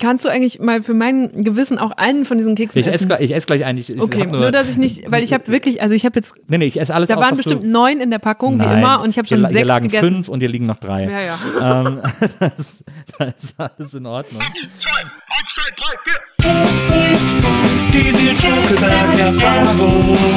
Kannst 0.00 0.24
du 0.24 0.30
eigentlich 0.30 0.58
mal 0.60 0.82
für 0.82 0.94
mein 0.94 1.30
Gewissen 1.34 1.78
auch 1.78 1.90
einen 1.92 2.24
von 2.24 2.38
diesen 2.38 2.54
Keksen 2.54 2.80
Ich 2.80 2.86
esse 2.86 2.94
essen? 2.96 3.08
gleich, 3.08 3.20
ich 3.20 3.34
ess 3.34 3.44
gleich 3.46 3.66
einen. 3.66 3.78
Ich, 3.78 3.90
ich 3.90 4.00
okay, 4.00 4.22
hab 4.22 4.30
nur, 4.32 4.50
dass 4.50 4.68
ich 4.70 4.78
nicht, 4.78 5.10
weil 5.10 5.22
ich 5.22 5.34
habe 5.34 5.46
wirklich, 5.52 5.82
also 5.82 5.94
ich 5.94 6.06
habe 6.06 6.18
jetzt, 6.18 6.32
Nee, 6.48 6.56
nee, 6.56 6.64
ich 6.64 6.80
esse 6.80 6.94
alles 6.94 7.10
da 7.10 7.16
auf, 7.16 7.20
waren 7.20 7.36
bestimmt 7.36 7.64
du, 7.64 7.68
neun 7.68 8.00
in 8.00 8.10
der 8.10 8.18
Packung, 8.18 8.54
wie 8.54 8.64
Nein. 8.64 8.78
immer, 8.78 9.02
und 9.02 9.10
ich 9.10 9.18
habe 9.18 9.28
schon 9.28 9.38
hier, 9.38 9.48
sechs 9.48 9.58
Hier 9.58 9.66
lagen 9.66 9.88
gegessen. 9.88 10.04
fünf 10.06 10.28
und 10.28 10.40
hier 10.40 10.48
liegen 10.48 10.64
noch 10.64 10.78
drei. 10.78 11.04
Ja, 11.04 11.20
ja. 11.20 11.38
Ähm, 11.60 12.00
das, 12.40 12.82
das 13.18 13.44
ist 13.44 13.54
alles 13.58 13.94
in 13.94 14.06
Ordnung. 14.06 14.40
Die 17.92 18.12
Nils 18.12 18.42
Bokelberg 18.42 19.18
Erfahrung. 19.18 20.30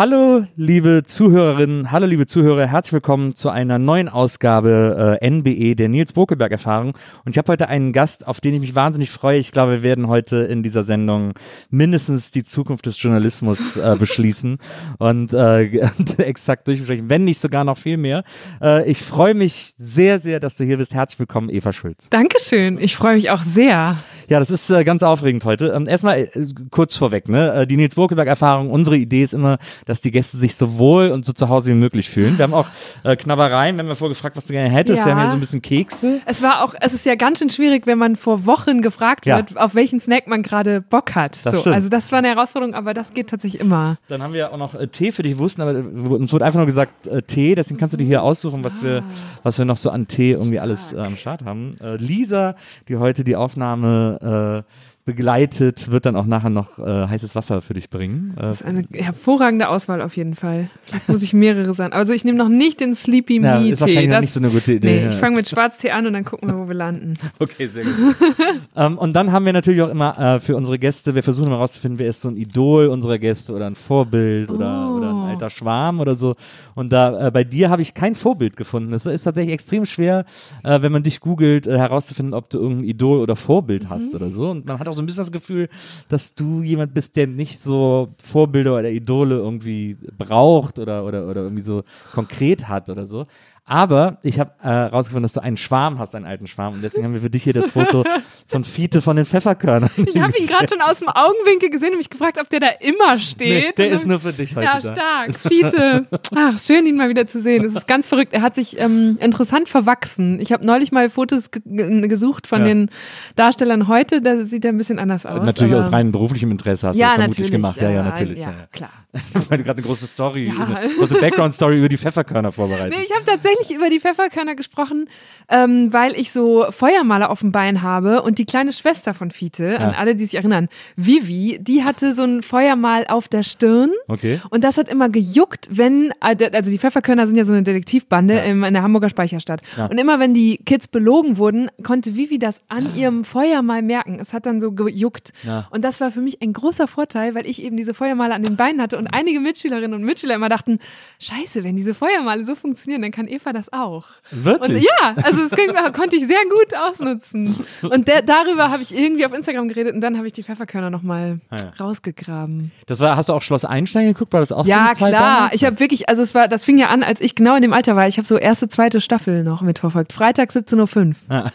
Hallo, 0.00 0.46
liebe 0.56 1.02
Zuhörerinnen, 1.04 1.92
hallo, 1.92 2.06
liebe 2.06 2.24
Zuhörer, 2.24 2.66
herzlich 2.66 2.94
willkommen 2.94 3.36
zu 3.36 3.50
einer 3.50 3.78
neuen 3.78 4.08
Ausgabe 4.08 5.18
äh, 5.20 5.30
NBE 5.30 5.76
der 5.76 5.90
Nils 5.90 6.14
Bokelberg 6.14 6.52
Erfahrung. 6.52 6.96
Und 7.26 7.32
ich 7.32 7.36
habe 7.36 7.52
heute 7.52 7.68
einen 7.68 7.92
Gast, 7.92 8.26
auf 8.26 8.40
den 8.40 8.54
ich 8.54 8.60
mich 8.60 8.74
wahnsinnig 8.74 9.10
freue. 9.10 9.38
Ich 9.38 9.52
glaube, 9.52 9.72
wir 9.72 9.82
werden 9.82 10.08
heute 10.08 10.38
in 10.38 10.62
dieser 10.62 10.84
Sendung 10.84 11.34
mindestens 11.68 12.30
die 12.30 12.44
Zukunft 12.44 12.86
des 12.86 13.02
Journalismus 13.02 13.76
äh, 13.76 13.94
beschließen 13.98 14.56
und 14.96 15.34
äh, 15.34 15.64
exakt 16.16 16.66
durchbesprechen, 16.68 17.10
wenn 17.10 17.24
nicht 17.24 17.38
sogar 17.38 17.64
noch 17.64 17.76
viel 17.76 17.98
mehr. 17.98 18.24
Äh, 18.62 18.90
ich 18.90 19.02
freue 19.02 19.34
mich 19.34 19.74
sehr, 19.76 20.18
sehr, 20.18 20.40
dass 20.40 20.56
du 20.56 20.64
hier 20.64 20.78
bist. 20.78 20.94
Herzlich 20.94 21.18
willkommen, 21.18 21.50
Eva 21.50 21.74
Schulz. 21.74 22.08
Dankeschön, 22.08 22.78
ich 22.80 22.96
freue 22.96 23.16
mich 23.16 23.28
auch 23.28 23.42
sehr. 23.42 23.98
Ja, 24.30 24.38
das 24.38 24.52
ist 24.52 24.70
äh, 24.70 24.84
ganz 24.84 25.02
aufregend 25.02 25.44
heute. 25.44 25.72
Ähm, 25.74 25.88
erstmal 25.88 26.18
äh, 26.20 26.28
kurz 26.70 26.96
vorweg, 26.96 27.28
ne? 27.28 27.52
Äh, 27.52 27.66
die 27.66 27.76
Nils 27.76 27.96
Burkeberg-Erfahrung, 27.96 28.70
unsere 28.70 28.96
Idee 28.96 29.24
ist 29.24 29.34
immer, 29.34 29.58
dass 29.86 30.02
die 30.02 30.12
Gäste 30.12 30.36
sich 30.36 30.54
so 30.54 30.78
wohl 30.78 31.08
und 31.10 31.24
so 31.26 31.32
zu 31.32 31.48
Hause 31.48 31.72
wie 31.72 31.74
möglich 31.74 32.08
fühlen. 32.08 32.38
Wir 32.38 32.44
haben 32.44 32.54
auch 32.54 32.68
äh, 33.02 33.16
Knabbereien, 33.16 33.74
wir 33.74 33.82
haben 33.82 33.88
ja 33.88 33.96
vorgefragt, 33.96 34.36
was 34.36 34.46
du 34.46 34.52
gerne 34.52 34.70
hättest. 34.70 35.00
Ja. 35.00 35.06
Wir 35.06 35.12
haben 35.16 35.20
hier 35.22 35.30
so 35.30 35.36
ein 35.36 35.40
bisschen 35.40 35.62
Kekse. 35.62 36.20
Es 36.26 36.42
war 36.42 36.62
auch, 36.62 36.76
es 36.80 36.94
ist 36.94 37.04
ja 37.06 37.16
ganz 37.16 37.40
schön 37.40 37.50
schwierig, 37.50 37.88
wenn 37.88 37.98
man 37.98 38.14
vor 38.14 38.46
Wochen 38.46 38.82
gefragt 38.82 39.26
Ja. 39.26 39.38
wird, 39.38 39.58
auf 39.58 39.74
welchen 39.74 39.98
Snack 39.98 40.28
man 40.28 40.44
gerade 40.44 40.80
Bock 40.80 41.16
hat. 41.16 41.44
Das 41.44 41.64
so, 41.64 41.72
also 41.72 41.88
das 41.88 42.12
war 42.12 42.20
eine 42.20 42.28
Herausforderung, 42.28 42.76
aber 42.76 42.94
das 42.94 43.12
geht 43.14 43.30
tatsächlich 43.30 43.60
immer. 43.60 43.96
Dann 44.06 44.22
haben 44.22 44.32
wir 44.32 44.52
auch 44.52 44.58
noch 44.58 44.76
äh, 44.76 44.86
Tee 44.86 45.10
für 45.10 45.24
dich 45.24 45.38
wussten, 45.38 45.60
aber 45.62 45.74
äh, 45.74 45.82
uns 45.82 46.32
wurde 46.32 46.44
einfach 46.44 46.58
nur 46.58 46.66
gesagt 46.66 47.08
äh, 47.08 47.20
Tee, 47.22 47.56
deswegen 47.56 47.80
kannst 47.80 47.94
du 47.94 47.96
dir 47.96 48.06
hier 48.06 48.22
aussuchen, 48.22 48.62
was 48.62 48.80
wir, 48.80 49.02
was 49.42 49.58
wir 49.58 49.64
noch 49.64 49.76
so 49.76 49.90
an 49.90 50.06
Tee 50.06 50.30
irgendwie 50.34 50.60
alles 50.60 50.92
äh, 50.92 50.98
am 50.98 51.16
Start 51.16 51.44
haben. 51.44 51.74
Lisa, 51.98 52.54
die 52.86 52.96
heute 52.96 53.24
die 53.24 53.34
Aufnahme 53.34 54.19
äh, 54.20 54.62
begleitet, 55.06 55.90
wird 55.90 56.06
dann 56.06 56.14
auch 56.14 56.26
nachher 56.26 56.50
noch 56.50 56.78
äh, 56.78 57.06
heißes 57.08 57.34
Wasser 57.34 57.62
für 57.62 57.74
dich 57.74 57.90
bringen. 57.90 58.34
Äh, 58.36 58.42
Das 58.42 58.60
ist 58.60 58.66
eine 58.66 58.84
hervorragende 58.92 59.68
Auswahl 59.68 60.02
auf 60.02 60.16
jeden 60.16 60.34
Fall. 60.34 60.68
Vielleicht 60.82 61.08
muss 61.08 61.22
ich 61.22 61.32
mehrere 61.32 61.72
sein. 61.74 61.92
Also 61.92 62.12
ich 62.12 62.24
nehme 62.24 62.38
noch 62.38 62.50
nicht 62.50 62.80
den 62.80 62.94
Sleepy 62.94 63.40
ja, 63.42 63.58
Me 63.58 63.70
ist 63.70 63.80
wahrscheinlich 63.80 64.08
Tee. 64.10 64.14
noch 64.14 64.20
nicht 64.20 64.32
so 64.32 64.40
eine 64.40 64.50
gute 64.50 64.74
Idee. 64.74 65.00
Nee, 65.06 65.08
ich 65.08 65.14
fange 65.16 65.36
mit 65.36 65.48
Schwarztee 65.48 65.90
an 65.90 66.06
und 66.06 66.12
dann 66.12 66.24
gucken 66.24 66.48
wir, 66.48 66.58
wo 66.58 66.68
wir 66.68 66.74
landen. 66.74 67.14
Okay, 67.40 67.66
sehr 67.68 67.84
gut. 67.84 67.94
ähm, 68.76 68.98
und 68.98 69.14
dann 69.14 69.32
haben 69.32 69.46
wir 69.46 69.52
natürlich 69.54 69.80
auch 69.82 69.88
immer 69.88 70.16
äh, 70.18 70.38
für 70.40 70.54
unsere 70.54 70.78
Gäste, 70.78 71.14
wir 71.14 71.22
versuchen 71.22 71.46
immer 71.48 71.56
rauszufinden, 71.56 71.98
wer 71.98 72.08
ist 72.08 72.20
so 72.20 72.28
ein 72.28 72.36
Idol 72.36 72.88
unserer 72.88 73.18
Gäste 73.18 73.52
oder 73.54 73.66
ein 73.66 73.74
Vorbild 73.74 74.50
oder, 74.50 74.90
Oh. 74.90 74.96
oder 74.98 75.10
ein 75.10 75.19
alter 75.30 75.50
Schwarm 75.50 76.00
oder 76.00 76.14
so. 76.14 76.36
Und 76.74 76.92
da 76.92 77.28
äh, 77.28 77.30
bei 77.30 77.44
dir 77.44 77.70
habe 77.70 77.82
ich 77.82 77.94
kein 77.94 78.14
Vorbild 78.14 78.56
gefunden. 78.56 78.92
Es 78.92 79.06
ist 79.06 79.24
tatsächlich 79.24 79.54
extrem 79.54 79.86
schwer, 79.86 80.24
äh, 80.62 80.82
wenn 80.82 80.92
man 80.92 81.02
dich 81.02 81.20
googelt, 81.20 81.66
äh, 81.66 81.78
herauszufinden, 81.78 82.34
ob 82.34 82.50
du 82.50 82.58
irgendein 82.58 82.88
Idol 82.88 83.20
oder 83.20 83.36
Vorbild 83.36 83.88
hast 83.88 84.14
oder 84.14 84.30
so. 84.30 84.50
Und 84.50 84.66
man 84.66 84.78
hat 84.78 84.88
auch 84.88 84.94
so 84.94 85.02
ein 85.02 85.06
bisschen 85.06 85.24
das 85.24 85.32
Gefühl, 85.32 85.68
dass 86.08 86.34
du 86.34 86.62
jemand 86.62 86.94
bist, 86.94 87.16
der 87.16 87.26
nicht 87.26 87.60
so 87.60 88.08
Vorbilder 88.22 88.74
oder 88.76 88.90
Idole 88.90 89.36
irgendwie 89.36 89.96
braucht 90.18 90.78
oder, 90.78 91.04
oder, 91.04 91.26
oder 91.26 91.42
irgendwie 91.42 91.62
so 91.62 91.84
konkret 92.12 92.68
hat 92.68 92.90
oder 92.90 93.06
so. 93.06 93.26
Aber 93.70 94.18
ich 94.22 94.40
habe 94.40 94.50
herausgefunden, 94.58 95.22
dass 95.22 95.34
du 95.34 95.40
einen 95.42 95.56
Schwarm 95.56 96.00
hast, 96.00 96.16
einen 96.16 96.24
alten 96.26 96.48
Schwarm. 96.48 96.74
Und 96.74 96.82
deswegen 96.82 97.04
haben 97.04 97.14
wir 97.14 97.20
für 97.20 97.30
dich 97.30 97.44
hier 97.44 97.52
das 97.52 97.68
Foto 97.70 98.02
von 98.48 98.64
Fiete 98.64 99.00
von 99.00 99.14
den 99.14 99.24
Pfefferkörnern. 99.24 99.88
Ich 99.96 100.20
habe 100.20 100.32
ihn 100.36 100.46
gerade 100.48 100.66
schon 100.68 100.80
aus 100.80 100.96
dem 100.96 101.08
Augenwinkel 101.08 101.70
gesehen 101.70 101.92
und 101.92 101.98
mich 101.98 102.10
gefragt, 102.10 102.38
ob 102.40 102.48
der 102.48 102.58
da 102.58 102.66
immer 102.80 103.16
steht. 103.18 103.66
Nee, 103.66 103.72
der 103.76 103.86
Und 103.86 103.92
ist 103.92 104.06
nur 104.08 104.18
für 104.18 104.32
dich 104.32 104.56
heute 104.56 104.64
Ja, 104.64 104.80
da. 104.80 104.92
stark. 104.92 105.38
Fiete. 105.38 106.06
Ach, 106.34 106.58
schön, 106.58 106.84
ihn 106.84 106.96
mal 106.96 107.08
wieder 107.08 107.28
zu 107.28 107.40
sehen. 107.40 107.64
Es 107.64 107.74
ist 107.76 107.86
ganz 107.86 108.08
verrückt. 108.08 108.32
Er 108.32 108.42
hat 108.42 108.56
sich 108.56 108.76
ähm, 108.80 109.18
interessant 109.20 109.68
verwachsen. 109.68 110.40
Ich 110.40 110.50
habe 110.52 110.66
neulich 110.66 110.90
mal 110.90 111.08
Fotos 111.08 111.52
ge 111.52 111.62
ge- 111.64 112.08
gesucht 112.08 112.48
von 112.48 112.62
Ja. 112.62 112.66
den 112.66 112.90
Darstellern 113.36 113.86
heute. 113.86 114.20
Da 114.20 114.42
sieht 114.42 114.64
er 114.64 114.72
ein 114.72 114.78
bisschen 114.78 114.98
anders 114.98 115.24
aus. 115.26 115.46
Natürlich 115.46 115.74
aus 115.76 115.92
rein 115.92 116.10
beruflichem 116.10 116.50
Interesse 116.50 116.88
hast 116.88 116.96
du 116.96 117.00
ja, 117.00 117.06
das 117.06 117.14
vermutlich 117.14 117.38
natürlich 117.38 117.52
gemacht. 117.52 117.80
Ja, 117.80 117.90
ja, 117.90 118.02
natürlich. 118.02 118.40
Ja. 118.40 118.52
klar. 118.72 118.90
Weil 119.48 119.58
du 119.58 119.64
gerade 119.64 119.78
eine 119.78 119.86
große 119.86 120.06
Story, 120.06 120.52
Ja. 120.56 120.64
eine 120.76 120.94
große 120.94 121.16
Background-Story 121.20 121.78
über 121.78 121.88
die 121.88 121.98
Pfefferkörner 121.98 122.52
vorbereitet. 122.52 122.94
Nee, 122.96 123.04
ich 123.04 123.12
habe 123.14 123.24
tatsächlich 123.24 123.74
über 123.74 123.88
die 123.90 123.98
Pfefferkörner 124.00 124.54
gesprochen, 124.54 125.08
ähm, 125.48 125.92
weil 125.92 126.12
ich 126.18 126.30
so 126.30 126.66
Feuermaler 126.70 127.30
auf 127.30 127.40
dem 127.40 127.50
Bein 127.52 127.82
habe 127.82 128.22
und 128.22 128.38
die 128.38 128.44
kleine 128.44 128.72
Schwester 128.72 129.12
von 129.14 129.30
Fiete, 129.30 129.78
an 129.80 129.92
Ja. 129.92 129.98
alle, 129.98 130.14
die 130.14 130.24
sich 130.26 130.34
erinnern, 130.36 130.68
Vivi, 130.96 131.58
die 131.60 131.82
hatte 131.84 132.12
so 132.14 132.22
ein 132.22 132.42
Feuermal 132.42 133.06
auf 133.08 133.26
der 133.28 133.42
Stirn. 133.42 133.90
Okay. 134.08 134.40
Und 134.50 134.62
das 134.64 134.76
hat 134.76 134.88
immer 134.88 135.08
gejuckt, 135.08 135.68
wenn, 135.70 136.12
also 136.20 136.70
die 136.70 136.78
Pfefferkörner 136.78 137.26
sind 137.26 137.36
ja 137.36 137.44
so 137.44 137.52
eine 137.52 137.62
Detektivbande 137.62 138.38
im, 138.40 138.62
in 138.64 138.74
der 138.74 138.82
Hamburger 138.82 139.08
Speicherstadt. 139.08 139.62
Ja. 139.76 139.86
Und 139.86 139.98
immer 139.98 140.20
wenn 140.20 140.34
die 140.34 140.58
Kids 140.58 140.86
belogen 140.88 141.36
wurden, 141.38 141.68
konnte 141.82 142.14
Vivi 142.16 142.38
das 142.38 142.60
an 142.68 142.94
ihrem 142.94 143.24
Feuermal 143.24 143.82
merken. 143.82 144.18
Es 144.20 144.32
hat 144.32 144.46
dann 144.46 144.60
so 144.60 144.72
gejuckt. 144.72 145.32
Ja. 145.42 145.66
Und 145.70 145.84
das 145.84 146.00
war 146.00 146.10
für 146.10 146.20
mich 146.20 146.40
ein 146.42 146.52
großer 146.52 146.86
Vorteil, 146.86 147.34
weil 147.34 147.46
ich 147.46 147.62
eben 147.62 147.76
diese 147.76 147.94
Feuermale 147.94 148.34
an 148.34 148.42
den 148.42 148.56
Beinen 148.56 148.80
hatte 148.80 148.98
und 149.00 149.08
einige 149.12 149.40
Mitschülerinnen 149.40 149.94
und 149.94 150.04
Mitschüler 150.04 150.34
immer 150.36 150.48
dachten, 150.48 150.78
scheiße, 151.18 151.64
wenn 151.64 151.76
diese 151.76 151.94
Feuermale 151.94 152.44
so 152.44 152.54
funktionieren, 152.54 153.02
dann 153.02 153.10
kann 153.10 153.26
Eva 153.26 153.52
das 153.52 153.72
auch. 153.72 154.04
Wirklich? 154.30 154.70
Und 154.76 154.82
ja, 154.82 155.14
also 155.22 155.48
das 155.48 155.58
ging, 155.58 155.70
konnte 155.92 156.16
ich 156.16 156.26
sehr 156.26 156.38
gut 156.50 156.74
ausnutzen. 156.76 157.56
Und 157.82 158.06
der, 158.08 158.22
darüber 158.22 158.70
habe 158.70 158.82
ich 158.82 158.94
irgendwie 158.96 159.26
auf 159.26 159.32
Instagram 159.32 159.68
geredet 159.68 159.94
und 159.94 160.00
dann 160.00 160.16
habe 160.16 160.26
ich 160.26 160.32
die 160.32 160.42
Pfefferkörner 160.42 160.90
nochmal 160.90 161.40
Ah 161.50 161.56
ja. 161.56 161.72
rausgegraben. 161.80 162.70
Das 162.86 163.00
war, 163.00 163.16
hast 163.16 163.28
du 163.28 163.32
auch 163.32 163.42
Schloss 163.42 163.64
Einstein 163.64 164.06
geguckt? 164.06 164.32
War 164.32 164.40
das 164.40 164.52
auch 164.52 164.64
so 164.64 164.70
Ja, 164.70 164.86
eine 164.86 164.94
Zeit 164.94 165.08
klar. 165.10 165.36
damals? 165.36 165.54
Ich 165.54 165.64
habe 165.64 165.80
wirklich, 165.80 166.08
also 166.08 166.22
es 166.22 166.34
war, 166.34 166.48
das 166.48 166.64
fing 166.64 166.78
ja 166.78 166.88
an, 166.88 167.02
als 167.02 167.20
ich 167.20 167.34
genau 167.34 167.56
in 167.56 167.62
dem 167.62 167.72
Alter 167.72 167.96
war. 167.96 168.06
Ich 168.08 168.18
habe 168.18 168.26
so 168.26 168.36
erste, 168.36 168.68
zweite 168.68 169.00
Staffel 169.00 169.42
noch 169.44 169.62
mitverfolgt. 169.62 170.12
Freitag 170.12 170.50
17.05 170.50 171.16
Uhr. 171.30 171.50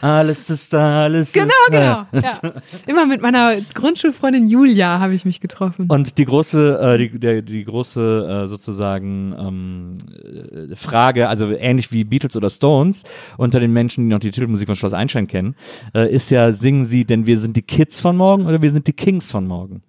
Alles 0.00 0.50
ist 0.50 0.72
da, 0.72 1.04
alles 1.04 1.32
Genau, 1.32 1.46
ist 1.46 1.70
genau. 1.70 2.06
Ja. 2.12 2.52
Immer 2.86 3.06
mit 3.06 3.20
meiner 3.22 3.56
Grundschulfreundin 3.74 4.48
Julia 4.48 4.98
habe 5.00 5.14
ich 5.14 5.24
mich 5.24 5.40
getroffen. 5.40 5.86
Und 5.88 6.18
die 6.18 6.24
große, 6.24 6.47
äh, 6.54 6.98
die, 6.98 7.18
der, 7.18 7.42
die 7.42 7.64
große 7.64 8.44
äh, 8.44 8.46
sozusagen 8.46 9.34
ähm, 9.38 9.94
äh, 10.72 10.76
Frage, 10.76 11.28
also 11.28 11.50
ähnlich 11.50 11.92
wie 11.92 12.04
Beatles 12.04 12.36
oder 12.36 12.50
Stones, 12.50 13.04
unter 13.36 13.60
den 13.60 13.72
Menschen, 13.72 14.04
die 14.04 14.10
noch 14.10 14.20
die 14.20 14.30
Titelmusik 14.30 14.66
von 14.66 14.76
Schloss 14.76 14.92
Einstein 14.92 15.26
kennen, 15.26 15.54
äh, 15.94 16.12
ist 16.12 16.30
ja, 16.30 16.52
singen 16.52 16.84
sie, 16.84 17.04
denn 17.04 17.26
wir 17.26 17.38
sind 17.38 17.56
die 17.56 17.62
Kids 17.62 18.00
von 18.00 18.16
morgen 18.16 18.46
oder 18.46 18.62
wir 18.62 18.70
sind 18.70 18.86
die 18.86 18.92
Kings 18.92 19.30
von 19.30 19.46
morgen. 19.46 19.82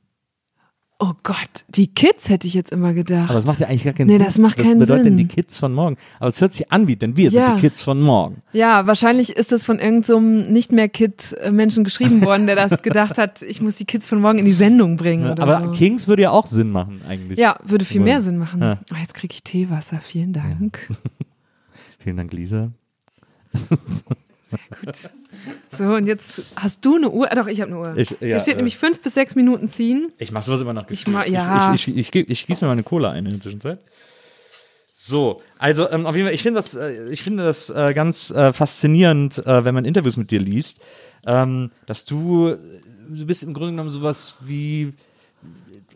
Oh 1.02 1.14
Gott, 1.24 1.38
die 1.70 1.88
Kids 1.88 2.28
hätte 2.28 2.46
ich 2.46 2.54
jetzt 2.54 2.74
immer 2.74 2.94
gedacht. 2.94 3.30
Aber 3.30 3.40
das 3.40 3.46
macht 3.46 3.62
ja 3.62 3.68
eigentlich 3.68 3.86
gar 3.86 3.94
keinen 3.94 4.08
Nee, 4.08 4.18
Sinn. 4.18 4.26
das 4.26 4.38
macht 4.38 4.58
Was 4.60 4.66
keinen 4.66 4.80
bedeutet 4.80 5.06
denn 5.06 5.16
die 5.16 5.28
Kids 5.30 5.58
von 5.58 5.74
morgen? 5.74 5.96
Aber 6.20 6.28
es 6.28 6.42
hört 6.42 6.52
sich 6.54 6.74
an 6.74 6.88
wie, 6.90 6.98
denn 6.98 7.16
wir 7.16 7.30
Ja. 7.30 7.46
sind 7.48 7.56
die 7.56 7.62
Kids 7.62 7.82
von 7.84 8.02
morgen. 8.02 8.42
Ja, 8.52 8.86
wahrscheinlich 8.86 9.30
ist 9.30 9.54
das 9.54 9.64
von 9.64 9.80
irgendeinem 9.80 10.04
so 10.46 10.52
nicht 10.52 10.74
mehr 10.74 10.90
Kid-Menschen 10.90 11.86
geschrieben 11.86 12.22
worden, 12.26 12.48
der 12.48 12.58
das 12.58 12.82
gedacht 12.82 13.18
hat, 13.18 13.42
ich 13.44 13.62
muss 13.62 13.78
die 13.78 13.86
Kids 13.86 14.10
von 14.10 14.20
morgen 14.20 14.40
in 14.40 14.46
die 14.46 14.52
Sendung 14.52 14.98
bringen 14.98 15.32
oder 15.32 15.44
Aber 15.44 15.68
so. 15.68 15.72
Kings 15.72 16.10
würde 16.10 16.24
ja 16.24 16.32
auch 16.32 16.48
Sinn 16.48 16.70
machen 16.70 17.02
eigentlich. 17.08 17.40
ja, 17.40 17.58
würde 17.64 17.86
viel 17.86 18.02
mehr 18.02 18.22
Sinn 18.22 18.38
machen. 18.38 18.62
Ja. 18.62 18.80
Oh, 18.92 18.98
jetzt 19.00 19.14
kriege 19.14 19.34
ich 19.34 19.42
Teewasser, 19.44 20.00
vielen 20.02 20.34
Dank. 20.34 20.90
Vielen 22.02 22.18
Dank, 22.18 22.32
Lisa. 22.34 22.72
Gut. 24.84 25.10
So, 25.70 25.84
und 25.86 26.08
jetzt 26.08 26.42
hast 26.56 26.84
du 26.86 26.96
eine 26.96 27.10
Uhr. 27.10 27.32
Ah, 27.32 27.36
doch, 27.36 27.48
ich 27.48 27.62
habe 27.62 27.72
eine 27.72 27.80
Uhr. 27.80 27.98
Ich- 27.98 28.12
ja, 28.12 28.18
Hier 28.20 28.40
steht 28.40 28.54
äh, 28.56 28.58
nämlich 28.58 28.78
fünf 28.78 29.02
bis 29.02 29.14
sechs 29.14 29.36
Minuten 29.36 29.70
ziehen. 29.70 30.12
Ich 30.18 30.32
mache 30.32 30.46
sowas 30.46 30.62
immer 30.62 30.74
noch. 30.74 30.90
Ich 30.90 31.08
ma- 31.08 31.26
ja. 31.26 31.74
Ich, 31.74 31.88
ich, 31.88 31.98
ich, 31.98 32.14
ich, 32.16 32.30
ich 32.30 32.48
gieße 32.48 32.62
mir 32.64 32.68
mal 32.68 32.74
eine 32.74 32.84
Cola 32.84 33.12
ein 33.12 33.26
in 33.26 33.34
der 33.34 33.42
Zwischenzeit. 33.42 33.80
So, 34.94 35.42
also 35.58 35.90
ähm, 35.90 36.06
auf 36.06 36.16
jeden 36.16 36.28
Fall, 36.28 36.36
ich 36.36 36.42
finde 36.44 36.60
das, 36.60 36.76
äh, 36.76 37.10
ich 37.10 37.24
finde 37.24 37.44
das 37.46 37.70
äh, 37.70 37.94
ganz 37.94 38.32
äh, 38.32 38.52
faszinierend, 38.52 39.38
äh, 39.46 39.64
wenn 39.64 39.74
man 39.74 39.86
Interviews 39.86 40.18
mit 40.18 40.30
dir 40.30 40.40
liest, 40.42 40.82
ähm, 41.26 41.72
dass 41.86 42.04
du, 42.06 42.56
du 43.08 43.26
bist 43.26 43.44
im 43.44 43.54
Grunde 43.54 43.72
genommen 43.72 43.90
sowas 43.90 44.36
wie 44.42 44.94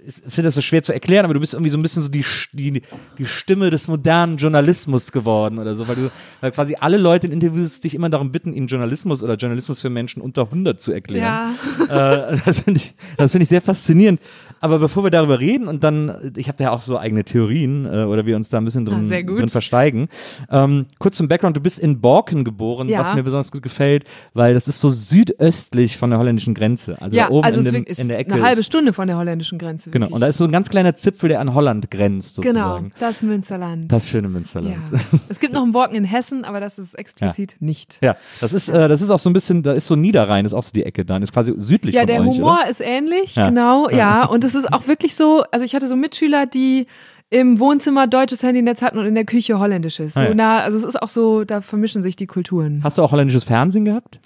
ich 0.05 0.15
finde 0.15 0.43
das 0.43 0.55
so 0.55 0.61
schwer 0.61 0.83
zu 0.83 0.93
erklären, 0.93 1.25
aber 1.25 1.33
du 1.33 1.39
bist 1.39 1.53
irgendwie 1.53 1.69
so 1.69 1.77
ein 1.77 1.81
bisschen 1.81 2.03
so 2.03 2.09
die, 2.09 2.25
die, 2.51 2.81
die 3.17 3.25
Stimme 3.25 3.69
des 3.69 3.87
modernen 3.87 4.37
Journalismus 4.37 5.11
geworden 5.11 5.59
oder 5.59 5.75
so, 5.75 5.87
weil 5.87 5.95
du 5.95 6.11
weil 6.41 6.51
quasi 6.51 6.75
alle 6.79 6.97
Leute 6.97 7.27
in 7.27 7.33
Interviews 7.33 7.79
dich 7.79 7.95
immer 7.95 8.09
darum 8.09 8.31
bitten, 8.31 8.53
ihnen 8.53 8.67
Journalismus 8.67 9.23
oder 9.23 9.35
Journalismus 9.35 9.81
für 9.81 9.89
Menschen 9.89 10.21
unter 10.21 10.43
100 10.43 10.79
zu 10.79 10.91
erklären. 10.91 11.55
Ja. 11.89 12.31
Äh, 12.33 12.37
das 12.45 12.61
finde 12.61 12.79
ich, 12.79 12.93
das 13.17 13.31
finde 13.31 13.43
ich 13.43 13.49
sehr 13.49 13.61
faszinierend. 13.61 14.19
Aber 14.63 14.79
bevor 14.79 15.03
wir 15.03 15.11
darüber 15.11 15.39
reden 15.41 15.67
und 15.67 15.83
dann, 15.83 16.31
ich 16.37 16.47
habe 16.47 16.57
da 16.57 16.63
ja 16.63 16.71
auch 16.71 16.79
so 16.81 16.97
eigene 16.97 17.25
Theorien 17.25 17.85
äh, 17.85 18.03
oder 18.05 18.25
wir 18.25 18.37
uns 18.37 18.47
da 18.47 18.59
ein 18.59 18.63
bisschen 18.65 18.85
drin, 18.85 19.09
Ah, 19.11 19.21
drin 19.37 19.49
versteigen. 19.49 20.07
Ähm, 20.49 20.85
kurz 20.99 21.17
zum 21.17 21.27
Background, 21.27 21.57
du 21.57 21.61
bist 21.61 21.79
in 21.79 21.99
Borken 21.99 22.45
geboren, 22.45 22.87
Ja. 22.87 22.99
was 22.99 23.13
mir 23.13 23.23
besonders 23.23 23.51
gut 23.51 23.61
gefällt, 23.61 24.05
weil 24.33 24.53
das 24.53 24.69
ist 24.69 24.79
so 24.79 24.87
südöstlich 24.87 25.97
von 25.97 26.09
der 26.11 26.19
holländischen 26.19 26.53
Grenze. 26.53 26.95
Also 27.01 27.15
ja, 27.15 27.29
oben 27.29 27.43
also 27.45 27.59
in, 27.59 27.65
dem, 27.73 27.83
in 27.83 28.07
der 28.07 28.19
Ecke. 28.19 28.33
eine 28.33 28.43
halbe 28.43 28.63
Stunde 28.63 28.93
von 28.93 29.07
der 29.07 29.17
holländischen 29.17 29.57
Grenze. 29.57 29.89
Genau, 29.89 30.05
Wirklich. 30.05 30.15
und 30.15 30.21
da 30.21 30.27
ist 30.27 30.37
so 30.37 30.45
ein 30.45 30.51
ganz 30.51 30.69
kleiner 30.69 30.95
Zipfel, 30.95 31.29
der 31.29 31.39
an 31.41 31.53
Holland 31.53 31.91
grenzt 31.91 32.41
Genau, 32.41 32.53
sozusagen. 32.53 32.91
das 32.99 33.21
Münsterland. 33.21 33.91
Das 33.91 34.07
schöne 34.09 34.29
Münsterland. 34.29 34.75
ja. 34.91 34.99
Es 35.27 35.39
gibt 35.39 35.53
noch 35.53 35.63
einen 35.63 35.73
Borken 35.73 35.95
in 35.95 36.05
Hessen, 36.05 36.45
aber 36.45 36.59
das 36.59 36.79
ist 36.79 36.93
explizit 36.93 37.57
nicht. 37.59 37.99
Ja, 38.01 38.15
das 38.39 38.53
ist, 38.53 38.69
äh, 38.69 38.87
das 38.87 39.01
ist 39.01 39.09
auch 39.09 39.19
so 39.19 39.29
ein 39.29 39.33
bisschen, 39.33 39.61
da 39.63 39.73
ist 39.73 39.87
so 39.87 39.95
Niederrhein, 39.95 40.45
ist 40.45 40.53
auch 40.53 40.63
so 40.63 40.71
die 40.73 40.83
Ecke 40.83 41.03
dann, 41.03 41.21
ist 41.21 41.33
quasi 41.33 41.53
südlich 41.57 41.95
Ja, 41.95 42.05
der 42.05 42.21
euch, 42.21 42.37
Humor 42.37 42.59
oder? 42.61 42.69
ist 42.69 42.79
ähnlich, 42.81 43.35
genau, 43.35 43.89
ja. 43.89 44.25
Und 44.25 44.43
es 44.43 44.52
ist 44.55 44.71
auch 44.71 44.87
wirklich 44.87 45.15
so, 45.15 45.43
also 45.51 45.65
ich 45.65 45.75
hatte 45.75 45.87
so 45.87 45.95
Mitschüler, 45.95 46.45
die 46.45 46.87
im 47.29 47.59
Wohnzimmer 47.59 48.05
deutsches 48.07 48.43
Handynetz 48.43 48.81
hatten 48.81 48.99
und 48.99 49.05
in 49.05 49.15
der 49.15 49.25
Küche 49.25 49.57
holländisches. 49.59 50.13
So 50.13 50.19
Ah, 50.19 50.23
ja. 50.25 50.33
nah, 50.35 50.59
also 50.59 50.77
es 50.77 50.83
ist 50.83 51.01
auch 51.01 51.09
so, 51.09 51.43
da 51.45 51.61
vermischen 51.61 52.03
sich 52.03 52.15
die 52.15 52.27
Kulturen. 52.27 52.81
Hast 52.83 52.97
du 52.97 53.01
auch 53.03 53.11
holländisches 53.11 53.43
Fernsehen 53.43 53.85
gehabt? 53.85 54.19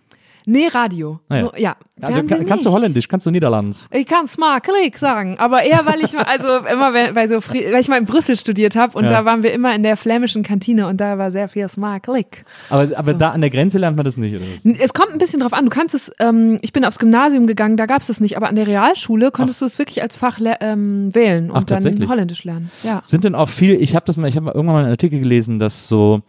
Nee, 0.49 0.67
Radio. 0.69 1.19
Ah, 1.27 1.35
ja. 1.35 1.41
Nur, 1.41 1.59
ja. 1.59 1.75
Also 1.99 2.23
kann, 2.23 2.45
kannst 2.45 2.65
du. 2.65 2.71
Holländisch, 2.71 3.09
kannst 3.09 3.25
du 3.25 3.31
Niederlands? 3.31 3.89
Ich 3.91 4.05
kann 4.05 4.27
smakelijk 4.27 4.97
sagen, 4.97 5.37
aber 5.39 5.63
eher, 5.63 5.85
weil 5.85 5.99
ich 5.99 6.17
also 6.17 6.47
immer, 6.71 6.93
weil, 6.93 7.27
so, 7.27 7.35
weil 7.35 7.79
ich 7.81 7.89
mal 7.89 7.97
in 7.97 8.05
Brüssel 8.05 8.37
studiert 8.37 8.77
habe 8.77 8.97
und 8.97 9.03
Ja. 9.03 9.09
da 9.09 9.25
waren 9.25 9.43
wir 9.43 9.51
immer 9.51 9.75
in 9.75 9.83
der 9.83 9.97
flämischen 9.97 10.43
Kantine 10.43 10.87
und 10.87 11.01
da 11.01 11.17
war 11.17 11.31
sehr 11.31 11.49
viel 11.49 11.67
smakelijk. 11.67 12.45
Aber, 12.69 12.87
aber 12.97 13.13
da 13.13 13.31
an 13.31 13.41
der 13.41 13.49
Grenze 13.49 13.77
lernt 13.77 13.97
man 13.97 14.05
das 14.05 14.15
nicht, 14.15 14.35
oder? 14.35 14.45
Es 14.79 14.93
kommt 14.93 15.11
ein 15.11 15.17
bisschen 15.17 15.41
drauf 15.41 15.51
an. 15.51 15.65
Du 15.65 15.69
kannst 15.69 15.93
es, 15.93 16.11
ähm, 16.19 16.59
ich 16.61 16.71
bin 16.71 16.85
aufs 16.85 16.97
Gymnasium 16.99 17.45
gegangen, 17.45 17.75
da 17.75 17.85
gab 17.85 17.99
es 17.99 18.07
das 18.07 18.21
nicht, 18.21 18.37
aber 18.37 18.47
an 18.47 18.55
der 18.55 18.67
Realschule 18.67 19.31
konntest 19.31 19.61
du 19.61 19.65
es 19.65 19.77
wirklich 19.79 20.01
als 20.01 20.15
Fach 20.15 20.39
ähm, 20.61 21.13
wählen 21.13 21.51
und 21.51 21.69
Ach, 21.71 21.79
dann? 21.81 22.07
Holländisch 22.07 22.45
lernen. 22.45 22.71
Ja. 22.83 23.01
Sind 23.03 23.25
denn 23.25 23.35
auch 23.35 23.49
viel, 23.49 23.73
ich 23.81 23.95
habe 23.95 24.05
das 24.05 24.15
mal, 24.15 24.27
ich 24.29 24.37
habe 24.37 24.45
mal 24.45 24.51
irgendwann 24.53 24.75
mal 24.75 24.81
einen 24.83 24.91
Artikel 24.91 25.19
gelesen, 25.19 25.59
dass 25.59 25.89
so, 25.89 26.21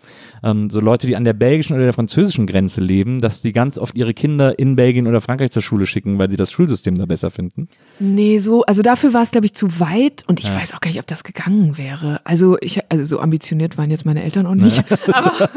ähm, 0.43 0.71
so 0.71 0.81
Leute, 0.81 1.07
die 1.07 1.17
an 1.17 1.25
der 1.25 1.33
belgischen 1.33 1.75
oder 1.75 1.85
der 1.85 1.93
französischen 1.93 2.47
Grenze 2.47 2.81
leben, 2.81 3.21
dass 3.21 3.41
die 3.41 3.53
ganz 3.53 3.79
oft 3.79 3.95
ihre 3.97 4.15
Kinder 4.15 4.59
in 4.59 4.77
Belgien 4.77 5.07
oder 5.07 5.21
Frankreich 5.21 5.51
zur 5.51 5.63
Schule 5.63 5.87
schicken, 5.87 6.19
weil 6.19 6.31
sie 6.31 6.37
das 6.37 6.53
Schulsystem 6.53 6.97
da 6.97 7.07
besser 7.07 7.31
finden. 7.31 7.69
Nee, 7.99 8.39
so, 8.39 8.63
also 8.63 8.83
dafür 8.83 9.13
war 9.13 9.23
es, 9.23 9.31
glaube 9.31 9.47
ich, 9.47 9.55
zu 9.55 9.81
weit 9.81 10.25
und 10.27 10.41
ich 10.41 10.53
weiß 10.53 10.75
auch 10.75 10.81
gar 10.81 10.91
nicht, 10.91 11.01
ob 11.01 11.07
das 11.07 11.25
gegangen 11.25 11.79
wäre. 11.79 12.21
Also 12.25 12.57
ich, 12.61 12.81
also 12.91 13.05
so 13.05 13.21
ambitioniert 13.21 13.79
waren 13.79 13.91
jetzt 13.91 14.05
meine 14.05 14.23
Eltern 14.23 14.47
auch 14.47 14.55
nicht. 14.55 14.85
Aber, 15.13 15.51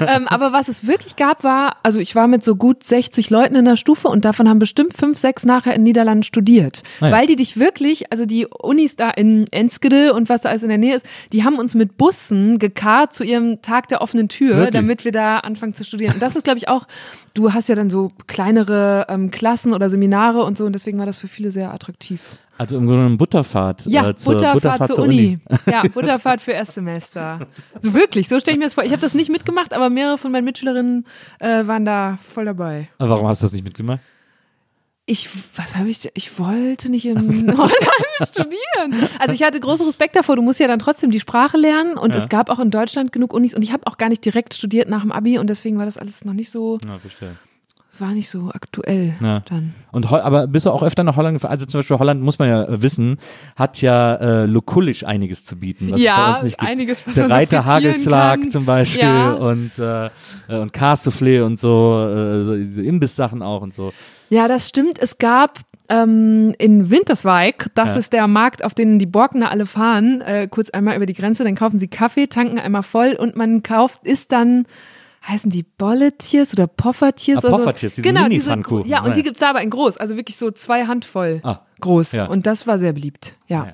ähm, 0.00 0.26
aber 0.26 0.52
was 0.52 0.68
es 0.68 0.86
wirklich 0.86 1.16
gab, 1.16 1.44
war, 1.44 1.76
also 1.82 2.00
ich 2.00 2.14
war 2.14 2.28
mit 2.28 2.44
so 2.44 2.56
gut 2.56 2.82
60 2.82 3.30
Leuten 3.30 3.54
in 3.54 3.64
der 3.64 3.76
Stufe 3.76 4.08
und 4.08 4.24
davon 4.24 4.48
haben 4.48 4.58
bestimmt 4.58 4.94
fünf, 4.96 5.18
sechs 5.18 5.44
nachher 5.44 5.74
in 5.74 5.82
Niederlanden 5.82 6.22
studiert. 6.22 6.82
Ah 7.00 7.06
ja. 7.06 7.12
Weil 7.12 7.26
die 7.26 7.36
dich 7.36 7.58
wirklich, 7.58 8.10
also 8.10 8.24
die 8.24 8.46
Unis 8.46 8.96
da 8.96 9.10
in 9.10 9.46
Enskede 9.50 10.14
und 10.14 10.28
was 10.28 10.42
da 10.42 10.50
alles 10.50 10.62
in 10.62 10.68
der 10.68 10.78
Nähe 10.78 10.96
ist, 10.96 11.06
die 11.32 11.44
haben 11.44 11.58
uns 11.58 11.74
mit 11.74 11.96
Bussen 11.96 12.58
gekarrt 12.58 13.14
zu 13.14 13.24
ihrem 13.24 13.62
Tag 13.62 13.88
der 13.88 14.00
offenen 14.00 14.15
Tür, 14.28 14.56
Wirklich? 14.56 14.74
damit 14.74 15.04
wir 15.04 15.12
da 15.12 15.38
anfangen 15.38 15.74
zu 15.74 15.84
studieren. 15.84 16.14
Und 16.14 16.22
das 16.22 16.36
ist, 16.36 16.44
glaube 16.44 16.58
ich, 16.58 16.68
auch, 16.68 16.86
du 17.34 17.52
hast 17.52 17.68
ja 17.68 17.74
dann 17.74 17.90
so 17.90 18.12
kleinere 18.26 19.06
ähm, 19.08 19.30
Klassen 19.30 19.72
oder 19.72 19.88
Seminare 19.88 20.42
und 20.42 20.58
so 20.58 20.64
und 20.64 20.72
deswegen 20.74 20.98
war 20.98 21.06
das 21.06 21.18
für 21.18 21.28
viele 21.28 21.52
sehr 21.52 21.72
attraktiv. 21.72 22.36
Also 22.58 22.76
im 22.76 22.86
Grunde 22.86 23.00
genommen 23.00 23.18
Butterfahrt. 23.18 23.84
Ja, 23.86 24.08
äh, 24.08 24.16
zur, 24.16 24.34
Butterfahrt, 24.34 24.94
zur 24.94 25.04
Uni. 25.04 25.38
Ja, 25.66 25.82
Butterfahrt 25.82 26.40
für 26.40 26.52
Erstsemester. 26.52 27.40
So 27.82 27.92
wirklich, 27.92 28.28
so 28.28 28.40
stelle 28.40 28.54
ich 28.54 28.58
mir 28.58 28.64
das 28.64 28.74
vor. 28.74 28.84
Ich 28.84 28.92
habe 28.92 29.02
das 29.02 29.14
nicht 29.14 29.30
mitgemacht, 29.30 29.74
aber 29.74 29.90
mehrere 29.90 30.16
von 30.16 30.32
meinen 30.32 30.44
Mitschülerinnen 30.44 31.04
äh, 31.38 31.66
waren 31.66 31.84
da 31.84 32.18
voll 32.32 32.46
dabei. 32.46 32.88
Warum 32.98 33.26
hast 33.26 33.42
du 33.42 33.46
das 33.46 33.52
nicht 33.52 33.64
mitgemacht? 33.64 34.00
Ich, 35.08 35.28
was 35.54 35.76
habe 35.76 35.88
ich, 35.88 36.10
ich 36.14 36.36
wollte 36.40 36.90
nicht 36.90 37.06
in 37.06 37.16
Holland 37.56 37.72
studieren. 38.26 39.08
Also 39.20 39.34
ich 39.34 39.42
hatte 39.44 39.60
großen 39.60 39.86
Respekt 39.86 40.16
davor. 40.16 40.34
Du 40.34 40.42
musst 40.42 40.58
ja 40.58 40.66
dann 40.66 40.80
trotzdem 40.80 41.12
die 41.12 41.20
Sprache 41.20 41.56
lernen 41.56 41.96
und 41.96 42.14
Ja. 42.14 42.20
es 42.20 42.28
gab 42.28 42.50
auch 42.50 42.58
in 42.58 42.72
Deutschland 42.72 43.12
genug 43.12 43.32
Unis 43.32 43.54
und 43.54 43.62
ich 43.62 43.72
habe 43.72 43.86
auch 43.86 43.98
gar 43.98 44.08
nicht 44.08 44.24
direkt 44.24 44.54
studiert 44.54 44.88
nach 44.88 45.02
dem 45.02 45.12
Abi 45.12 45.38
und 45.38 45.48
deswegen 45.48 45.78
war 45.78 45.84
das 45.84 45.96
alles 45.96 46.24
noch 46.24 46.32
nicht 46.32 46.50
so, 46.50 46.78
Ja, 46.84 46.98
war 48.00 48.12
nicht 48.12 48.28
so 48.28 48.50
aktuell 48.52 49.14
Ja. 49.22 49.44
dann. 49.48 49.74
Und 49.92 50.10
aber 50.12 50.48
bist 50.48 50.66
du 50.66 50.70
auch 50.72 50.82
öfter 50.82 51.04
nach 51.04 51.14
Holland 51.16 51.36
gefahren? 51.36 51.52
Also 51.52 51.66
zum 51.66 51.78
Beispiel 51.78 51.98
Holland, 51.98 52.20
muss 52.20 52.40
man 52.40 52.48
ja 52.48 52.82
wissen, 52.82 53.18
hat 53.54 53.80
ja 53.80 54.16
äh, 54.16 54.46
lokulisch 54.46 55.04
einiges 55.04 55.44
zu 55.44 55.54
bieten, 55.56 55.92
was 55.92 56.02
Ja, 56.02 56.10
es 56.10 56.16
bei 56.16 56.28
uns 56.30 56.42
nicht 56.42 56.58
gibt. 56.58 56.68
einiges, 56.70 57.06
was 57.06 57.14
Der 57.14 57.28
so 57.28 57.32
Reiter 57.32 57.62
frittieren 57.62 57.84
Hagelslag 57.94 58.50
zum 58.50 58.66
Beispiel 58.66 59.36
und, 59.38 59.78
äh, 59.78 60.06
äh, 60.06 60.10
und 60.58 60.72
Cassoufflé 60.74 61.42
und 61.44 61.60
so, 61.60 62.06
äh, 62.10 62.42
so 62.44 62.56
diese 62.56 62.82
Imbisssachen 62.82 63.40
auch 63.42 63.62
und 63.62 63.72
so. 63.72 63.92
Ja, 64.28 64.48
das 64.48 64.68
stimmt. 64.68 64.98
Es 65.00 65.18
gab 65.18 65.60
ähm, 65.88 66.54
in 66.58 66.90
Winterswijk, 66.90 67.68
das 67.74 67.92
Ja. 67.92 67.98
ist 67.98 68.12
der 68.12 68.26
Markt, 68.26 68.64
auf 68.64 68.74
den 68.74 68.98
die 68.98 69.06
Borkener 69.06 69.50
alle 69.52 69.66
fahren, 69.66 70.20
äh, 70.20 70.48
kurz 70.50 70.70
einmal 70.70 70.96
über 70.96 71.06
die 71.06 71.12
Grenze, 71.14 71.44
dann 71.44 71.54
kaufen 71.54 71.78
sie 71.78 71.86
Kaffee, 71.88 72.26
tanken 72.26 72.58
einmal 72.58 72.82
voll 72.82 73.14
und 73.18 73.36
man 73.36 73.62
kauft, 73.62 74.00
isst 74.04 74.32
dann, 74.32 74.66
heißen 75.28 75.48
die 75.50 75.62
Bolletiers 75.62 76.52
oder 76.52 76.66
Poffertiers 76.66 77.38
Ah, 77.44 77.48
oder 77.48 77.50
so? 77.50 77.56
Poffertiers, 77.64 77.94
diese 77.96 78.08
genau, 78.08 78.26
gro- 78.62 78.84
Ja, 78.84 79.02
und 79.02 79.10
Ja. 79.10 79.14
die 79.14 79.22
gibt's 79.22 79.38
da 79.40 79.50
aber 79.50 79.62
in 79.62 79.70
groß, 79.70 79.96
also 79.96 80.16
wirklich 80.16 80.36
so 80.36 80.50
zwei 80.50 80.86
Handvoll 80.86 81.40
Ah, 81.44 81.60
groß. 81.80 82.12
ja. 82.12 82.26
Und 82.26 82.46
das 82.46 82.66
war 82.66 82.78
sehr 82.80 82.92
beliebt. 82.92 83.36
Ja. 83.46 83.66
Ja. 83.66 83.72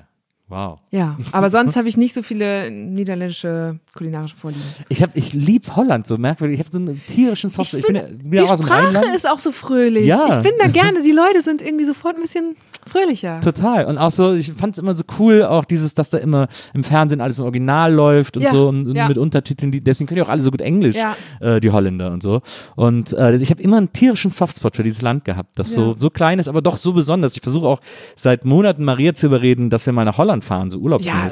Wow. 0.49 0.79
Ja, 0.91 1.17
aber 1.31 1.49
sonst 1.49 1.75
habe 1.77 1.87
ich 1.87 1.97
nicht 1.97 2.13
so 2.13 2.21
viele 2.21 2.69
niederländische 2.69 3.79
kulinarische 3.93 4.35
Vorlieben. 4.35 4.63
Ich, 4.89 5.03
hab, 5.03 5.15
ich 5.15 5.33
lieb 5.33 5.75
Holland 5.75 6.07
so 6.07 6.17
merkwürdig. 6.17 6.59
Ich 6.59 6.65
habe 6.65 6.71
so 6.71 6.79
einen 6.79 7.01
tierischen 7.07 7.49
Soft. 7.49 7.73
Ich, 7.73 7.85
bin, 7.85 7.95
ja- 7.95 8.01
bin 8.03 8.31
die 8.31 8.37
Sprache 8.39 9.03
ist 9.15 9.29
auch 9.29 9.39
so 9.39 9.51
fröhlich. 9.51 10.05
Ja. 10.05 10.37
Ich 10.37 10.43
bin 10.43 10.53
da 10.59 10.67
gerne. 10.71 11.01
Die 11.03 11.11
Leute 11.11 11.41
sind 11.41 11.61
irgendwie 11.61 11.85
sofort 11.85 12.15
ein 12.15 12.21
bisschen 12.21 12.55
fröhlicher. 12.87 13.39
Total. 13.39 13.85
Und 13.85 13.97
auch 13.97 14.11
so, 14.11 14.33
ich 14.33 14.51
fand 14.53 14.75
es 14.75 14.79
immer 14.79 14.93
so 14.95 15.03
cool, 15.19 15.43
auch 15.43 15.65
dieses, 15.65 15.93
dass 15.93 16.09
da 16.09 16.17
immer 16.17 16.47
im 16.73 16.83
Fernsehen 16.83 17.21
alles 17.21 17.37
im 17.37 17.43
Original 17.45 17.93
läuft 17.93 18.35
und 18.37 18.43
Ja, 18.43 18.51
so 18.51 18.67
und, 18.67 18.87
und 18.87 18.95
ja. 18.95 19.07
mit 19.07 19.17
Untertiteln. 19.17 19.71
Die, 19.71 19.79
deswegen 19.79 20.07
können 20.07 20.15
die 20.17 20.21
auch 20.23 20.29
alle 20.29 20.41
so 20.41 20.51
gut 20.51 20.61
Englisch, 20.61 20.95
Ja. 20.95 21.15
äh, 21.39 21.59
die 21.61 21.69
Holländer 21.71 22.11
und 22.11 22.23
so. 22.23 22.41
Und 22.75 23.13
äh, 23.13 23.35
ich 23.35 23.51
habe 23.51 23.61
immer 23.61 23.77
einen 23.77 23.93
tierischen 23.93 24.31
Softspot 24.31 24.75
für 24.75 24.83
dieses 24.83 25.01
Land 25.01 25.23
gehabt, 25.23 25.57
das 25.59 25.71
so, 25.73 25.95
so 25.95 26.09
klein 26.09 26.39
ist, 26.39 26.47
aber 26.47 26.61
doch 26.61 26.77
so 26.77 26.93
besonders. 26.93 27.35
Ich 27.35 27.41
versuche 27.43 27.67
auch 27.67 27.79
seit 28.15 28.43
Monaten 28.43 28.83
Maria 28.83 29.13
zu 29.13 29.27
überreden, 29.27 29.69
dass 29.69 29.85
wir 29.85 29.93
mal 29.93 30.03
nach 30.05 30.17
Holland 30.17 30.43
fahren, 30.43 30.71
so 30.71 30.77
Ja, 30.77 30.81
es 30.81 30.83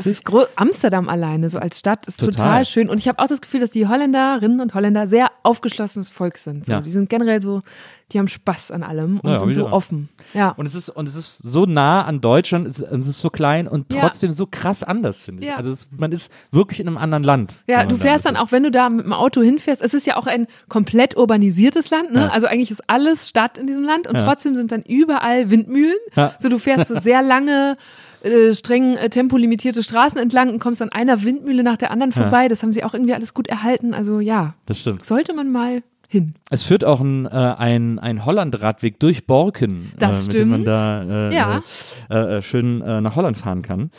urlaubsmäßig. 0.06 0.12
ist 0.12 0.50
Amsterdam 0.56 1.10
alleine, 1.10 1.50
so 1.50 1.58
als 1.60 1.80
Stadt, 1.80 2.06
ist 2.08 2.20
total, 2.20 2.32
Total. 2.36 2.51
Schön. 2.66 2.90
Und 2.90 3.00
ich 3.00 3.08
habe 3.08 3.20
auch 3.20 3.28
das 3.28 3.42
Gefühl, 3.42 3.60
dass 3.60 3.72
die 3.72 3.88
Holländerinnen 3.88 4.60
und 4.60 4.74
Holländer 4.74 5.08
sehr 5.08 5.32
aufgeschlossenes 5.44 6.10
Volk 6.10 6.38
sind. 6.38 6.66
So. 6.66 6.74
Ja. 6.74 6.82
Die 6.82 6.92
sind 6.92 7.10
generell 7.10 7.42
so, 7.42 7.62
die 8.12 8.20
haben 8.20 8.28
Spaß 8.28 8.72
an 8.72 8.84
allem 8.84 9.20
und 9.20 9.30
Ja, 9.30 9.40
sind 9.40 9.54
so 9.54 9.68
offen. 9.70 10.10
Ja. 10.34 10.50
Und 10.52 10.66
es 10.66 10.76
ist, 10.76 10.90
und 10.90 11.08
es 11.08 11.16
ist 11.16 11.38
so 11.38 11.66
nah 11.66 12.04
an 12.04 12.22
Deutschland, 12.22 12.68
es, 12.68 12.80
es 12.80 13.08
ist 13.08 13.22
so 13.22 13.30
klein 13.30 13.68
und 13.68 13.90
trotzdem 13.90 14.32
so 14.32 14.46
krass 14.46 14.84
anders, 14.84 15.24
finde 15.24 15.44
ich. 15.44 15.54
Also 15.54 15.72
es, 15.72 15.90
man 15.98 16.12
ist 16.12 16.32
wirklich 16.52 16.80
in 16.80 16.88
einem 16.88 16.98
anderen 16.98 17.24
Land. 17.24 17.64
Ja, 17.68 17.86
du 17.86 17.96
fährst 17.96 18.26
dann 18.26 18.36
auch, 18.36 18.52
wenn 18.52 18.64
du 18.64 18.72
da 18.72 18.90
mit 18.90 19.06
dem 19.06 19.14
Auto 19.14 19.42
hinfährst, 19.42 19.82
es 19.82 19.94
ist 19.94 20.06
ja 20.08 20.18
auch 20.18 20.28
ein 20.28 20.48
komplett 20.70 21.18
urbanisiertes 21.18 21.90
Land, 21.90 22.12
ne? 22.12 22.32
Also 22.32 22.48
eigentlich 22.48 22.72
ist 22.72 22.84
alles 22.88 23.28
Stadt 23.28 23.58
in 23.58 23.68
diesem 23.68 23.84
Land 23.84 24.08
und 24.08 24.18
trotzdem 24.18 24.56
sind 24.56 24.72
dann 24.72 24.82
überall 24.82 25.50
Windmühlen. 25.50 25.98
So 26.40 26.50
du 26.50 26.60
fährst 26.60 26.88
so 26.88 27.00
sehr 27.00 27.22
lange, 27.22 27.78
äh, 28.24 28.54
streng 28.54 28.96
äh, 28.98 29.10
tempolimitierte 29.10 29.84
Straßen 29.84 30.20
entlang 30.20 30.50
und 30.50 30.60
kommst 30.60 30.82
an 30.82 30.90
einer 30.90 31.24
Windmühle 31.24 31.64
nach 31.64 31.78
der 31.78 31.92
anderen 31.92 32.12
vorbei. 32.12 32.48
Das 32.48 32.62
haben 32.64 32.72
sie 32.72 32.84
auch 32.84 32.94
irgendwie 32.94 33.14
alles 33.14 33.34
gut 33.34 33.48
erhalten. 33.48 33.94
Also 33.94 34.20
ja, 34.20 34.54
Das 34.66 34.80
stimmt. 34.80 35.06
sollte 35.06 35.34
man 35.34 35.52
mal 35.52 35.84
hin. 36.08 36.36
Es 36.50 36.64
führt 36.64 36.84
auch 36.84 37.00
ein, 37.00 37.26
äh, 37.26 37.30
ein, 37.30 37.98
ein 37.98 38.26
Holland-Radweg 38.26 39.00
durch 39.00 39.26
Borken, 39.26 39.92
Das 39.98 40.24
äh, 40.24 40.28
mit 40.28 40.34
dem 40.40 40.50
man 40.50 40.62
stimmt. 40.62 40.68
da 40.76 41.30
äh, 41.30 41.36
Ja. 41.36 41.64
äh, 42.10 42.38
äh, 42.38 42.42
schön 42.42 42.80
nach 42.80 43.16
Holland 43.16 43.38
fahren 43.38 43.62
kann. 43.62 43.92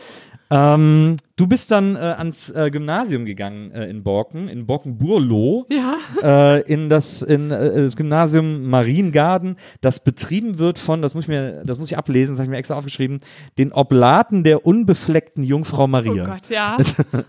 Ähm, 0.55 1.17
du 1.37 1.47
bist 1.47 1.71
dann 1.71 1.97
äh, 1.97 1.99
ans 1.99 2.51
äh, 2.51 2.71
Gymnasium 2.71 3.25
gegangen 3.25 3.71
äh, 3.73 3.89
in 3.89 4.03
Borken, 4.03 4.49
in 4.49 4.67
Borken-Burlo, 4.67 5.67
Ja. 5.73 5.95
äh, 6.23 6.61
in, 6.73 6.89
das, 6.91 7.23
in 7.23 7.51
äh, 7.51 7.83
das 7.83 7.97
Gymnasium 7.97 8.65
Mariengarden, 8.69 9.57
das 9.81 10.05
betrieben 10.05 10.59
wird 10.59 10.79
von, 10.79 11.01
das 11.01 11.15
muss 11.15 11.25
ich 11.25 11.29
mir, 11.29 11.63
das 11.65 11.79
muss 11.79 11.91
ich 11.91 11.97
ablesen, 11.97 12.33
das 12.35 12.39
habe 12.41 12.47
ich 12.47 12.51
mir 12.51 12.59
extra 12.59 12.75
aufgeschrieben, 12.77 13.19
den 13.57 13.73
Oblaten 13.73 14.45
der 14.45 14.67
unbefleckten 14.67 15.43
Jungfrau 15.43 15.85
Oh 15.85 15.87
Maria. 15.87 16.25
Gott, 16.25 16.49
ja. 16.51 16.77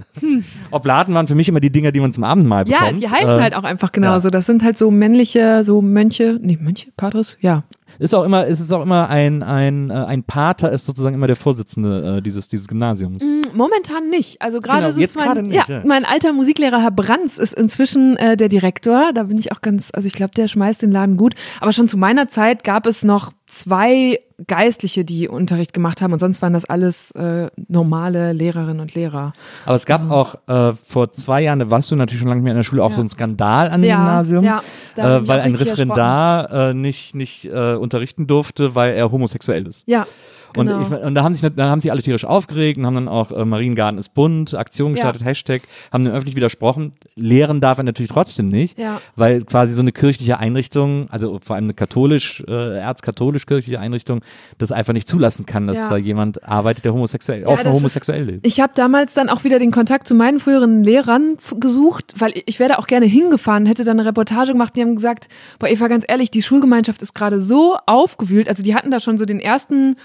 Oblaten 0.72 1.14
waren 1.14 1.28
für 1.28 1.36
mich 1.36 1.48
immer 1.50 1.60
die 1.60 1.72
Dinger, 1.72 1.92
die 1.92 2.00
man 2.00 2.12
zum 2.12 2.24
Abendmahl 2.24 2.68
Ja, 2.68 2.82
bekommt. 2.82 3.02
die 3.04 3.08
heißen 3.10 3.40
Äh, 3.40 3.42
halt 3.42 3.56
auch 3.56 3.64
einfach 3.64 3.92
genauso. 3.92 4.30
Das 4.30 4.46
sind 4.46 4.64
halt 4.64 4.78
so 4.78 4.92
männliche, 4.92 5.64
so 5.64 5.82
Mönche, 5.82 6.40
nee, 6.42 6.58
Mönche, 6.62 6.92
Padres, 6.98 7.38
ja. 7.42 7.64
Ist 8.04 8.14
auch 8.14 8.26
immer, 8.26 8.46
es 8.48 8.60
ist 8.60 8.70
auch 8.74 8.82
immer 8.82 9.10
ein, 9.10 9.44
ein, 9.44 9.90
äh, 9.90 9.94
ein 9.94 10.24
Pater 10.24 10.74
ist 10.74 10.86
sozusagen 10.86 11.16
immer 11.16 11.28
der 11.28 11.38
Vorsitzende 11.38 12.18
äh, 12.18 12.22
dieses, 12.22 12.50
dieses 12.50 12.68
Gymnasiums. 12.68 13.24
Mm, 13.24 13.56
Momentan 13.56 14.10
nicht. 14.10 14.42
Also 14.42 14.60
gerade 14.60 14.88
Genau, 14.92 15.02
ist 15.02 15.12
es 15.12 15.16
mein, 15.16 15.46
nicht, 15.46 15.56
ja, 15.56 15.64
ja. 15.78 15.84
mein 15.86 16.04
alter 16.04 16.34
Musiklehrer 16.34 16.82
Herr 16.82 16.92
Brands 16.92 17.38
ist 17.38 17.54
inzwischen 17.54 18.18
äh, 18.18 18.36
der 18.36 18.50
Direktor. 18.50 19.14
Da 19.14 19.24
bin 19.24 19.38
ich 19.38 19.54
auch 19.54 19.62
ganz, 19.62 19.90
also 19.94 20.06
ich 20.06 20.12
glaube, 20.12 20.34
der 20.36 20.50
schmeißt 20.50 20.82
den 20.82 20.92
Laden 20.92 21.16
gut. 21.16 21.36
Aber 21.62 21.72
schon 21.72 21.88
zu 21.88 21.96
meiner 21.96 22.28
Zeit 22.28 22.66
gab 22.66 22.88
es 22.88 23.06
noch 23.06 23.32
zwei 23.54 24.20
Geistliche, 24.48 25.06
die 25.06 25.28
Unterricht 25.30 25.74
gemacht 25.74 26.02
haben 26.02 26.12
und 26.12 26.20
sonst 26.20 26.42
waren 26.42 26.54
das 26.54 26.66
alles 26.66 27.12
äh, 27.12 27.50
normale 27.68 28.34
Lehrerinnen 28.34 28.80
und 28.80 28.96
Lehrer. 28.96 29.34
Aber 29.66 29.76
es 29.76 29.86
gab 29.86 30.10
auch 30.10 30.36
äh, 30.48 30.74
vor 30.84 31.12
zwei 31.12 31.42
Jahren, 31.42 31.60
da 31.60 31.70
warst 31.70 31.92
du 31.92 31.96
natürlich 31.96 32.20
schon 32.20 32.28
lange 32.30 32.40
nicht 32.42 32.46
mehr 32.46 32.54
in 32.54 32.58
der 32.58 32.64
Schule, 32.64 32.84
auch 32.84 32.90
Ja. 32.90 32.96
so 32.96 33.02
einen 33.02 33.10
Skandal 33.10 33.70
an 33.70 33.82
dem 33.82 33.90
Ja, 33.90 33.98
Gymnasium, 33.98 34.44
ja, 34.44 34.62
äh, 34.98 35.28
weil 35.28 35.40
auch 35.40 35.46
ein 35.46 35.56
Referendar 35.56 36.70
äh, 36.70 36.74
nicht, 36.74 37.16
nicht 37.16 37.46
äh, 37.46 37.76
unterrichten 37.76 38.28
durfte, 38.28 38.76
weil 38.76 38.96
er 38.96 39.12
homosexuell 39.12 39.68
ist. 39.68 39.88
Ja, 39.88 40.08
genau. 40.54 40.78
Und, 40.78 40.82
ich, 40.84 40.92
und 40.92 41.16
da 41.16 41.24
haben 41.24 41.34
sich 41.36 41.52
da 41.56 41.70
haben 41.70 41.80
sich 41.82 41.92
alle 41.92 42.02
tierisch 42.02 42.26
aufgeregt 42.26 42.78
und 42.78 42.86
haben 42.86 42.96
dann 42.96 43.08
auch 43.08 43.32
äh, 43.32 43.46
Mariengarten 43.46 44.00
ist 44.00 44.14
bunt, 44.14 44.54
Aktion 44.54 44.94
gestartet, 44.94 45.22
Ja. 45.22 45.28
Hashtag, 45.28 45.62
haben 45.92 46.04
dann 46.06 46.14
öffentlich 46.14 46.36
widersprochen. 46.36 46.94
Lehren 47.16 47.62
darf 47.62 47.78
er 47.78 47.84
natürlich 47.84 48.12
trotzdem 48.12 48.50
nicht, 48.50 48.80
Ja. 48.80 49.02
weil 49.16 49.44
quasi 49.44 49.74
so 49.74 49.82
eine 49.82 49.92
kirchliche 49.92 50.38
Einrichtung, 50.40 51.08
also 51.10 51.40
vor 51.44 51.56
allem 51.56 51.66
eine 51.66 51.74
katholisch, 51.74 52.44
äh, 52.48 52.78
erzkatholisch-kirchliche 52.80 53.80
Einrichtung, 53.80 54.22
das 54.58 54.72
einfach 54.72 54.94
nicht 54.94 55.08
zulassen 55.08 55.46
kann, 55.46 55.68
dass 55.68 55.78
Ja. 55.78 55.90
da 55.90 55.98
jemand 55.98 56.44
arbeitet, 56.44 56.86
der 56.86 56.94
homosexuell, 56.94 57.46
offen 57.46 57.72
homosexuell 57.72 58.24
lebt. 58.24 58.48
Ich 58.48 58.60
habe 58.60 58.74
damals 58.76 59.14
dann 59.14 59.30
auch 59.30 59.44
wieder 59.44 59.60
den 59.60 59.72
Kontakt 59.72 60.08
zu 60.08 60.16
meinen 60.16 60.40
früheren 60.40 60.84
Lehrern 60.84 61.38
gesucht, 61.60 62.14
weil 62.18 62.34
ich 62.46 62.60
wäre 62.60 62.70
da 62.74 62.76
auch 62.78 62.88
gerne 62.88 63.06
hingefahren, 63.06 63.66
hätte 63.66 63.84
dann 63.84 64.00
eine 64.00 64.08
Reportage 64.10 64.52
gemacht, 64.54 64.76
die 64.76 64.82
haben 64.82 64.96
gesagt, 64.96 65.28
boah 65.60 65.68
Eva, 65.70 65.88
ganz 65.88 66.06
ehrlich, 66.08 66.32
die 66.32 66.42
Schulgemeinschaft 66.42 67.02
ist 67.02 67.14
gerade 67.14 67.40
so 67.40 67.78
aufgewühlt, 67.86 68.48
also 68.50 68.64
die 68.64 68.76
hatten 68.76 68.92
da 68.92 69.00
schon 69.00 69.18
so 69.18 69.26
den 69.26 69.40
ersten 69.40 69.96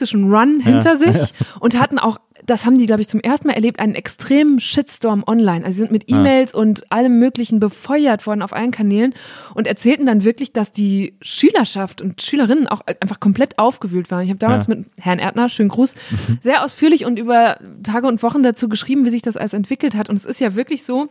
journalistischen 0.00 0.32
Run 0.32 0.60
hinter 0.60 0.96
sich 0.96 1.32
und 1.60 1.78
hatten 1.78 1.98
auch, 1.98 2.18
das 2.46 2.64
haben 2.64 2.78
die, 2.78 2.86
glaube 2.86 3.02
ich, 3.02 3.08
zum 3.08 3.20
ersten 3.20 3.46
Mal 3.48 3.54
erlebt, 3.54 3.78
einen 3.78 3.94
extremen 3.94 4.58
Shitstorm 4.58 5.22
online. 5.26 5.64
Also 5.64 5.74
sie 5.76 5.80
sind 5.82 5.92
mit 5.92 6.10
E-Mails 6.10 6.54
und 6.54 6.90
allem 6.90 7.18
Möglichen 7.18 7.60
befeuert 7.60 8.26
worden 8.26 8.42
auf 8.42 8.52
allen 8.52 8.70
Kanälen 8.70 9.14
und 9.54 9.66
erzählten 9.66 10.06
dann 10.06 10.24
wirklich, 10.24 10.52
dass 10.52 10.72
die 10.72 11.16
Schülerschaft 11.20 12.00
und 12.00 12.22
Schülerinnen 12.22 12.66
auch 12.68 12.80
einfach 13.00 13.20
komplett 13.20 13.58
aufgewühlt 13.58 14.10
waren. 14.10 14.22
Ich 14.24 14.30
habe 14.30 14.38
damals 14.38 14.66
Ja. 14.66 14.74
mit 14.76 14.86
Herrn 14.98 15.18
Erdner, 15.18 15.48
schönen 15.48 15.68
Gruß, 15.68 15.94
sehr 16.40 16.64
ausführlich 16.64 17.04
und 17.04 17.18
über 17.18 17.58
Tage 17.82 18.06
und 18.06 18.22
Wochen 18.22 18.42
dazu 18.42 18.68
geschrieben, 18.68 19.04
wie 19.04 19.10
sich 19.10 19.22
das 19.22 19.36
alles 19.36 19.52
entwickelt 19.52 19.94
hat. 19.94 20.08
Und 20.08 20.18
es 20.18 20.24
ist 20.24 20.40
ja 20.40 20.54
wirklich 20.54 20.84
so, 20.84 21.08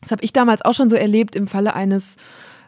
das 0.00 0.10
habe 0.10 0.22
ich 0.22 0.32
damals 0.32 0.62
auch 0.62 0.74
schon 0.74 0.88
so 0.88 0.96
erlebt 0.96 1.34
im 1.36 1.46
Falle 1.46 1.74
eines 1.74 2.16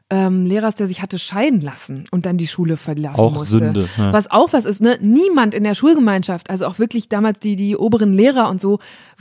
ähm, 0.08 0.46
Lehrers, 0.46 0.76
der 0.76 0.86
sich 0.86 1.02
hatte 1.02 1.18
scheiden 1.18 1.60
lassen 1.60 2.04
und 2.12 2.26
dann 2.26 2.36
die 2.36 2.46
Schule 2.46 2.76
verlassen 2.76 3.18
Auch 3.18 3.34
musste. 3.34 3.58
Sünde, 3.58 3.88
ja. 3.98 4.12
Was 4.12 4.30
auch 4.30 4.52
was 4.52 4.64
ist, 4.64 4.80
ne? 4.80 4.98
Niemand 5.00 5.52
in 5.52 5.64
der 5.64 5.74
Schulgemeinschaft, 5.74 6.48
also 6.48 6.66
auch 6.66 6.78
wirklich 6.78 7.08
damals 7.08 7.40
die, 7.40 7.56
die 7.56 7.76
oberen 7.76 8.12
Lehrer 8.12 8.48
und 8.48 8.60
so, 8.60 8.78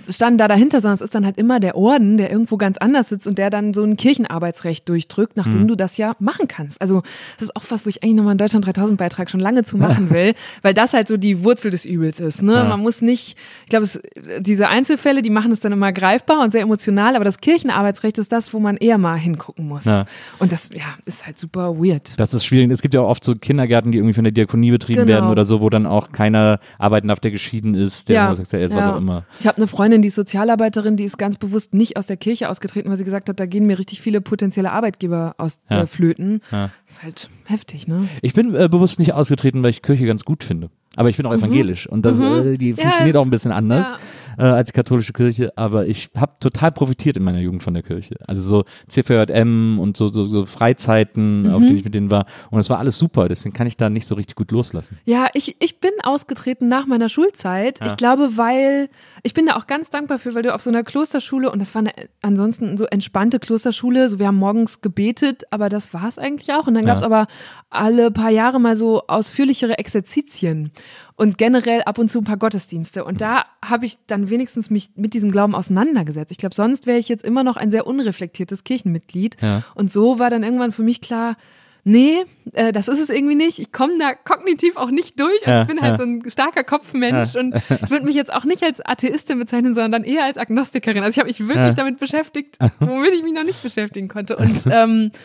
standen 0.08 0.38
da 0.38 0.48
dahinter, 0.48 0.82
sondern 0.82 0.94
es 0.96 1.02
ist 1.02 1.16
dann 1.16 1.26
halt 1.26 1.38
immer 1.40 1.60
der 1.60 1.76
Orden, 1.76 2.18
der 2.18 2.30
irgendwo 2.32 2.58
ganz 2.58 2.78
anders 2.78 3.10
sitzt 3.10 3.26
und 3.26 3.40
der 3.40 3.50
dann 3.50 3.74
so 3.74 3.84
ein 3.84 3.98
Kirchenarbeitsrecht 3.98 4.88
durchdrückt, 4.88 5.38
nachdem 5.38 5.64
Mhm. 5.64 5.68
du 5.70 5.76
das 5.76 5.98
ja 5.98 6.14
machen 6.20 6.48
kannst. 6.48 6.80
Also 6.82 7.02
das 7.38 7.48
ist 7.50 7.56
auch 7.56 7.64
was, 7.70 7.86
wo 7.86 7.90
ich 7.90 8.04
eigentlich 8.04 8.16
nochmal 8.18 8.32
einen 8.32 8.38
Deutschland 8.38 8.66
3000 8.68 9.00
Beitrag 9.00 9.32
schon 9.32 9.40
lange 9.40 9.64
zu 9.64 9.78
machen 9.78 10.10
will, 10.12 10.36
weil 10.62 10.76
das 10.76 10.94
halt 10.94 11.08
so 11.08 11.18
die 11.18 11.44
Wurzel 11.44 11.72
des 11.72 11.86
Übels 11.86 12.20
ist. 12.20 12.44
Ne? 12.44 12.64
Man 12.70 12.80
muss 12.82 13.02
nicht, 13.02 13.38
ich 13.64 13.70
glaube, 13.70 13.86
es- 13.86 14.00
diese 14.40 14.68
Einzelfälle, 14.68 15.24
die 15.24 15.32
machen 15.32 15.52
es 15.52 15.62
dann 15.62 15.72
immer 15.72 15.92
greifbar 15.92 16.42
und 16.44 16.52
sehr 16.52 16.62
emotional, 16.62 17.16
aber 17.16 17.26
das 17.26 17.40
Kirchenarbeitsrecht 17.40 18.20
ist 18.20 18.32
das, 18.32 18.54
wo 18.54 18.60
man 18.60 18.78
eher 18.78 19.00
mal 19.00 19.16
hingucken 19.18 19.68
muss. 19.68 19.86
Ja. 19.86 20.06
Und 20.38 20.52
das, 20.52 20.70
ja, 20.76 20.84
ist 21.06 21.26
halt 21.26 21.40
super 21.40 21.78
weird. 21.78 22.12
Das 22.18 22.34
ist 22.34 22.46
schwierig. 22.46 22.70
Es 22.70 22.82
gibt 22.82 22.94
ja 22.94 23.02
auch 23.02 23.10
oft 23.10 23.24
so 23.24 23.34
Kindergärten, 23.34 23.92
die 23.92 23.98
irgendwie 23.98 24.14
von 24.14 24.24
der 24.26 24.34
Diakonie 24.34 24.72
betrieben 24.72 25.00
Genau. 25.06 25.08
werden 25.10 25.30
oder 25.30 25.46
so, 25.46 25.62
wo 25.62 25.70
dann 25.70 25.86
auch 25.86 26.12
keiner 26.12 26.60
arbeiten 26.78 27.08
darf, 27.08 27.20
der 27.20 27.32
geschieden 27.32 27.76
ist, 27.76 28.10
der 28.10 28.26
homosexuell 28.26 28.64
ist, 28.66 28.76
was 28.76 28.86
auch 28.88 28.98
immer. 28.98 29.24
Ich 29.40 29.48
habe 29.48 29.58
eine 29.58 29.68
Freundin, 29.68 30.02
die 30.02 30.10
ist 30.10 30.16
Sozialarbeiterin, 30.16 30.98
die 30.98 31.06
ist 31.06 31.18
ganz 31.18 31.38
bewusst 31.38 31.74
nicht 31.74 31.98
aus 31.98 32.06
der 32.06 32.18
Kirche 32.18 32.50
ausgetreten, 32.50 32.90
weil 32.90 32.98
sie 32.98 33.06
gesagt 33.06 33.30
hat, 33.30 33.40
da 33.40 33.46
gehen 33.46 33.66
mir 33.66 33.80
richtig 33.80 34.02
viele 34.02 34.22
potenzielle 34.22 34.72
Arbeitgeber 34.72 35.36
aus 35.38 35.60
Ja. 35.70 35.82
äh, 35.84 35.88
flöten. 35.88 36.42
Ja. 36.52 36.70
ist 36.88 37.02
halt 37.04 37.30
heftig, 37.46 37.88
ne? 37.88 38.08
Ich 38.22 38.34
bin 38.34 38.54
äh, 38.56 38.68
bewusst 38.70 39.00
nicht 39.00 39.14
ausgetreten, 39.14 39.64
weil 39.64 39.70
ich 39.70 39.82
Kirche 39.82 40.06
ganz 40.06 40.24
gut 40.26 40.44
finde. 40.44 40.70
Aber 40.98 41.10
ich 41.10 41.18
bin 41.18 41.26
auch 41.26 41.34
evangelisch 41.34 41.88
und 41.88 42.06
das, 42.06 42.20
äh, 42.20 42.58
die 42.58 42.72
Mhm. 42.72 42.78
Ja, 42.78 42.84
funktioniert 42.84 43.18
auch 43.18 43.24
ein 43.26 43.30
bisschen 43.30 43.52
anders 43.52 43.92
äh, 44.38 44.44
als 44.44 44.68
die 44.70 44.74
katholische 44.74 45.14
Kirche. 45.14 45.52
Aber 45.58 45.86
ich 45.88 46.10
habe 46.16 46.34
total 46.40 46.72
profitiert 46.72 47.18
in 47.18 47.24
meiner 47.24 47.40
Jugend 47.40 47.64
von 47.64 47.74
der 47.74 47.84
Kirche. 47.84 48.16
Also 48.28 48.42
so 48.42 48.64
CVJM 48.88 49.80
und 49.80 49.98
so, 49.98 50.08
so, 50.10 50.26
so 50.26 50.46
Freizeiten, 50.46 51.50
auf 51.52 51.60
Mhm. 51.62 51.68
denen 51.68 51.78
ich 51.78 51.86
mit 51.86 51.96
denen 51.96 52.12
war. 52.12 52.26
Und 52.52 52.60
es 52.60 52.70
war 52.70 52.80
alles 52.80 52.98
super. 52.98 53.28
Deswegen 53.28 53.54
kann 53.56 53.68
ich 53.68 53.78
da 53.78 53.90
nicht 53.90 54.08
so 54.08 54.16
richtig 54.16 54.36
gut 54.36 54.52
loslassen. 54.52 54.98
Ja, 55.06 55.28
ich, 55.34 55.56
ich 55.62 55.80
bin 55.80 55.92
ausgetreten 56.04 56.68
nach 56.68 56.86
meiner 56.88 57.10
Schulzeit. 57.10 57.80
Ich 57.86 57.96
glaube, 57.98 58.38
weil, 58.38 58.90
ich 59.24 59.34
bin 59.34 59.46
da 59.46 59.56
auch 59.56 59.68
ganz 59.68 59.90
dankbar 59.90 60.20
für, 60.20 60.34
weil 60.36 60.42
du 60.44 60.54
auf 60.54 60.62
so 60.62 60.70
einer 60.70 60.84
Klosterschule, 60.84 61.52
und 61.52 61.60
das 61.62 61.76
war 61.76 61.80
eine 61.82 61.92
ansonsten 62.22 62.78
so 62.78 62.86
entspannte 62.86 63.40
Klosterschule, 63.40 64.10
so 64.10 64.20
wir 64.20 64.28
haben 64.28 64.38
morgens 64.38 64.82
gebetet, 64.82 65.44
aber 65.52 65.70
das 65.70 65.94
war 65.94 66.08
es 66.08 66.18
eigentlich 66.18 66.52
auch. 66.54 66.68
Und 66.68 66.74
dann 66.76 66.86
gab 66.86 66.96
es 66.98 67.02
Ja. 67.02 67.08
aber 67.08 67.28
alle 67.70 68.12
paar 68.12 68.32
Jahre 68.32 68.60
mal 68.60 68.76
so 68.76 69.04
ausführlichere 69.08 69.78
Exerzitien 69.78 70.72
und 71.18 71.38
generell 71.38 71.84
ab 71.84 71.98
und 71.98 72.10
zu 72.12 72.20
ein 72.20 72.26
paar 72.26 72.38
Gottesdienste. 72.38 73.06
Und 73.06 73.22
da 73.22 73.46
habe 73.64 73.86
ich 73.86 73.96
dann 74.08 74.30
wenigstens 74.30 74.70
mich 74.70 74.92
mit 74.96 75.14
diesem 75.14 75.32
Glauben 75.32 75.56
auseinandergesetzt. 75.56 76.32
Ich 76.32 76.38
glaube, 76.38 76.56
sonst 76.56 76.88
wäre 76.88 76.98
ich 76.98 77.08
jetzt 77.08 77.24
immer 77.24 77.44
noch 77.44 77.56
ein 77.56 77.72
sehr 77.72 77.88
unreflektiertes 77.88 78.64
Kirchenmitglied. 78.64 79.38
Ja. 79.42 79.64
Und 79.76 79.94
so 79.94 80.20
war 80.20 80.30
dann 80.30 80.44
irgendwann 80.44 80.74
für 80.74 80.84
mich 80.84 81.00
klar, 81.00 81.38
nee, 81.86 82.26
äh, 82.52 82.74
das 82.74 82.90
ist 82.90 83.00
es 83.00 83.10
irgendwie 83.10 83.36
nicht. 83.36 83.60
Ich 83.60 83.72
komme 83.72 83.94
da 83.98 84.14
kognitiv 84.14 84.76
auch 84.76 84.92
nicht 84.92 85.18
durch. 85.20 85.48
Also 85.48 85.62
ich 85.62 85.68
bin 85.68 85.82
halt 85.82 85.98
so 85.98 86.04
ein 86.04 86.22
starker 86.30 86.66
Kopfmensch 86.66 87.36
und 87.36 87.56
ich 87.56 87.70
würde 87.90 88.06
mich 88.06 88.16
jetzt 88.16 88.34
auch 88.34 88.44
nicht 88.44 88.64
als 88.64 88.86
Atheistin 88.86 89.40
bezeichnen, 89.40 89.74
sondern 89.74 90.04
eher 90.04 90.26
als 90.26 90.38
Agnostikerin. 90.38 91.04
Also 91.04 91.12
ich 91.12 91.20
habe 91.20 91.30
mich 91.30 91.48
wirklich 91.48 91.76
damit 91.76 91.98
beschäftigt, 91.98 92.58
womit 92.80 93.14
ich 93.14 93.24
mich 93.24 93.34
noch 93.34 93.44
nicht 93.44 93.64
beschäftigen 93.64 94.10
konnte. 94.10 94.36
Und 94.36 94.64
ähm, 94.70 95.12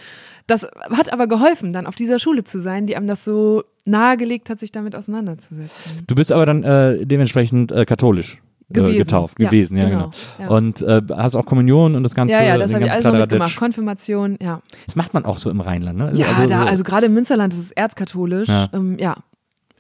das 0.51 0.67
hat 0.91 1.13
aber 1.13 1.27
geholfen, 1.27 1.73
dann 1.73 1.87
auf 1.87 1.95
dieser 1.95 2.19
Schule 2.19 2.45
zu 2.45 2.61
sein, 2.61 2.87
die 2.87 2.97
einem 2.97 3.07
das 3.07 3.25
so 3.25 3.63
nahegelegt 3.85 4.51
hat, 4.51 4.61
sich 4.61 4.73
damit 4.73 4.95
auseinanderzusetzen. 4.97 6.05
Du 6.07 6.15
bist 6.15 6.33
aber 6.33 6.47
dann 6.47 6.63
äh, 6.65 7.07
dementsprechend 7.07 7.73
äh, 7.73 7.85
katholisch. 7.85 8.35
äh, 8.69 8.75
Gewesen. 8.75 8.99
getauft, 8.99 9.35
Ja, 9.41 9.49
gewesen, 9.49 9.77
ja, 9.79 9.89
genau, 9.89 10.11
genau. 10.39 10.51
ja. 10.51 10.57
Und 10.57 10.83
äh, 10.83 11.03
hast 11.17 11.35
auch 11.35 11.45
Kommunion 11.47 11.95
und 11.97 12.03
das 12.05 12.15
ganze, 12.15 12.35
Ja, 12.37 12.45
ja, 12.45 12.59
das 12.59 12.73
habe 12.75 12.85
ich 12.85 12.91
alles 12.93 13.03
noch 13.05 13.11
Kladderadatsch. 13.11 13.31
mitgemacht. 13.39 13.57
Konfirmation, 13.57 14.39
ja. 14.41 14.61
Das 14.87 14.95
macht 14.97 15.13
man 15.15 15.25
auch 15.25 15.39
so 15.39 15.51
im 15.51 15.61
Rheinland, 15.61 15.99
ne? 15.99 16.13
Ja, 16.15 16.27
also, 16.29 16.47
da, 16.47 16.59
so- 16.63 16.67
also 16.69 16.85
gerade 16.85 17.07
im 17.07 17.15
Münsterland 17.15 17.53
ist 17.53 17.59
es 17.59 17.73
erzkatholisch. 17.73 18.49
Ja. 18.49 18.69
Ähm, 18.73 18.97
ja. 18.99 19.17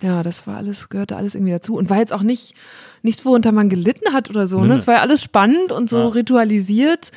Ja, 0.00 0.22
das 0.22 0.46
war 0.46 0.56
alles, 0.56 0.88
gehörte 0.88 1.14
alles 1.16 1.34
irgendwie 1.34 1.52
dazu. 1.52 1.76
Und 1.76 1.90
war 1.90 1.98
jetzt 1.98 2.12
auch 2.12 2.22
nicht 2.22 2.54
nichts, 3.02 3.24
worunter 3.26 3.52
man 3.52 3.68
gelitten 3.68 4.12
hat 4.14 4.30
oder 4.30 4.46
so. 4.46 4.64
Ne? 4.64 4.74
Es 4.74 4.86
war 4.86 4.94
ja 4.94 5.00
alles 5.02 5.22
spannend 5.22 5.72
und 5.72 5.90
so 5.90 6.08
ritualisiert. 6.08 7.12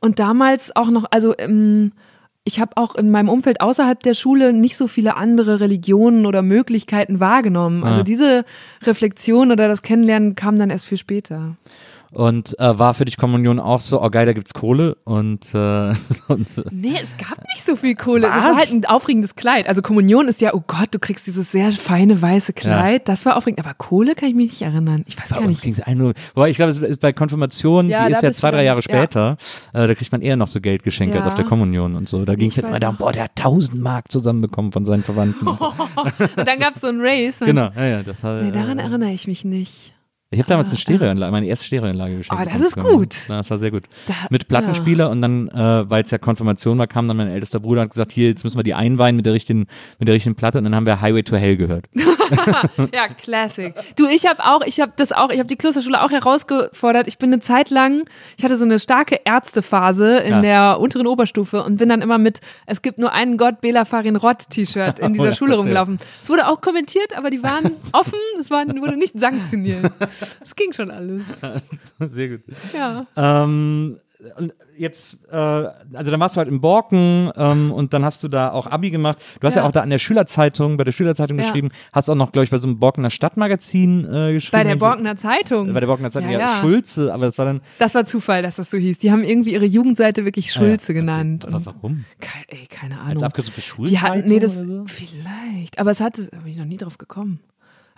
Und 0.00 0.18
damals 0.20 0.74
auch 0.76 0.90
noch, 0.90 1.06
also 1.10 1.34
ähm, 1.36 1.92
ich 2.48 2.60
habe 2.60 2.78
auch 2.78 2.94
in 2.94 3.10
meinem 3.10 3.28
Umfeld 3.28 3.60
außerhalb 3.60 4.02
der 4.02 4.14
Schule 4.14 4.54
nicht 4.54 4.78
so 4.78 4.88
viele 4.88 5.18
andere 5.18 5.60
Religionen 5.60 6.24
oder 6.24 6.40
Möglichkeiten 6.40 7.20
wahrgenommen. 7.20 7.84
Also 7.84 8.00
Ah. 8.00 8.04
diese 8.04 8.46
Reflexion 8.84 9.52
oder 9.52 9.68
das 9.68 9.82
Kennenlernen 9.82 10.34
kam 10.34 10.58
dann 10.58 10.70
erst 10.70 10.86
viel 10.86 10.96
später. 10.96 11.56
Und 12.10 12.58
äh, 12.58 12.78
war 12.78 12.94
für 12.94 13.04
dich 13.04 13.16
Kommunion 13.16 13.60
auch 13.60 13.80
so, 13.80 14.02
oh 14.02 14.08
geil, 14.08 14.24
da 14.26 14.32
gibt's 14.32 14.54
Kohle 14.54 14.96
und, 15.04 15.54
äh, 15.54 15.58
und 16.28 16.72
Nee, 16.72 16.94
es 17.02 17.10
gab 17.18 17.42
nicht 17.44 17.64
so 17.64 17.76
viel 17.76 17.94
Kohle. 17.94 18.26
Es 18.26 18.32
Was? 18.32 18.44
war 18.44 18.56
halt 18.56 18.72
ein 18.72 18.84
aufregendes 18.86 19.34
Kleid. 19.36 19.68
Also 19.68 19.82
Kommunion 19.82 20.26
ist 20.28 20.40
ja, 20.40 20.54
oh 20.54 20.62
Gott, 20.66 20.88
du 20.92 20.98
kriegst 20.98 21.26
dieses 21.26 21.52
sehr 21.52 21.70
feine 21.72 22.20
weiße 22.20 22.52
Kleid. 22.54 23.08
Das 23.08 23.26
war 23.26 23.36
aufregend. 23.36 23.60
Aber 23.60 23.74
Kohle 23.74 24.14
kann 24.14 24.28
ich 24.28 24.34
mich 24.34 24.50
nicht 24.52 24.62
erinnern. 24.62 25.04
Ich 25.06 25.18
weiß 25.18 25.30
bei 25.30 25.36
gar 25.36 25.42
uns 25.42 25.50
nicht. 25.50 25.62
ging's 25.62 25.80
ein 25.80 25.98
nur, 25.98 26.14
wobei 26.34 26.48
ich 26.50 26.56
glaube, 26.56 26.72
es 26.72 26.96
bei 26.96 27.12
Konfirmation, 27.12 27.90
Ja, 27.90 28.06
die 28.06 28.12
ist 28.12 28.22
ja 28.22 28.32
zwei, 28.32 28.50
drei 28.50 28.64
Jahre 28.64 28.78
ja. 28.78 28.82
später, 28.82 29.36
äh, 29.72 29.86
da 29.86 29.94
kriegt 29.94 30.10
man 30.12 30.22
eher 30.22 30.36
noch 30.36 30.48
so 30.48 30.60
Geld 30.60 30.82
geschenkt 30.82 31.14
als 31.14 31.24
Ja. 31.24 31.28
auf 31.28 31.34
der 31.34 31.44
Kommunion 31.44 31.94
und 31.94 32.08
so. 32.08 32.24
Da 32.24 32.34
ging's 32.34 32.56
Ich 32.56 32.62
halt 32.62 32.70
immer 32.70 32.80
darum, 32.80 32.96
boah, 32.96 33.12
der 33.12 33.24
hat 33.24 33.32
1000 33.38 33.80
Mark 33.82 34.10
zusammenbekommen 34.10 34.72
von 34.72 34.84
seinen 34.84 35.02
Verwandten. 35.04 35.46
Und 35.46 35.58
so. 35.58 35.66
Und 35.96 36.46
dann 36.48 36.58
gab 36.58 36.74
es 36.74 36.80
so 36.80 36.86
ein 36.86 37.00
Race. 37.00 37.40
Genau, 37.48 37.70
ja, 37.76 37.84
ja, 37.86 38.02
das 38.02 38.22
hat? 38.24 38.42
Nee, 38.42 38.50
daran 38.50 38.78
äh, 38.78 38.82
erinnere 38.82 39.10
ich 39.10 39.26
mich 39.26 39.44
nicht. 39.44 39.94
Ich 40.30 40.38
habe 40.40 40.48
damals 40.48 40.68
eine 40.68 40.76
Stereoanlage, 40.76 41.32
meine 41.32 41.46
erste 41.46 41.64
Stereoanlage 41.66 42.18
geschenkt. 42.18 42.42
Ah, 42.42 42.44
das 42.44 42.74
bekommen. 42.74 42.86
ist 42.86 42.98
gut. 42.98 43.28
Ja, 43.30 43.38
das 43.38 43.48
war 43.50 43.56
sehr 43.56 43.70
gut. 43.70 43.84
Da- 44.06 44.12
Mit 44.28 44.46
Plattenspieler 44.46 45.08
und 45.08 45.22
dann, 45.22 45.48
äh, 45.48 45.88
weil 45.88 46.02
es 46.04 46.10
ja 46.10 46.18
Konfirmation 46.18 46.76
war, 46.76 46.86
kam 46.86 47.08
dann 47.08 47.16
mein 47.16 47.28
ältester 47.30 47.60
Bruder 47.60 47.80
und 47.80 47.84
hat 47.86 47.92
gesagt, 47.92 48.12
hier, 48.12 48.28
jetzt 48.28 48.44
müssen 48.44 48.58
wir 48.58 48.62
die 48.62 48.74
einweihen 48.74 49.16
mit 49.16 49.24
der 49.24 49.32
richtigen, 49.32 49.66
mit 49.98 50.06
der 50.06 50.14
richtigen 50.14 50.34
Platte 50.34 50.58
und 50.58 50.64
dann 50.64 50.74
haben 50.74 50.84
wir 50.84 51.00
Highway 51.00 51.22
to 51.22 51.36
Hell 51.36 51.56
gehört. 51.56 51.86
Ja, 52.92 53.08
Classic. 53.08 53.74
Du, 53.96 54.06
ich 54.06 54.26
habe 54.26 54.44
auch, 54.44 54.60
ich 54.66 54.80
habe 54.80 54.92
das 54.96 55.12
auch, 55.12 55.30
ich 55.30 55.38
habe 55.38 55.46
die 55.48 55.56
Klosterschule 55.56 56.02
auch 56.02 56.10
herausgefordert. 56.10 57.08
Ich 57.08 57.16
bin 57.16 57.32
eine 57.32 57.40
Zeit 57.40 57.70
lang, 57.70 58.04
ich 58.36 58.44
hatte 58.44 58.56
so 58.58 58.66
eine 58.66 58.78
starke 58.78 59.18
Ärztephase 59.24 60.18
in 60.18 60.32
Ja. 60.34 60.40
der 60.42 60.80
unteren 60.80 61.06
Oberstufe 61.06 61.62
und 61.62 61.78
bin 61.78 61.88
dann 61.88 62.02
immer 62.02 62.18
mit, 62.18 62.40
es 62.66 62.82
gibt 62.82 62.98
nur 62.98 63.12
einen 63.12 63.38
Gott, 63.38 63.62
Bela 63.62 63.86
Farin 63.86 64.16
Rott 64.16 64.50
T-Shirt 64.50 64.98
in 64.98 65.12
dieser 65.14 65.22
Oh 65.22 65.26
ja, 65.28 65.32
Schule 65.32 65.52
verstehe. 65.52 65.56
rumgelaufen. 65.58 65.98
Es 66.22 66.28
wurde 66.28 66.48
auch 66.48 66.60
kommentiert, 66.60 67.16
aber 67.16 67.30
die 67.30 67.42
waren 67.42 67.70
offen, 67.94 68.18
es 68.38 68.50
war, 68.50 68.66
wurde 68.66 68.98
nicht 68.98 69.18
sanktioniert. 69.18 69.90
Es 70.44 70.54
ging 70.54 70.72
schon 70.72 70.90
alles. 70.90 71.22
sehr 72.00 72.28
gut. 72.28 72.40
Ja. 72.74 73.06
Ähm, 73.16 73.98
und 74.36 74.52
jetzt, 74.76 75.18
äh, 75.30 75.36
also 75.36 76.10
dann 76.10 76.18
warst 76.18 76.34
du 76.34 76.38
halt 76.38 76.48
in 76.48 76.60
Borken 76.60 77.30
ähm, 77.36 77.70
und 77.70 77.94
dann 77.94 78.04
hast 78.04 78.24
du 78.24 78.26
da 78.26 78.50
auch 78.50 78.66
Abi 78.66 78.90
gemacht. 78.90 79.18
Du 79.38 79.46
hast 79.46 79.54
ja, 79.54 79.62
Ja. 79.62 79.68
auch 79.68 79.70
da 79.72 79.80
an 79.82 79.90
der 79.90 79.98
Schülerzeitung, 79.98 80.76
bei 80.76 80.82
der 80.82 80.90
Schülerzeitung 80.90 81.38
Ja. 81.38 81.44
geschrieben, 81.44 81.70
hast 81.92 82.10
auch 82.10 82.16
noch, 82.16 82.32
glaube 82.32 82.42
ich, 82.42 82.50
bei 82.50 82.56
so 82.56 82.66
einem 82.66 82.80
Borkener 82.80 83.10
Stadtmagazin 83.10 84.00
äh, 84.12 84.32
geschrieben. 84.32 84.50
Bei 84.58 84.64
der 84.64 84.70
wenn 84.72 84.76
ich 84.76 84.80
so- 84.80 84.86
Borkener 84.86 85.16
Zeitung. 85.16 85.72
Bei 85.72 85.78
der 85.78 85.86
Borkener 85.86 86.10
Zeitung, 86.10 86.30
ja, 86.30 86.40
Ja. 86.40 86.56
Schulze, 86.60 87.14
aber 87.14 87.26
das 87.26 87.38
war 87.38 87.44
dann. 87.44 87.60
Das 87.78 87.94
war 87.94 88.06
Zufall, 88.06 88.42
dass 88.42 88.56
das 88.56 88.70
so 88.72 88.76
hieß. 88.76 88.98
Die 88.98 89.12
haben 89.12 89.22
irgendwie 89.22 89.52
ihre 89.52 89.66
Jugendseite 89.66 90.24
wirklich 90.24 90.52
Schulze 90.52 90.90
Ah, 90.92 90.94
ja. 90.96 91.00
genannt. 91.00 91.46
Aber 91.46 91.64
warum? 91.66 92.04
Ke 92.20 92.28
ey, 92.48 92.66
keine 92.66 92.98
Als 92.98 93.10
Ahnung. 93.10 93.22
Abkürzung 93.22 93.52
für 93.54 93.60
Die 93.60 93.66
Schulzeitung 93.68 94.08
hatten, 94.18 94.28
nee, 94.28 94.40
das, 94.40 94.56
so? 94.56 94.84
vielleicht. 94.88 95.78
Aber 95.78 95.92
es 95.92 96.00
hatte, 96.00 96.26
da 96.32 96.38
bin 96.38 96.50
ich 96.50 96.58
noch 96.58 96.64
nie 96.64 96.76
drauf 96.78 96.98
gekommen. 96.98 97.38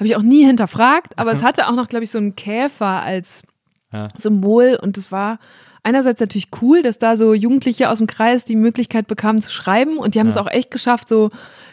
Habe 0.01 0.07
ich 0.09 0.17
auch 0.17 0.23
nie 0.23 0.45
hinterfragt, 0.45 1.19
aber 1.19 1.31
es 1.33 1.43
hatte 1.45 1.69
auch 1.69 1.75
noch, 1.75 1.87
glaube 1.87 2.05
ich, 2.05 2.11
so 2.11 2.19
einen 2.19 2.35
Käfer 2.35 3.03
als 3.03 3.43
Ja. 3.93 4.09
Symbol 4.17 4.79
und 4.81 4.97
es 4.97 5.13
war 5.13 5.39
einerseits 5.83 6.21
natürlich 6.21 6.49
cool, 6.63 6.81
dass 6.83 6.99
da 6.99 7.17
so 7.17 7.35
Jugendliche 7.35 7.91
aus 7.91 7.99
dem 7.99 8.07
Kreis 8.07 8.45
die 8.45 8.57
Möglichkeit 8.57 9.07
bekamen 9.09 9.43
zu 9.43 9.53
schreiben 9.53 9.99
und 9.99 10.15
die 10.15 10.21
haben 10.21 10.29
es 10.29 10.37
auch 10.37 10.47
echt 10.47 10.71
geschafft, 10.71 11.09
so 11.09 11.31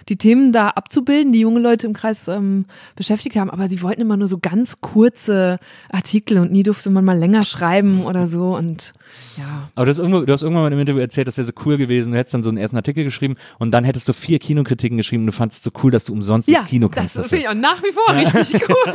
die 0.10 0.18
Themen 0.18 0.52
da 0.52 0.70
abzubilden, 0.70 1.32
die 1.34 1.40
junge 1.42 1.60
Leute 1.60 1.88
im 1.88 1.94
Kreis 1.94 2.28
ähm, 2.28 2.66
beschäftigt 2.96 3.36
haben, 3.36 3.50
aber 3.50 3.70
sie 3.70 3.82
wollten 3.82 4.02
immer 4.02 4.18
nur 4.18 4.28
so 4.28 4.38
ganz 4.38 4.80
kurze 4.82 5.60
Artikel 5.90 6.38
und 6.40 6.52
nie 6.52 6.64
durfte 6.64 6.90
man 6.90 7.04
mal 7.06 7.18
länger 7.18 7.44
schreiben 7.46 8.04
oder 8.06 8.28
so 8.28 8.56
und 8.56 8.94
ja. 9.38 9.70
Aber 9.76 9.86
du 9.86 9.90
hast, 9.92 10.00
irgendwo, 10.00 10.22
du 10.22 10.34
hast 10.34 10.44
irgendwann 10.44 10.64
mal 10.64 10.74
im 10.74 10.80
Interview 10.80 11.00
erzählt, 11.00 11.28
das 11.28 11.38
wäre 11.38 11.46
so 11.46 11.54
cool 11.66 11.78
gewesen. 11.78 12.12
Du 12.12 12.18
hättest 12.18 12.34
dann 12.34 12.44
so 12.44 12.50
einen 12.50 12.58
ersten 12.58 12.76
Artikel 12.76 13.04
geschrieben 13.04 13.36
und 13.58 13.72
dann 13.72 13.84
hättest 13.84 14.08
du 14.10 14.14
vier 14.14 14.38
Kinokritiken 14.40 14.98
geschrieben 14.98 15.24
und 15.24 15.28
du 15.28 15.32
fandest 15.34 15.60
es 15.60 15.64
so 15.64 15.80
cool, 15.84 15.92
dass 15.92 16.06
du 16.06 16.14
umsonst 16.14 16.50
Ja, 16.50 16.60
ins 16.60 16.68
Kino 16.70 16.88
das 16.88 16.96
kannst. 16.96 17.14
finde 17.14 17.30
dafür. 17.30 17.40
ich 17.40 17.50
auch 17.50 17.54
nach 17.54 17.82
wie 17.84 17.92
vor 17.92 18.14
richtig 18.16 18.62
cool. 18.70 18.94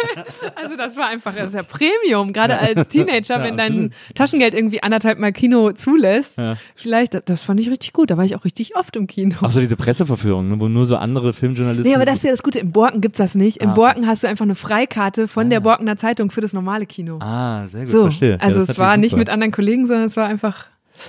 Also 0.57 0.76
das 0.76 0.97
war 0.97 1.07
einfach, 1.07 1.35
das 1.35 1.47
ist 1.49 1.54
ja 1.54 1.62
Premium, 1.62 2.33
gerade 2.33 2.59
als 2.59 2.88
Teenager, 2.88 3.23
Ja, 3.38 3.45
wenn 3.45 3.57
dein. 3.57 3.92
Taschengeld 4.14 4.54
irgendwie 4.54 4.83
anderthalb 4.83 5.19
Mal 5.19 5.33
Kino 5.33 5.73
zulässt. 5.73 6.38
Ja. 6.38 6.57
Vielleicht, 6.75 7.14
das- 7.14 7.23
das 7.25 7.42
fand 7.45 7.61
ich 7.61 7.71
richtig 7.71 7.92
gut, 7.92 8.11
da 8.11 8.16
war 8.16 8.25
ich 8.25 8.37
auch 8.37 8.45
richtig 8.45 8.76
oft 8.76 8.95
im 8.97 9.07
Kino. 9.07 9.37
Auch 9.40 9.50
so 9.50 9.61
diese 9.61 9.76
Presseverführung, 9.76 10.49
ne, 10.49 10.61
wo 10.61 10.69
nur 10.69 10.87
so 10.87 10.97
andere 11.02 11.32
Filmjournalisten. 11.35 11.90
Nee, 11.90 11.94
aber 11.97 12.06
das 12.06 12.16
ist 12.16 12.25
ja 12.25 12.30
das 12.30 12.42
Gute, 12.42 12.59
im 12.61 12.73
Borken 12.73 13.00
gibt's 13.02 13.18
das 13.18 13.35
nicht. 13.35 13.59
Im 13.59 13.71
Ah. 13.71 13.75
Borken 13.75 14.06
hast 14.06 14.23
du 14.23 14.28
einfach 14.28 14.44
eine 14.44 14.54
Freikarte 14.54 15.28
von 15.28 15.50
der 15.50 15.61
Borkener 15.61 15.97
Zeitung 15.97 16.30
für 16.30 16.40
das 16.40 16.52
normale 16.52 16.87
Kino. 16.87 17.18
Ah, 17.21 17.66
sehr 17.66 17.82
gut, 17.82 17.90
so, 17.90 18.00
verstehe. 18.02 18.30
Ja, 18.32 18.37
also 18.38 18.61
ist 18.61 18.71
es 18.71 18.78
war 18.78 18.97
nicht 18.97 19.11
super. 19.11 19.18
mit 19.21 19.28
anderen 19.30 19.52
Kollegen, 19.52 19.87
sondern 19.87 20.06
es 20.06 20.16
war 20.16 20.26
einfach 20.26 20.66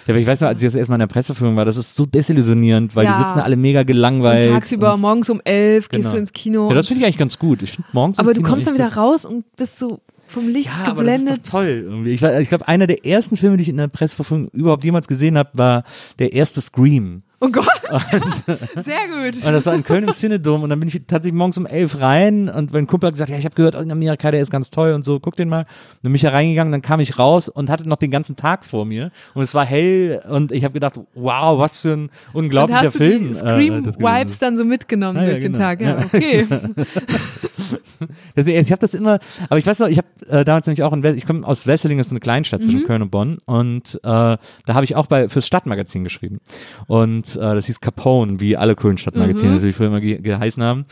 Ja, 0.08 0.14
aber 0.14 0.20
ich 0.20 0.28
weiß 0.28 0.42
noch, 0.42 0.48
als 0.48 0.62
ich 0.62 0.68
das 0.68 0.76
erstmal 0.76 0.96
in 0.98 1.02
der 1.02 1.08
Presseführung 1.08 1.56
war, 1.56 1.66
das 1.66 1.78
ist 1.78 1.94
so 1.96 2.06
desillusionierend, 2.06 2.96
weil 2.96 3.06
Ja. 3.06 3.18
die 3.18 3.24
sitzen 3.28 3.40
alle 3.40 3.56
mega 3.56 3.84
gelangweilt. 3.84 4.46
und 4.48 4.52
tagsüber 4.54 4.94
und, 4.96 5.02
morgens 5.02 5.30
um 5.30 5.40
elf 5.44 5.90
gehst 5.90 6.04
Genau. 6.04 6.14
du 6.14 6.18
ins 6.20 6.34
Kino. 6.34 6.70
Ja, 6.70 6.76
das 6.76 6.88
finde 6.88 7.02
ich 7.02 7.06
eigentlich 7.06 7.18
ganz 7.18 7.38
gut. 7.38 7.62
Ich 7.64 7.78
morgens 7.92 8.18
aber 8.20 8.34
du 8.34 8.42
kommst 8.42 8.66
dann 8.68 8.74
wieder 8.74 8.94
raus 8.94 9.26
und 9.26 9.44
bist 9.56 9.78
so 9.80 10.00
vom 10.28 10.48
Licht 10.48 10.68
Ja, 10.68 10.90
aber 10.92 11.04
das 11.04 11.16
ist 11.16 11.20
geblendet. 11.22 11.46
toll. 11.48 11.84
Irgendwie. 11.86 12.12
Ich, 12.12 12.24
ich 12.24 12.50
glaube, 12.50 12.68
einer 12.68 12.88
der 12.88 13.06
ersten 13.06 13.38
Filme, 13.38 13.58
die 13.58 13.64
ich 13.64 13.70
in 13.70 13.78
der 13.78 13.88
Presseverführung 13.88 14.48
überhaupt 14.50 14.84
jemals 14.84 15.08
gesehen 15.08 15.38
habe, 15.38 15.50
war 15.54 15.84
der 16.18 16.34
erste 16.34 16.60
Scream. 16.62 17.22
Oh 17.46 17.50
Gott. 17.52 17.68
Sehr 18.48 19.08
gut. 19.10 19.44
Und 19.46 19.52
das 19.52 19.66
war 19.66 19.74
in 19.76 19.84
Köln 19.84 20.06
im 20.06 20.12
Cinedom 20.12 20.64
und 20.64 20.70
dann 20.70 20.80
bin 20.80 20.88
ich 20.88 21.02
tatsächlich 21.08 21.34
morgens 21.38 21.58
um 21.58 21.66
elf 21.66 22.00
rein 22.00 22.48
und 22.48 22.72
mein 22.72 22.88
Kumpel 22.88 23.08
hat 23.08 23.14
gesagt, 23.16 23.32
ja, 23.32 23.38
ich 23.38 23.44
habe 23.44 23.54
gehört, 23.56 23.76
in 23.76 23.92
Amerika, 23.92 24.32
der 24.32 24.40
ist 24.40 24.50
ganz 24.50 24.70
toll 24.70 24.94
und 24.94 25.04
so, 25.04 25.20
guck 25.20 25.36
den 25.36 25.50
mal. 25.50 25.60
Und 25.64 25.68
dann 26.04 26.12
bin 26.12 26.16
ich 26.16 26.22
da 26.22 26.30
reingegangen, 26.30 26.72
dann 26.72 26.82
kam 26.82 27.02
ich 27.02 27.20
raus 27.20 27.50
und 27.50 27.70
hatte 27.70 27.88
noch 27.90 27.98
den 27.98 28.12
ganzen 28.12 28.38
Tag 28.38 28.64
vor 28.64 28.86
mir 28.86 29.12
und 29.34 29.44
es 29.44 29.54
war 29.54 29.66
hell 29.66 30.22
und 30.30 30.54
ich 30.54 30.64
habe 30.64 30.74
gedacht, 30.74 31.00
wow, 31.16 31.60
was 31.60 31.82
für 31.82 31.94
ein 31.94 32.10
Und 32.32 32.46
unglaublicher 32.46 32.92
Film. 32.92 33.24
die 33.24 33.30
äh, 33.32 33.34
Scream-Vibes 33.34 34.32
ist. 34.34 34.42
dann 34.42 34.56
so 34.56 34.64
mitgenommen 34.64 35.18
Ah, 35.18 35.24
ja, 35.24 35.28
durch 35.28 35.42
den 35.42 35.52
genau. 35.54 35.66
Tag? 35.66 35.82
Ja, 35.82 35.98
Ja. 36.00 36.06
okay. 36.06 36.48
Ich 38.36 38.72
habe 38.72 38.80
das 38.80 38.94
immer, 38.94 39.20
aber 39.50 39.58
ich 39.58 39.66
weiß 39.66 39.80
noch, 39.80 39.88
ich 39.88 39.98
habe 39.98 40.08
äh, 40.30 40.44
damals 40.44 40.68
nämlich 40.68 40.84
auch 40.84 40.94
in 40.94 41.04
Wes 41.04 41.16
ich 41.16 41.26
komme 41.26 41.46
aus 41.48 41.66
Wesseling, 41.68 41.98
das 41.98 42.08
ist 42.08 42.14
eine 42.14 42.20
Kleinstadt 42.20 42.62
Mhm. 42.62 42.64
zwischen 42.66 42.84
Köln 42.86 43.02
und 43.02 43.10
Bonn 43.12 43.38
und 43.46 43.96
äh, 43.96 44.00
da 44.04 44.40
habe 44.68 44.84
ich 44.84 44.96
auch 44.96 45.08
bei 45.08 45.30
fürs 45.30 45.48
Stadtmagazin 45.48 46.04
geschrieben 46.04 46.40
und 46.88 47.33
äh, 47.33 47.33
das 47.56 47.66
hieß 47.68 47.80
Capone, 47.80 48.40
wie 48.40 48.58
alle 48.58 48.76
coolen 48.76 48.98
Stadtmagazine, 48.98 49.52
Mhm. 49.52 49.62
die 49.62 49.74
früher 49.74 49.88
immer 49.88 50.02
ge 50.02 50.20
geheißen 50.22 50.62
haben. 50.64 50.86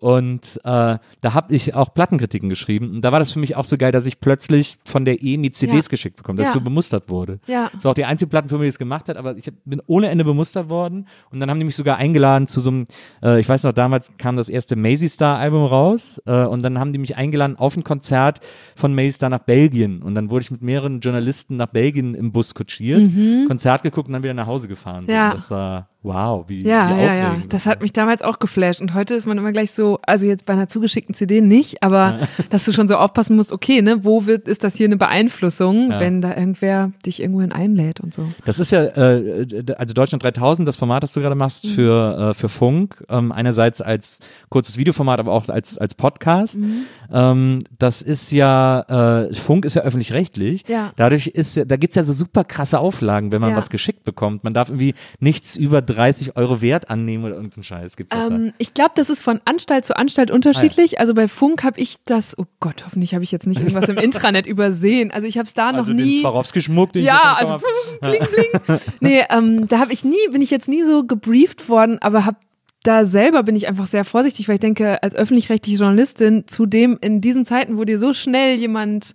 Und 0.00 0.58
äh, 0.64 0.98
da 1.20 1.34
habe 1.34 1.54
ich 1.54 1.74
auch 1.74 1.94
Plattenkritiken 1.94 2.48
geschrieben. 2.48 2.90
Und 2.90 3.00
da 3.02 3.12
war 3.12 3.18
das 3.18 3.32
für 3.32 3.38
mich 3.38 3.56
auch 3.56 3.64
so 3.64 3.76
geil, 3.76 3.92
dass 3.92 4.06
ich 4.06 4.20
plötzlich 4.20 4.78
von 4.84 5.04
der 5.04 5.22
EMI 5.22 5.50
CDs 5.50 5.86
Ja. 5.86 5.90
geschickt 5.90 6.16
bekomme, 6.16 6.36
dass 6.36 6.46
Ja. 6.46 6.50
ich 6.50 6.54
so 6.54 6.60
bemustert 6.60 7.08
wurde. 7.08 7.38
Ja. 7.46 7.70
Das 7.74 7.84
war 7.84 7.90
auch 7.92 7.94
die 7.94 8.04
einzige 8.04 8.28
Plattenfirma, 8.28 8.62
die 8.62 8.68
es 8.68 8.78
gemacht 8.78 9.08
hat, 9.08 9.16
aber 9.16 9.36
ich 9.36 9.50
bin 9.64 9.80
ohne 9.86 10.08
Ende 10.08 10.24
bemustert 10.24 10.68
worden. 10.68 11.06
Und 11.30 11.40
dann 11.40 11.50
haben 11.50 11.58
die 11.58 11.64
mich 11.64 11.76
sogar 11.76 11.96
eingeladen 11.96 12.46
zu 12.46 12.60
so 12.60 12.70
einem, 12.70 12.84
äh, 13.22 13.40
ich 13.40 13.48
weiß 13.48 13.62
noch, 13.64 13.72
damals 13.72 14.12
kam 14.18 14.36
das 14.36 14.48
erste 14.48 14.76
Maisie 14.76 15.08
Star 15.08 15.38
Album 15.38 15.64
raus. 15.64 16.20
Äh, 16.26 16.44
und 16.44 16.62
dann 16.62 16.78
haben 16.78 16.92
die 16.92 16.98
mich 16.98 17.16
eingeladen 17.16 17.56
auf 17.56 17.76
ein 17.76 17.84
Konzert 17.84 18.40
von 18.74 18.94
Maisie 18.94 19.14
Star 19.16 19.30
nach 19.30 19.40
Belgien. 19.40 20.02
Und 20.02 20.14
dann 20.14 20.30
wurde 20.30 20.42
ich 20.42 20.50
mit 20.50 20.62
mehreren 20.62 21.00
Journalisten 21.00 21.56
nach 21.56 21.68
Belgien 21.68 22.14
im 22.14 22.32
Bus 22.32 22.54
kutschiert, 22.54 23.08
Konzert 23.48 23.82
geguckt 23.82 24.08
und 24.08 24.12
dann 24.14 24.22
wieder 24.22 24.34
nach 24.34 24.46
Hause 24.46 24.68
gefahren. 24.68 25.06
So. 25.06 25.12
Mhm. 25.12 25.16
Ja. 25.16 25.26
Und 25.30 25.34
das 25.34 25.50
war 25.50 25.88
wow, 26.06 26.44
wie, 26.48 26.62
Ja, 26.62 26.96
wie 26.96 27.02
ja, 27.02 27.14
ja. 27.14 27.36
Das 27.48 27.66
hat 27.66 27.82
mich 27.82 27.92
damals 27.92 28.22
auch 28.22 28.38
geflasht. 28.38 28.80
Und 28.80 28.94
heute 28.94 29.14
ist 29.14 29.26
man 29.26 29.36
immer 29.38 29.52
gleich 29.52 29.72
so, 29.72 29.98
also 30.06 30.24
jetzt 30.26 30.46
bei 30.46 30.52
einer 30.54 30.68
zugeschickten 30.68 31.14
CD 31.14 31.40
nicht, 31.40 31.82
aber 31.82 32.20
dass 32.50 32.64
du 32.64 32.72
schon 32.72 32.88
so 32.88 32.96
aufpassen 32.96 33.36
musst, 33.36 33.52
okay, 33.52 33.82
ne, 33.82 34.04
wo 34.04 34.26
wird, 34.26 34.48
ist 34.48 34.64
das 34.64 34.76
hier 34.76 34.86
eine 34.86 34.96
Beeinflussung, 34.96 35.90
Ja. 35.90 36.00
wenn 36.00 36.20
da 36.20 36.36
irgendwer 36.36 36.92
dich 37.04 37.20
irgendwohin 37.20 37.52
einlädt 37.52 38.00
und 38.00 38.14
so. 38.14 38.26
Das 38.44 38.58
ist 38.58 38.70
ja, 38.72 38.84
äh, 38.84 39.46
also 39.76 39.92
Deutschland 39.94 40.22
3000, 40.22 40.66
das 40.66 40.76
Format, 40.76 41.02
das 41.02 41.12
du 41.12 41.20
gerade 41.20 41.34
machst 41.34 41.64
Mhm. 41.64 41.68
für, 41.70 42.18
äh, 42.30 42.34
für 42.34 42.48
Funk, 42.48 43.04
ähm, 43.08 43.32
einerseits 43.32 43.80
als 43.80 44.20
kurzes 44.48 44.78
Videoformat, 44.78 45.18
aber 45.20 45.32
auch 45.32 45.48
als, 45.48 45.76
als 45.76 45.94
Podcast. 45.94 46.58
Mhm. 46.58 46.82
Ähm, 47.12 47.58
das 47.78 48.02
ist 48.02 48.30
ja, 48.30 49.26
äh, 49.26 49.34
Funk 49.34 49.64
ist 49.64 49.74
ja 49.74 49.82
öffentlich-rechtlich. 49.82 50.64
Ja. 50.68 50.92
Dadurch 50.96 51.26
ist 51.28 51.56
ja, 51.56 51.64
da 51.64 51.76
gibt's 51.76 51.96
ja 51.96 52.04
so 52.04 52.12
super 52.12 52.44
krasse 52.44 52.78
Auflagen, 52.78 53.32
wenn 53.32 53.40
man 53.40 53.50
Ja. 53.50 53.56
was 53.56 53.70
geschickt 53.70 54.04
bekommt. 54.04 54.44
Man 54.44 54.54
darf 54.54 54.68
irgendwie 54.68 54.94
nichts 55.20 55.56
über 55.56 55.82
30 55.96 56.36
Euro 56.36 56.60
Wert 56.60 56.90
annehmen 56.90 57.24
oder 57.24 57.34
irgendeinen 57.34 57.64
Scheiß. 57.64 57.96
Gibt's 57.96 58.14
Ähm, 58.16 58.52
ich 58.58 58.74
glaube, 58.74 58.92
das 58.94 59.10
ist 59.10 59.22
von 59.22 59.40
Anstalt 59.44 59.84
zu 59.84 59.96
Anstalt 59.96 60.30
unterschiedlich. 60.30 61.00
Also 61.00 61.14
bei 61.14 61.26
Funk 61.28 61.64
habe 61.64 61.80
ich 61.80 61.96
das, 62.04 62.38
oh 62.38 62.44
Gott, 62.60 62.84
hoffentlich 62.86 63.14
habe 63.14 63.24
ich 63.24 63.32
jetzt 63.32 63.46
nicht 63.46 63.58
irgendwas 63.60 63.88
im 63.88 63.96
Intranet 64.06 64.46
übersehen. 64.46 65.10
Also 65.10 65.26
ich 65.26 65.38
habe 65.38 65.46
es 65.46 65.54
da 65.54 65.72
da. 65.72 65.78
Also 65.78 65.90
noch 65.92 65.96
den 65.98 66.06
nie. 66.06 66.20
Swarovski-Schmuck, 66.20 66.92
den 66.92 67.00
ich 67.02 67.06
Ja, 67.06 67.36
gestern 67.40 67.52
also 67.54 67.66
bling, 68.00 68.20
bling. 68.66 68.78
Nee, 69.00 69.22
ähm, 69.30 69.68
da 69.68 69.78
habe 69.78 69.92
ich 69.92 70.04
nie, 70.04 70.28
bin 70.30 70.42
ich 70.42 70.50
jetzt 70.50 70.68
nie 70.68 70.82
so 70.84 71.04
gebrieft 71.04 71.68
worden, 71.68 71.98
aber 72.00 72.24
habe 72.24 72.36
da 72.82 73.04
selber 73.04 73.42
bin 73.42 73.56
ich 73.56 73.66
einfach 73.66 73.86
sehr 73.88 74.04
vorsichtig, 74.04 74.46
weil 74.46 74.54
ich 74.54 74.60
denke, 74.60 75.02
als 75.02 75.14
öffentlich-rechtliche 75.16 75.78
Journalistin, 75.78 76.44
zudem 76.46 76.98
in 77.00 77.20
diesen 77.20 77.44
Zeiten, 77.44 77.78
wo 77.78 77.84
dir 77.84 77.98
so 77.98 78.12
schnell 78.12 78.54
jemand 78.56 79.14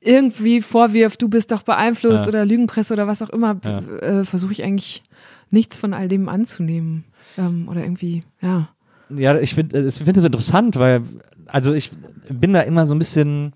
irgendwie 0.00 0.60
vorwirft, 0.60 1.20
du 1.22 1.28
bist 1.28 1.50
doch 1.50 1.62
beeinflusst 1.62 2.24
Ja. 2.24 2.28
oder 2.28 2.44
Lügenpresse 2.46 2.92
oder 2.92 3.08
was 3.08 3.20
auch 3.20 3.30
immer, 3.30 3.56
Ja. 3.64 3.78
äh, 3.98 4.24
versuche 4.24 4.52
ich 4.52 4.62
eigentlich 4.62 5.02
nichts 5.50 5.76
von 5.76 5.94
all 5.94 6.08
dem 6.08 6.28
anzunehmen. 6.28 7.04
Ähm, 7.36 7.68
oder 7.68 7.82
irgendwie, 7.82 8.24
ja. 8.40 8.68
Ja, 9.10 9.38
ich 9.38 9.54
finde 9.54 9.88
ich 9.88 9.94
find 9.94 10.16
das 10.16 10.24
interessant, 10.24 10.76
weil, 10.76 11.02
also 11.46 11.72
ich 11.72 11.90
bin 12.28 12.52
da 12.52 12.60
immer 12.60 12.86
so 12.86 12.94
ein 12.94 12.98
bisschen 12.98 13.52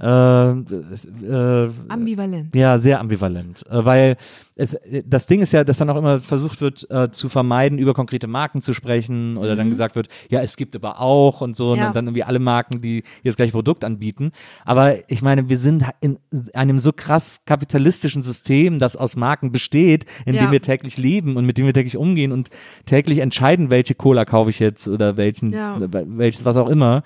äh, 0.00 0.50
äh, 0.50 1.70
Ambivalent. 1.88 2.54
ja, 2.54 2.78
sehr 2.78 3.00
ambivalent, 3.00 3.64
äh, 3.68 3.84
weil 3.84 4.16
es, 4.56 4.74
äh, 4.74 5.02
das 5.06 5.26
Ding 5.26 5.40
ist 5.42 5.52
ja, 5.52 5.62
dass 5.64 5.78
dann 5.78 5.90
auch 5.90 5.96
immer 5.96 6.18
versucht 6.20 6.60
wird 6.60 6.86
äh, 6.90 7.10
zu 7.10 7.28
vermeiden, 7.28 7.78
über 7.78 7.94
konkrete 7.94 8.26
Marken 8.26 8.62
zu 8.62 8.72
sprechen 8.72 9.36
oder 9.36 9.54
dann 9.54 9.70
gesagt 9.70 9.94
wird, 9.96 10.08
ja, 10.30 10.40
es 10.40 10.56
gibt 10.56 10.74
aber 10.74 11.00
auch 11.00 11.40
und 11.42 11.54
so 11.54 11.72
Mhm. 11.74 11.76
Ja. 11.80 11.86
und 11.88 11.96
dann 11.96 12.06
irgendwie 12.06 12.24
alle 12.24 12.38
Marken, 12.38 12.80
die 12.80 13.02
hier 13.22 13.30
das 13.30 13.36
gleiche 13.36 13.52
Produkt 13.52 13.84
anbieten. 13.84 14.32
Aber 14.64 15.08
ich 15.10 15.20
meine, 15.22 15.48
wir 15.48 15.58
sind 15.58 15.84
in 16.00 16.18
einem 16.54 16.78
so 16.80 16.92
krass 16.92 17.42
kapitalistischen 17.44 18.22
System, 18.22 18.78
das 18.78 18.96
aus 18.96 19.14
Marken 19.16 19.52
besteht, 19.52 20.06
in 20.24 20.34
Ja. 20.34 20.42
dem 20.46 20.52
wir 20.52 20.62
täglich 20.62 20.96
leben 20.96 21.36
und 21.36 21.44
mit 21.44 21.58
dem 21.58 21.66
wir 21.66 21.74
täglich 21.74 21.96
umgehen 21.96 22.32
und 22.32 22.48
täglich 22.86 23.18
entscheiden, 23.18 23.70
welche 23.70 23.94
Cola 23.94 24.24
kaufe 24.24 24.50
ich 24.50 24.58
jetzt 24.58 24.88
oder 24.88 25.16
welchen, 25.18 25.52
Ja. 25.52 25.76
oder 25.76 25.88
welches 25.92 26.44
was 26.46 26.56
auch 26.56 26.68
immer. 26.68 27.02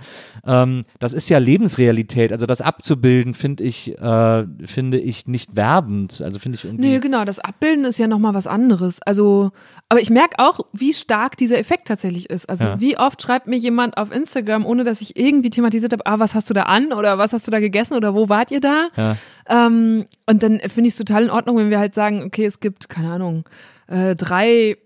Ähm, 0.46 0.84
das 1.00 1.12
ist 1.12 1.28
ja 1.28 1.38
Lebensrealität. 1.38 2.30
Also 2.32 2.46
das 2.46 2.60
abzubilden, 2.60 3.34
finde 3.34 3.64
ich, 3.64 3.98
äh, 3.98 4.46
finde 4.66 4.98
ich 5.00 5.26
nicht 5.26 5.56
werbend. 5.56 6.20
Also 6.22 6.38
finde 6.38 6.56
ich 6.56 6.64
irgendwie. 6.64 6.86
Nee, 6.88 6.98
genau, 7.00 7.24
das 7.24 7.39
Abbilden 7.44 7.84
ist 7.84 7.98
ja 7.98 8.06
nochmal 8.06 8.34
was 8.34 8.46
anderes. 8.46 9.00
Also, 9.02 9.50
aber 9.88 10.00
ich 10.00 10.10
merke 10.10 10.36
auch, 10.38 10.60
wie 10.72 10.92
stark 10.92 11.36
dieser 11.36 11.58
Effekt 11.58 11.88
tatsächlich 11.88 12.30
ist. 12.30 12.48
Also, 12.48 12.64
Ja. 12.64 12.80
wie 12.80 12.96
oft 12.98 13.20
schreibt 13.22 13.46
mir 13.46 13.56
jemand 13.56 13.96
auf 13.96 14.12
Instagram, 14.14 14.64
ohne 14.66 14.84
dass 14.84 15.00
ich 15.00 15.16
irgendwie 15.18 15.50
thematisiert 15.50 15.92
habe, 15.92 16.06
ah, 16.06 16.18
was 16.18 16.34
hast 16.34 16.48
du 16.50 16.54
da 16.54 16.62
an 16.62 16.92
oder 16.92 17.18
was 17.18 17.32
hast 17.32 17.46
du 17.46 17.50
da 17.50 17.60
gegessen 17.60 17.94
oder 17.94 18.14
wo 18.14 18.28
wart 18.28 18.50
ihr 18.50 18.60
da? 18.60 18.88
Ja. 18.96 19.16
Ähm, 19.48 20.04
und 20.26 20.42
dann 20.42 20.60
finde 20.60 20.88
ich 20.88 20.94
es 20.94 20.96
total 20.98 21.24
in 21.24 21.30
Ordnung, 21.30 21.56
wenn 21.56 21.70
wir 21.70 21.78
halt 21.78 21.94
sagen, 21.94 22.22
okay, 22.22 22.44
es 22.46 22.60
gibt, 22.60 22.88
keine 22.88 23.10
Ahnung, 23.12 23.44
äh, 23.88 24.14
drei 24.14 24.76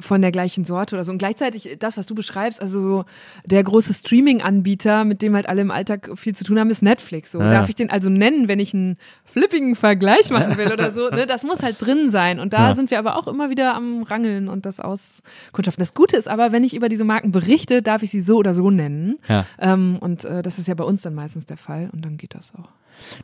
von 0.00 0.22
der 0.22 0.30
gleichen 0.32 0.64
Sorte 0.64 0.94
oder 0.96 1.04
so. 1.04 1.12
Und 1.12 1.18
gleichzeitig 1.18 1.76
das, 1.78 1.96
was 1.96 2.06
du 2.06 2.14
beschreibst, 2.14 2.60
also 2.62 2.80
so 2.80 3.04
der 3.44 3.62
große 3.64 3.92
Streaming-Anbieter, 3.94 5.04
mit 5.04 5.22
dem 5.22 5.34
halt 5.34 5.48
alle 5.48 5.60
im 5.62 5.70
Alltag 5.70 6.10
viel 6.16 6.34
zu 6.34 6.44
tun 6.44 6.58
haben, 6.58 6.70
ist 6.70 6.82
Netflix. 6.82 7.32
So. 7.32 7.40
Ja. 7.40 7.50
Darf 7.50 7.68
ich 7.68 7.74
den 7.74 7.90
also 7.90 8.10
nennen, 8.10 8.48
wenn 8.48 8.60
ich 8.60 8.74
einen 8.74 8.96
flippigen 9.24 9.74
Vergleich 9.74 10.30
machen 10.30 10.56
will 10.56 10.72
oder 10.72 10.90
so? 10.90 11.08
Ne? 11.18 11.26
Das 11.26 11.42
muss 11.42 11.62
halt 11.62 11.76
drin 11.80 12.10
sein. 12.10 12.38
Und 12.38 12.52
da 12.52 12.68
Ja. 12.70 12.74
sind 12.76 12.90
wir 12.90 12.98
aber 12.98 13.16
auch 13.16 13.26
immer 13.28 13.50
wieder 13.50 13.74
am 13.74 14.02
Rangeln 14.02 14.48
und 14.48 14.66
das 14.66 14.78
auskundschaften. 14.78 15.80
Das 15.80 15.94
Gute 15.94 16.16
ist 16.16 16.28
aber, 16.28 16.52
wenn 16.52 16.62
ich 16.64 16.74
über 16.76 16.88
diese 16.88 17.04
Marken 17.04 17.32
berichte, 17.32 17.82
darf 17.82 18.02
ich 18.02 18.10
sie 18.10 18.20
so 18.20 18.36
oder 18.36 18.54
so 18.54 18.70
nennen. 18.70 19.18
Ja. 19.28 19.46
Ähm, 19.58 19.96
und 20.00 20.24
äh, 20.24 20.42
das 20.42 20.58
ist 20.58 20.68
ja 20.68 20.74
bei 20.74 20.84
uns 20.84 21.02
dann 21.02 21.14
meistens 21.14 21.46
der 21.46 21.56
Fall 21.56 21.88
und 21.92 22.04
dann 22.04 22.16
geht 22.18 22.34
das 22.34 22.52
auch. 22.54 22.68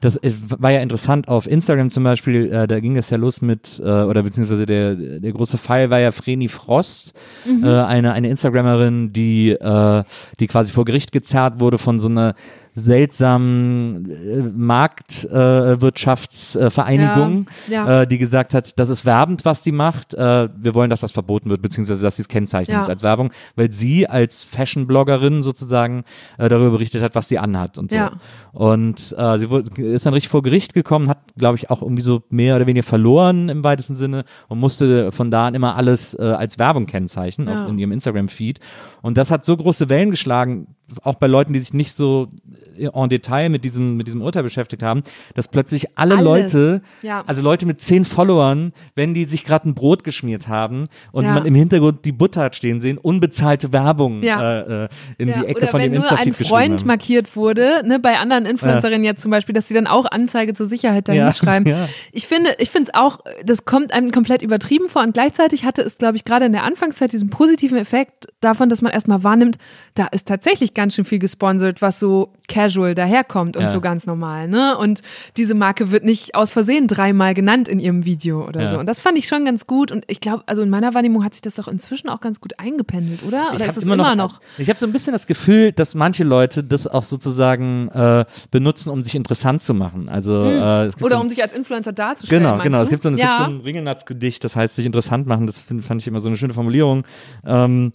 Das 0.01 0.19
war 0.23 0.71
ja 0.71 0.81
interessant 0.81 1.29
auf 1.29 1.47
Instagram 1.47 1.91
zum 1.91 2.05
Beispiel, 2.05 2.53
äh, 2.53 2.67
da 2.67 2.81
ging 2.81 2.97
es 2.97 3.11
ja 3.11 3.17
los 3.17 3.43
mit, 3.43 3.81
äh, 3.85 3.89
oder 3.89 4.23
beziehungsweise 4.23 4.67
der, 4.67 4.95
der 4.95 5.33
große 5.33 5.59
Fall 5.59 5.91
war 5.91 6.01
ja 6.01 6.11
Vreni 6.11 6.49
Frost, 6.49 7.15
äh, 7.47 7.67
eine, 7.67 8.13
eine 8.13 8.29
Instagrammerin, 8.29 9.13
die, 9.13 9.51
äh, 9.51 10.05
die 10.41 10.47
quasi 10.47 10.73
vor 10.73 10.85
Gericht 10.85 11.13
gezerrt 11.13 11.61
wurde 11.61 11.79
von 11.79 12.01
so 12.01 12.09
einer 12.09 12.35
seltsamen 12.75 14.11
äh, 14.11 14.43
Marktwirtschaftsvereinigung, 14.55 17.47
Ja, 17.69 17.87
ja. 17.87 18.03
äh, 18.03 18.07
die 18.07 18.19
gesagt 18.19 18.55
hat, 18.55 18.79
das 18.79 18.89
ist 18.89 19.05
werbend, 19.07 19.45
was 19.45 19.63
die 19.63 19.73
macht. 19.73 20.15
Äh, 20.15 20.49
wir 20.57 20.75
wollen, 20.75 20.91
dass 20.91 21.01
das 21.01 21.13
verboten 21.13 21.51
wird, 21.51 21.63
beziehungsweise 21.63 22.03
dass 22.03 22.17
sie 22.17 22.23
es 22.23 22.29
kennzeichnen 22.29 22.77
Ja. 22.77 22.85
als 22.85 23.03
Werbung, 23.03 23.33
weil 23.57 23.71
sie 23.71 24.09
als 24.09 24.43
Fashion-Bloggerin 24.43 25.43
sozusagen 25.43 26.05
äh, 26.39 26.49
darüber 26.49 26.71
berichtet 26.73 27.03
hat, 27.03 27.15
was 27.15 27.29
sie 27.29 27.39
anhat 27.39 27.79
und 27.79 27.91
so. 27.91 27.97
Ja. 27.97 28.13
Und 28.53 29.15
äh, 29.17 29.39
sie 29.39 29.51
wurde, 29.51 29.71
ist 29.83 30.07
dann 30.07 30.15
richtig 30.15 30.31
vor 30.31 30.43
Gericht 30.43 30.75
gekommen, 30.75 31.09
hat, 31.09 31.19
glaube 31.37 31.57
ich, 31.57 31.71
auch 31.71 31.83
irgendwie 31.83 32.03
so 32.03 32.23
mehr 32.31 32.57
oder 32.57 32.67
weniger 32.67 32.87
verloren 32.87 33.49
im 33.49 33.63
weitesten 33.65 33.95
Sinne 33.95 34.25
und 34.49 34.59
musste 34.59 35.13
von 35.13 35.31
da 35.31 35.47
an 35.47 35.55
immer 35.55 35.77
alles 35.77 36.15
äh, 36.15 36.23
als 36.23 36.59
Werbung 36.59 36.87
kennzeichnen 36.87 37.49
auf, 37.49 37.69
in 37.69 37.79
ihrem 37.79 37.93
Instagram-Feed. 37.93 38.61
Und 39.03 39.17
das 39.17 39.31
hat 39.31 39.45
so 39.45 39.57
große 39.57 39.89
Wellen 39.89 40.11
geschlagen, 40.11 40.67
auch 41.03 41.15
bei 41.15 41.27
Leuten, 41.27 41.53
die 41.53 41.59
sich 41.61 41.73
nicht 41.75 41.93
so 41.93 42.29
en 42.77 43.09
Detail 43.09 43.49
mit 43.51 43.63
diesem, 43.65 43.97
mit 43.97 44.07
diesem 44.09 44.21
Urteil 44.21 44.43
beschäftigt 44.43 44.83
haben, 44.83 45.03
dass 45.35 45.47
plötzlich 45.49 45.97
alle 45.97 46.15
Alles. 46.15 46.25
Leute, 46.25 46.83
Ja. 47.03 47.23
also 47.27 47.41
Leute 47.41 47.67
mit 47.67 47.81
zehn 47.81 48.05
Followern, 48.05 48.73
wenn 48.97 49.15
die 49.15 49.25
sich 49.27 49.45
gerade 49.45 49.69
ein 49.69 49.75
Brot 49.75 50.03
geschmiert 50.03 50.49
haben 50.49 50.89
und 51.13 51.25
Ja. 51.25 51.33
man 51.35 51.47
im 51.47 51.55
Hintergrund 51.55 52.05
die 52.05 52.11
Butter 52.13 52.43
hat 52.43 52.57
stehen 52.57 52.81
sehen, 52.81 52.99
unbezahlte 52.99 53.73
Werbung 53.73 54.23
Ja. 54.25 54.61
äh, 54.61 54.85
äh, 54.85 54.89
in 55.19 55.29
die 55.29 55.35
Ecke 55.47 55.59
oder 55.59 55.67
von 55.69 55.81
wenn 55.81 55.93
dem 55.93 56.01
nur 56.01 56.03
ein 56.03 56.11
Insta-Feed 56.11 56.37
geschrieben 56.39 56.49
Freund 56.49 56.81
haben. 56.81 56.87
markiert 56.89 57.37
wurde, 57.37 57.83
ne, 57.87 57.99
bei 58.01 58.19
anderen 58.19 58.45
Influencerinnen 58.45 59.05
jetzt 59.05 59.23
zum 59.23 59.31
Beispiel, 59.31 59.53
dass 59.55 59.69
sie 59.69 59.75
dann 59.75 59.87
auch 59.87 60.07
Anzeige 60.11 60.53
zur 60.55 60.67
Sicherheit 60.67 61.09
dahin 61.09 61.33
schreiben. 61.35 61.73
Ich 62.13 62.27
finde, 62.27 62.51
ich 62.59 62.71
finde 62.71 62.91
es 62.93 62.99
auch, 62.99 63.21
das 63.45 63.65
kommt 63.65 63.93
einem 63.93 64.11
komplett 64.11 64.43
übertrieben 64.43 64.89
vor 64.89 65.03
und 65.03 65.15
gleichzeitig 65.15 65.65
hatte 65.65 65.83
es, 65.83 65.97
glaube 65.99 66.17
ich, 66.17 66.25
gerade 66.25 66.45
in 66.47 66.53
der 66.53 66.65
Anfangszeit 66.65 67.13
diesen 67.13 67.31
positiven 67.31 67.79
Effekt 67.79 68.27
davon, 68.41 68.69
dass 68.69 68.83
man 68.83 68.93
erstmal 68.93 69.23
wahrnimmt, 69.23 69.59
da 69.95 70.07
ist 70.09 70.27
tatsächlich 70.27 70.74
ganz 70.75 70.95
schön 70.95 71.05
viel 71.05 71.19
gesponsert, 71.19 71.81
was 71.83 71.99
so 71.99 72.33
casual 72.49 72.95
daherkommt 72.95 73.57
und 73.57 73.63
Ja. 73.65 73.71
so 73.71 73.81
ganz 73.81 74.07
normal, 74.07 74.49
ne? 74.49 74.77
Und 74.77 75.01
diese 75.37 75.55
Marke 75.55 75.91
wird 75.91 76.05
nicht 76.05 76.35
aus 76.35 76.51
Versehen 76.51 76.89
dreimal 76.89 77.33
genannt 77.35 77.69
in 77.69 77.79
ihrem 77.79 78.05
Video 78.05 78.47
oder 78.47 78.63
Ja. 78.63 78.71
so. 78.71 78.79
Und 78.79 78.87
das 78.87 79.01
fand 79.01 79.17
ich 79.17 79.27
schon 79.27 79.45
ganz 79.45 79.67
gut 79.67 79.91
und 79.91 80.05
ich 80.09 80.21
glaube, 80.21 80.43
also 80.47 80.63
in 80.63 80.71
meiner 80.71 80.93
Wahrnehmung 80.95 81.25
hat 81.25 81.35
sich 81.35 81.43
das 81.43 81.55
doch 81.55 81.69
inzwischen 81.69 82.09
auch 82.09 82.21
ganz 82.21 82.41
gut 82.41 82.59
eingependelt, 82.59 83.23
oder? 83.27 83.53
Oder 83.55 83.65
ist 83.65 83.69
hab 83.69 83.77
es 83.79 83.83
immer, 83.85 84.15
noch? 84.15 84.41
Ich 84.59 84.69
habe 84.69 84.79
so 84.79 84.87
ein 84.87 84.93
bisschen 84.93 85.13
das 85.13 85.27
Gefühl, 85.27 85.73
dass 85.73 85.95
manche 85.95 86.25
Leute 86.25 86.63
das 86.63 86.87
auch 86.87 87.03
sozusagen 87.03 87.89
äh, 87.89 88.25
benutzen, 88.51 88.91
um 88.91 89.03
sich 89.03 89.15
interessant 89.15 89.63
zu 89.63 89.73
machen. 89.75 90.09
Also 90.09 90.45
äh, 90.45 90.87
es 90.87 90.97
gibt 90.97 91.01
Hm. 91.01 91.07
Oder 91.07 91.17
so 91.17 91.23
um 91.23 91.31
sich 91.31 91.43
als 91.43 91.53
Influencer 91.53 91.93
darzustellen. 91.93 92.43
Genau, 92.43 92.59
genau. 92.63 92.79
Du? 92.79 92.85
Es 92.85 92.91
gibt 92.91 93.03
so 93.03 93.09
ein, 93.09 93.17
ja. 93.17 93.37
so 93.39 93.45
ein 93.45 93.61
Ringelnatz-Gedicht, 93.61 94.43
das 94.45 94.57
heißt 94.57 94.75
sich 94.77 94.87
interessant 94.87 95.27
machen. 95.27 95.47
Das 95.47 95.61
find, 95.61 95.85
fand 95.85 96.01
ich 96.03 96.09
immer 96.09 96.21
so 96.21 96.29
eine 96.29 96.37
schöne 96.37 96.53
Formulierung. 96.55 97.05
Ähm, 97.47 97.93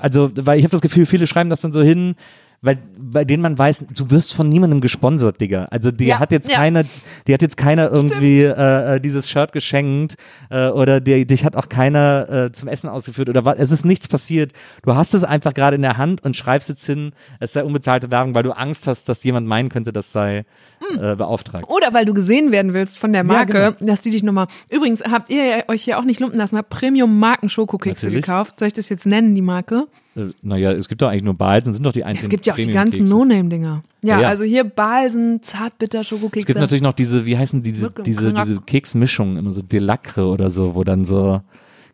also, 0.00 0.30
weil 0.34 0.58
ich 0.58 0.64
habe 0.64 0.72
das 0.72 0.80
Gefühl, 0.80 1.06
viele 1.06 1.26
schreiben 1.26 1.50
das 1.50 1.60
dann 1.60 1.72
so 1.72 1.82
hin, 1.82 2.16
weil 2.62 2.76
bei 2.98 3.24
denen 3.24 3.42
man 3.42 3.58
weiß, 3.58 3.86
du 3.94 4.10
wirst 4.10 4.34
von 4.34 4.48
niemandem 4.48 4.80
gesponsert, 4.82 5.40
Digga. 5.40 5.64
Also 5.70 5.90
die 5.90 6.06
Ja, 6.06 6.18
hat 6.18 6.30
jetzt 6.30 6.50
ja. 6.50 6.56
keiner, 6.56 6.84
die 7.26 7.32
hat 7.32 7.40
jetzt 7.42 7.56
keiner 7.56 7.90
irgendwie 7.90 8.42
äh, 8.42 8.96
äh, 8.96 9.00
dieses 9.00 9.30
Shirt 9.30 9.52
geschenkt 9.52 10.16
äh, 10.50 10.68
oder 10.68 11.00
die, 11.00 11.26
dich 11.26 11.44
hat 11.44 11.56
auch 11.56 11.68
keiner 11.70 12.28
äh, 12.28 12.52
zum 12.52 12.68
Essen 12.68 12.90
ausgeführt 12.90 13.28
oder 13.30 13.44
was. 13.44 13.58
Es 13.58 13.70
ist 13.70 13.84
nichts 13.86 14.08
passiert. 14.08 14.52
Du 14.82 14.94
hast 14.94 15.14
es 15.14 15.24
einfach 15.24 15.54
gerade 15.54 15.76
in 15.76 15.82
der 15.82 15.96
Hand 15.96 16.22
und 16.22 16.36
schreibst 16.36 16.68
jetzt 16.68 16.84
hin, 16.84 17.12
es 17.38 17.54
sei 17.54 17.64
unbezahlte 17.64 18.10
Werbung, 18.10 18.34
weil 18.34 18.42
du 18.42 18.52
Angst 18.52 18.86
hast, 18.86 19.08
dass 19.08 19.24
jemand 19.24 19.46
meinen 19.46 19.70
könnte, 19.70 19.92
das 19.92 20.12
sei 20.12 20.44
Hm. 20.82 21.02
äh, 21.02 21.14
beauftragt. 21.16 21.68
Oder 21.68 21.92
weil 21.92 22.06
du 22.06 22.14
gesehen 22.14 22.52
werden 22.52 22.72
willst 22.72 22.96
von 22.98 23.12
der 23.12 23.22
Marke, 23.22 23.76
Ja, 23.80 23.86
dass 23.86 24.00
die 24.00 24.10
dich 24.10 24.22
nochmal. 24.22 24.46
Übrigens, 24.70 25.02
habt 25.02 25.28
ihr 25.28 25.64
euch 25.68 25.84
hier 25.84 25.98
auch 25.98 26.04
nicht 26.04 26.20
lumpen 26.20 26.38
lassen, 26.38 26.56
habt 26.56 26.70
Premium-Marken-Schokokekse 26.70 28.06
Natürlich. 28.06 28.24
gekauft? 28.24 28.58
Soll 28.58 28.68
ich 28.68 28.74
das 28.74 28.88
jetzt 28.88 29.04
nennen, 29.06 29.34
die 29.34 29.42
Marke? 29.42 29.86
Äh, 30.16 30.26
naja, 30.42 30.72
es 30.72 30.88
gibt 30.88 31.02
doch 31.02 31.08
eigentlich 31.08 31.22
nur 31.22 31.34
Balsen, 31.34 31.72
sind 31.72 31.84
doch 31.84 31.92
die 31.92 32.04
einzigen 32.04 32.26
Es 32.26 32.30
gibt 32.30 32.46
ja 32.46 32.54
auch 32.54 32.58
die 32.58 32.70
ganzen. 32.70 33.04
No-Name-Dinger. 33.04 33.82
Ja, 34.02 34.16
Ja, 34.16 34.20
ja. 34.22 34.28
also 34.28 34.44
hier 34.44 34.64
Balsen, 34.64 35.42
Zartbitter-Schokokekse. 35.42 36.40
Es 36.40 36.46
gibt 36.46 36.58
natürlich 36.58 36.82
noch 36.82 36.92
diese, 36.94 37.26
wie 37.26 37.36
heißen 37.38 37.62
diese, 37.62 37.82
Wirklich, 37.82 38.04
diese, 38.04 38.30
Knack. 38.30 38.46
diese 38.46 38.60
Keksmischungen, 38.60 39.36
immer 39.36 39.52
so 39.52 39.62
Delacre 39.62 40.26
oder 40.26 40.50
so, 40.50 40.74
wo 40.74 40.84
dann 40.84 41.04
so. 41.04 41.40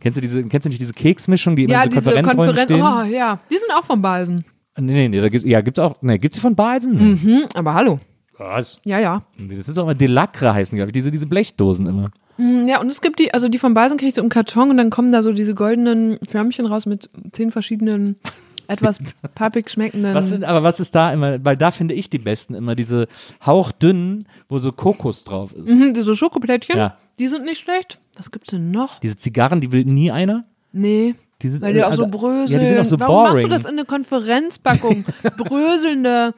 Kennst 0.00 0.16
du 0.16 0.20
diese, 0.20 0.42
kennst 0.44 0.64
du 0.64 0.68
nicht 0.68 0.80
diese 0.80 0.92
Keksmischung, 0.92 1.56
die 1.56 1.64
immer 1.64 1.72
ja, 1.74 1.82
in 1.82 1.90
so 1.90 1.98
diese 1.98 2.04
Konferenzräumen 2.22 2.56
Konferenz. 2.56 2.72
stehen? 2.72 3.12
Oh, 3.12 3.16
ja. 3.16 3.40
Die 3.50 3.54
sind 3.56 3.70
auch 3.74 3.84
von 3.84 4.00
Balsen. 4.00 4.44
Nee, 4.78 4.92
nee, 4.92 5.08
nee, 5.08 5.20
da 5.20 5.28
gibt's, 5.28 5.46
ja, 5.46 5.60
gibt's 5.62 5.78
auch, 5.78 5.96
nee, 6.02 6.18
gibt's 6.18 6.34
die 6.36 6.40
von 6.40 6.54
Balsen? 6.54 6.98
Hm, 7.22 7.44
aber 7.54 7.74
hallo. 7.74 7.98
Was? 8.38 8.78
Ja, 8.84 8.98
ja. 8.98 9.22
Das 9.38 9.68
ist 9.68 9.78
auch 9.78 9.84
immer 9.84 9.94
Delacre 9.94 10.52
heißen, 10.52 10.76
glaube 10.76 10.90
ich, 10.90 10.92
diese, 10.92 11.10
diese 11.10 11.26
Blechdosen 11.26 11.86
immer. 11.86 12.10
Hm, 12.36 12.66
Ja, 12.68 12.80
und 12.80 12.88
es 12.88 13.00
gibt 13.00 13.18
die, 13.18 13.32
also 13.34 13.48
die 13.48 13.58
von 13.58 13.74
Balsen 13.74 13.98
kriegst 13.98 14.16
du 14.18 14.22
im 14.22 14.28
Karton 14.28 14.70
und 14.70 14.76
dann 14.76 14.90
kommen 14.90 15.12
da 15.12 15.22
so 15.22 15.32
diese 15.32 15.54
goldenen 15.54 16.18
Förmchen 16.26 16.66
raus 16.66 16.86
mit 16.86 17.08
zehn 17.32 17.50
verschiedenen, 17.50 18.16
etwas 18.68 18.98
pappig 19.34 19.70
schmeckenden. 19.70 20.14
Was 20.14 20.28
sind, 20.30 20.44
aber 20.44 20.62
was 20.62 20.80
ist 20.80 20.94
da 20.94 21.12
immer, 21.12 21.44
weil 21.44 21.56
da 21.56 21.70
finde 21.70 21.94
ich 21.94 22.10
die 22.10 22.18
besten 22.18 22.54
immer, 22.54 22.74
diese 22.74 23.06
hauchdünnen, 23.44 24.26
wo 24.48 24.58
so 24.58 24.72
Kokos 24.72 25.24
drauf 25.24 25.52
ist. 25.52 25.68
Mhm, 25.68 25.94
diese 25.94 26.16
Schokoplättchen, 26.16 26.76
Ja. 26.76 26.96
die 27.18 27.28
sind 27.28 27.44
nicht 27.44 27.60
schlecht. 27.60 27.98
Was 28.16 28.30
gibt's 28.30 28.50
denn 28.50 28.70
noch? 28.70 28.98
Diese 28.98 29.16
Zigarren, 29.16 29.60
die 29.60 29.70
will 29.72 29.84
nie 29.84 30.10
einer. 30.10 30.44
Nee. 30.72 31.14
Die 31.42 31.48
sind, 31.48 31.60
Weil 31.62 31.74
die 31.74 31.84
auch 31.84 31.92
so 31.92 32.04
also- 32.04 32.18
bröseln. 32.18 32.48
Ja, 32.50 32.58
die 32.58 32.66
sind 32.66 32.78
auch 32.80 32.84
so 32.86 32.98
Warum 32.98 33.14
boring. 33.14 33.32
machst 33.32 33.44
du 33.44 33.48
das 33.50 33.64
in 33.66 33.78
eine 33.78 33.84
Konferenzpackung? 33.84 35.04
Bröselnde, 35.36 36.34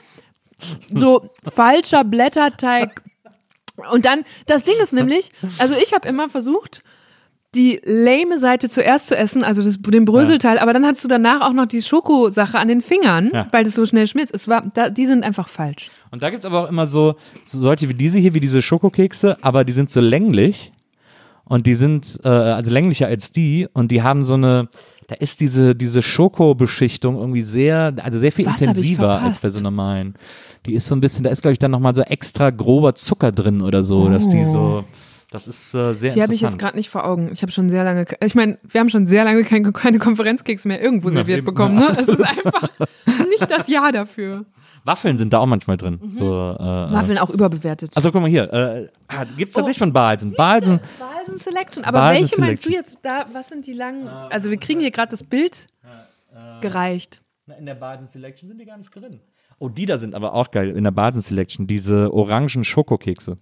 so 0.94 1.30
falscher 1.44 2.04
Blätterteig. 2.04 3.02
Und 3.92 4.04
dann, 4.04 4.24
das 4.46 4.64
Ding 4.64 4.74
ist 4.82 4.92
nämlich, 4.92 5.30
also 5.58 5.74
ich 5.74 5.92
habe 5.94 6.08
immer 6.08 6.28
versucht, 6.28 6.82
die 7.54 7.80
lame 7.84 8.38
Seite 8.38 8.68
zuerst 8.68 9.06
zu 9.06 9.16
essen, 9.16 9.42
also 9.42 9.62
das, 9.62 9.78
den 9.80 10.04
Bröselteil, 10.04 10.58
aber 10.58 10.74
dann 10.74 10.84
hattest 10.84 11.04
du 11.04 11.08
danach 11.08 11.40
auch 11.40 11.54
noch 11.54 11.64
die 11.66 11.80
Schokosache 11.80 12.58
an 12.58 12.68
den 12.68 12.82
Fingern, 12.82 13.30
Ja. 13.32 13.46
weil 13.52 13.64
das 13.64 13.74
so 13.74 13.86
schnell 13.86 14.06
schmilzt. 14.06 14.34
Es 14.34 14.48
war, 14.48 14.64
da, 14.74 14.90
die 14.90 15.06
sind 15.06 15.24
einfach 15.24 15.48
falsch. 15.48 15.90
Und 16.10 16.22
da 16.22 16.28
gibt 16.30 16.40
es 16.40 16.46
aber 16.46 16.64
auch 16.64 16.68
immer 16.68 16.86
so, 16.86 17.16
so 17.46 17.58
solche 17.58 17.88
wie 17.88 17.94
diese 17.94 18.18
hier, 18.18 18.34
wie 18.34 18.40
diese 18.40 18.60
Schokokekse, 18.60 19.38
aber 19.40 19.64
die 19.64 19.72
sind 19.72 19.88
so 19.90 20.00
länglich 20.00 20.72
und 21.44 21.66
die 21.66 21.74
sind 21.74 22.20
äh, 22.24 22.28
also 22.28 22.70
länglicher 22.70 23.06
als 23.06 23.32
die 23.32 23.66
und 23.72 23.90
die 23.92 24.02
haben 24.02 24.24
so 24.24 24.34
eine, 24.34 24.68
da 25.08 25.14
ist 25.14 25.40
diese, 25.40 25.74
diese 25.74 26.02
Schokobeschichtung 26.02 27.16
irgendwie 27.16 27.40
sehr, 27.40 27.94
also 28.02 28.18
sehr 28.18 28.30
viel 28.30 28.44
Was 28.46 28.60
intensiver 28.60 29.22
als 29.22 29.40
bei 29.40 29.48
so 29.48 29.62
normalen. 29.62 30.14
Die 30.66 30.74
ist 30.74 30.86
so 30.86 30.94
ein 30.94 31.00
bisschen, 31.00 31.24
da 31.24 31.30
ist 31.30 31.40
glaube 31.40 31.52
ich 31.52 31.58
dann 31.58 31.70
nochmal 31.70 31.94
so 31.94 32.02
extra 32.02 32.50
grober 32.50 32.94
Zucker 32.94 33.32
drin 33.32 33.62
oder 33.62 33.82
so, 33.82 34.10
dass 34.10 34.28
die 34.28 34.44
so, 34.44 34.84
das 35.30 35.48
ist 35.48 35.72
äh, 35.72 35.94
sehr 35.94 36.12
Die 36.12 36.22
habe 36.22 36.34
ich 36.34 36.42
jetzt 36.42 36.58
gerade 36.58 36.76
nicht 36.76 36.90
vor 36.90 37.06
Augen. 37.06 37.30
Ich 37.32 37.40
habe 37.40 37.50
schon 37.50 37.70
sehr 37.70 37.84
lange, 37.84 38.04
ich 38.22 38.34
meine, 38.34 38.58
wir 38.68 38.80
haben 38.80 38.90
schon 38.90 39.06
sehr 39.06 39.24
lange 39.24 39.44
kein, 39.44 39.62
keine 39.72 39.98
Konferenzkeks 39.98 40.66
mehr 40.66 40.82
irgendwo 40.82 41.10
serviert 41.10 41.38
eben. 41.38 41.46
bekommen. 41.46 41.76
Ne? 41.76 41.84
Ja, 41.86 41.90
Es 41.90 42.04
ist 42.06 42.20
einfach 42.20 42.68
nicht 43.30 43.50
das 43.50 43.66
Jahr 43.68 43.92
dafür. 43.92 44.44
Waffeln 44.84 45.18
sind 45.18 45.32
da 45.32 45.38
auch 45.38 45.46
manchmal 45.46 45.76
drin. 45.76 46.00
So, 46.10 46.26
äh, 46.26 46.58
Waffeln 46.62 47.18
auch 47.18 47.30
überbewertet. 47.30 47.92
Also 47.94 48.10
guck 48.12 48.22
mal 48.22 48.30
hier, 48.30 48.52
äh, 48.52 48.88
gibt 49.36 49.50
es 49.50 49.54
tatsächlich 49.54 49.78
von 49.78 49.92
Balsen. 49.92 50.32
Balsen, 50.32 50.80
Balsen 51.28 51.38
Selection. 51.38 51.84
Aber 51.84 51.98
Balsen 51.98 52.22
welche 52.22 52.40
meinst 52.40 52.64
du 52.66 52.70
Selection. 52.70 52.94
jetzt? 52.94 53.04
Da, 53.04 53.26
was 53.32 53.48
sind 53.48 53.66
die 53.66 53.72
langen? 53.72 54.08
Also 54.08 54.50
wir 54.50 54.56
kriegen 54.58 54.80
hier 54.80 54.90
gerade 54.90 55.10
das 55.10 55.22
Bild 55.22 55.68
gereicht. 56.60 57.22
In 57.58 57.66
der 57.66 57.74
Baden 57.74 58.06
Selection 58.06 58.48
sind 58.48 58.60
die 58.60 58.66
gar 58.66 58.76
nicht 58.76 58.94
drin. 58.94 59.20
Oh, 59.58 59.68
die 59.68 59.86
da 59.86 59.98
sind 59.98 60.14
aber 60.14 60.34
auch 60.34 60.50
geil 60.50 60.70
in 60.76 60.84
der 60.84 60.90
Baden 60.90 61.20
Selection, 61.20 61.66
diese 61.66 62.12
orangen 62.12 62.64
Schokokekse. 62.64 63.36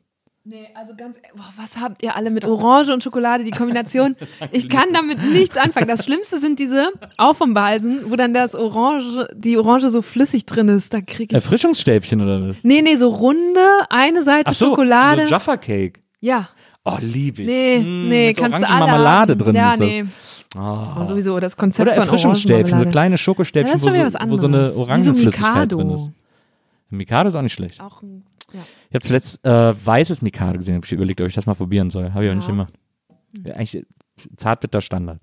Nee, 0.48 0.68
also 0.76 0.94
ganz, 0.94 1.20
boah, 1.34 1.52
was 1.56 1.76
habt 1.76 2.04
ihr 2.04 2.14
alle 2.14 2.30
mit 2.30 2.44
Orange 2.44 2.92
und 2.92 3.02
Schokolade, 3.02 3.42
die 3.42 3.50
Kombination? 3.50 4.14
Ich 4.52 4.68
kann 4.68 4.92
damit 4.92 5.20
nichts 5.20 5.56
anfangen. 5.56 5.88
Das 5.88 6.04
Schlimmste 6.04 6.38
sind 6.38 6.60
diese, 6.60 6.92
auch 7.16 7.34
vom 7.34 7.52
Balsen, 7.52 8.08
wo 8.08 8.14
dann 8.14 8.32
das 8.32 8.54
Orange, 8.54 9.28
die 9.34 9.58
Orange 9.58 9.90
so 9.90 10.02
flüssig 10.02 10.46
drin 10.46 10.68
ist. 10.68 10.94
Da 10.94 11.00
krieg 11.00 11.32
ich. 11.32 11.34
Erfrischungsstäbchen 11.34 12.20
oder 12.20 12.48
was? 12.48 12.62
Nee, 12.62 12.80
nee, 12.80 12.94
so 12.94 13.08
runde, 13.08 13.60
eine 13.90 14.22
Seite 14.22 14.50
Ach 14.50 14.54
so, 14.54 14.66
Schokolade. 14.66 15.24
so 15.24 15.30
Jaffa 15.32 15.56
Cake. 15.56 16.00
ja. 16.20 16.48
Oh, 16.88 16.96
liebe 17.00 17.42
ich. 17.42 17.48
Nee, 17.48 17.78
Mm, 17.80 18.08
nee, 18.08 18.34
so 18.34 18.42
kannst 18.42 18.58
du 18.58 18.62
alle 18.64 18.74
Orangenmarmelade 18.84 19.32
haben. 19.32 19.38
drin 19.38 19.54
ja, 19.56 19.68
ist 19.70 19.80
das. 19.80 19.88
nee. 19.88 20.04
Oh. 20.56 21.04
Sowieso, 21.04 21.38
das 21.40 21.56
Konzept 21.56 21.88
Oder 21.88 21.96
Erfrischungsstäbchen, 21.96 22.78
so 22.78 22.86
kleine 22.86 23.14
Ja, 23.14 23.18
Schokostäbchen, 23.18 23.74
ist 23.74 23.82
wo, 23.84 23.88
wo 24.30 24.36
so 24.36 24.46
eine 24.46 24.66
Wie 24.66 24.70
so 24.70 24.80
Orangenflüssigkeit 24.82 25.72
drin 25.72 25.90
ist. 25.90 26.10
Mikado 26.88 27.28
ist 27.28 27.34
auch 27.34 27.42
nicht 27.42 27.52
schlecht. 27.52 27.80
Auch 27.80 28.02
ja. 28.02 28.60
Ich 28.88 28.94
habe 28.94 29.00
zuletzt 29.00 29.44
äh, 29.44 29.74
weißes 29.84 30.22
Mikado 30.22 30.58
gesehen, 30.58 30.76
habe 30.76 30.86
ich 30.86 30.92
überlegt, 30.92 31.20
ob 31.20 31.26
ich 31.26 31.34
das 31.34 31.46
mal 31.46 31.54
probieren 31.54 31.90
soll. 31.90 32.12
Habe 32.14 32.24
ich 32.24 32.30
aber 32.30 32.36
nicht 32.36 32.44
Ja. 32.46 32.52
gemacht. 32.52 32.72
Ja, 33.44 33.54
eigentlich 33.54 33.84
zartbitter 34.36 34.80
Standard. 34.80 35.20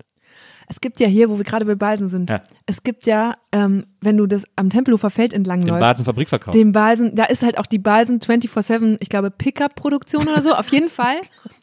Es 0.68 0.80
gibt 0.80 1.00
ja 1.00 1.08
hier, 1.08 1.28
wo 1.30 1.36
wir 1.38 1.44
gerade 1.44 1.64
bei 1.64 1.74
Balsen 1.74 2.08
sind, 2.08 2.30
Ja. 2.30 2.42
es 2.66 2.82
gibt 2.82 3.06
ja, 3.06 3.34
ähm, 3.54 3.84
wenn 4.00 4.16
du 4.16 4.26
das 4.26 4.44
am 4.56 4.68
Tempelhofer 4.68 5.10
Feld 5.10 5.32
entlang 5.32 5.60
Den 5.60 5.68
läufst, 5.68 5.80
Basen 5.80 6.04
Fabrikverkauf. 6.04 6.52
den 6.52 6.72
Balsen, 6.72 7.14
da 7.14 7.24
ist 7.24 7.42
halt 7.44 7.56
auch 7.56 7.66
die 7.66 7.78
Balsen 7.78 8.18
24-7, 8.18 8.96
ich 8.98 9.08
glaube, 9.08 9.30
Pickup-Produktion 9.30 10.22
oder 10.26 10.42
so. 10.42 10.52
Auf 10.54 10.68
jeden 10.70 10.90
Fall 10.90 11.14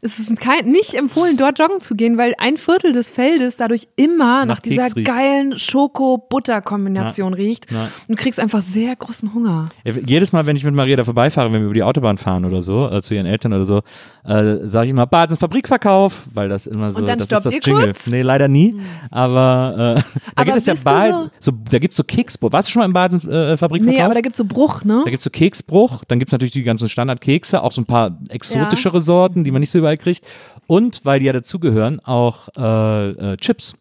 ist 0.01 0.17
es 0.17 0.33
kein, 0.39 0.65
nicht 0.71 0.93
empfohlen, 0.93 1.35
dort 1.35 1.59
joggen 1.59 1.81
zu 1.81 1.93
gehen, 1.95 2.17
weil 2.17 2.33
ein 2.37 2.55
Viertel 2.57 2.93
des 2.93 3.09
Feldes 3.09 3.57
dadurch 3.57 3.89
immer 3.97 4.45
nach, 4.45 4.55
Nach 4.55 4.59
dieser 4.61 4.95
riecht. 4.95 5.05
geilen 5.05 5.59
Schoko-Butter-Kombination 5.59 7.33
riecht. 7.33 7.67
Na. 7.71 7.83
Und 7.83 7.91
du 8.07 8.15
kriegst 8.15 8.39
einfach 8.39 8.61
sehr 8.61 8.95
großen 8.95 9.33
Hunger. 9.33 9.65
Ja, 9.83 9.93
Jedes 10.05 10.31
Mal, 10.31 10.45
wenn 10.45 10.55
ich 10.55 10.63
mit 10.63 10.73
Maria 10.73 10.95
da 10.95 11.03
vorbeifahre, 11.03 11.51
wenn 11.51 11.59
wir 11.61 11.65
über 11.65 11.73
die 11.73 11.83
Autobahn 11.83 12.17
fahren 12.17 12.45
oder 12.45 12.61
so, 12.61 12.89
äh, 12.89 13.01
zu 13.01 13.13
ihren 13.15 13.25
Eltern 13.25 13.53
oder 13.53 13.65
so, 13.65 13.81
äh, 14.23 14.65
sage 14.65 14.85
ich 14.85 14.91
immer 14.91 15.05
Basen 15.07 15.37
Fabrikverkauf, 15.37 16.23
weil 16.33 16.49
das 16.49 16.67
immer 16.67 16.91
so, 16.93 17.01
das 17.05 17.17
ist 17.19 17.31
das 17.31 17.53
Jingle. 17.65 17.85
kurz? 17.87 18.07
Nee, 18.07 18.21
leider 18.21 18.47
nie. 18.47 18.75
Aber 19.09 19.73
äh, 19.97 20.01
da 20.35 20.41
Aber 20.41 20.45
gibt 20.45 20.57
es 20.57 20.65
ja 20.65 20.73
Balsen, 20.83 21.29
so? 21.39 21.51
der 21.51 21.79
gibt's 21.81 21.97
so 21.97 22.03
Keksbrot. 22.03 22.53
Warst 22.53 22.69
du 22.69 22.71
schon 22.71 22.79
mal 22.81 22.85
im 22.85 22.93
Basen 22.93 23.19
äh? 23.29 23.57
Nee, 23.81 24.01
aber 24.01 24.13
da 24.13 24.21
gibt's 24.21 24.37
so 24.37 24.45
Bruch, 24.45 24.83
ne? 24.83 25.01
Da 25.03 25.09
gibt's 25.09 25.23
so 25.23 25.29
Keksbruch, 25.29 26.03
dann 26.07 26.19
gibt's 26.19 26.31
natürlich 26.31 26.53
die 26.53 26.63
ganzen 26.63 26.87
Standardkekse, 26.87 27.61
auch 27.61 27.71
so 27.71 27.81
ein 27.81 27.85
paar 27.85 28.17
exotischere 28.29 29.01
Sorten, 29.01 29.43
die 29.43 29.51
man 29.51 29.59
nicht 29.59 29.71
so 29.71 29.79
überall 29.79 29.97
kriegt. 29.97 30.23
Und 30.67 31.01
weil 31.03 31.19
die 31.19 31.25
ja 31.25 31.33
dazugehören, 31.33 31.99
auch 31.99 32.47
äh, 32.57 33.33
äh, 33.33 33.37
Chips. 33.37 33.75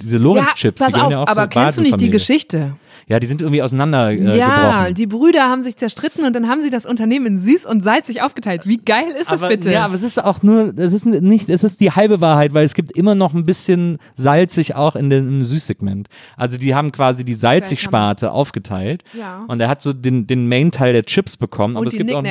Diese 0.00 0.18
Lorenz-Chips, 0.18 0.80
pass 0.80 0.88
die 0.88 0.94
gehören 0.94 1.06
auf, 1.06 1.12
ja 1.12 1.22
auch 1.22 1.26
aber 1.28 1.48
kennst 1.48 1.78
du 1.78 1.82
nicht 1.82 2.00
die. 2.00 2.10
Geschichte? 2.10 2.76
Ja, 3.08 3.18
die 3.18 3.26
sind 3.26 3.40
irgendwie 3.40 3.62
auseinander 3.62 4.10
äh, 4.10 4.36
ja, 4.38 4.80
gebrochen. 4.82 4.94
die 4.94 5.06
Brüder 5.06 5.48
haben 5.48 5.62
sich 5.62 5.76
zerstritten 5.76 6.24
und 6.24 6.34
dann 6.36 6.46
haben 6.48 6.60
sie 6.60 6.68
das 6.70 6.84
Unternehmen 6.84 7.24
in 7.26 7.38
süß 7.38 7.64
und 7.64 7.82
salzig 7.82 8.20
aufgeteilt. 8.22 8.66
Wie 8.66 8.76
geil 8.76 9.10
ist 9.18 9.30
das 9.30 9.42
aber, 9.42 9.48
bitte? 9.54 9.72
Ja, 9.72 9.84
aber 9.86 9.94
es 9.94 10.02
ist 10.02 10.22
auch 10.22 10.42
nur, 10.42 10.76
es 10.76 10.92
ist 10.92 11.06
nicht, 11.06 11.48
es 11.48 11.64
ist 11.64 11.80
die 11.80 11.90
halbe 11.92 12.20
Wahrheit, 12.20 12.52
weil 12.52 12.64
es 12.64 12.74
gibt 12.74 12.92
immer 12.92 13.14
noch 13.14 13.32
ein 13.32 13.46
bisschen 13.46 13.98
salzig 14.14 14.74
auch 14.74 14.94
in 14.94 15.08
dem 15.08 15.26
im 15.28 15.44
Süßsegment. 15.44 16.08
Also 16.36 16.58
die 16.58 16.74
haben 16.74 16.92
quasi 16.92 17.24
die 17.24 17.34
Salzig-Sparte 17.34 18.30
aufgeteilt 18.30 19.04
Ja. 19.14 19.44
und 19.48 19.60
er 19.60 19.68
hat 19.68 19.80
so 19.80 19.92
den, 19.92 20.26
den 20.26 20.46
Main-Teil 20.48 20.92
der 20.92 21.04
Chips 21.04 21.36
bekommen. 21.38 21.76
aber 21.76 21.80
und 21.82 21.86
es 21.86 21.92
die 21.94 21.98
gibt 21.98 22.12
auch, 22.12 22.22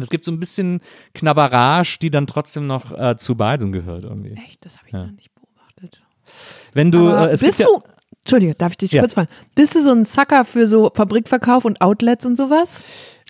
es 0.00 0.10
gibt 0.10 0.24
so 0.24 0.32
ein 0.32 0.38
bisschen 0.38 0.80
Knabberage, 1.14 1.98
die 2.00 2.10
dann 2.10 2.26
trotzdem 2.26 2.66
noch 2.66 2.92
äh, 2.96 3.16
zu 3.16 3.36
Balsen 3.36 3.72
gehört 3.72 4.04
irgendwie. 4.04 4.32
Echt, 4.32 4.64
das 4.64 4.76
habe 4.76 4.86
ich 4.86 4.92
noch 4.92 5.10
nicht 5.10 5.30
beobachtet. 5.34 6.02
Wenn 6.74 6.92
du, 6.92 7.08
Aber 7.08 7.30
äh, 7.30 7.32
es 7.34 7.40
bist 7.40 7.58
gibt 7.58 7.70
du, 7.70 7.82
Entschuldige, 8.28 8.54
darf 8.54 8.72
ich 8.72 8.76
dich 8.78 8.92
Ja. 8.92 9.00
kurz 9.00 9.14
fragen? 9.14 9.28
Bist 9.54 9.74
du 9.74 9.80
so 9.82 9.90
ein 9.90 10.04
Sucker 10.04 10.44
für 10.44 10.66
so 10.66 10.90
Fabrikverkauf 10.94 11.64
und 11.64 11.80
Outlets 11.80 12.26
und 12.26 12.36
sowas? 12.36 12.84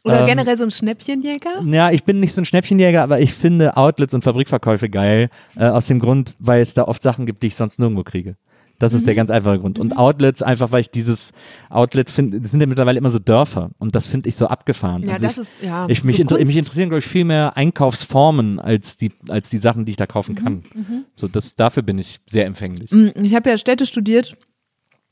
Oder 0.04 0.20
Ähm, 0.20 0.26
generell 0.26 0.56
so 0.56 0.64
ein 0.64 0.72
Schnäppchenjäger? 0.72 1.62
ja, 1.66 1.90
ich 1.92 2.02
bin 2.02 2.18
nicht 2.18 2.32
so 2.32 2.40
ein 2.40 2.44
Schnäppchenjäger, 2.44 3.02
aber 3.02 3.20
ich 3.20 3.32
finde 3.32 3.76
Outlets 3.76 4.12
und 4.14 4.22
Fabrikverkäufe 4.24 4.88
geil, 4.90 5.28
äh, 5.56 5.66
aus 5.66 5.86
dem 5.86 6.00
Grund, 6.00 6.34
weil 6.40 6.62
es 6.62 6.74
da 6.74 6.82
oft 6.84 7.00
Sachen 7.02 7.26
gibt, 7.26 7.44
die 7.44 7.46
ich 7.48 7.54
sonst 7.54 7.78
nirgendwo 7.78 8.02
kriege. 8.02 8.34
Das 8.80 8.92
ist 8.92 9.06
der 9.06 9.14
Mhm. 9.14 9.16
ganz 9.18 9.30
einfache 9.30 9.58
Grund. 9.58 9.78
Und 9.80 9.96
Outlets 9.96 10.40
einfach, 10.42 10.70
weil 10.70 10.80
ich 10.82 10.90
dieses 10.90 11.32
Outlet 11.68 12.10
finde, 12.10 12.40
das 12.40 12.52
sind 12.52 12.60
ja 12.60 12.66
mittlerweile 12.68 12.98
immer 12.98 13.10
so 13.10 13.18
Dörfer 13.20 13.70
und 13.78 13.94
das 13.96 14.08
finde 14.08 14.28
ich 14.28 14.36
so 14.36 14.46
abgefahren. 14.46 15.02
Ja, 15.04 15.14
Also 15.14 15.24
das 15.26 15.32
ich, 15.32 15.38
ist, 15.42 15.58
ja. 15.62 15.86
ich, 15.88 16.04
mich, 16.04 16.18
inter 16.20 16.38
mich 16.44 16.56
interessieren, 16.56 16.88
glaube 16.88 17.00
ich, 17.00 17.06
viel 17.06 17.24
mehr 17.24 17.56
Einkaufsformen 17.56 18.60
als 18.60 18.96
die, 18.96 19.10
als 19.28 19.50
die 19.50 19.58
Sachen, 19.58 19.84
die 19.84 19.90
ich 19.90 19.96
da 19.96 20.06
kaufen 20.06 20.36
Mhm, 20.36 20.44
kann. 20.44 21.04
So, 21.16 21.26
das, 21.26 21.56
dafür 21.56 21.82
bin 21.82 21.98
ich 21.98 22.20
sehr 22.28 22.46
empfänglich. 22.46 22.92
Ich 22.92 23.34
habe 23.34 23.50
ja 23.50 23.58
Städte 23.58 23.84
studiert 23.84 24.36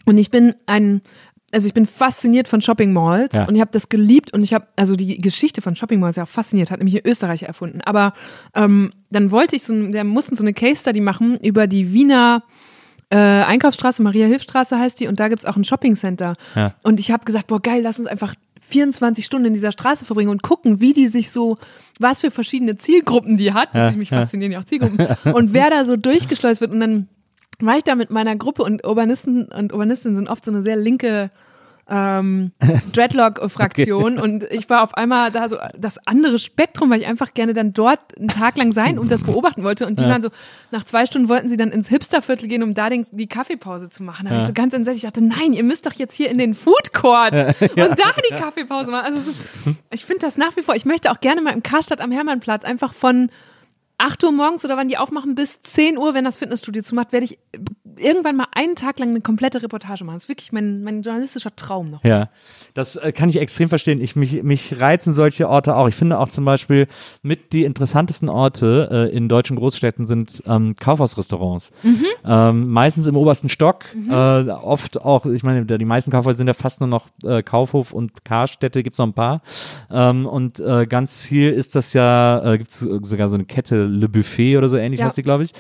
und 0.07 0.17
ich 0.19 0.31
bin 0.31 0.55
ein, 0.67 1.03
also 1.53 1.67
ich 1.69 1.75
bin 1.75 1.87
fasziniert 1.87 2.49
von 2.49 2.61
Shopping 2.61 2.93
Malls 2.93 3.35
Ja. 3.35 3.47
und 3.47 3.55
ich 3.55 3.61
habe 3.61 3.71
das 3.73 3.89
geliebt 3.89 4.33
und 4.33 4.43
ich 4.43 4.55
habe, 4.55 4.67
also 4.77 4.97
die 4.97 5.19
Geschichte 5.19 5.61
von 5.63 5.77
Shopping 5.77 6.01
Malls 6.01 6.17
ja 6.17 6.23
auch 6.25 6.29
fasziniert, 6.29 6.71
hat 6.71 6.79
nämlich 6.79 6.97
ein 6.97 7.09
Österreicher 7.09 7.47
erfunden. 7.47 7.81
Aber 7.83 8.15
ähm, 8.55 8.91
dann 9.11 9.31
wollte 9.31 9.57
ich 9.57 9.65
so, 9.65 9.75
wir 9.75 10.05
mussten 10.05 10.35
so 10.37 10.43
eine 10.43 10.55
Case 10.55 10.81
Study 10.81 11.01
machen 11.01 11.39
über 11.41 11.67
die 11.67 11.93
Wiener 11.93 12.43
äh, 13.11 13.17
Einkaufsstraße, 13.17 14.03
Maria-Hilf-Straße 14.03 14.77
heißt 14.79 14.99
die 14.99 15.07
und 15.07 15.21
da 15.21 15.29
gibt's 15.29 15.45
auch 15.45 15.57
ein 15.57 15.63
Shopping-Center. 15.65 16.35
Ja. 16.57 16.75
Und 16.83 16.99
ich 16.99 17.13
habe 17.13 17.25
gesagt, 17.25 17.47
boah 17.47 17.61
geil, 17.61 17.81
lass 17.83 18.01
uns 18.01 18.09
einfach 18.09 18.35
24 18.69 19.25
Stunden 19.25 19.47
in 19.47 19.55
dieser 19.55 19.71
Straße 19.71 20.05
verbringen 20.05 20.31
und 20.31 20.43
gucken, 20.43 20.81
wie 20.81 20.93
die 20.93 21.07
sich 21.07 21.31
so, 21.31 21.57
was 22.01 22.23
für 22.23 22.33
verschiedene 22.33 22.77
Zielgruppen 22.79 23.37
die 23.37 23.53
hat. 23.53 23.69
Das 23.75 23.93
ist 23.93 23.97
mich 23.97 24.09
faszinieren 24.09 24.51
ja 24.51 24.59
auch 24.59 24.65
Zielgruppen. 24.65 25.07
Und 25.35 25.53
wer 25.53 25.71
da 25.71 25.85
so 25.85 25.97
durchgeschleust 25.97 26.61
wird 26.61 26.73
und 26.73 26.81
dann 26.81 27.07
war 27.61 27.77
ich 27.77 27.85
da 27.85 27.95
mit 27.95 28.11
meiner 28.11 28.37
Gruppe 28.37 28.63
und 28.63 28.87
Urbanisten 28.87 29.47
und 29.47 29.73
Urbanistinnen 29.73 30.17
sind 30.17 30.29
oft 30.29 30.45
so 30.45 30.51
eine 30.51 30.63
sehr 30.63 30.77
linke 30.77 31.31
ähm, 31.89 32.53
Dreadlock-Fraktion. 32.93 34.19
Und 34.19 34.45
ich 34.51 34.69
war 34.69 34.83
auf 34.83 34.95
einmal 34.95 35.31
da 35.31 35.49
so 35.49 35.57
das 35.79 35.99
andere 36.07 36.39
Spektrum, 36.39 36.91
weil 36.91 37.01
ich 37.01 37.07
einfach 37.07 37.35
gerne 37.35 37.55
dann 37.55 37.73
dort 37.73 38.01
einen 38.19 38.29
Tag 38.29 38.57
lang 38.57 38.73
sein 38.73 38.99
und 38.99 39.11
das 39.11 39.23
beobachten 39.23 39.63
wollte. 39.63 39.87
Und 39.87 39.99
die 40.01 40.05
waren 40.05 40.23
so, 40.23 40.31
nach 40.71 40.85
zwei 40.85 41.07
Stunden 41.07 41.29
wollten 41.29 41.49
sie 41.49 41.57
dann 41.57 41.71
ins 41.71 41.89
Hipsterviertel 41.89 42.49
gehen, 42.49 42.63
um 42.63 42.75
da 42.75 42.91
den, 42.91 43.07
die 43.13 43.29
Kaffeepause 43.29 43.89
zu 43.91 44.03
machen. 44.03 44.27
Da 44.27 44.33
war 44.33 44.41
ich 44.41 44.47
so 44.47 44.53
ganz 44.53 44.75
entsetzt, 44.75 44.97
ich 44.97 45.05
dachte, 45.05 45.25
nein, 45.25 45.53
ihr 45.53 45.65
müsst 45.65 45.87
doch 45.87 45.93
jetzt 45.93 46.15
hier 46.15 46.31
in 46.31 46.39
den 46.39 46.55
Food 46.55 46.93
Court 46.93 47.33
und 47.33 47.61
da 47.79 48.13
die 48.31 48.35
Kaffeepause 48.35 48.91
machen. 48.91 49.05
Also 49.05 49.21
so, 49.21 49.75
ich 49.93 50.05
finde 50.05 50.27
das 50.27 50.37
nach 50.37 50.57
wie 50.57 50.63
vor, 50.63 50.75
ich 50.75 50.85
möchte 50.85 51.11
auch 51.11 51.21
gerne 51.21 51.41
mal 51.41 51.53
im 51.53 51.63
Karstadt 51.63 52.01
am 52.01 52.11
Hermannplatz 52.11 52.65
einfach 52.65 52.93
von 52.93 53.31
8 53.99 54.25
Uhr 54.25 54.33
morgens 54.33 54.65
oder 54.65 54.77
wann 54.77 54.89
die 54.89 54.99
aufmachen 54.99 55.35
bis 55.35 55.61
10 55.63 55.97
Uhr, 55.99 56.15
wenn 56.15 56.25
das 56.25 56.37
Fitnessstudio 56.37 56.83
zumacht, 56.83 57.13
werde 57.13 57.25
ich 57.25 57.39
irgendwann 57.99 58.37
mal 58.37 58.47
einen 58.53 58.75
Tag 58.75 58.99
lang 58.99 59.11
eine 59.11 59.21
komplette 59.21 59.63
Reportage 59.63 60.05
machen. 60.05 60.17
Das 60.17 60.25
ist 60.25 60.29
wirklich 60.29 60.53
mein, 60.53 60.83
mein 60.83 61.03
journalistischer 61.03 61.55
Traum 61.57 61.89
noch. 61.91 62.05
Ja, 62.05 62.29
das 62.75 62.97
äh, 62.97 63.13
kann 63.13 63.29
ich 63.29 63.39
extrem 63.39 63.69
verstehen. 63.69 64.01
Ich, 64.01 64.17
mich, 64.17 64.43
mich 64.43 64.81
reizen 64.81 65.15
solche 65.15 65.49
Orte 65.49 65.77
auch. 65.77 65.89
Ich 65.89 65.95
finde 65.95 66.19
auch 66.19 66.29
zum 66.29 66.45
Beispiel 66.45 66.87
mit 67.23 67.53
die 67.53 67.65
interessantesten 67.65 68.29
Orte 68.29 68.89
äh, 68.91 69.17
in 69.17 69.29
deutschen 69.29 69.57
Großstädten 69.57 70.07
sind 70.07 70.43
ähm, 70.47 70.75
Kaufhausrestaurants. 70.79 71.73
Ähm, 72.25 72.69
meistens 72.69 73.07
im 73.07 73.17
obersten 73.17 73.49
Stock. 73.49 73.85
Äh, 74.11 74.13
oft 74.13 75.01
auch, 75.01 75.25
ich 75.27 75.43
meine, 75.43 75.65
die 75.65 75.85
meisten 75.85 76.11
Kaufhäuser 76.11 76.39
sind 76.39 76.49
ja 76.49 76.55
fast 76.55 76.81
nur 76.81 76.89
noch 76.89 77.07
äh, 77.23 77.43
Kaufhof 77.43 77.93
und 77.93 78.25
Karstätte, 78.25 78.83
gibt's 78.83 78.99
noch 78.99 79.07
ein 79.07 79.13
paar. 79.15 79.43
Ähm, 79.91 80.27
und 80.27 80.61
äh, 80.61 80.87
ganz 80.87 81.25
viel 81.25 81.51
ist 81.51 81.75
das 81.75 81.93
ja, 81.93 82.53
äh, 82.53 82.59
gibt's 82.59 82.81
sogar 82.81 83.29
so 83.29 83.37
eine 83.37 83.45
Kette 83.45 83.85
Le 83.85 84.09
Buffet 84.09 84.57
oder 84.59 84.69
so 84.69 84.77
ähnlich 84.77 85.01
Ja. 85.01 85.07
heißt 85.07 85.17
die, 85.17 85.23
glaube 85.23 85.45
ich, 85.45 85.53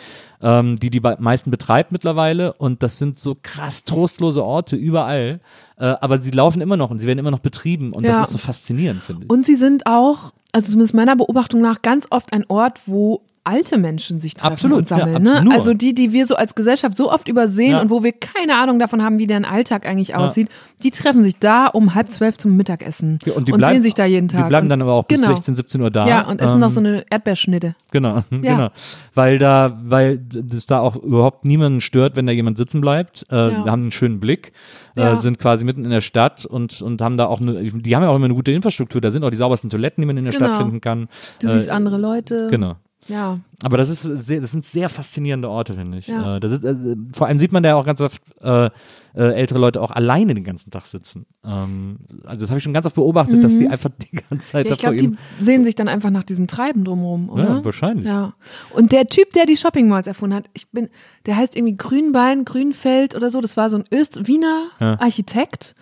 ähm, 0.42 0.78
die 0.78 0.90
die 0.90 1.00
meisten 1.00 1.50
betreibt 1.50 1.92
mittlerweile. 1.92 2.25
Und 2.58 2.82
das 2.82 2.98
sind 2.98 3.18
so 3.18 3.36
krass 3.42 3.84
trostlose 3.84 4.44
Orte 4.44 4.76
überall. 4.76 5.40
Äh, 5.78 5.84
aber 5.84 6.18
sie 6.18 6.30
laufen 6.30 6.60
immer 6.60 6.76
noch 6.76 6.90
und 6.90 6.98
sie 6.98 7.06
werden 7.06 7.18
immer 7.18 7.30
noch 7.30 7.40
betrieben. 7.40 7.92
Und 7.92 8.04
das 8.06 8.16
Ja. 8.18 8.22
ist 8.22 8.32
so 8.32 8.38
faszinierend, 8.38 9.02
finde 9.02 9.24
ich. 9.24 9.30
Und 9.30 9.46
sie 9.46 9.56
sind 9.56 9.86
auch, 9.86 10.32
also 10.52 10.66
zumindest 10.70 10.94
meiner 10.94 11.16
Beobachtung 11.16 11.60
nach, 11.60 11.82
ganz 11.82 12.06
oft 12.10 12.32
ein 12.32 12.44
Ort, 12.48 12.80
wo 12.86 13.22
alte 13.46 13.78
Menschen 13.78 14.18
sich 14.20 14.34
treffen 14.34 14.52
Absolut, 14.54 14.78
und 14.78 14.88
sammeln. 14.88 15.24
ja, 15.24 15.42
ne? 15.42 15.50
Also 15.52 15.72
die, 15.72 15.94
die 15.94 16.12
wir 16.12 16.26
so 16.26 16.34
als 16.36 16.54
Gesellschaft 16.54 16.96
so 16.96 17.10
oft 17.10 17.28
übersehen 17.28 17.72
Ja. 17.72 17.80
und 17.80 17.90
wo 17.90 18.02
wir 18.02 18.12
keine 18.12 18.56
Ahnung 18.56 18.78
davon 18.78 19.02
haben, 19.02 19.18
wie 19.18 19.26
deren 19.26 19.44
Alltag 19.44 19.86
eigentlich 19.86 20.14
aussieht, 20.14 20.48
die 20.82 20.90
treffen 20.90 21.22
sich 21.24 21.38
da 21.38 21.66
um 21.68 21.94
halb 21.94 22.10
zwölf 22.10 22.36
zum 22.38 22.56
Mittagessen 22.56 23.18
Ja, 23.24 23.34
und, 23.34 23.48
die 23.48 23.52
bleiben, 23.52 23.74
sehen 23.74 23.82
sich 23.82 23.94
da 23.94 24.04
jeden 24.04 24.28
Tag. 24.28 24.44
Die 24.44 24.48
bleiben 24.48 24.66
und, 24.66 24.70
dann 24.70 24.82
aber 24.82 24.92
auch 24.94 25.04
bis 25.04 25.20
genau. 25.20 25.34
16, 25.34 25.54
17 25.56 25.80
Uhr 25.80 25.90
da. 25.90 26.06
Ja, 26.06 26.26
und 26.28 26.40
essen 26.40 26.54
Ähm, 26.54 26.60
noch 26.60 26.70
so 26.70 26.80
eine 26.80 27.04
Erdbeerschnitte. 27.10 27.74
Genau, 27.92 28.22
genau. 28.30 28.68
Weil 29.14 29.38
da, 29.38 29.78
weil 29.82 30.18
das 30.18 30.66
da 30.66 30.80
auch 30.80 30.96
überhaupt 30.96 31.44
niemanden 31.44 31.80
stört, 31.80 32.16
wenn 32.16 32.26
da 32.26 32.32
jemand 32.32 32.58
sitzen 32.58 32.80
bleibt. 32.80 33.26
Äh, 33.30 33.36
Ja. 33.52 33.64
Haben 33.66 33.82
einen 33.82 33.92
schönen 33.92 34.20
Blick, 34.20 34.52
Ja. 34.96 35.12
äh, 35.12 35.16
sind 35.16 35.38
quasi 35.38 35.64
mitten 35.64 35.84
in 35.84 35.90
der 35.90 36.00
Stadt 36.00 36.44
und, 36.44 36.82
und 36.82 37.00
haben 37.02 37.16
da 37.16 37.26
auch 37.26 37.40
eine, 37.40 37.62
die 37.62 37.94
haben 37.94 38.02
ja 38.02 38.08
auch 38.10 38.16
immer 38.16 38.24
eine 38.26 38.34
gute 38.34 38.52
Infrastruktur. 38.52 39.00
Da 39.00 39.10
sind 39.10 39.24
auch 39.24 39.30
die 39.30 39.36
saubersten 39.36 39.70
Toiletten, 39.70 40.02
die 40.02 40.06
man 40.06 40.16
in 40.16 40.24
der 40.24 40.32
Genau. 40.32 40.46
Stadt 40.46 40.56
finden 40.62 40.80
kann. 40.80 41.08
Du 41.40 41.46
Äh, 41.46 41.50
siehst 41.58 41.70
andere 41.70 41.96
Leute. 41.98 42.48
Genau. 42.50 42.74
Ja. 43.08 43.40
Aber 43.62 43.76
das 43.76 43.88
ist 43.88 44.02
sehr, 44.02 44.40
das 44.40 44.50
sind 44.50 44.64
sehr 44.64 44.88
faszinierende 44.88 45.48
Orte, 45.48 45.74
finde 45.74 45.98
ich. 45.98 46.08
Ja. 46.08 46.36
Äh, 46.36 46.40
das 46.40 46.52
ist, 46.52 46.64
äh, 46.64 46.96
vor 47.14 47.26
allem 47.26 47.38
sieht 47.38 47.52
man 47.52 47.62
da 47.62 47.70
ja 47.70 47.76
auch 47.76 47.86
ganz 47.86 48.00
oft 48.00 48.20
äh, 48.42 48.66
äh, 48.66 48.70
ältere 49.14 49.58
Leute 49.58 49.80
auch 49.80 49.90
alleine 49.90 50.34
den 50.34 50.44
ganzen 50.44 50.70
Tag 50.70 50.84
sitzen. 50.86 51.26
Ähm, 51.44 51.98
also 52.24 52.44
das 52.44 52.50
habe 52.50 52.58
ich 52.58 52.64
schon 52.64 52.74
ganz 52.74 52.84
oft 52.86 52.96
beobachtet, 52.96 53.42
dass 53.42 53.56
die 53.56 53.68
einfach 53.68 53.90
die 54.12 54.16
ganze 54.30 54.46
Zeit 54.48 54.66
Mhm. 54.66 54.68
Ja, 54.68 54.74
ich 54.74 54.78
glaube, 54.80 54.96
die 54.96 55.16
sehen 55.38 55.64
sich 55.64 55.74
dann 55.74 55.88
einfach 55.88 56.10
nach 56.10 56.24
diesem 56.24 56.46
Treiben 56.46 56.84
drumherum, 56.84 57.30
oder? 57.30 57.44
Ja, 57.44 57.64
wahrscheinlich. 57.64 58.06
Ja. 58.06 58.34
Und 58.74 58.92
der 58.92 59.06
Typ, 59.06 59.32
der 59.32 59.46
die 59.46 59.56
Shopping 59.56 59.88
Malls 59.88 60.06
erfunden 60.06 60.36
hat, 60.36 60.50
ich 60.52 60.68
bin, 60.70 60.88
der 61.24 61.36
heißt 61.36 61.56
irgendwie 61.56 61.76
Grünbein, 61.76 62.44
Grünfeld 62.44 63.14
oder 63.14 63.30
so. 63.30 63.40
Das 63.40 63.56
war 63.56 63.70
so 63.70 63.78
ein 63.78 63.84
Öst 63.92 64.26
Wiener 64.26 64.64
Ja. 64.80 65.00
Architekt. 65.00 65.74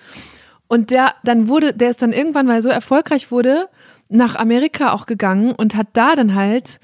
Und 0.68 0.90
der 0.90 1.14
dann 1.24 1.48
wurde, 1.48 1.74
der 1.74 1.90
ist 1.90 2.02
dann 2.02 2.12
irgendwann, 2.12 2.46
weil 2.46 2.56
er 2.56 2.62
so 2.62 2.68
erfolgreich 2.68 3.30
wurde, 3.30 3.68
nach 4.08 4.36
Amerika 4.36 4.92
auch 4.92 5.06
gegangen 5.06 5.52
und 5.52 5.76
hat 5.76 5.88
da 5.94 6.14
dann 6.14 6.34
halt 6.34 6.78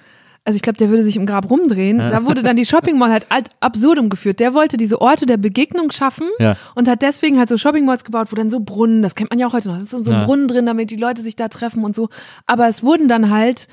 also 0.51 0.57
ich 0.57 0.63
glaube, 0.63 0.79
der 0.79 0.89
würde 0.91 1.05
sich 1.05 1.15
im 1.17 1.27
Grab 1.27 1.49
rumdrehen. 1.49 1.99
Da 1.99 2.25
wurde 2.25 2.43
dann 2.43 2.57
die 2.57 2.67
Shopping 2.67 2.99
Mall 2.99 3.13
halt 3.13 3.27
ad 3.29 3.49
absurdum 3.61 4.09
geführt. 4.09 4.41
Der 4.41 4.53
wollte 4.53 4.77
diese 4.77 5.01
Orte 5.01 5.25
der 5.27 5.37
Begegnung 5.37 5.93
schaffen 5.93 6.27
Ja. 6.41 6.57
und 6.75 6.89
hat 6.89 7.03
deswegen 7.03 7.39
halt 7.39 7.49
so 7.49 7.57
Shopping 7.57 7.85
Malls 7.85 8.03
gebaut, 8.03 8.27
wo 8.33 8.35
dann 8.37 8.51
so 8.51 8.59
Brunnen, 8.59 9.01
das 9.01 9.15
kennt 9.15 9.31
man 9.31 9.39
ja 9.39 9.47
auch 9.47 9.53
heute 9.53 9.69
noch, 9.69 9.77
es 9.77 9.85
ist 9.85 9.91
so 9.91 10.03
so 10.03 10.11
ein 10.11 10.19
Ja. 10.21 10.25
Brunnen 10.25 10.49
drin, 10.49 10.67
damit 10.67 10.91
die 10.91 10.97
Leute 10.97 11.23
sich 11.23 11.37
da 11.37 11.47
treffen 11.49 11.85
und 11.85 11.95
so. 11.95 12.09
Aber 12.47 12.67
es 12.67 12.83
wurden 12.83 13.07
dann 13.07 13.31
halt 13.31 13.69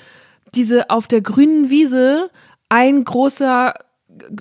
diese 0.54 0.90
auf 0.92 1.08
der 1.08 1.22
grünen 1.22 1.70
Wiese 1.72 2.30
ein 2.70 3.04
großer 3.04 3.74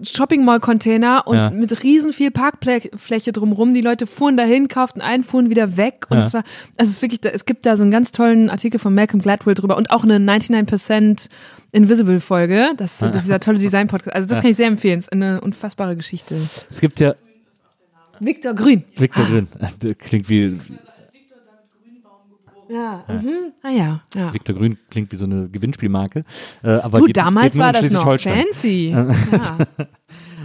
Shopping 0.03 0.45
Mall 0.45 0.61
Container 0.61 1.23
und 1.27 1.37
Ja. 1.37 1.51
mit 1.51 1.83
riesen 1.83 2.13
viel 2.13 2.31
Parkfläche 2.31 3.33
drumrum. 3.33 3.75
Die 3.75 3.81
Leute 3.81 4.07
fuhren 4.07 4.37
dahin, 4.37 4.69
kauften 4.69 5.01
ein, 5.01 5.23
fuhren 5.23 5.51
wieder 5.51 5.77
weg 5.77 6.07
und 6.11 6.19
Ja. 6.19 6.27
es 6.27 6.35
war, 6.35 6.45
also 6.77 6.89
es 6.91 6.97
ist 6.97 7.03
wirklich, 7.03 7.21
es 7.25 7.45
gibt 7.45 7.67
da 7.67 7.77
so 7.77 7.83
einen 7.83 7.91
ganz 7.91 8.13
tollen 8.13 8.51
Artikel 8.51 8.79
von 8.79 8.95
Malcolm 8.95 9.21
Gladwell 9.23 9.55
drüber 9.55 9.77
und 9.77 9.91
auch 9.91 10.05
eine 10.05 10.19
99% 10.19 11.29
Invisible 11.73 12.21
Folge. 12.21 12.71
Das, 12.77 12.99
das 12.99 13.15
ist 13.17 13.25
dieser 13.25 13.41
tolle 13.41 13.59
Design 13.59 13.87
Podcast. 13.89 14.15
Also 14.15 14.29
das 14.29 14.41
kann 14.41 14.51
ich 14.51 14.57
sehr 14.57 14.69
empfehlen. 14.69 14.99
Es 14.99 15.05
ist 15.07 15.13
eine 15.13 15.41
unfassbare 15.41 15.97
Geschichte. 15.97 16.37
Es 16.71 16.81
gibt 16.81 17.01
ja 17.01 17.15
Victor 18.21 18.55
Grün. 18.55 18.85
Victor 18.97 19.27
Grün. 19.27 19.49
Klingt 19.99 20.29
wie 20.29 20.59
Ja. 22.69 23.05
Mhm. 23.09 23.53
Ah 23.63 23.71
ja. 23.71 24.01
ja. 24.15 24.35
Victor 24.35 24.57
Grün 24.57 24.79
klingt 24.91 25.13
wie 25.13 25.17
so 25.17 25.25
eine 25.25 25.49
Gewinnspielmarke. 25.49 26.25
Äh, 26.63 26.71
aber 26.71 26.99
Gut, 26.99 27.09
geht, 27.09 27.17
damals 27.17 27.53
geht 27.53 27.63
war 27.63 27.73
das 27.73 27.91
noch 27.91 28.19
fancy. 28.19 28.91
Ja. 28.97 29.59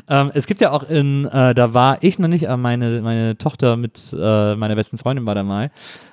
Ähm, 0.07 0.31
es 0.33 0.47
gibt 0.47 0.61
ja 0.61 0.71
auch 0.71 0.83
in, 0.89 1.25
äh, 1.25 1.53
da 1.53 1.73
war 1.73 1.99
ich 2.01 2.17
noch 2.17 2.27
nicht, 2.27 2.47
aber 2.49 2.57
meine, 2.57 3.01
meine 3.01 3.37
Tochter 3.37 3.77
mit 3.77 4.13
äh, 4.17 4.55
meiner 4.55 4.75
besten 4.75 4.97
Freundin 4.97 5.25
war 5.25 5.35
da 5.35 5.43
mal, 5.43 5.69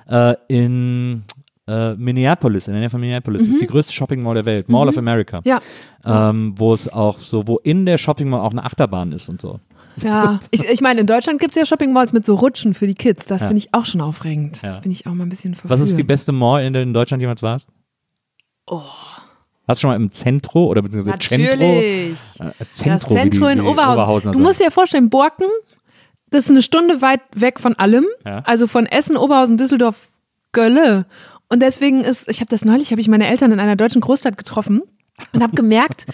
äh, 0.09 0.35
in 0.49 1.25
äh, 1.67 1.95
Minneapolis, 1.95 2.69
in 2.69 2.75
der 2.75 2.81
Nähe 2.81 2.91
von 2.91 3.01
Minneapolis, 3.01 3.47
ist 3.47 3.61
die 3.61 3.67
größte 3.67 3.93
Shopping 3.93 4.23
Mall 4.23 4.35
der 4.35 4.45
Welt, 4.45 4.69
Mall 4.69 4.89
of 4.89 4.99
America. 4.99 5.39
Mhm. 5.39 5.43
ja. 5.45 5.61
Ähm, 6.05 6.55
wo 6.57 6.73
es 6.73 6.89
auch 6.93 7.19
so, 7.19 7.47
wo 7.47 7.59
in 7.59 7.87
der 7.87 7.99
Shopping 7.99 8.29
Mall 8.29 8.41
auch 8.41 8.53
eine 8.53 8.65
Achterbahn 8.65 9.13
ist 9.13 9.29
und 9.29 9.41
so. 9.41 9.59
Ja, 10.05 10.41
ich, 10.51 10.65
ich 10.65 10.81
meine, 10.81 11.01
in 11.01 11.07
Deutschland 11.07 11.41
gibt 11.41 11.55
es 11.57 11.61
ja 11.61 11.67
Shopping 11.67 11.93
Malls 11.93 12.13
mit 12.13 12.25
so 12.25 12.35
Rutschen 12.35 12.75
für 12.75 12.87
die 12.87 12.95
Kids. 12.95 13.27
Das 13.27 13.41
Ja. 13.43 13.47
finde 13.49 13.59
ich 13.59 13.75
auch 13.75 13.85
schon 13.85 14.01
aufregend. 14.01 14.61
Ja. 14.63 14.81
Bin 14.81 14.91
ich 14.93 15.07
auch 15.07 15.13
mal 15.15 15.25
ein 15.25 15.29
bisschen 15.29 15.55
verführt. 15.55 15.71
Was 15.81 15.87
ist 15.89 15.97
die 15.99 16.03
beste 16.05 16.33
Mall, 16.33 16.65
in 16.65 16.73
der 16.73 16.83
du 16.83 16.89
in 16.89 16.95
Deutschland 16.95 17.21
jemals 17.21 17.43
warst? 17.43 17.69
Oh. 18.67 18.83
Hast 19.67 19.79
du 19.79 19.81
schon 19.83 19.91
mal 19.91 19.97
im 19.97 20.11
Zentro 20.13 20.67
oder 20.67 20.81
beziehungsweise 20.83 21.19
Centro? 21.19 21.47
Natürlich. 21.47 22.19
Äh, 22.41 22.53
Das 22.59 22.71
Zentro, 22.73 23.11
wie 23.11 23.15
Zentrum 23.15 23.47
die, 23.49 23.53
in 23.53 23.61
Oberhausen. 23.61 23.93
Oberhausener 24.03 24.33
Du 24.33 24.39
musst 24.41 24.61
dir 24.61 24.65
ja 24.65 24.71
vorstellen, 24.71 25.11
Borken, 25.11 25.47
das 26.31 26.45
ist 26.45 26.51
eine 26.51 26.63
Stunde 26.63 27.03
weit 27.03 27.21
weg 27.35 27.61
von 27.61 27.75
allem. 27.77 28.07
Ja. 28.25 28.41
Also 28.45 28.67
von 28.67 28.87
Essen, 28.87 29.17
Oberhausen, 29.17 29.57
Düsseldorf, 29.59 30.09
Gölle. 30.53 31.07
Und 31.51 31.61
deswegen 31.63 32.03
ist, 32.03 32.29
ich 32.31 32.41
habe 32.41 32.49
das 32.51 32.65
neulich, 32.65 32.91
habe 32.93 33.01
ich 33.01 33.09
meine 33.09 33.27
Eltern 33.27 33.53
in 33.53 33.61
einer 33.61 33.77
deutschen 33.77 34.01
Großstadt 34.01 34.37
getroffen 34.39 34.83
und 35.33 35.43
habe 35.43 35.55
gemerkt, 35.57 36.07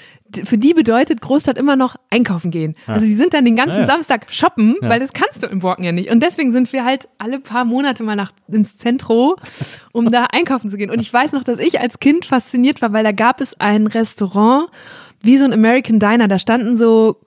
für 0.44 0.58
die 0.58 0.74
bedeutet 0.74 1.20
Großstadt 1.20 1.58
immer 1.58 1.76
noch 1.76 1.96
einkaufen 2.10 2.50
gehen. 2.50 2.74
Also 2.86 3.06
die 3.06 3.12
sind 3.14 3.34
dann 3.34 3.44
den 3.44 3.54
ganzen 3.56 3.74
Ja, 3.76 3.80
ja. 3.82 3.86
Samstag 3.86 4.26
shoppen, 4.30 4.76
weil 4.80 4.98
das 4.98 5.12
kannst 5.12 5.42
du 5.42 5.46
in 5.46 5.60
Borken 5.60 5.84
ja 5.84 5.92
nicht. 5.92 6.10
Und 6.10 6.22
deswegen 6.22 6.50
sind 6.52 6.72
wir 6.72 6.84
halt 6.84 7.08
alle 7.18 7.38
paar 7.38 7.64
Monate 7.64 8.02
mal 8.02 8.16
nach 8.16 8.32
ins 8.50 8.76
Zentro, 8.76 9.36
um 9.92 10.10
da 10.10 10.24
einkaufen 10.32 10.70
zu 10.70 10.76
gehen. 10.76 10.90
Und 10.90 11.00
ich 11.00 11.12
weiß 11.12 11.32
noch, 11.32 11.44
dass 11.44 11.58
ich 11.58 11.80
als 11.80 12.00
Kind 12.00 12.24
fasziniert 12.24 12.82
war, 12.82 12.92
weil 12.92 13.04
da 13.04 13.12
gab 13.12 13.40
es 13.40 13.60
ein 13.60 13.86
Restaurant, 13.86 14.68
wie 15.22 15.36
so 15.38 15.44
ein 15.44 15.52
American 15.52 15.98
Diner. 16.00 16.26
Da 16.28 16.38
standen 16.38 16.76
so 16.76 17.20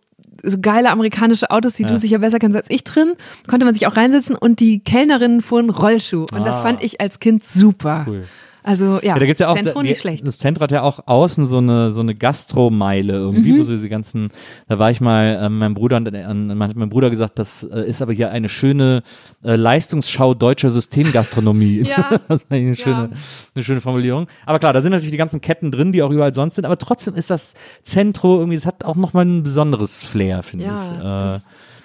so 0.43 0.57
geile 0.61 0.91
amerikanische 0.91 1.49
Autos, 1.49 1.73
die 1.73 1.83
du 1.83 1.97
sicher 1.97 2.19
besser 2.19 2.37
kennst 2.37 2.55
als 2.55 2.67
ich 2.69 2.83
drin, 2.83 3.13
konnte 3.47 3.65
man 3.65 3.73
sich 3.73 3.87
auch 3.87 3.97
reinsetzen 3.97 4.35
und 4.35 4.59
die 4.59 4.79
Kellnerinnen 4.81 5.41
fuhren 5.41 5.71
Rollschuh. 5.71 6.27
Und 6.31 6.45
das 6.45 6.57
Ah. 6.59 6.61
fand 6.61 6.83
ich 6.83 7.01
als 7.01 7.19
Kind 7.19 7.43
super. 7.43 8.05
Cool. 8.07 8.25
Also 8.67 8.95
ja, 8.97 9.01
Ja, 9.13 9.19
da 9.19 9.25
gibt's 9.25 9.39
ja 9.39 9.47
auch 9.47 9.55
Zentrum 9.55 9.83
die, 9.83 9.89
nicht 9.89 10.01
schlecht. 10.01 10.27
Das 10.27 10.37
Zentrum 10.39 10.63
hat 10.63 10.71
ja 10.71 10.81
auch 10.81 11.07
außen 11.07 11.45
so 11.45 11.57
eine 11.59 11.89
so 11.91 12.01
eine 12.01 12.13
Gastromeile 12.15 13.13
irgendwie, 13.13 13.53
Mhm. 13.53 13.59
wo 13.59 13.63
so 13.63 13.71
diese 13.71 13.87
ganzen. 13.89 14.29
Da 14.67 14.77
war 14.77 14.91
ich 14.91 14.99
mal, 15.01 15.39
ähm, 15.41 15.57
mein 15.59 15.73
Bruder 15.73 15.97
und 15.97 16.07
äh, 16.13 16.33
man 16.33 16.69
hat 16.69 16.75
mein 16.75 16.89
Bruder 16.89 17.09
gesagt, 17.09 17.39
das 17.39 17.63
äh, 17.63 17.87
ist 17.87 18.01
aber 18.01 18.11
hier 18.13 18.29
eine 18.31 18.49
schöne 18.49 19.03
äh, 19.43 19.55
Leistungsschau 19.55 20.33
deutscher 20.33 20.69
Systemgastronomie. 20.69 21.83
Ja. 21.87 22.19
das 22.27 22.43
ist 22.43 22.51
eigentlich 22.51 22.65
eine 22.67 22.75
schöne, 22.75 23.09
Ja. 23.11 23.17
eine 23.55 23.63
schöne 23.63 23.81
Formulierung. 23.81 24.27
Aber 24.45 24.59
klar, 24.59 24.73
da 24.73 24.81
sind 24.81 24.91
natürlich 24.91 25.11
die 25.11 25.17
ganzen 25.17 25.39
Ketten 25.41 25.71
drin, 25.71 25.91
die 25.93 26.03
auch 26.03 26.11
überall 26.11 26.33
sonst 26.33 26.55
sind. 26.55 26.65
Aber 26.65 26.77
trotzdem 26.77 27.15
ist 27.15 27.29
das 27.29 27.53
Zentro 27.83 28.39
irgendwie, 28.39 28.55
es 28.55 28.65
hat 28.65 28.83
auch 28.83 28.95
nochmal 28.97 29.25
ein 29.25 29.43
besonderes 29.43 30.03
Flair, 30.03 30.43
finde 30.43 30.65
Ja, 30.65 31.29
ich. 31.31 31.35
Äh, 31.37 31.39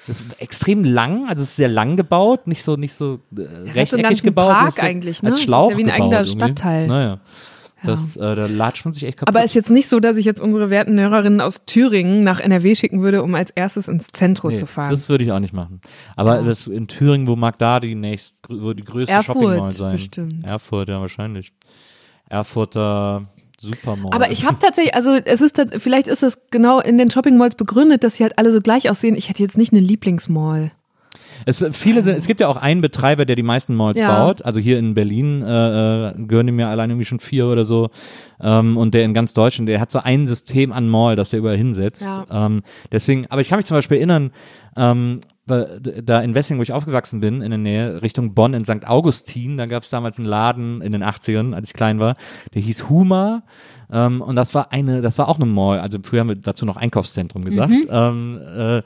das- 0.07 0.19
das 0.19 0.21
ist 0.21 0.41
extrem 0.41 0.85
lang, 0.85 1.29
also 1.29 1.43
es 1.43 1.51
ist 1.51 1.57
sehr 1.57 1.69
lang 1.69 1.97
gebaut, 1.97 2.47
nicht 2.47 2.63
so 2.63 2.77
nicht 2.77 2.93
so 2.95 3.15
äh, 3.15 3.19
so 3.37 3.43
einen 3.43 3.69
rechteckig 3.71 4.03
ganzen 4.03 4.27
gebaut. 4.27 4.51
Park 4.53 4.69
ist 4.69 4.77
so 4.79 4.83
eigentlich, 4.83 5.23
ne? 5.23 5.29
Als 5.31 5.39
Es 5.39 5.41
ist 5.43 5.47
Schlauch 5.49 5.71
ja 5.71 5.79
wie 5.79 5.85
ein 5.85 5.91
eigener 5.91 6.19
irgendwie. 6.21 6.31
Stadtteil. 6.39 6.87
Naja. 6.87 7.19
Das, 7.85 8.17
äh, 8.17 8.37
da 8.37 8.47
latscht 8.47 8.85
man 8.85 8.95
sich 8.95 9.03
echt 9.03 9.19
kaputt. 9.19 9.35
Aber 9.35 9.45
ist 9.45 9.55
jetzt 9.57 9.69
nicht 9.69 9.89
so, 9.89 9.99
dass 9.99 10.17
ich 10.17 10.25
jetzt 10.25 10.41
unsere 10.41 10.71
werten 10.71 11.01
Hörerinnen 11.01 11.41
aus 11.41 11.65
Thüringen 11.67 12.23
nach 12.23 12.39
NRW 12.39 12.77
schicken 12.77 13.03
würde, 13.03 13.25
um 13.25 13.35
als 13.35 13.51
erstes 13.51 13.89
ins 13.89 14.07
Zentrum 14.07 14.53
Nee, 14.53 14.57
zu 14.57 14.67
fahren. 14.67 14.89
Das 14.89 15.09
würde 15.09 15.25
ich 15.25 15.33
auch 15.33 15.41
nicht 15.41 15.53
machen. 15.53 15.81
Aber 16.15 16.37
Ja. 16.37 16.43
das 16.43 16.69
in 16.69 16.87
Thüringen, 16.87 17.27
wo 17.27 17.35
mag 17.35 17.59
da 17.59 17.81
die 17.81 17.97
nächst, 17.97 18.37
wo 18.49 18.73
die 18.73 18.85
größte 18.85 19.13
Erfurt, 19.13 19.35
Shopping 19.37 19.59
Mall 19.59 19.73
sein? 19.73 19.93
bestimmt. 19.97 20.45
Erfurt, 20.45 20.91
ja, 20.91 21.01
wahrscheinlich. 21.01 21.53
Erfurter 22.29 23.23
Supermall. 23.63 24.11
Aber 24.13 24.31
ich 24.31 24.47
habe 24.47 24.59
tatsächlich, 24.61 24.95
also 24.95 25.11
es 25.13 25.41
ist 25.41 25.61
vielleicht 25.79 26.09
ist 26.09 26.23
das 26.23 26.39
genau 26.51 26.81
in 26.81 26.99
den 26.99 27.11
Shopping 27.11 27.37
Malls 27.37 27.55
begründet, 27.55 28.05
dass 28.05 28.17
sie 28.17 28.25
halt 28.25 28.39
alle 28.39 28.53
so 28.53 28.61
gleich 28.61 28.91
aussehen. 28.91 29.15
Ich 29.17 29.29
hätte 29.29 29.43
jetzt 29.43 29.57
nicht 29.57 29.73
eine 29.73 29.81
Lieblingsmall. 29.81 30.73
Es, 31.45 31.65
viele 31.73 32.03
sind, 32.03 32.17
es 32.17 32.27
gibt 32.27 32.41
ja 32.41 32.49
auch 32.49 32.57
einen 32.57 32.81
Betreiber, 32.81 33.25
der 33.25 33.37
die 33.37 33.43
meisten 33.43 33.75
Malls 33.75 33.99
Ja. 33.99 34.25
baut. 34.27 34.45
Also 34.45 34.61
hier 34.61 34.79
in 34.79 34.95
Berlin 34.95 35.43
äh, 35.43 36.11
äh, 36.11 36.15
gehören 36.27 36.59
ja 36.59 36.71
allein 36.71 36.91
irgendwie 36.91 37.05
schon 37.05 37.19
vier 37.21 37.47
oder 37.47 37.65
so. 37.65 37.91
Ähm, 38.41 38.77
und 38.77 38.95
der 38.95 39.05
in 39.05 39.15
ganz 39.15 39.33
Deutschland, 39.35 39.69
der 39.69 39.81
hat 39.81 39.91
so 39.91 39.99
ein 39.99 40.27
System 40.27 40.73
an 40.73 40.89
Mall, 40.89 41.17
das 41.17 41.33
er 41.33 41.41
überall 41.41 41.57
hinsetzt. 41.57 42.03
Ja. 42.03 42.47
Ähm, 42.47 42.63
deswegen, 42.93 43.27
aber 43.29 43.41
ich 43.41 43.49
kann 43.49 43.59
mich 43.59 43.67
zum 43.67 43.77
Beispiel 43.77 43.97
erinnern, 43.99 44.31
ähm, 44.77 45.21
da 45.47 46.21
in 46.21 46.35
Wessing, 46.35 46.59
wo 46.59 46.63
ich 46.63 46.73
aufgewachsen 46.73 47.21
bin, 47.21 47.43
in 47.43 47.51
der 47.51 47.59
Nähe, 47.59 48.03
Richtung 48.03 48.35
Bonn 48.35 48.55
in 48.55 48.65
St. 48.65 48.87
Augustin, 48.87 49.57
da 49.57 49.67
gab 49.67 49.83
es 49.83 49.91
damals 49.91 50.19
einen 50.19 50.29
Laden 50.29 50.81
in 50.83 50.93
den 50.93 51.03
80ern, 51.03 51.53
als 51.53 51.69
ich 51.69 51.75
klein 51.75 51.99
war, 51.99 52.17
der 52.55 52.63
hieß 52.63 52.89
Huma. 52.89 53.43
Ähm, 53.91 54.23
und 54.23 54.37
das 54.37 54.55
war 54.55 54.73
eine, 54.73 55.01
das 55.01 55.19
war 55.19 55.29
auch 55.29 55.37
eine 55.37 55.47
Mall. 55.47 55.81
Also 55.81 55.99
früher 56.03 56.21
haben 56.21 56.29
wir 56.29 56.37
dazu 56.37 56.65
noch 56.65 56.77
Einkaufszentrum 56.77 57.45
gesagt. 57.45 57.73
Ähm, 57.91 58.41
äh, 58.41 58.83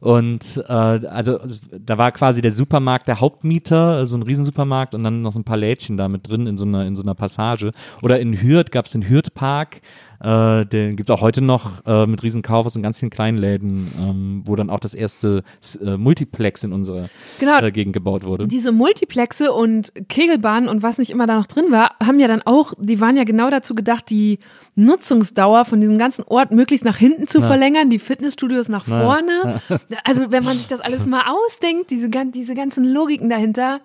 und 0.00 0.62
äh, 0.66 0.72
also 0.72 1.38
da 1.78 1.98
war 1.98 2.10
quasi 2.12 2.40
der 2.40 2.52
Supermarkt 2.52 3.06
der 3.06 3.20
Hauptmieter, 3.20 4.06
so 4.06 4.16
ein 4.16 4.22
Riesensupermarkt 4.22 4.94
und 4.94 5.04
dann 5.04 5.22
noch 5.22 5.32
so 5.32 5.40
ein 5.40 5.44
paar 5.44 5.58
Lädchen 5.58 5.96
da 5.96 6.08
mit 6.08 6.28
drin 6.28 6.46
in 6.46 6.56
so 6.56 6.64
einer, 6.64 6.86
in 6.86 6.96
so 6.96 7.02
einer 7.02 7.14
Passage. 7.14 7.72
Oder 8.02 8.18
in 8.18 8.40
Hürth 8.40 8.70
gab 8.70 8.86
es 8.86 8.92
den 8.92 9.08
Hürth-Park, 9.08 9.82
äh, 10.22 10.66
den 10.66 10.96
gibt 10.96 11.08
es 11.10 11.16
auch 11.16 11.22
heute 11.22 11.40
noch 11.40 11.84
äh, 11.86 12.06
mit 12.06 12.22
riesen 12.22 12.42
Kaufhaus 12.42 12.76
und 12.76 12.82
ganz 12.82 12.98
vielen 12.98 13.10
kleinen 13.10 13.38
Läden, 13.38 13.90
ähm, 13.98 14.42
wo 14.44 14.54
dann 14.56 14.70
auch 14.70 14.80
das 14.80 14.94
erste 14.94 15.42
äh, 15.82 15.96
Multiplex 15.96 16.62
in 16.64 16.72
unserer 16.72 17.08
Genau. 17.38 17.58
äh, 17.60 17.70
Gegend 17.70 17.92
gebaut 17.94 18.24
wurde. 18.24 18.46
Diese 18.46 18.72
Multiplexe 18.72 19.52
und 19.52 19.92
Kegelbahnen 20.08 20.68
und 20.68 20.82
was 20.82 20.98
nicht 20.98 21.10
immer 21.10 21.26
da 21.26 21.36
noch 21.36 21.46
drin 21.46 21.66
war, 21.70 21.92
haben 22.02 22.20
ja 22.20 22.28
dann 22.28 22.42
auch, 22.42 22.74
die 22.78 23.00
waren 23.00 23.16
ja 23.16 23.24
genau 23.24 23.50
dazu 23.50 23.74
gedacht, 23.74 24.10
die 24.10 24.38
Nutzungsdauer 24.74 25.64
von 25.64 25.80
diesem 25.80 25.98
ganzen 25.98 26.22
Ort 26.24 26.52
möglichst 26.52 26.84
nach 26.84 26.96
hinten 26.96 27.26
zu 27.26 27.40
verlängern, 27.42 27.90
die 27.90 27.98
Fitnessstudios 27.98 28.68
nach 28.68 28.84
vorne. 28.84 29.60
Also 30.04 30.30
wenn 30.30 30.44
man 30.44 30.56
sich 30.56 30.68
das 30.68 30.80
alles 30.80 31.06
mal 31.06 31.22
ausdenkt, 31.28 31.90
diese, 31.90 32.08
diese 32.08 32.54
ganzen 32.54 32.84
Logiken 32.84 33.28
dahinter, 33.28 33.80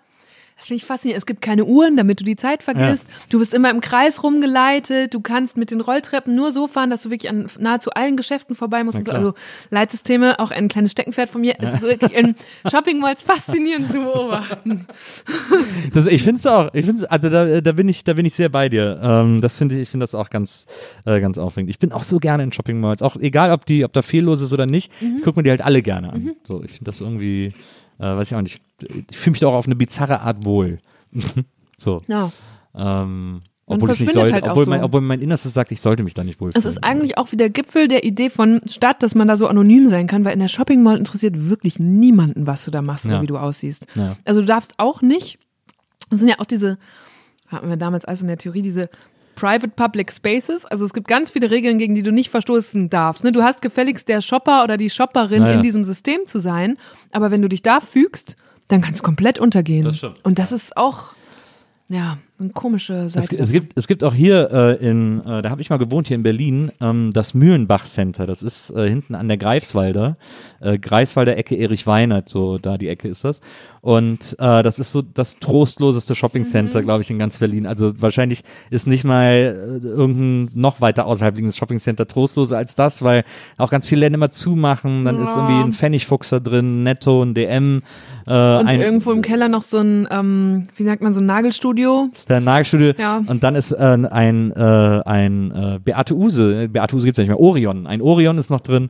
das 0.57 0.67
finde 0.67 0.77
ich 0.77 0.85
faszinierend. 0.85 1.17
Es 1.17 1.25
gibt 1.25 1.41
keine 1.41 1.65
Uhren, 1.65 1.97
damit 1.97 2.21
du 2.21 2.23
die 2.23 2.37
Zeit 2.37 2.63
vergisst. 2.63 3.07
Du 3.29 3.39
wirst 3.39 3.53
immer 3.53 3.69
im 3.69 3.81
Kreis 3.81 4.23
rumgeleitet. 4.23 5.13
Du 5.13 5.19
kannst 5.19 5.57
mit 5.57 5.69
den 5.69 5.81
Rolltreppen 5.81 6.33
nur 6.33 6.51
so 6.51 6.67
fahren, 6.67 6.89
dass 6.89 7.01
du 7.01 7.09
wirklich 7.09 7.29
an 7.29 7.47
nahezu 7.59 7.91
allen 7.91 8.15
Geschäften 8.15 8.55
vorbei 8.55 8.83
musst. 8.83 9.05
So. 9.05 9.11
Also 9.11 9.33
Leitsysteme, 9.69 10.39
auch 10.39 10.51
ein 10.51 10.69
kleines 10.69 10.93
Steckenpferd 10.93 11.29
von 11.29 11.41
mir. 11.41 11.55
Es 11.59 11.73
ist 11.73 11.81
wirklich 11.81 12.13
in 12.13 12.35
Shopping 12.71 12.99
Malls 12.99 13.21
faszinierend 13.21 13.91
zu 13.91 13.99
beobachten. 13.99 14.87
Das, 15.93 16.05
ich 16.05 16.23
finde 16.23 16.39
es 16.39 16.47
auch. 16.47 16.73
Ich 16.73 16.85
find's, 16.85 17.03
also 17.03 17.29
da, 17.29 17.59
da 17.59 17.71
bin 17.73 17.89
ich, 17.89 18.03
da 18.03 18.13
bin 18.13 18.25
ich 18.25 18.33
sehr 18.33 18.49
bei 18.49 18.69
dir. 18.69 18.99
Ähm, 19.03 19.41
das 19.41 19.57
finde 19.57 19.75
ich, 19.75 19.81
ich 19.81 19.89
finde 19.89 20.05
das 20.05 20.15
auch 20.15 20.29
ganz, 20.29 20.67
äh, 21.05 21.19
ganz 21.19 21.37
aufregend. 21.37 21.69
Ich 21.69 21.79
bin 21.79 21.91
auch 21.91 22.03
so 22.03 22.19
gerne 22.19 22.43
in 22.43 22.51
Shopping 22.51 22.79
Malls, 22.79 23.01
auch 23.01 23.17
egal, 23.17 23.51
ob 23.51 23.65
die, 23.65 23.83
ob 23.83 23.93
da 23.93 24.01
fehllos 24.01 24.41
ist 24.41 24.53
oder 24.53 24.65
nicht. 24.65 24.91
Mhm. 25.01 25.17
Ich 25.17 25.23
gucke 25.23 25.39
mir 25.39 25.43
die 25.43 25.49
halt 25.49 25.61
alle 25.61 25.81
gerne 25.81 26.13
an. 26.13 26.35
So, 26.43 26.63
ich 26.63 26.71
finde 26.71 26.85
das 26.85 27.01
irgendwie, 27.01 27.53
äh, 27.99 28.03
weiß 28.03 28.31
ich 28.31 28.35
auch 28.35 28.41
nicht. 28.41 28.61
Ich 29.09 29.17
fühle 29.17 29.31
mich 29.31 29.41
doch 29.41 29.53
auf 29.53 29.65
eine 29.65 29.75
bizarre 29.75 30.21
Art 30.21 30.45
wohl. 30.45 30.79
so. 31.77 32.01
Ja. 32.07 32.31
Ähm, 32.75 33.31
Man 33.33 33.41
obwohl 33.67 33.91
ich 33.91 33.99
nicht 34.01 34.13
sollte, 34.13 34.33
halt 34.33 34.47
obwohl, 34.47 34.65
so. 34.65 34.69
mein, 34.69 34.83
obwohl 34.83 35.01
mein 35.01 35.21
Innerstes 35.21 35.53
sagt, 35.53 35.71
ich 35.71 35.81
sollte 35.81 36.03
mich 36.03 36.13
da 36.13 36.23
nicht 36.23 36.39
wohlfühlen. 36.41 36.57
Es 36.59 36.65
ist 36.65 36.83
eigentlich 36.83 37.17
auch 37.17 37.31
wieder 37.31 37.49
Gipfel 37.49 37.87
der 37.87 38.03
Idee 38.03 38.29
von 38.29 38.61
Stadt, 38.69 39.01
dass 39.01 39.15
man 39.15 39.27
da 39.27 39.35
so 39.37 39.47
anonym 39.47 39.87
sein 39.87 40.07
kann, 40.07 40.25
weil 40.25 40.33
in 40.33 40.39
der 40.39 40.49
Shopping 40.49 40.83
Mall 40.83 40.97
interessiert 40.97 41.49
wirklich 41.49 41.79
niemanden, 41.79 42.47
was 42.47 42.65
du 42.65 42.71
da 42.71 42.81
machst 42.81 43.05
oder 43.05 43.15
Ja. 43.15 43.21
wie 43.21 43.27
du 43.27 43.37
aussiehst. 43.37 43.87
Ja. 43.95 44.17
Also 44.25 44.41
du 44.41 44.45
darfst 44.47 44.73
auch 44.77 45.01
nicht, 45.01 45.39
das 46.09 46.19
sind 46.19 46.27
ja 46.27 46.35
auch 46.39 46.45
diese, 46.45 46.77
hatten 47.47 47.69
wir 47.69 47.77
damals 47.77 48.05
also 48.05 48.23
in 48.23 48.27
der 48.27 48.37
Theorie, 48.37 48.61
diese 48.61 48.89
Private 49.35 49.69
Public 49.69 50.11
Spaces. 50.11 50.65
Also 50.65 50.85
es 50.85 50.93
gibt 50.93 51.07
ganz 51.07 51.31
viele 51.31 51.51
Regeln, 51.51 51.77
gegen 51.77 51.95
die 51.95 52.03
du 52.03 52.11
nicht 52.11 52.29
verstoßen 52.29 52.89
darfst. 52.89 53.23
Ne? 53.23 53.31
Du 53.31 53.43
hast 53.43 53.61
gefälligst 53.61 54.07
der 54.09 54.21
Shopper 54.21 54.63
oder 54.63 54.77
die 54.77 54.89
Shopperin 54.89 55.41
Naja. 55.43 55.55
in 55.55 55.61
diesem 55.61 55.83
System 55.83 56.25
zu 56.25 56.39
sein, 56.39 56.77
aber 57.11 57.31
wenn 57.31 57.41
du 57.41 57.49
dich 57.49 57.61
da 57.61 57.79
fügst, 57.79 58.35
dann 58.67 58.81
kannst 58.81 58.99
du 59.01 59.03
komplett 59.03 59.37
untergehen. 59.39 59.83
Das 59.85 59.97
stimmt. 59.97 60.23
Und 60.23 60.39
das 60.39 60.51
ist 60.51 60.75
auch, 60.77 61.11
ja, 61.87 62.17
eine 62.39 62.49
komische 62.49 62.93
Es, 62.93 63.13
Seite. 63.13 63.37
es, 63.37 63.51
gibt, 63.51 63.77
es 63.77 63.87
gibt 63.87 64.03
auch 64.03 64.13
hier 64.13 64.49
äh, 64.51 64.85
in, 64.85 65.21
äh, 65.21 65.41
da 65.41 65.49
habe 65.49 65.61
ich 65.61 65.69
mal 65.69 65.77
gewohnt, 65.77 66.07
hier 66.07 66.15
in 66.15 66.23
Berlin, 66.23 66.71
ähm, 66.81 67.11
das 67.13 67.33
Mühlenbach 67.33 67.85
Center. 67.85 68.25
Das 68.27 68.43
ist 68.43 68.71
äh, 68.71 68.89
hinten 68.89 69.15
an 69.15 69.27
der 69.27 69.37
Greifswalder. 69.37 70.17
Äh, 70.59 70.77
Greifswalder 70.77 71.37
Ecke 71.37 71.55
Erich 71.55 71.87
Weinert, 71.87 72.27
so 72.27 72.57
da 72.57 72.77
die 72.77 72.89
Ecke 72.89 73.07
ist 73.07 73.23
das. 73.23 73.39
Und 73.81 74.35
äh, 74.39 74.63
das 74.63 74.79
ist 74.79 74.91
so 74.91 75.01
das 75.01 75.37
trostloseste 75.39 76.15
Shopping 76.15 76.43
Center, 76.43 76.81
glaube 76.81 77.01
ich, 77.03 77.09
in 77.11 77.19
ganz 77.19 77.37
Berlin. 77.37 77.65
Also 77.67 77.93
wahrscheinlich 78.01 78.43
ist 78.71 78.87
nicht 78.87 79.03
mal 79.03 79.79
äh, 79.83 79.85
irgendein 79.87 80.49
noch 80.59 80.81
weiter 80.81 81.05
außerhalb 81.05 81.35
liegendes 81.35 81.55
Shopping 81.55 81.79
Center 81.79 82.07
trostloser 82.07 82.57
als 82.57 82.75
das, 82.75 83.03
weil 83.03 83.23
auch 83.57 83.69
ganz 83.69 83.87
viele 83.87 84.01
Läden 84.01 84.15
immer 84.15 84.31
zumachen. 84.31 85.05
Dann 85.05 85.21
ist 85.21 85.35
Ja. 85.35 85.43
irgendwie 85.47 85.63
ein 85.69 85.73
Pfennigfuchs 85.73 86.29
da 86.29 86.39
drin, 86.39 86.83
Netto, 86.83 87.21
ein 87.23 87.33
DM. 87.33 87.83
Und 88.27 88.33
ein, 88.33 88.81
irgendwo 88.81 89.11
im 89.11 89.21
Keller 89.21 89.49
noch 89.49 89.61
so 89.61 89.77
ein, 89.77 90.07
ähm, 90.09 90.63
wie 90.75 90.83
sagt 90.83 91.03
man, 91.03 91.13
so 91.13 91.21
ein 91.21 91.27
Nagelstudio. 91.27 92.09
Der 92.27 92.39
Nagelstudio. 92.39 92.93
Ja. 92.97 93.21
Und 93.25 93.43
dann 93.43 93.55
ist 93.55 93.71
äh, 93.71 93.75
ein, 93.75 94.51
äh, 94.51 95.01
ein 95.05 95.51
äh, 95.51 95.79
Beate 95.83 96.15
Use, 96.15 96.69
Beate 96.69 96.95
Use 96.95 97.05
gibt 97.05 97.17
es 97.17 97.21
nicht 97.21 97.29
mehr, 97.29 97.39
Orion. 97.39 97.87
Ein 97.87 98.01
Orion 98.01 98.37
ist 98.37 98.49
noch 98.49 98.61
drin. 98.61 98.89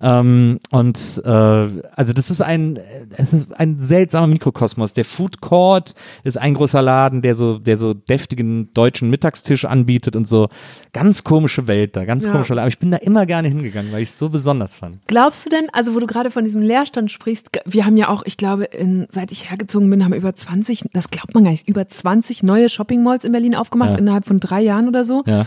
Ähm, 0.00 0.58
und 0.70 1.22
äh, 1.24 1.28
also 1.28 2.12
das 2.12 2.30
ist 2.30 2.40
ein, 2.42 2.78
es 3.16 3.32
ist 3.32 3.54
ein 3.58 3.78
seltsamer 3.78 4.26
Mikrokosmos. 4.26 4.92
Der 4.92 5.04
Food 5.04 5.40
Court 5.40 5.94
ist 6.24 6.38
ein 6.38 6.54
großer 6.54 6.82
Laden, 6.82 7.22
der 7.22 7.34
so, 7.34 7.58
der 7.58 7.76
so 7.76 7.94
deftigen 7.94 8.72
deutschen 8.74 9.10
Mittagstisch 9.10 9.64
anbietet 9.64 10.16
und 10.16 10.26
so. 10.28 10.48
Ganz 10.92 11.24
komische 11.24 11.66
Welt 11.66 11.96
da, 11.96 12.04
ganz 12.04 12.24
Ja. 12.26 12.32
komische 12.32 12.50
Welt. 12.50 12.60
Aber 12.60 12.68
ich 12.68 12.78
bin 12.78 12.90
da 12.90 12.98
immer 12.98 13.26
gerne 13.26 13.48
hingegangen, 13.48 13.92
weil 13.92 14.02
ich 14.02 14.10
es 14.10 14.18
so 14.18 14.28
besonders 14.28 14.76
fand. 14.76 14.98
Glaubst 15.06 15.44
du 15.46 15.50
denn, 15.50 15.68
also 15.72 15.94
wo 15.94 16.00
du 16.00 16.06
gerade 16.06 16.30
von 16.30 16.44
diesem 16.44 16.62
Leerstand 16.62 17.10
sprichst, 17.10 17.50
wir 17.64 17.86
haben 17.86 17.96
ja 17.96 18.08
auch, 18.08 18.22
ich 18.26 18.36
glaube, 18.36 18.64
in, 18.64 19.06
seit 19.08 19.32
ich 19.32 19.50
hergezogen 19.50 19.88
bin, 19.90 20.04
haben 20.04 20.12
wir 20.12 20.18
über 20.18 20.34
20, 20.34 20.84
das 20.92 21.10
glaubt 21.10 21.34
man 21.34 21.44
gar 21.44 21.50
nicht, 21.50 21.68
über 21.68 21.88
20 21.88 22.42
neue 22.42 22.68
Shopping 22.74 23.02
Malls 23.02 23.24
in 23.24 23.32
Berlin 23.32 23.54
aufgemacht, 23.54 23.92
Ja. 23.94 23.98
innerhalb 23.98 24.24
von 24.26 24.40
drei 24.40 24.60
Jahren 24.62 24.88
oder 24.88 25.04
so. 25.04 25.22
Ja. 25.26 25.46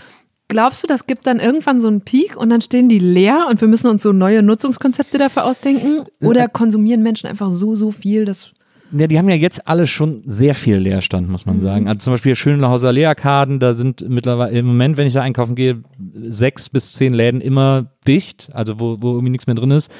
glaubst 0.50 0.82
du, 0.82 0.88
das 0.88 1.06
gibt 1.08 1.28
dann 1.28 1.40
irgendwann 1.42 1.82
so 1.82 1.90
einen 1.90 2.00
Peak 2.02 2.38
und 2.38 2.50
dann 2.50 2.62
stehen 2.62 2.88
die 2.88 3.00
leer 3.00 3.48
und 3.50 3.60
wir 3.60 3.68
müssen 3.68 3.90
uns 3.90 4.02
so 4.02 4.14
neue 4.14 4.42
Nutzungskonzepte 4.42 5.18
dafür 5.18 5.44
ausdenken? 5.44 6.06
Oder 6.22 6.48
konsumieren 6.48 7.04
Menschen 7.04 7.28
einfach 7.28 7.50
so, 7.50 7.76
so 7.76 7.92
viel, 7.92 8.24
dass 8.24 8.54
Ja, 8.98 9.08
die 9.08 9.18
haben 9.20 9.28
ja 9.28 9.36
jetzt 9.36 9.68
alle 9.68 9.86
schon 9.86 10.24
sehr 10.26 10.56
viel 10.56 10.78
Leerstand, 10.78 11.28
muss 11.28 11.46
Mhm. 11.46 11.52
man 11.52 11.62
sagen. 11.62 11.88
Also 11.90 12.00
zum 12.06 12.14
Beispiel 12.14 12.34
Schönlauhauser 12.36 12.94
Leerarkaden, 12.94 13.60
da 13.60 13.74
sind 13.74 14.08
mittlerweile 14.08 14.58
im 14.58 14.66
Moment, 14.68 14.96
wenn 14.96 15.06
ich 15.08 15.12
da 15.14 15.22
einkaufen 15.22 15.56
gehe, 15.56 15.84
sechs 16.30 16.70
bis 16.70 16.94
zehn 16.94 17.14
Läden 17.14 17.42
immer 17.42 17.92
dicht, 18.08 18.50
also 18.54 18.80
wo, 18.80 18.98
wo 19.02 19.12
irgendwie 19.14 19.32
nichts 19.32 19.48
mehr 19.48 19.56
drin 19.56 19.72
ist. 19.72 19.92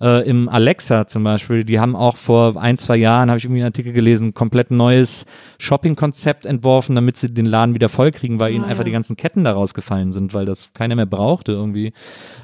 Äh, 0.00 0.28
Im 0.28 0.48
Alexa 0.48 1.06
zum 1.06 1.24
Beispiel, 1.24 1.64
die 1.64 1.80
haben 1.80 1.96
auch 1.96 2.16
vor 2.16 2.60
ein, 2.60 2.76
zwei 2.78 2.96
Jahren, 2.96 3.30
habe 3.30 3.38
ich 3.38 3.44
irgendwie 3.44 3.60
einen 3.62 3.68
Artikel 3.72 3.92
gelesen, 3.92 4.34
komplett 4.34 4.70
neues 4.70 5.26
Shopping-Konzept 5.58 6.46
entworfen, 6.46 6.94
damit 6.94 7.16
sie 7.16 7.32
den 7.32 7.46
Laden 7.46 7.74
wieder 7.74 7.88
voll 7.88 8.10
kriegen, 8.10 8.38
weil 8.38 8.52
ihnen 8.52 8.64
Ah, 8.64 8.68
einfach 8.68 8.80
ja. 8.82 8.84
die 8.86 8.92
ganzen 8.92 9.16
Ketten 9.16 9.44
da 9.44 9.52
rausgefallen 9.52 10.12
sind, 10.12 10.34
weil 10.34 10.44
das 10.46 10.70
keiner 10.74 10.94
mehr 10.96 11.06
brauchte 11.06 11.52
irgendwie. 11.52 11.92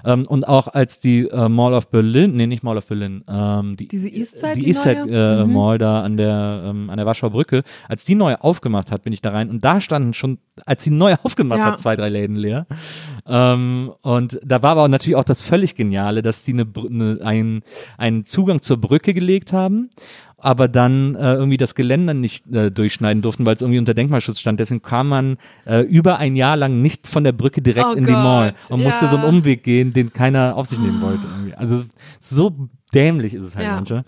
Ähm, 0.05 0.25
und 0.27 0.47
auch 0.49 0.69
als 0.69 1.01
die 1.01 1.29
äh, 1.29 1.49
Mall 1.49 1.75
of 1.75 1.91
Berlin, 1.91 2.33
nee, 2.37 2.47
nicht 2.47 2.63
Mall 2.63 2.77
of 2.79 2.87
Berlin, 2.87 3.23
ähm, 3.29 3.77
die 3.77 3.89
diese 3.89 4.09
Eastside, 4.09 4.55
die, 4.55 4.61
die, 4.61 4.69
Eastside 4.69 5.01
äh, 5.11 5.45
Mhm. 5.45 5.53
Mall 5.53 5.79
da 5.79 6.03
an 6.03 6.17
der 6.17 6.63
ähm, 6.67 6.91
an 6.91 6.97
der 6.97 7.07
Warschauer 7.07 7.31
Brücke, 7.31 7.63
als 7.89 8.05
die 8.05 8.15
neu 8.15 8.35
aufgemacht 8.37 8.91
hat, 8.91 9.03
bin 9.03 9.13
ich 9.13 9.21
da 9.23 9.31
rein 9.31 9.51
und 9.51 9.65
da 9.65 9.81
standen 9.81 10.13
schon, 10.15 10.39
als 10.67 10.85
sie 10.85 10.91
neu 10.91 11.15
aufgemacht 11.23 11.59
Ja. 11.59 11.65
hat, 11.67 11.79
zwei 11.79 11.97
drei 11.97 12.09
Läden 12.09 12.37
leer. 12.37 12.67
Ähm, 13.31 13.93
und 14.03 14.41
da 14.45 14.63
war 14.63 14.73
aber 14.73 14.89
natürlich 14.89 15.17
auch 15.17 15.25
das 15.25 15.41
völlig 15.41 15.77
Geniale, 15.77 16.21
dass 16.23 16.45
sie 16.45 16.53
eine, 16.53 16.67
eine, 16.89 17.19
einen, 17.25 17.63
einen 17.97 18.25
Zugang 18.25 18.61
zur 18.63 18.79
Brücke 18.79 19.15
gelegt 19.15 19.53
haben. 19.53 19.91
Aber 20.43 20.69
dann 20.69 21.17
äh, 21.17 21.35
irgendwie 21.35 21.59
das 21.59 21.75
Geländer 21.75 22.15
nicht 22.15 22.47
äh, 22.51 22.71
durchschneiden 22.71 23.21
durften, 23.23 23.45
weil 23.45 23.57
es 23.57 23.61
irgendwie 23.61 23.79
unter 23.79 23.93
Denkmalschutz 23.93 24.41
stand. 24.41 24.59
Deswegen 24.59 24.81
kam 24.81 25.09
man 25.09 25.37
äh, 25.67 25.81
über 25.83 26.17
ein 26.17 26.35
Jahr 26.35 26.57
lang 26.57 26.81
nicht 26.81 27.07
von 27.07 27.25
der 27.25 27.33
Brücke 27.33 27.61
direkt 27.61 27.89
Oh 27.91 27.93
in 27.93 28.07
die 28.07 28.13
Mall 28.13 28.55
Gott, 28.59 28.71
und 28.71 28.83
musste 28.83 29.07
so 29.07 29.17
einen 29.17 29.27
ja. 29.27 29.29
Umweg 29.31 29.63
gehen, 29.63 29.93
den 29.93 30.13
keiner 30.15 30.57
auf 30.57 30.67
sich 30.67 30.79
nehmen 30.79 31.03
wollte. 31.03 31.27
Irgendwie. 31.27 31.55
Also 31.55 31.85
so 32.21 32.55
dämlich 32.95 33.35
ist 33.35 33.45
es 33.45 33.55
halt 33.55 33.67
Ja. 33.67 33.75
manchmal. 33.75 34.05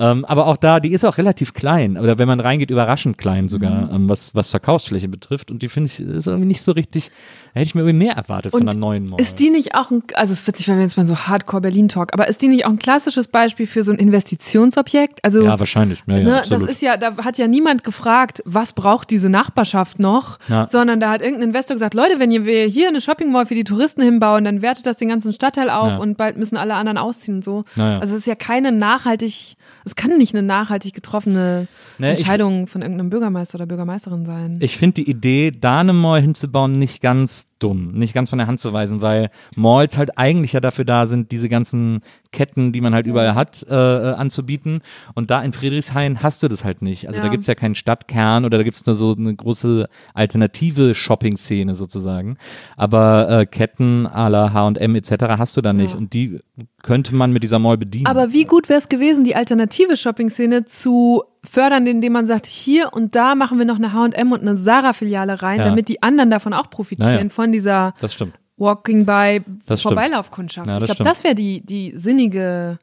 Ähm, 0.00 0.24
aber 0.24 0.46
auch 0.46 0.56
da, 0.56 0.80
die 0.80 0.92
ist 0.92 1.04
auch 1.04 1.18
relativ 1.18 1.52
klein. 1.52 1.98
Oder 1.98 2.18
wenn 2.18 2.26
man 2.26 2.40
reingeht, 2.40 2.70
überraschend 2.70 3.18
klein 3.18 3.48
sogar, 3.48 3.86
Mhm. 3.88 3.94
ähm, 3.94 4.08
was, 4.08 4.34
was 4.34 4.50
Verkaufsfläche 4.50 5.08
betrifft. 5.08 5.50
Und 5.50 5.60
die 5.62 5.68
finde 5.68 5.88
ich, 5.92 6.00
ist 6.00 6.26
irgendwie 6.26 6.46
nicht 6.48 6.62
so 6.62 6.72
richtig, 6.72 7.10
da 7.52 7.60
hätte 7.60 7.66
ich 7.66 7.74
mir 7.74 7.82
irgendwie 7.82 8.06
mehr 8.06 8.14
erwartet 8.16 8.52
von 8.52 8.62
Und 8.62 8.68
einer 8.68 8.78
neuen 8.78 9.06
Mall. 9.08 9.20
Ist 9.20 9.38
die 9.40 9.50
nicht 9.50 9.74
auch 9.74 9.90
ein, 9.90 10.02
also 10.14 10.32
es 10.32 10.46
wird 10.46 10.56
sich, 10.56 10.66
wenn 10.68 10.76
wir 10.76 10.82
jetzt 10.84 10.96
mal 10.96 11.04
so 11.06 11.14
Hardcore 11.16 11.60
Berlin 11.60 11.88
Talk, 11.88 12.14
aber 12.14 12.28
ist 12.28 12.40
die 12.42 12.48
nicht 12.48 12.64
auch 12.64 12.70
ein 12.70 12.78
klassisches 12.78 13.28
Beispiel 13.28 13.66
für 13.66 13.82
so 13.82 13.92
ein 13.92 13.98
Investitionsobjekt? 13.98 15.24
Also 15.24 15.42
ja, 15.44 15.58
wahrscheinlich. 15.58 16.02
Ja, 16.06 16.16
ja, 16.16 16.22
ne, 16.22 16.42
das 16.48 16.62
ist 16.62 16.80
ja, 16.82 16.96
da 16.96 17.16
hat 17.18 17.38
ja 17.38 17.46
niemand 17.46 17.84
gefragt, 17.84 18.42
was 18.46 18.72
braucht 18.72 19.10
diese 19.10 19.28
Nachbarschaft 19.28 19.98
noch, 19.98 20.38
Ja. 20.48 20.66
sondern 20.66 21.00
da 21.00 21.10
hat 21.10 21.20
irgendein 21.20 21.48
Investor 21.48 21.74
gesagt, 21.74 21.94
Leute, 21.94 22.18
wenn 22.18 22.30
ihr 22.30 22.44
wir 22.44 22.66
hier 22.66 22.88
eine 22.88 23.00
Shopping 23.00 23.30
Mall 23.32 23.46
für 23.46 23.54
die 23.54 23.64
Touristen 23.64 24.02
hinbauen, 24.02 24.44
dann 24.44 24.62
wertet 24.62 24.86
das 24.86 24.96
den 24.96 25.08
ganzen 25.08 25.32
Stadtteil 25.32 25.68
auf 25.70 25.98
und 25.98 26.16
bald 26.16 26.36
müssen 26.38 26.56
alle 26.56 26.74
anderen 26.74 26.96
ausziehen 26.98 27.36
und 27.36 27.44
so. 27.44 27.64
Also 27.76 28.14
es 28.14 28.20
ist 28.20 28.26
ja 28.26 28.34
keine 28.34 28.72
nachhaltig, 28.72 29.56
es 29.90 29.96
kann 29.96 30.16
nicht 30.18 30.34
eine 30.34 30.42
nachhaltig 30.46 30.94
getroffene 30.94 31.66
ich- 31.98 32.04
Entscheidung 32.04 32.66
von 32.68 32.80
irgendeinem 32.82 33.10
Bürgermeister 33.10 33.56
oder 33.56 33.66
Bürgermeisterin 33.66 34.24
sein. 34.24 34.58
Ich 34.62 34.76
finde 34.76 35.02
die 35.02 35.10
Idee, 35.10 35.50
da 35.50 35.80
eine 35.80 35.92
Mall 35.92 36.20
hinzubauen, 36.22 36.78
nicht 36.78 37.00
ganz 37.02 37.48
dumm, 37.58 37.92
nicht 37.92 38.14
ganz 38.14 38.30
von 38.30 38.38
der 38.38 38.46
Hand 38.46 38.60
zu 38.60 38.72
weisen, 38.72 39.02
weil 39.02 39.30
Malls 39.56 39.98
halt 39.98 40.16
eigentlich 40.16 40.52
ja 40.52 40.60
dafür 40.60 40.84
da 40.84 41.06
sind, 41.06 41.32
diese 41.32 41.48
ganzen 41.48 42.00
Ketten, 42.32 42.72
die 42.72 42.80
man 42.80 42.94
halt 42.94 43.06
überall 43.06 43.34
hat, 43.34 43.66
äh, 43.68 43.74
äh, 43.74 44.14
anzubieten. 44.14 44.82
Und 45.14 45.30
da 45.30 45.42
in 45.42 45.52
Friedrichshain 45.52 46.22
hast 46.22 46.42
du 46.42 46.48
das 46.48 46.64
halt 46.64 46.80
nicht. 46.82 47.08
Also 47.08 47.20
da 47.20 47.26
Ja. 47.26 47.30
gibt's 47.32 47.46
ja 47.46 47.54
keinen 47.54 47.74
Stadtkern 47.74 48.44
oder 48.44 48.58
da 48.58 48.64
gibt's 48.64 48.86
nur 48.86 48.94
so 48.94 49.14
eine 49.18 49.34
große 49.34 49.88
alternative 50.14 50.94
Shopping-Szene 50.94 51.74
sozusagen. 51.74 52.36
Aber 52.76 53.28
äh, 53.30 53.46
Ketten 53.46 54.06
à 54.06 54.28
la 54.28 54.52
H&M 54.52 54.94
etc. 54.94 55.12
hast 55.38 55.56
du 55.56 55.60
da 55.60 55.72
nicht. 55.72 55.92
Ja. 55.92 55.96
Und 55.98 56.12
die 56.14 56.38
könnte 56.82 57.14
man 57.14 57.32
mit 57.32 57.42
dieser 57.42 57.58
Mall 57.58 57.78
bedienen. 57.78 58.06
Aber 58.06 58.32
wie 58.32 58.44
gut 58.44 58.68
wäre 58.68 58.78
es 58.78 58.88
gewesen, 58.88 59.24
die 59.24 59.34
alternative 59.34 59.96
Shopping-Szene 59.96 60.64
zu 60.66 61.22
fördern, 61.44 61.86
indem 61.86 62.12
man 62.12 62.26
sagt, 62.26 62.46
hier 62.46 62.92
und 62.92 63.14
da 63.16 63.34
machen 63.34 63.58
wir 63.58 63.64
noch 63.64 63.76
eine 63.76 63.92
H&M 63.92 64.32
und 64.32 64.40
eine 64.42 64.56
Zara-Filiale 64.56 65.42
rein, 65.42 65.58
Ja. 65.58 65.64
damit 65.64 65.88
die 65.88 66.02
anderen 66.02 66.30
davon 66.30 66.52
auch 66.52 66.68
profitieren, 66.70 67.14
Naja. 67.16 67.28
von 67.30 67.50
dieser 67.52 67.94
das 68.00 68.14
stimmt. 68.14 68.34
Walking 68.60 69.06
by. 69.06 69.40
Vorbeilaufkundschaft. 69.76 70.68
Ja, 70.68 70.78
ich 70.78 70.84
glaube, 70.84 71.02
das 71.02 71.24
wäre 71.24 71.34
die, 71.34 71.62
die 71.62 71.92
sinnige 71.96 72.78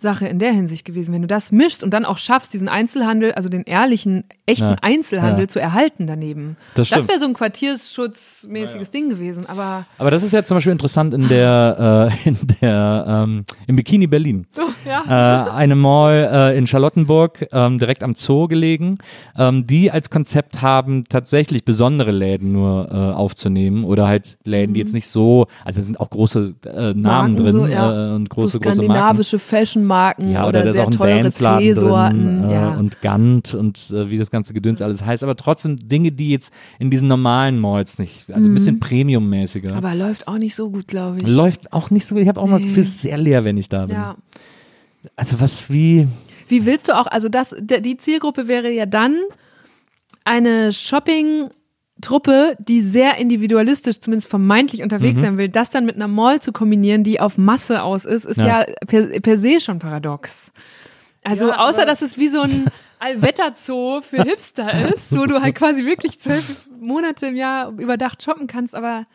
Sache 0.00 0.26
in 0.28 0.38
der 0.38 0.52
Hinsicht 0.52 0.84
gewesen, 0.84 1.12
wenn 1.14 1.22
du 1.22 1.28
das 1.28 1.52
mischst 1.52 1.82
und 1.84 1.92
dann 1.92 2.04
auch 2.04 2.18
schaffst, 2.18 2.52
diesen 2.54 2.68
Einzelhandel, 2.68 3.32
also 3.32 3.48
den 3.48 3.64
ehrlichen, 3.64 4.24
echten 4.46 4.64
Ja. 4.70 4.76
Einzelhandel 4.82 5.42
Ja. 5.44 5.48
zu 5.48 5.60
erhalten 5.60 6.06
daneben. 6.06 6.56
Das 6.74 6.86
stimmt. 6.88 7.08
wäre 7.08 7.18
so 7.18 7.26
ein 7.26 7.34
quartierschutzmäßiges 7.34 8.90
Ding 8.90 9.08
gewesen, 9.10 9.46
aber 9.46 9.86
Aber 9.98 10.10
das 10.10 10.22
ist 10.22 10.32
ja 10.32 10.42
zum 10.44 10.56
Beispiel 10.56 10.72
interessant 10.72 11.14
in 11.14 11.28
der, 11.28 12.10
äh, 12.24 12.28
in 12.28 12.36
der, 12.60 13.04
ähm, 13.26 13.44
im 13.66 13.76
Bikini 13.76 14.06
Berlin. 14.06 14.46
ja. 14.86 15.46
äh, 15.48 15.50
eine 15.50 15.74
Mall 15.76 16.28
äh, 16.32 16.58
in 16.58 16.66
Charlottenburg, 16.66 17.46
ähm, 17.52 17.78
direkt 17.78 18.02
am 18.02 18.14
Zoo 18.14 18.46
gelegen, 18.48 18.96
ähm, 19.36 19.66
die 19.66 19.90
als 19.90 20.10
Konzept 20.10 20.62
haben, 20.62 21.04
tatsächlich 21.08 21.64
besondere 21.64 22.10
Läden 22.12 22.52
nur 22.52 22.88
äh, 22.90 22.94
aufzunehmen 22.94 23.84
oder 23.84 24.06
halt 24.06 24.38
Läden, 24.44 24.74
die 24.74 24.80
jetzt 24.80 24.94
nicht 24.94 25.08
so, 25.08 25.46
also 25.64 25.80
da 25.80 25.84
sind 25.84 26.00
auch 26.00 26.10
große 26.10 26.54
äh, 26.66 26.94
Namen 26.94 26.98
Mhm. 26.98 27.02
Marken 27.02 27.36
drin 27.36 27.52
so, 27.52 27.66
ja. 27.66 28.12
äh, 28.12 28.14
und 28.14 28.30
große, 28.30 28.52
so 28.52 28.60
große 28.60 28.76
Marken. 28.76 28.92
skandinavische 28.92 29.38
Fashionmarken 29.88 30.30
Ja, 30.30 30.46
oder, 30.46 30.60
oder, 30.60 30.72
sehr 30.72 30.82
auch 30.84 30.88
ein 30.88 30.92
teure 30.92 31.28
Teesorten. 31.28 32.42
drin 32.42 32.50
äh, 32.50 32.52
ja. 32.52 32.74
und 32.74 33.00
Gant 33.00 33.54
und 33.54 33.90
äh, 33.90 34.10
wie 34.10 34.18
das 34.18 34.30
ganze 34.30 34.54
Gedöns 34.54 34.82
alles 34.82 35.04
heißt, 35.04 35.22
aber 35.22 35.36
trotzdem 35.36 35.76
Dinge, 35.76 36.12
die 36.12 36.30
jetzt 36.30 36.52
in 36.78 36.90
diesen 36.90 37.08
normalen 37.08 37.58
Malls 37.58 37.98
nicht, 37.98 38.32
also 38.32 38.48
ein 38.48 38.54
bisschen 38.54 38.80
Premium-mäßiger. 38.80 39.70
Mhm. 39.70 39.76
Aber 39.76 39.94
läuft 39.94 40.28
auch 40.28 40.38
nicht 40.38 40.54
so 40.54 40.70
gut, 40.70 40.88
glaube 40.88 41.18
ich. 41.18 41.26
Läuft 41.26 41.72
auch 41.72 41.90
nicht 41.90 42.06
so, 42.06 42.16
ich 42.16 42.28
habe 42.28 42.40
auch 42.40 42.46
mal 42.46 42.56
das 42.56 42.64
Gefühl, 42.64 42.82
es 42.82 42.90
ist 42.90 43.02
sehr 43.02 43.18
leer, 43.18 43.44
wenn 43.44 43.56
ich 43.56 43.68
da 43.68 43.86
bin. 43.86 43.96
ja. 43.96 44.16
Also 45.16 45.40
was 45.40 45.70
wie, 45.70 46.08
Wie 46.48 46.66
willst 46.66 46.88
du 46.88 46.98
auch, 46.98 47.06
also 47.06 47.28
das, 47.28 47.54
die 47.60 47.96
Zielgruppe 47.96 48.48
wäre 48.48 48.70
ja 48.70 48.84
dann 48.84 49.16
eine 50.24 50.72
Shopping-Truppe, 52.02 52.56
die 52.60 52.80
sehr 52.80 53.16
individualistisch, 53.18 54.00
zumindest 54.00 54.28
vermeintlich 54.30 54.80
Mhm. 54.80 54.84
unterwegs 54.84 55.20
sein 55.20 55.38
will, 55.38 55.48
das 55.48 55.70
dann 55.70 55.84
mit 55.84 55.96
einer 55.96 56.08
Mall 56.08 56.40
zu 56.40 56.52
kombinieren, 56.52 57.02
die 57.04 57.20
auf 57.20 57.38
Masse 57.38 57.82
aus 57.82 58.04
ist, 58.04 58.24
ist 58.24 58.38
ja, 58.38 58.60
Ja. 58.60 58.66
per, 58.86 59.20
per 59.20 59.38
se 59.38 59.60
schon 59.60 59.78
paradox. 59.78 60.52
Also 61.24 61.48
Ja, 61.48 61.68
außer, 61.68 61.84
dass 61.84 62.02
es 62.02 62.16
wie 62.16 62.28
so 62.28 62.40
ein 62.42 62.66
Allwetterzoo 63.00 64.00
für 64.02 64.22
Hipster 64.22 64.88
ist, 64.92 65.16
wo 65.16 65.26
du 65.26 65.40
halt 65.40 65.54
quasi 65.54 65.84
wirklich 65.84 66.18
zwölf 66.20 66.68
Monate 66.80 67.26
im 67.26 67.36
Jahr 67.36 67.70
überdacht 67.78 68.22
shoppen 68.22 68.46
kannst, 68.46 68.74
aber 68.74 69.06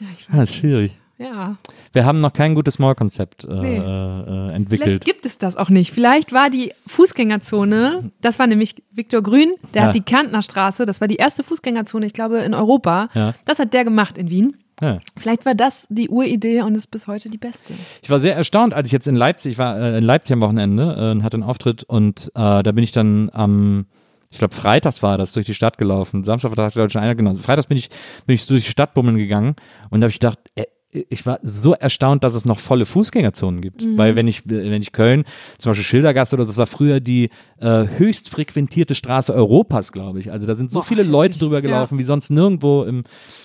ja, 0.00 0.06
ich 0.18 0.26
das 0.26 0.36
weiß 0.36 0.50
ist 0.50 0.56
schwierig. 0.56 0.92
Ja. 1.22 1.56
Wir 1.92 2.04
haben 2.04 2.20
noch 2.20 2.32
kein 2.32 2.54
gutes 2.54 2.78
Mall-Konzept 2.78 3.44
äh, 3.44 3.48
Nee. 3.54 3.76
äh, 3.76 3.80
äh, 3.80 3.82
Vielleicht 3.82 4.54
entwickelt. 4.56 5.04
gibt 5.04 5.26
es 5.26 5.38
das 5.38 5.56
auch 5.56 5.68
nicht. 5.68 5.92
Vielleicht 5.92 6.32
war 6.32 6.50
die 6.50 6.72
Fußgängerzone, 6.86 8.10
das 8.20 8.38
war 8.38 8.46
nämlich 8.46 8.82
Viktor 8.92 9.22
Grün, 9.22 9.52
der 9.74 9.82
Ja. 9.82 9.88
hat 9.88 9.94
die 9.94 10.00
Kärntner 10.00 10.42
Straße, 10.42 10.84
das 10.86 11.00
war 11.00 11.08
die 11.08 11.16
erste 11.16 11.42
Fußgängerzone, 11.42 12.06
ich 12.06 12.12
glaube, 12.12 12.38
in 12.38 12.54
Europa. 12.54 13.08
Ja. 13.14 13.34
Das 13.44 13.58
hat 13.58 13.72
der 13.74 13.84
gemacht 13.84 14.18
in 14.18 14.30
Wien. 14.30 14.56
Ja. 14.80 14.98
Vielleicht 15.16 15.46
war 15.46 15.54
das 15.54 15.86
die 15.90 16.08
Uridee 16.08 16.62
und 16.62 16.74
ist 16.74 16.88
bis 16.90 17.06
heute 17.06 17.28
die 17.30 17.38
beste. 17.38 17.74
Ich 18.02 18.10
war 18.10 18.18
sehr 18.18 18.34
erstaunt, 18.34 18.74
als 18.74 18.88
ich 18.88 18.92
jetzt 18.92 19.06
in 19.06 19.14
Leipzig 19.14 19.56
war, 19.58 19.78
äh, 19.78 19.98
in 19.98 20.04
Leipzig 20.04 20.32
am 20.34 20.40
Wochenende 20.40 20.96
äh, 20.98 21.10
und 21.12 21.22
hatte 21.22 21.36
einen 21.36 21.44
Auftritt 21.44 21.84
und 21.84 22.32
äh, 22.34 22.62
da 22.62 22.72
bin 22.72 22.82
ich 22.82 22.90
dann 22.90 23.30
am, 23.32 23.86
ich 24.30 24.38
glaube 24.38 24.54
Freitags 24.54 25.00
war 25.02 25.18
das, 25.18 25.32
durch 25.34 25.46
die 25.46 25.54
Stadt 25.54 25.78
gelaufen. 25.78 26.24
Samstag 26.24 26.56
war 26.56 26.68
glaube 26.70 26.86
ich 26.88 26.92
schon 26.92 27.02
einer 27.02 27.14
genau. 27.14 27.32
Freitags 27.34 27.68
bin 27.68 27.76
ich, 27.78 27.90
bin 28.26 28.34
ich 28.34 28.44
durch 28.46 28.64
die 28.64 28.70
Stadt 28.70 28.92
bummeln 28.94 29.18
gegangen 29.18 29.54
und 29.90 30.00
da 30.00 30.06
habe 30.06 30.10
ich 30.10 30.18
gedacht, 30.18 30.38
äh, 30.56 30.64
ich 30.92 31.24
war 31.24 31.38
so 31.42 31.72
erstaunt, 31.72 32.22
dass 32.22 32.34
es 32.34 32.44
noch 32.44 32.58
volle 32.58 32.84
Fußgängerzonen 32.84 33.62
gibt. 33.62 33.86
Weil 33.96 34.14
wenn 34.14 34.28
ich, 34.28 34.42
wenn 34.48 34.82
ich 34.82 34.92
Köln, 34.92 35.24
zum 35.58 35.70
Beispiel 35.70 35.84
Schildergasse 35.84 36.36
oder 36.36 36.44
so, 36.44 36.50
das 36.50 36.58
war 36.58 36.66
früher 36.66 37.00
die 37.00 37.30
äh, 37.60 37.86
höchst 37.96 38.28
frequentierte 38.28 38.94
Straße 38.94 39.32
Europas, 39.32 39.92
glaube 39.92 40.18
ich. 40.18 40.30
Also 40.30 40.46
da 40.46 40.54
sind 40.54 40.70
so 40.70 40.80
Boah, 40.80 40.84
viele 40.84 41.02
Leute 41.02 41.38
drüber 41.38 41.62
gelaufen 41.62 41.98
wie 41.98 42.02
sonst 42.02 42.28
nirgendwo 42.28 42.82
im, 42.84 43.04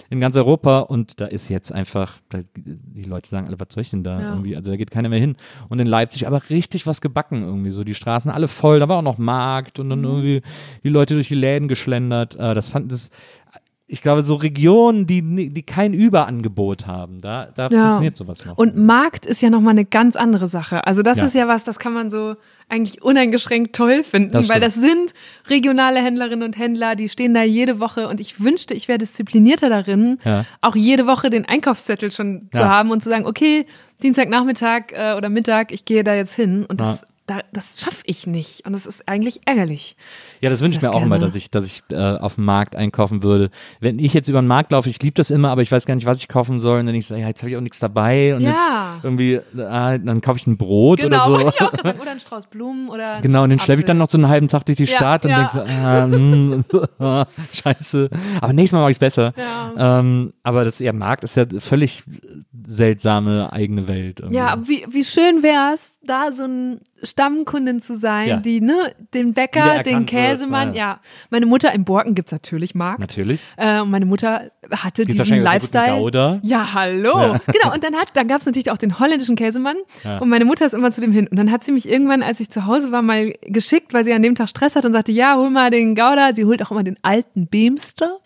in 0.10 0.20
ganz 0.20 0.36
Europa 0.36 0.80
und 0.80 1.22
da 1.22 1.26
ist 1.28 1.48
jetzt 1.48 1.72
einfach, 1.72 2.18
da, 2.28 2.39
die 2.56 3.04
Leute 3.04 3.30
sagen 3.30 3.48
alle, 3.48 3.58
was 3.60 3.68
soll 3.72 3.82
ich 3.82 3.91
denn 3.91 4.04
da 4.04 4.22
Ja. 4.22 4.30
irgendwie? 4.32 4.56
Also 4.58 4.72
da 4.72 4.76
geht 4.78 4.91
keiner 4.91 5.08
mehr 5.08 5.20
hin. 5.20 5.38
Und 5.70 5.80
in 5.80 5.88
Leipzig 5.88 6.28
aber 6.28 6.41
richtig 6.50 6.86
was 6.86 7.00
gebacken 7.00 7.43
irgendwie, 7.43 7.72
so 7.72 7.86
die 7.86 7.95
Straßen 7.95 8.30
alle 8.30 8.50
voll, 8.50 8.82
da 8.82 8.89
war 8.89 8.98
auch 8.98 9.02
noch 9.04 9.18
Markt 9.18 9.80
und 9.80 9.89
dann 9.89 10.04
irgendwie 10.04 10.41
die 10.84 10.89
Leute 10.89 11.14
durch 11.14 11.30
die 11.30 11.36
Läden 11.36 11.70
geschlendert. 11.70 12.36
Äh, 12.36 12.54
das 12.56 12.68
fand 12.70 12.91
das 12.91 13.10
ich 13.90 14.02
glaube, 14.02 14.22
so 14.22 14.36
Regionen, 14.36 15.08
die, 15.08 15.50
die 15.50 15.64
kein 15.64 15.94
Überangebot 15.94 16.88
haben, 16.88 17.22
da, 17.22 17.46
da 17.56 17.70
Ja. 17.70 17.80
funktioniert 17.82 18.18
sowas 18.18 18.46
noch. 18.46 18.58
Und 18.58 18.76
Markt 18.76 19.26
ist 19.26 19.42
ja 19.42 19.50
nochmal 19.50 19.72
eine 19.72 19.86
ganz 19.86 20.18
andere 20.18 20.50
Sache. 20.50 20.86
Also 20.86 21.02
das 21.04 21.20
Ja. 21.20 21.26
ist 21.26 21.34
ja 21.36 21.48
was, 21.48 21.64
das 21.64 21.80
kann 21.80 21.94
man 21.94 22.12
so 22.12 22.36
eigentlich 22.68 23.02
uneingeschränkt 23.02 23.74
toll 23.74 24.04
finden, 24.04 24.34
Das 24.34 24.50
weil 24.50 24.60
das 24.60 24.76
sind 24.76 25.14
regionale 25.50 26.02
Händlerinnen 26.04 26.44
und 26.44 26.58
Händler, 26.58 26.96
die 26.98 27.08
stehen 27.08 27.34
da 27.34 27.44
jede 27.44 27.80
Woche 27.80 28.10
und 28.10 28.20
ich 28.20 28.42
wünschte, 28.44 28.74
ich 28.74 28.90
wäre 28.90 28.98
disziplinierter 28.98 29.70
darin, 29.70 30.20
Ja. 30.26 30.44
auch 30.60 30.76
jede 30.76 31.08
Woche 31.08 31.30
den 31.30 31.46
Einkaufszettel 31.46 32.12
schon 32.12 32.50
zu 32.52 32.68
haben 32.68 32.92
und 32.92 33.02
zu 33.02 33.08
sagen, 33.08 33.26
okay, 33.26 33.66
Dienstagnachmittag 34.04 34.92
äh, 34.92 35.14
oder 35.16 35.30
Mittag, 35.30 35.72
ich 35.72 35.86
gehe 35.86 36.04
da 36.04 36.14
jetzt 36.14 36.34
hin 36.36 36.66
und 36.68 36.82
das 36.82 37.04
da, 37.28 37.42
das 37.54 37.82
schaffe 37.82 38.02
ich 38.06 38.26
nicht. 38.26 38.66
Und 38.66 38.74
das 38.74 38.86
ist 38.86 39.08
eigentlich 39.08 39.42
ärgerlich. 39.46 39.96
Ja, 40.42 40.50
das 40.50 40.62
wünsche 40.62 40.78
ich 40.78 40.82
mir 40.82 40.92
auch 40.92 41.02
immer, 41.02 41.18
gerne. 41.18 41.26
dass 41.28 41.36
ich, 41.36 41.52
dass 41.52 41.66
ich 41.66 41.84
äh, 41.92 41.96
auf 41.96 42.36
dem 42.36 42.46
Markt 42.46 42.76
einkaufen 42.76 43.22
würde. 43.22 43.50
Wenn 43.82 44.00
ich 44.00 44.14
jetzt 44.14 44.30
über 44.30 44.42
den 44.42 44.48
Markt 44.48 44.72
laufe, 44.72 44.90
ich 44.90 45.02
liebe 45.04 45.14
das 45.16 45.30
immer, 45.30 45.50
aber 45.50 45.62
ich 45.62 45.72
weiß 45.72 45.86
gar 45.86 45.96
nicht, 45.96 46.06
was 46.06 46.20
ich 46.20 46.30
kaufen 46.30 46.60
soll. 46.60 46.80
Und 46.80 46.86
dann 46.86 46.96
ich 46.96 47.06
so, 47.06 47.16
ja, 47.16 47.28
jetzt 47.28 47.42
habe 47.44 47.52
ich 47.52 47.58
auch 47.58 47.62
nichts 47.62 47.80
dabei. 47.80 48.34
Und 48.36 48.42
Ja. 48.44 48.94
jetzt 48.96 49.04
irgendwie, 49.04 49.40
ah, 49.60 49.98
dann 49.98 50.22
kaufe 50.22 50.38
ich 50.40 50.48
ein 50.48 50.58
Brot 50.58 51.00
Genau, 51.02 51.28
oder 51.34 51.42
so. 51.44 51.50
ich 51.50 51.62
auch 51.62 51.74
sagen. 51.84 52.00
Oder 52.02 52.12
ein 52.12 52.20
Strauß 52.20 52.48
Blumen 52.48 52.88
oder. 52.90 53.20
Genau, 53.22 53.44
und 53.44 53.50
den 53.50 53.60
schleppe 53.60 53.80
ich 53.82 53.86
dann 53.86 53.98
noch 53.98 54.10
so 54.10 54.18
einen 54.18 54.30
halben 54.30 54.48
Tag 54.48 54.66
durch 54.66 54.78
die 54.78 54.86
Ja, 54.86 54.96
Stadt 54.98 55.26
und 55.26 55.32
ja. 55.32 55.38
denkst 55.38 55.54
so, 55.54 55.66
hm, 55.68 56.66
scheiße. 57.54 58.10
Aber 58.42 58.54
nächstes 58.54 58.74
Mal 58.74 58.80
mache 58.82 58.92
ich 58.92 58.96
es 58.96 59.00
besser. 59.00 59.34
Ja. 59.38 60.00
Ähm, 60.00 60.34
aber 60.44 60.64
das 60.64 60.80
ja, 60.80 60.94
Markt 60.94 61.24
ist 61.26 61.36
ja 61.36 61.46
völlig 61.60 62.04
seltsame 62.64 63.52
eigene 63.52 63.88
Welt. 63.88 64.20
irgendwie. 64.20 64.38
Ja, 64.38 64.48
aber 64.48 64.68
wie, 64.68 64.86
wie 64.90 65.04
schön 65.04 65.44
wäre 65.44 65.74
es, 65.74 66.00
da 66.04 66.32
so 66.32 66.44
ein 66.44 66.82
Stammkundin 67.04 67.80
zu 67.80 67.98
sein, 67.98 68.28
Ja. 68.28 68.38
die, 68.38 68.62
ne, 68.62 68.93
den 69.14 69.34
Bäcker, 69.34 69.84
den 69.84 70.00
wird, 70.00 70.08
Käsemann, 70.10 70.74
ja. 70.74 70.80
ja. 70.80 71.00
Meine 71.30 71.45
Mutter 71.45 71.72
in 71.74 71.84
Borken 71.86 72.16
gibt's 72.16 72.32
natürlich 72.32 72.76
Markt. 72.76 73.00
Natürlich. 73.00 73.39
Äh, 73.58 73.82
und 73.82 73.89
meine 73.91 74.06
Mutter 74.06 74.52
hatte 74.72 75.06
Gibt's 75.06 75.22
diesen 75.24 75.38
so 75.39 75.43
Lifestyle. 75.43 76.00
Gouda? 76.00 76.39
Ja, 76.43 76.74
hallo. 76.74 77.36
Genau, 77.48 77.74
und 77.74 77.84
dann 77.84 77.95
hat, 77.95 78.10
dann 78.14 78.28
gab's 78.28 78.45
natürlich 78.45 78.72
auch 78.72 78.78
den 78.78 79.00
holländischen 79.00 79.36
Käsemann. 79.36 79.78
Ja. 80.04 80.18
Und 80.20 80.30
meine 80.30 80.45
Mutter 80.45 80.66
ist 80.66 80.74
immer 80.74 80.91
zu 80.91 81.02
dem 81.02 81.12
hin. 81.12 81.28
Und 81.28 81.38
dann 81.38 81.52
hat 81.52 81.64
sie 81.64 81.72
mich 81.72 81.88
irgendwann, 81.88 82.22
als 82.24 82.39
ich 82.39 82.50
zu 82.50 82.66
Hause 82.66 82.91
war, 82.91 83.02
mal 83.02 83.34
geschickt, 83.41 83.93
weil 83.93 84.04
sie 84.04 84.14
an 84.14 84.22
dem 84.22 84.36
Tag 84.36 84.50
Stress 84.50 84.76
hat 84.76 84.86
und 84.86 84.93
sagte, 84.93 85.12
ja, 85.12 85.36
hol 85.38 85.50
mal 85.50 85.72
den 85.72 85.95
Gouda. 85.95 86.34
Sie 86.36 86.45
holt 86.45 86.64
auch 86.66 86.72
immer 86.72 86.84
den 86.84 86.98
alten 87.02 87.48
Beemster. 87.48 88.18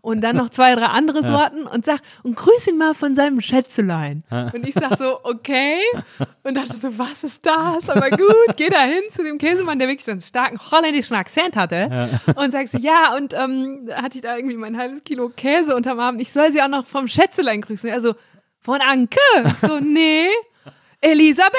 Und 0.00 0.22
dann 0.22 0.36
noch 0.36 0.50
zwei, 0.50 0.74
drei 0.74 0.86
andere 0.86 1.22
Sorten 1.26 1.66
und 1.66 1.84
sag, 1.84 2.00
und 2.22 2.36
grüß 2.36 2.68
ihn 2.68 2.78
mal 2.78 2.94
von 2.94 3.14
seinem 3.14 3.40
Schätzelein. 3.40 4.22
Und 4.30 4.66
ich 4.66 4.74
sag 4.74 4.96
so, 4.96 5.18
okay. 5.24 5.78
Und 6.44 6.56
dachte 6.56 6.74
so, 6.80 6.98
was 6.98 7.24
ist 7.24 7.44
das? 7.44 7.90
Aber 7.90 8.10
gut, 8.18 8.56
geh 8.56 8.68
da 8.68 8.82
hin 8.82 9.02
zu 9.08 9.22
dem 9.24 9.38
Käsemann, 9.38 9.78
der 9.78 9.88
wirklich 9.88 10.04
so 10.04 10.10
einen 10.10 10.20
starken 10.20 10.58
holländischen 10.70 11.16
Akzent 11.16 11.56
hatte. 11.56 12.20
Und 12.36 12.50
sagst 12.50 12.72
so, 12.74 12.78
ja, 12.78 13.16
und 13.16 13.32
ähm, 13.32 13.88
hatte 13.94 14.16
ich 14.16 14.22
da 14.22 14.36
irgendwie 14.36 14.56
mein 14.56 14.76
halbes 14.76 15.04
Kilo 15.04 15.30
Käse 15.30 15.74
unterm 15.74 15.98
Arm. 16.00 16.18
Ich 16.18 16.32
soll 16.32 16.52
sie 16.52 16.60
auch 16.60 16.68
noch 16.68 16.86
vom 16.86 17.08
Schätzelein 17.08 17.60
grüßen. 17.62 17.90
Also, 17.90 18.14
von 18.60 18.80
Anke? 18.80 19.18
Ich 19.46 19.58
so, 19.58 19.78
nee. 19.80 20.28
Elisabeth. 21.00 21.54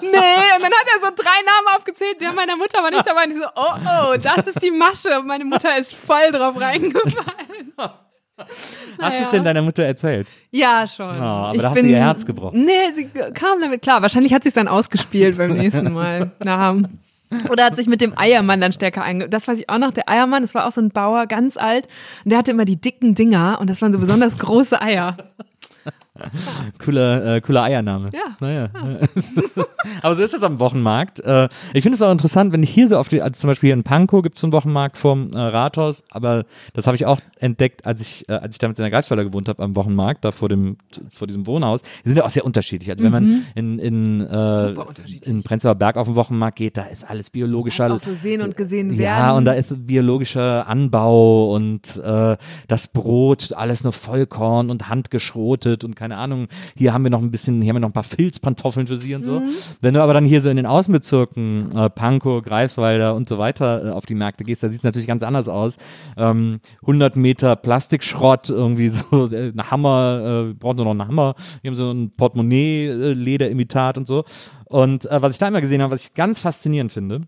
Nee. 0.00 0.54
Und 0.56 0.62
dann 0.62 0.72
hat 0.72 0.86
er 0.94 1.00
so 1.00 1.10
drei 1.14 1.42
Namen 1.44 1.76
aufgezählt. 1.76 2.20
Der 2.20 2.32
meiner 2.32 2.56
Mutter 2.56 2.82
war 2.82 2.90
nicht 2.90 3.06
dabei. 3.06 3.24
Und 3.24 3.32
ich 3.32 3.38
so, 3.38 3.46
oh, 3.54 3.74
oh, 3.74 4.16
das 4.16 4.46
ist 4.46 4.62
die 4.62 4.70
Masche. 4.70 5.18
Und 5.18 5.26
meine 5.26 5.44
Mutter 5.44 5.76
ist 5.76 5.94
voll 5.94 6.30
drauf 6.30 6.58
reingefallen. 6.60 7.74
Hast 9.00 9.18
du 9.18 9.22
es 9.24 9.30
denn 9.30 9.44
deiner 9.44 9.62
Mutter 9.62 9.82
erzählt? 9.84 10.28
Ja, 10.50 10.86
schon. 10.86 11.16
Oh, 11.16 11.20
aber 11.20 11.54
Ich 11.56 11.62
da 11.62 11.70
hast 11.70 11.82
du 11.82 11.86
ihr 11.86 11.96
Herz 11.96 12.26
gebrochen. 12.26 12.64
Nee, 12.64 12.90
sie 12.92 13.06
kam 13.06 13.60
damit 13.60 13.82
klar. 13.82 14.02
Wahrscheinlich 14.02 14.32
hat 14.34 14.42
sie 14.42 14.50
es 14.50 14.54
dann 14.54 14.68
ausgespielt 14.68 15.38
beim 15.38 15.52
nächsten 15.56 15.92
Mal. 15.92 16.32
Na, 16.44 16.76
oder 17.50 17.64
hat 17.64 17.76
sich 17.76 17.88
mit 17.88 18.00
dem 18.00 18.16
Eiermann 18.16 18.60
dann 18.60 18.72
stärker 18.72 19.02
einge... 19.02 19.28
Das 19.28 19.48
weiß 19.48 19.58
ich 19.58 19.68
auch 19.68 19.78
noch. 19.78 19.90
Der 19.90 20.08
Eiermann, 20.08 20.42
das 20.42 20.54
war 20.54 20.66
auch 20.66 20.70
so 20.70 20.80
ein 20.80 20.90
Bauer, 20.90 21.26
ganz 21.26 21.56
alt. 21.56 21.88
Und 22.24 22.30
der 22.30 22.38
hatte 22.38 22.52
immer 22.52 22.64
die 22.64 22.80
dicken 22.80 23.14
Dinger. 23.14 23.58
Und 23.60 23.68
das 23.68 23.82
waren 23.82 23.92
so 23.92 23.98
besonders 23.98 24.38
große 24.38 24.80
Eier. 24.80 25.16
Cooler, 26.84 27.36
äh, 27.36 27.40
cooler 27.40 27.62
Eiername. 27.62 28.10
Ja. 28.12 28.36
Naja. 28.40 28.70
Aber 30.02 30.14
so 30.14 30.22
ist 30.22 30.34
das 30.34 30.42
am 30.42 30.58
Wochenmarkt. 30.58 31.20
Äh, 31.20 31.48
ich 31.72 31.82
finde 31.82 31.96
es 31.96 32.02
auch 32.02 32.12
interessant, 32.12 32.52
wenn 32.52 32.62
ich 32.62 32.70
hier 32.70 32.88
so 32.88 32.98
auf 32.98 33.08
die, 33.08 33.22
also 33.22 33.40
zum 33.40 33.48
Beispiel 33.48 33.68
hier 33.68 33.74
in 33.74 33.82
Pankow 33.82 34.22
gibt 34.22 34.36
es 34.36 34.40
so 34.40 34.46
einen 34.46 34.52
Wochenmarkt 34.52 34.98
vorm 34.98 35.30
äh, 35.32 35.38
Rathaus, 35.38 36.04
aber 36.10 36.44
das 36.74 36.86
habe 36.86 36.96
ich 36.96 37.06
auch 37.06 37.20
entdeckt, 37.38 37.86
als 37.86 38.00
ich, 38.00 38.28
äh, 38.28 38.32
als 38.32 38.56
ich 38.56 38.58
damals 38.58 38.78
in 38.78 38.82
der 38.82 38.90
Greifswalder 38.90 39.24
gewohnt 39.24 39.48
habe, 39.48 39.62
am 39.62 39.76
Wochenmarkt, 39.76 40.24
da 40.24 40.32
vor 40.32 40.48
dem, 40.48 40.76
vor 41.10 41.26
diesem 41.26 41.46
Wohnhaus. 41.46 41.82
Die 42.04 42.08
sind 42.08 42.16
ja 42.18 42.24
auch 42.24 42.30
sehr 42.30 42.44
unterschiedlich. 42.44 42.90
Also 42.90 43.04
wenn 43.04 43.12
man 43.12 43.46
in, 43.54 43.78
in, 43.78 44.20
äh, 44.20 44.74
in 45.22 45.42
Prenzlauer 45.42 45.74
Berg 45.74 45.96
auf 45.96 46.06
den 46.06 46.16
Wochenmarkt 46.16 46.56
geht, 46.56 46.76
da 46.76 46.84
ist 46.84 47.08
alles 47.08 47.30
biologischer. 47.30 47.92
Auch 47.92 48.00
so 48.00 48.14
sehen 48.14 48.42
und 48.42 48.56
gesehen 48.56 48.90
werden. 48.90 49.00
Ja, 49.00 49.32
und 49.32 49.44
da 49.44 49.52
ist 49.52 49.86
biologischer 49.86 50.66
Anbau 50.66 51.54
und 51.54 51.96
äh, 51.98 52.36
das 52.68 52.88
Brot, 52.88 53.52
alles 53.54 53.84
nur 53.84 53.92
Vollkorn 53.92 54.70
und 54.70 54.88
handgeschrotet 54.88 55.84
und 55.84 55.96
keine 56.06 56.18
Ahnung. 56.18 56.46
Hier 56.76 56.92
haben 56.92 57.02
wir 57.02 57.10
noch 57.10 57.20
ein 57.20 57.32
bisschen, 57.32 57.60
hier 57.62 57.70
haben 57.70 57.76
wir 57.76 57.80
noch 57.80 57.88
ein 57.88 57.92
paar 57.92 58.04
Filzpantoffeln 58.04 58.86
für 58.86 58.96
sie 58.96 59.16
und 59.16 59.24
so. 59.24 59.42
Wenn 59.80 59.94
du 59.94 60.02
aber 60.02 60.14
dann 60.14 60.24
hier 60.24 60.40
so 60.40 60.48
in 60.48 60.56
den 60.56 60.66
Außenbezirken, 60.66 61.76
äh, 61.76 61.90
Pankow, 61.90 62.44
Greifswalder 62.44 63.16
und 63.16 63.28
so 63.28 63.38
weiter 63.38 63.86
äh, 63.86 63.90
auf 63.90 64.06
die 64.06 64.14
Märkte 64.14 64.44
gehst, 64.44 64.62
da 64.62 64.68
sieht 64.68 64.78
es 64.78 64.84
natürlich 64.84 65.08
ganz 65.08 65.24
anders 65.24 65.48
aus. 65.48 65.78
Ähm, 66.16 66.60
100 66.82 67.16
Meter 67.16 67.56
Plastikschrott, 67.56 68.50
irgendwie 68.50 68.88
so 68.88 69.26
äh, 69.32 69.48
ein 69.48 69.68
Hammer, 69.68 70.46
äh, 70.50 70.54
braucht 70.54 70.76
nur 70.76 70.84
noch 70.84 70.92
einen 70.92 71.08
Hammer. 71.08 71.34
Wir 71.62 71.72
haben 71.72 71.76
so 71.76 71.90
ein 71.90 72.10
Portemonnaie, 72.10 72.86
äh, 72.86 73.12
Lederimitat 73.12 73.98
und 73.98 74.06
so. 74.06 74.24
Und 74.66 75.10
äh, 75.10 75.20
was 75.20 75.32
ich 75.32 75.38
da 75.38 75.48
immer 75.48 75.60
gesehen 75.60 75.82
habe, 75.82 75.92
was 75.92 76.04
ich 76.04 76.14
ganz 76.14 76.38
faszinierend 76.38 76.92
finde, 76.92 77.22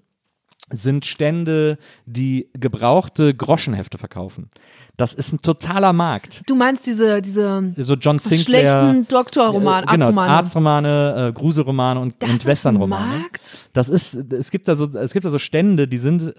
sind 0.70 1.07
Stände, 1.07 1.79
die 2.07 2.49
gebrauchte 2.53 3.35
Groschenhefte 3.35 3.99
verkaufen. 3.99 4.51
Das 4.99 5.14
ist 5.14 5.32
ein 5.32 5.40
totaler 5.40 5.92
Markt. 5.92 6.42
Du 6.46 6.57
meinst 6.57 6.84
diese, 6.84 7.22
diese 7.22 7.72
So 7.78 7.94
John 7.94 8.18
Sinclair. 8.18 8.72
schlechten 8.72 9.07
Doktorroman, 9.09 9.84
äh, 9.84 9.86
genau, 9.86 10.07
Arztromane. 10.07 10.32
Arztromane, 10.32 11.28
äh, 11.28 11.32
Gruselromane 11.32 12.01
und, 12.01 12.16
Das 12.18 12.30
und 12.30 12.44
Westernromane. 12.44 13.05
ein 13.14 13.20
Markt? 13.20 13.68
Das 13.72 13.88
ist, 13.88 14.14
es 14.32 14.51
gibt 14.51 14.66
da 14.66 14.74
so, 14.74 14.86
es 14.92 15.12
gibt 15.12 15.24
da 15.24 15.30
so 15.30 15.38
Stände, 15.38 15.86
die 15.86 15.99
sind 15.99 16.22
äh, 16.22 16.32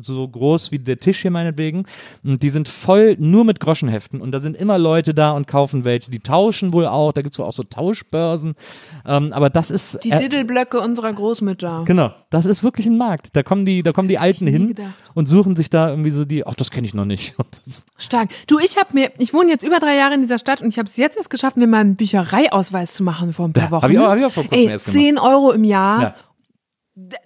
so 0.00 0.26
groß 0.26 0.72
wie 0.72 0.78
der 0.78 0.98
Tisch 0.98 1.20
hier 1.20 1.30
meinetwegen 1.30 1.84
und 2.24 2.42
die 2.42 2.48
sind 2.48 2.68
voll 2.68 3.16
nur 3.18 3.44
mit 3.44 3.60
Groschenheften 3.60 4.22
und 4.22 4.32
da 4.32 4.40
sind 4.40 4.56
immer 4.56 4.78
Leute 4.78 5.12
da 5.12 5.32
und 5.32 5.46
kaufen 5.46 5.84
welche. 5.84 6.10
Die 6.10 6.20
tauschen 6.20 6.72
wohl 6.72 6.86
auch, 6.86 7.12
da 7.12 7.20
gibt 7.20 7.34
es 7.34 7.38
wohl 7.38 7.44
auch 7.44 7.52
so 7.52 7.64
Tauschbörsen. 7.64 8.54
Ähm, 9.04 9.34
aber 9.34 9.50
das 9.50 9.70
ist 9.70 10.02
Die 10.04 10.10
äh, 10.10 10.16
Diddelblöcke 10.16 10.80
unserer 10.80 11.12
Großmütter. 11.12 11.82
Genau, 11.84 12.12
das 12.30 12.46
ist 12.46 12.64
wirklich 12.64 12.86
ein 12.86 12.96
Markt. 12.96 13.36
Da 13.36 13.42
kommen 13.42 13.66
die, 13.66 13.82
da 13.82 13.92
kommen 13.92 14.08
die 14.08 14.18
Alten 14.18 14.46
hin 14.46 14.68
gedacht. 14.68 14.94
und 15.12 15.26
suchen 15.26 15.54
sich 15.54 15.68
da 15.68 15.90
irgendwie 15.90 16.10
so 16.10 16.24
die, 16.24 16.46
ach, 16.46 16.54
das 16.54 16.70
kenne 16.70 16.86
ich 16.86 16.94
noch 16.94 17.04
nicht. 17.04 17.38
Und 17.38 17.60
das, 17.66 17.84
Stark. 18.06 18.30
Du, 18.46 18.58
ich 18.58 18.76
habe 18.78 18.88
mir, 18.92 19.10
ich 19.18 19.34
wohne 19.34 19.50
jetzt 19.50 19.62
über 19.64 19.78
drei 19.78 19.96
Jahre 19.96 20.14
in 20.14 20.22
dieser 20.22 20.38
Stadt 20.38 20.62
und 20.62 20.68
ich 20.68 20.78
habe 20.78 20.88
es 20.88 20.96
jetzt 20.96 21.16
erst 21.18 21.28
geschafft, 21.28 21.56
mir 21.58 21.66
mal 21.66 21.80
einen 21.80 21.96
Büchereiausweis 21.96 22.94
zu 22.94 23.02
machen 23.04 23.32
vor 23.34 23.46
ein 23.46 23.52
paar 23.52 23.64
Ja, 23.64 23.70
Wochen. 23.72 23.82
hab 23.82 23.90
ich 23.90 23.98
auch- 23.98 24.08
hab 24.08 24.18
ich 24.18 24.24
auch 24.24 24.32
vor 24.32 24.44
kurzem 24.44 24.58
Ey, 24.66 24.72
erst 24.72 24.86
gemacht. 24.86 24.98
10 25.04 25.18
Euro 25.18 25.52
im 25.52 25.64
Jahr. 25.64 26.02
ja. 26.02 26.14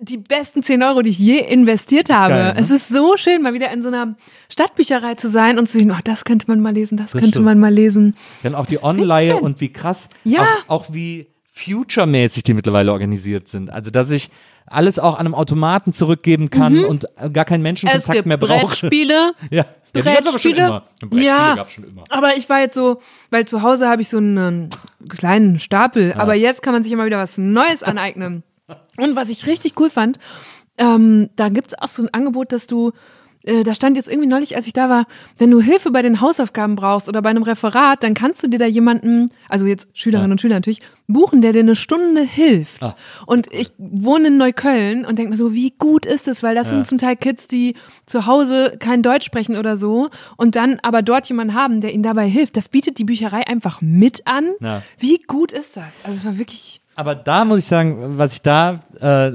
Die 0.00 0.16
besten 0.16 0.64
10 0.64 0.82
Euro, 0.82 1.00
die 1.02 1.10
ich 1.10 1.18
je 1.20 1.38
investiert 1.38 2.10
habe. 2.10 2.34
geil, 2.34 2.54
ne? 2.54 2.58
Es 2.60 2.70
ist 2.70 2.88
so 2.88 3.16
schön, 3.16 3.40
mal 3.40 3.54
wieder 3.54 3.70
in 3.70 3.82
so 3.82 3.86
einer 3.86 4.16
Stadtbücherei 4.48 5.14
zu 5.14 5.28
sein 5.30 5.60
und 5.60 5.68
zu 5.68 5.78
sehen, 5.78 5.92
oh, 5.92 6.00
das 6.02 6.24
könnte 6.24 6.46
man 6.48 6.58
mal 6.58 6.72
lesen, 6.74 6.96
das, 6.96 7.12
könnte 7.12 7.28
stimmt. 7.28 7.44
man 7.44 7.60
mal 7.60 7.72
lesen. 7.72 8.16
Dann 8.42 8.56
auch 8.56 8.66
die 8.66 8.74
Das 8.74 8.82
Online 8.82 9.36
und 9.40 9.60
wie 9.60 9.70
krass, 9.70 10.08
Ja. 10.24 10.42
auch, 10.66 10.80
auch 10.80 10.86
wie 10.92 11.28
future-mäßig 11.52 12.42
die 12.42 12.54
mittlerweile 12.54 12.90
organisiert 12.90 13.46
sind. 13.46 13.70
Also, 13.70 13.90
dass 13.92 14.10
ich 14.10 14.30
alles 14.66 14.98
auch 14.98 15.14
an 15.14 15.26
einem 15.26 15.34
Automaten 15.36 15.92
zurückgeben 15.92 16.50
kann 16.50 16.84
und 16.84 17.06
äh, 17.16 17.30
gar 17.30 17.44
keinen 17.44 17.60
Es 17.60 17.64
Menschenkontakt 17.64 18.12
gibt 18.12 18.26
mehr 18.26 18.38
brauche. 18.38 18.66
Brettspiele. 18.66 19.34
Ja, 19.52 19.66
ja 19.94 20.02
Brettspiele. 20.02 20.82
Ja. 21.12 21.66
Aber 22.08 22.36
ich 22.36 22.48
war 22.48 22.60
jetzt 22.60 22.74
so, 22.74 23.00
weil 23.30 23.44
zu 23.46 23.62
Hause 23.62 23.88
habe 23.88 24.02
ich 24.02 24.08
so 24.08 24.18
einen 24.18 24.70
kleinen 25.08 25.58
Stapel, 25.58 26.12
aber 26.14 26.34
jetzt 26.34 26.62
kann 26.62 26.72
man 26.72 26.82
sich 26.82 26.92
immer 26.92 27.06
wieder 27.06 27.18
was 27.18 27.38
Neues 27.38 27.82
aneignen. 27.82 28.42
Und 28.96 29.16
was 29.16 29.28
ich 29.28 29.46
richtig 29.46 29.78
cool 29.80 29.90
fand, 29.90 30.18
ähm, 30.78 31.30
da 31.36 31.48
gibt 31.48 31.68
es 31.68 31.78
auch 31.78 31.88
so 31.88 32.02
ein 32.02 32.14
Angebot, 32.14 32.52
dass 32.52 32.66
du, 32.66 32.92
äh, 33.44 33.62
da 33.64 33.74
stand 33.74 33.96
jetzt 33.96 34.08
irgendwie 34.08 34.28
neulich, 34.28 34.56
als 34.56 34.66
ich 34.66 34.72
da 34.72 34.88
war, 34.88 35.06
wenn 35.38 35.50
du 35.50 35.60
Hilfe 35.60 35.90
bei 35.90 36.02
den 36.02 36.20
Hausaufgaben 36.20 36.76
brauchst 36.76 37.08
oder 37.08 37.22
bei 37.22 37.30
einem 37.30 37.42
Referat, 37.42 38.02
dann 38.02 38.14
kannst 38.14 38.42
du 38.42 38.48
dir 38.48 38.58
da 38.58 38.66
jemanden, 38.66 39.30
also 39.48 39.66
jetzt 39.66 39.88
Schülerinnen 39.94 40.30
Ja. 40.30 40.32
und 40.34 40.40
Schüler 40.40 40.54
natürlich, 40.56 40.80
buchen, 41.08 41.40
der 41.42 41.52
dir 41.52 41.60
eine 41.60 41.74
Stunde 41.74 42.22
hilft. 42.22 42.82
Ah. 42.84 42.94
Und 43.26 43.52
ich 43.52 43.72
wohne 43.78 44.28
in 44.28 44.36
Neukölln 44.36 45.04
und 45.04 45.18
denke 45.18 45.30
mir 45.30 45.36
so, 45.36 45.52
wie 45.54 45.72
gut 45.76 46.06
ist 46.06 46.28
es, 46.28 46.42
weil 46.42 46.54
das 46.54 46.68
Ja. 46.68 46.74
sind 46.76 46.86
zum 46.86 46.98
Teil 46.98 47.16
Kids, 47.16 47.48
die 47.48 47.74
zu 48.06 48.26
Hause 48.26 48.76
kein 48.78 49.02
Deutsch 49.02 49.24
sprechen 49.26 49.56
oder 49.56 49.76
so 49.76 50.10
und 50.36 50.54
dann 50.54 50.78
aber 50.82 51.02
dort 51.02 51.26
jemanden 51.28 51.54
haben, 51.54 51.80
der 51.80 51.92
ihnen 51.92 52.02
dabei 52.04 52.28
hilft. 52.28 52.56
Das 52.56 52.68
bietet 52.68 52.98
die 52.98 53.04
Bücherei 53.04 53.46
einfach 53.46 53.80
mit 53.80 54.26
an. 54.26 54.50
Ja. 54.60 54.82
Wie 54.98 55.18
gut 55.26 55.50
ist 55.52 55.76
das? 55.76 55.96
Also 56.04 56.16
es 56.18 56.24
war 56.24 56.38
wirklich 56.38 56.79
Aber 56.96 57.14
da 57.14 57.44
muss 57.44 57.58
ich 57.58 57.64
sagen, 57.64 58.18
was 58.18 58.34
ich 58.34 58.42
da 58.42 58.80
äh, 59.00 59.32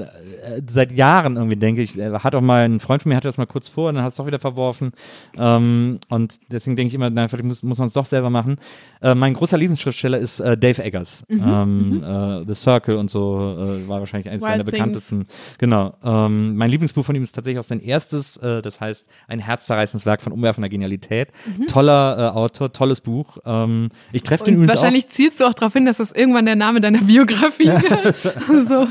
seit 0.70 0.94
Jahren 0.94 1.36
irgendwie 1.38 1.56
denke, 1.56 1.82
ich 1.82 1.98
äh, 1.98 2.20
hat 2.20 2.36
auch 2.36 2.42
mal 2.42 2.66
ein 2.66 2.80
Freund 2.80 3.02
von 3.02 3.10
mir 3.10 3.16
hatte 3.16 3.28
das 3.28 3.38
mal 3.38 3.48
kurz 3.48 3.70
vor, 3.70 3.90
und 3.90 3.96
dann 3.96 4.04
hast 4.04 4.20
du 4.20 4.22
es 4.22 4.26
doch 4.26 4.28
wieder 4.28 4.40
verworfen. 4.40 4.92
Ähm, 5.36 6.00
und 6.10 6.36
deswegen 6.52 6.76
denke 6.76 6.90
ich 6.90 6.94
immer, 6.94 7.10
na, 7.10 7.28
vielleicht 7.28 7.46
muss, 7.46 7.64
muss 7.64 7.80
man 7.80 7.88
es 7.88 7.94
doch 7.94 8.06
selber 8.06 8.30
machen. 8.30 8.58
Äh, 9.02 9.16
mein 9.16 9.34
großer 9.34 9.58
Lieblingsschriftsteller 9.58 10.20
ist 10.20 10.42
äh, 10.42 10.58
Dave 10.58 10.84
Eggers. 10.84 11.26
ähm, 11.30 12.04
äh, 12.04 12.46
The 12.46 12.54
Circle 12.54 12.98
und 12.98 13.10
so 13.10 13.58
äh, 13.58 13.88
war 13.88 14.00
wahrscheinlich 14.00 14.30
eines 14.30 14.44
seiner 14.44 14.64
bekanntesten. 14.64 15.26
Genau. 15.58 15.96
Ähm, 16.04 16.58
mein 16.58 16.70
Lieblingsbuch 16.70 17.06
von 17.06 17.16
ihm 17.16 17.24
ist 17.24 17.32
tatsächlich 17.32 17.60
auch 17.60 17.64
sein 17.64 17.80
erstes, 17.80 18.40
das 18.40 18.82
heißt 18.82 19.08
Ein 19.28 19.40
herzzerreißendes 19.40 20.06
Werk 20.06 20.22
von 20.22 20.34
umwerfender 20.34 20.70
Genialität. 20.70 21.30
Toller 21.68 22.18
äh, 22.18 22.38
Autor, 22.38 22.74
tolles 22.74 23.02
Buch. 23.02 23.38
Ähm, 23.46 23.90
ich 24.12 24.24
treffe 24.24 24.44
den 24.44 24.56
übrigens 24.56 24.72
auch. 24.72 24.76
wahrscheinlich 24.76 25.08
zielst 25.08 25.40
du 25.40 25.46
auch 25.46 25.54
darauf 25.54 25.74
hin, 25.74 25.86
dass 25.86 25.98
das 25.98 26.12
irgendwann 26.12 26.46
der 26.46 26.56
Name 26.56 26.82
deiner 26.82 27.02
Biografie 27.02 27.45
wird. 27.58 28.16
so. 28.68 28.88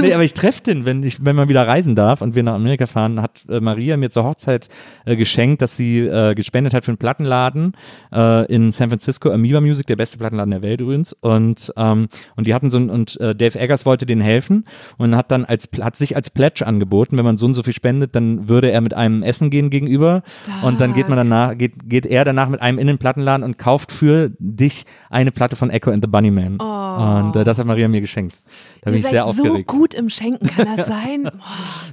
Nee, 0.00 0.12
aber 0.12 0.24
ich 0.24 0.34
treffe 0.34 0.62
den, 0.62 0.86
wenn 0.86 1.02
ich, 1.02 1.24
wenn 1.24 1.36
man 1.36 1.48
wieder 1.48 1.66
reisen 1.66 1.94
darf 1.94 2.22
und 2.22 2.34
wir 2.34 2.42
nach 2.42 2.54
Amerika 2.54 2.86
fahren, 2.86 3.20
hat 3.20 3.44
äh, 3.48 3.60
Maria 3.60 3.96
mir 3.96 4.10
zur 4.10 4.24
Hochzeit 4.24 4.68
äh, 5.04 5.16
geschenkt, 5.16 5.62
dass 5.62 5.76
sie 5.76 6.00
äh, 6.00 6.34
gespendet 6.34 6.74
hat 6.74 6.84
für 6.84 6.90
einen 6.90 6.98
Plattenladen 6.98 7.72
äh, 8.12 8.46
in 8.52 8.72
San 8.72 8.88
Francisco, 8.88 9.30
Amoeba 9.30 9.60
Music, 9.60 9.86
der 9.86 9.96
beste 9.96 10.18
Plattenladen 10.18 10.50
der 10.50 10.62
Welt 10.62 10.80
übrigens. 10.80 11.12
Und, 11.12 11.72
ähm, 11.76 12.08
und 12.36 12.46
die 12.46 12.54
hatten 12.54 12.70
so 12.70 12.78
ein, 12.78 12.90
und 12.90 13.20
äh, 13.20 13.34
Dave 13.34 13.58
Eggers 13.58 13.86
wollte 13.86 14.06
denen 14.06 14.22
helfen 14.22 14.64
und 14.98 15.16
hat 15.16 15.30
dann 15.30 15.44
als 15.44 15.68
hat 15.80 15.96
sich 15.96 16.16
als 16.16 16.30
Pledge 16.30 16.66
angeboten, 16.66 17.16
wenn 17.18 17.24
man 17.24 17.36
so 17.36 17.46
und 17.46 17.54
so 17.54 17.62
viel 17.62 17.72
spendet, 17.72 18.14
dann 18.14 18.48
würde 18.48 18.70
er 18.70 18.80
mit 18.80 18.94
einem 18.94 19.22
Essen 19.22 19.50
gehen 19.50 19.70
gegenüber 19.70 20.22
und 20.62 20.80
dann 20.80 20.94
geht 20.94 21.08
man 21.08 21.16
danach, 21.16 21.56
geht, 21.56 21.88
geht 21.88 22.06
er 22.06 22.24
danach 22.24 22.48
mit 22.48 22.60
einem 22.60 22.78
in 22.78 22.86
den 22.86 22.98
Plattenladen 22.98 23.44
und 23.44 23.58
kauft 23.58 23.92
für 23.92 24.30
dich 24.38 24.84
eine 25.10 25.30
Platte 25.30 25.56
von 25.56 25.70
Echo 25.70 25.90
and 25.90 26.04
the 26.04 26.10
Bunnyman. 26.10 26.58
Und 26.58 27.36
äh, 27.36 27.44
das 27.44 27.58
hat 27.58 27.66
Maria 27.66 27.88
mir 27.88 27.93
geschenkt. 28.00 28.40
Da 28.82 28.90
bin 28.90 28.94
Ihr 29.00 29.04
ich 29.04 29.10
sehr 29.10 29.22
so 29.24 29.28
aufgeregt. 29.42 29.68
gut 29.68 29.94
im 29.94 30.08
Schenken, 30.10 30.46
kann 30.46 30.76
das 30.76 30.86
sein? 30.88 31.24
Boah. 31.24 31.32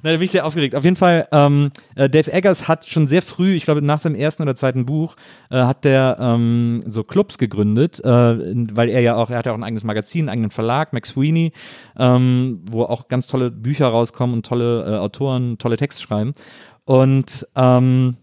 Na, 0.03 0.11
da 0.11 0.17
bin 0.17 0.21
ich 0.23 0.31
sehr 0.31 0.45
aufgeregt. 0.45 0.75
Auf 0.75 0.83
jeden 0.83 0.95
Fall, 0.95 1.27
ähm, 1.31 1.71
äh, 1.95 2.09
Dave 2.09 2.31
Eggers 2.31 2.67
hat 2.67 2.85
schon 2.85 3.07
sehr 3.07 3.21
früh, 3.21 3.53
ich 3.55 3.65
glaube 3.65 3.81
nach 3.81 3.99
seinem 3.99 4.15
ersten 4.15 4.43
oder 4.43 4.55
zweiten 4.55 4.85
Buch, 4.85 5.15
äh, 5.49 5.61
hat 5.61 5.85
der 5.85 6.17
ähm, 6.19 6.83
so 6.85 7.03
Clubs 7.03 7.37
gegründet, 7.37 7.99
äh, 8.03 8.05
weil 8.07 8.89
er 8.89 9.01
ja 9.01 9.15
auch, 9.15 9.29
er 9.29 9.37
hat 9.37 9.45
ja 9.45 9.51
auch 9.53 9.57
ein 9.57 9.63
eigenes 9.63 9.83
Magazin, 9.83 10.21
einen 10.21 10.29
eigenen 10.29 10.51
Verlag, 10.51 10.93
Max 10.93 11.09
Sweeney, 11.09 11.53
ähm, 11.97 12.61
wo 12.69 12.83
auch 12.83 13.07
ganz 13.07 13.27
tolle 13.27 13.51
Bücher 13.51 13.87
rauskommen 13.87 14.35
und 14.35 14.45
tolle 14.45 14.85
äh, 14.85 14.97
Autoren 14.97 15.57
tolle 15.57 15.77
Texte 15.77 16.01
schreiben. 16.01 16.33
Und 16.85 17.47
ähm, 17.55 18.17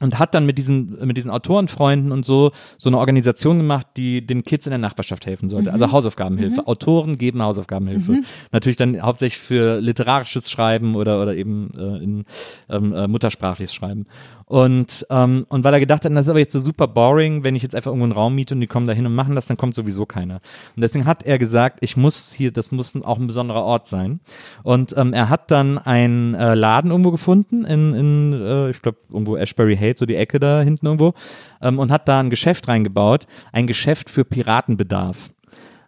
und 0.00 0.18
hat 0.18 0.34
dann 0.34 0.44
mit 0.44 0.58
diesen, 0.58 0.98
mit 1.06 1.16
diesen 1.16 1.30
Autorenfreunden 1.30 2.12
und 2.12 2.24
so 2.24 2.52
so 2.76 2.90
eine 2.90 2.98
Organisation 2.98 3.58
gemacht, 3.58 3.86
die 3.96 4.26
den 4.26 4.44
Kids 4.44 4.66
in 4.66 4.70
der 4.70 4.78
Nachbarschaft 4.78 5.26
helfen 5.26 5.48
sollte. 5.48 5.72
Also 5.72 5.90
Hausaufgabenhilfe. 5.92 6.66
Autoren 6.66 7.18
geben 7.18 7.42
Hausaufgabenhilfe. 7.42 8.20
Natürlich 8.52 8.76
dann 8.76 9.00
hauptsächlich 9.00 9.40
für 9.40 9.80
literarisches 9.80 10.50
Schreiben 10.50 10.96
oder, 10.96 11.22
oder 11.22 11.34
eben 11.34 11.70
äh, 11.76 12.04
in 12.04 12.24
ähm, 12.68 12.92
äh, 12.92 13.08
muttersprachliches 13.08 13.74
Schreiben. 13.74 14.06
Und, 14.48 15.04
ähm, 15.10 15.44
und 15.48 15.64
weil 15.64 15.74
er 15.74 15.80
gedacht 15.80 16.04
hat, 16.04 16.12
das 16.12 16.26
ist 16.26 16.30
aber 16.30 16.38
jetzt 16.38 16.52
so 16.52 16.60
super 16.60 16.86
boring, 16.86 17.42
wenn 17.42 17.56
ich 17.56 17.62
jetzt 17.62 17.74
einfach 17.74 17.90
irgendwo 17.90 18.04
einen 18.04 18.12
Raum 18.12 18.36
miete 18.36 18.54
und 18.54 18.60
die 18.60 18.68
kommen 18.68 18.86
da 18.86 18.92
hin 18.92 19.04
und 19.04 19.14
machen 19.14 19.34
das, 19.34 19.46
dann 19.46 19.56
kommt 19.56 19.74
sowieso 19.74 20.06
keiner. 20.06 20.36
Und 20.76 20.82
deswegen 20.82 21.04
hat 21.04 21.24
er 21.24 21.38
gesagt, 21.38 21.78
ich 21.80 21.96
muss 21.96 22.32
hier, 22.32 22.52
das 22.52 22.70
muss 22.70 22.94
auch 23.02 23.18
ein 23.18 23.26
besonderer 23.26 23.64
Ort 23.64 23.88
sein. 23.88 24.20
Und 24.62 24.96
ähm, 24.96 25.12
er 25.12 25.30
hat 25.30 25.50
dann 25.50 25.78
einen 25.78 26.34
äh, 26.34 26.54
Laden 26.54 26.92
irgendwo 26.92 27.10
gefunden 27.10 27.64
in, 27.64 27.92
in 27.94 28.32
äh, 28.34 28.70
ich 28.70 28.82
glaube, 28.82 28.98
irgendwo 29.10 29.36
Ashbury 29.36 29.76
Hate, 29.76 29.98
so 29.98 30.06
die 30.06 30.14
Ecke 30.14 30.38
da 30.38 30.60
hinten 30.60 30.86
irgendwo, 30.86 31.14
ähm, 31.60 31.80
und 31.80 31.90
hat 31.90 32.06
da 32.06 32.20
ein 32.20 32.30
Geschäft 32.30 32.68
reingebaut, 32.68 33.26
ein 33.50 33.66
Geschäft 33.66 34.10
für 34.10 34.24
Piratenbedarf. 34.24 35.30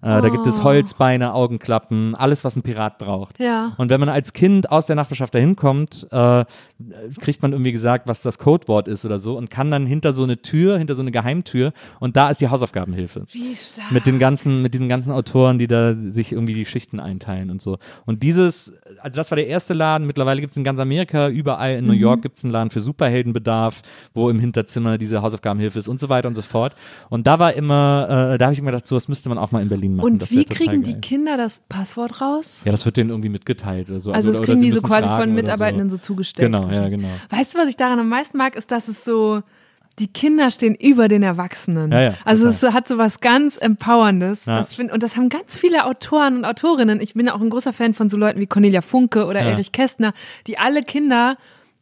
Äh, 0.03 0.21
Da 0.23 0.29
gibt 0.29 0.47
es 0.47 0.63
Holzbeine, 0.63 1.35
Augenklappen, 1.35 2.15
alles, 2.15 2.45
was 2.45 2.57
ein 2.57 2.63
Pirat 2.63 2.99
braucht. 2.99 3.39
Ja. 3.41 3.73
Und 3.79 3.91
wenn 3.91 4.01
man 4.01 4.09
als 4.09 4.33
Kind 4.33 4.71
aus 4.71 4.87
der 4.87 4.97
Nachbarschaft 4.97 5.35
dahin 5.35 5.57
kommt, 5.57 6.07
äh, 6.11 6.45
kriegt 7.21 7.43
man 7.43 7.53
irgendwie 7.53 7.73
gesagt, 7.73 8.07
was 8.09 8.23
das 8.23 8.39
Codewort 8.39 8.89
ist 8.89 9.05
oder 9.05 9.19
so 9.19 9.37
und 9.37 9.51
kann 9.51 9.71
dann 9.71 9.87
hinter 9.87 10.13
so 10.13 10.23
eine 10.25 10.41
Tür, 10.41 10.79
hinter 10.79 10.95
so 10.95 11.03
eine 11.03 11.11
Geheimtür 11.11 11.73
und 12.01 12.17
da 12.17 12.31
ist 12.31 12.41
die 12.41 12.49
Hausaufgabenhilfe. 12.49 13.25
Wie 13.33 13.55
stark. 13.57 13.91
Mit 13.91 14.07
den 14.07 14.19
ganzen, 14.19 14.63
mit 14.63 14.75
diesen 14.75 14.89
ganzen 14.89 15.13
Autoren, 15.13 15.59
die 15.59 15.67
da 15.67 15.95
sich 15.95 16.33
irgendwie 16.33 16.55
die 16.55 16.67
Schichten 16.67 17.01
einteilen 17.01 17.51
und 17.51 17.61
so. 17.61 17.79
Und 18.07 18.23
dieses, 18.23 18.75
also 19.03 19.17
das 19.17 19.31
war 19.31 19.37
der 19.37 19.47
erste 19.49 19.75
Laden. 19.75 20.07
Mittlerweile 20.07 20.41
gibt 20.41 20.51
es 20.53 20.57
in 20.57 20.65
ganz 20.65 20.79
Amerika, 20.81 21.29
überall 21.29 21.75
in 21.75 21.87
New 21.87 21.93
Mhm. 21.95 21.99
York 22.01 22.23
gibt 22.23 22.39
es 22.39 22.45
einen 22.45 22.53
Laden 22.53 22.71
für 22.71 22.81
Superheldenbedarf, 22.81 23.83
wo 24.15 24.31
im 24.31 24.39
Hinterzimmer 24.39 24.99
diese 24.99 25.23
Hausaufgabenhilfe 25.23 25.79
ist 25.79 25.89
und 25.89 25.99
so 25.99 26.09
weiter 26.09 26.29
und 26.29 26.35
so 26.35 26.43
fort. 26.43 26.75
Und 27.09 27.27
da 27.27 27.39
war 27.39 27.53
immer, 27.55 28.33
äh, 28.35 28.39
da 28.39 28.47
habe 28.47 28.55
ich 28.55 28.61
mir 28.63 28.71
gedacht, 28.71 28.87
sowas 28.87 29.09
müsste 29.09 29.29
man 29.29 29.39
auch 29.39 29.51
mal 29.53 29.63
in 29.63 29.69
Berlin 29.69 29.88
machen. 29.97 30.07
Und 30.07 30.31
wie 30.31 30.45
kriegen 30.45 30.83
die 30.83 30.95
Kinder 31.01 31.37
das 31.37 31.61
Passwort 31.69 32.21
raus? 32.21 32.63
Ja, 32.65 32.73
das 32.73 32.85
wird 32.85 32.97
denen 32.97 33.11
irgendwie 33.11 33.29
mitgeteilt 33.29 33.91
oder 33.91 34.01
so. 34.01 34.13
Also, 34.13 34.31
das 34.31 34.39
oder 34.41 34.47
kriegen 34.47 34.63
die 34.63 34.71
so 34.71 34.83
quasi 34.83 35.07
von 35.09 35.17
oder 35.17 35.27
Mitarbeitenden 35.27 35.91
so, 35.91 35.99
zugestellt. 35.99 36.51
Genau, 36.53 36.69
ja, 36.71 36.89
genau. 36.89 37.09
Weißt 37.31 37.55
du, 37.55 37.59
was 37.59 37.69
ich 37.69 37.77
daran 37.77 37.99
am 37.99 38.09
meisten 38.09 38.37
mag, 38.39 38.57
ist, 38.57 38.71
dass 38.71 38.89
es 38.89 39.05
so, 39.05 39.43
die 39.99 40.07
Kinder 40.09 40.51
stehen 40.51 40.75
über 40.75 41.09
den 41.09 41.23
Erwachsenen. 41.23 41.91
Ja, 41.91 42.01
ja, 42.01 42.15
also 42.25 42.45
total. 42.45 42.55
es 42.55 42.61
so- 42.61 42.73
hat 42.73 42.89
so 42.89 42.99
was 42.99 43.21
ganz 43.21 43.57
Empowerndes. 43.57 44.45
Ja. 44.47 44.57
Das 44.57 44.75
find, 44.75 44.93
und 44.93 45.03
das 45.03 45.17
haben 45.17 45.29
ganz 45.29 45.59
viele 45.59 45.85
Autoren 45.87 46.39
und 46.39 46.45
Autorinnen. 46.45 47.01
Ich 47.01 47.15
bin 47.15 47.29
auch 47.29 47.41
ein 47.41 47.51
großer 47.51 47.73
Fan 47.73 47.95
von 47.95 48.09
so 48.09 48.17
Leuten 48.17 48.39
wie 48.41 48.47
Cornelia 48.47 48.81
Funke 48.81 49.27
oder. 49.27 49.41
Erich 49.41 49.73
Kästner, 49.73 50.13
die 50.47 50.59
alle 50.59 50.83
Kinder 50.83 51.37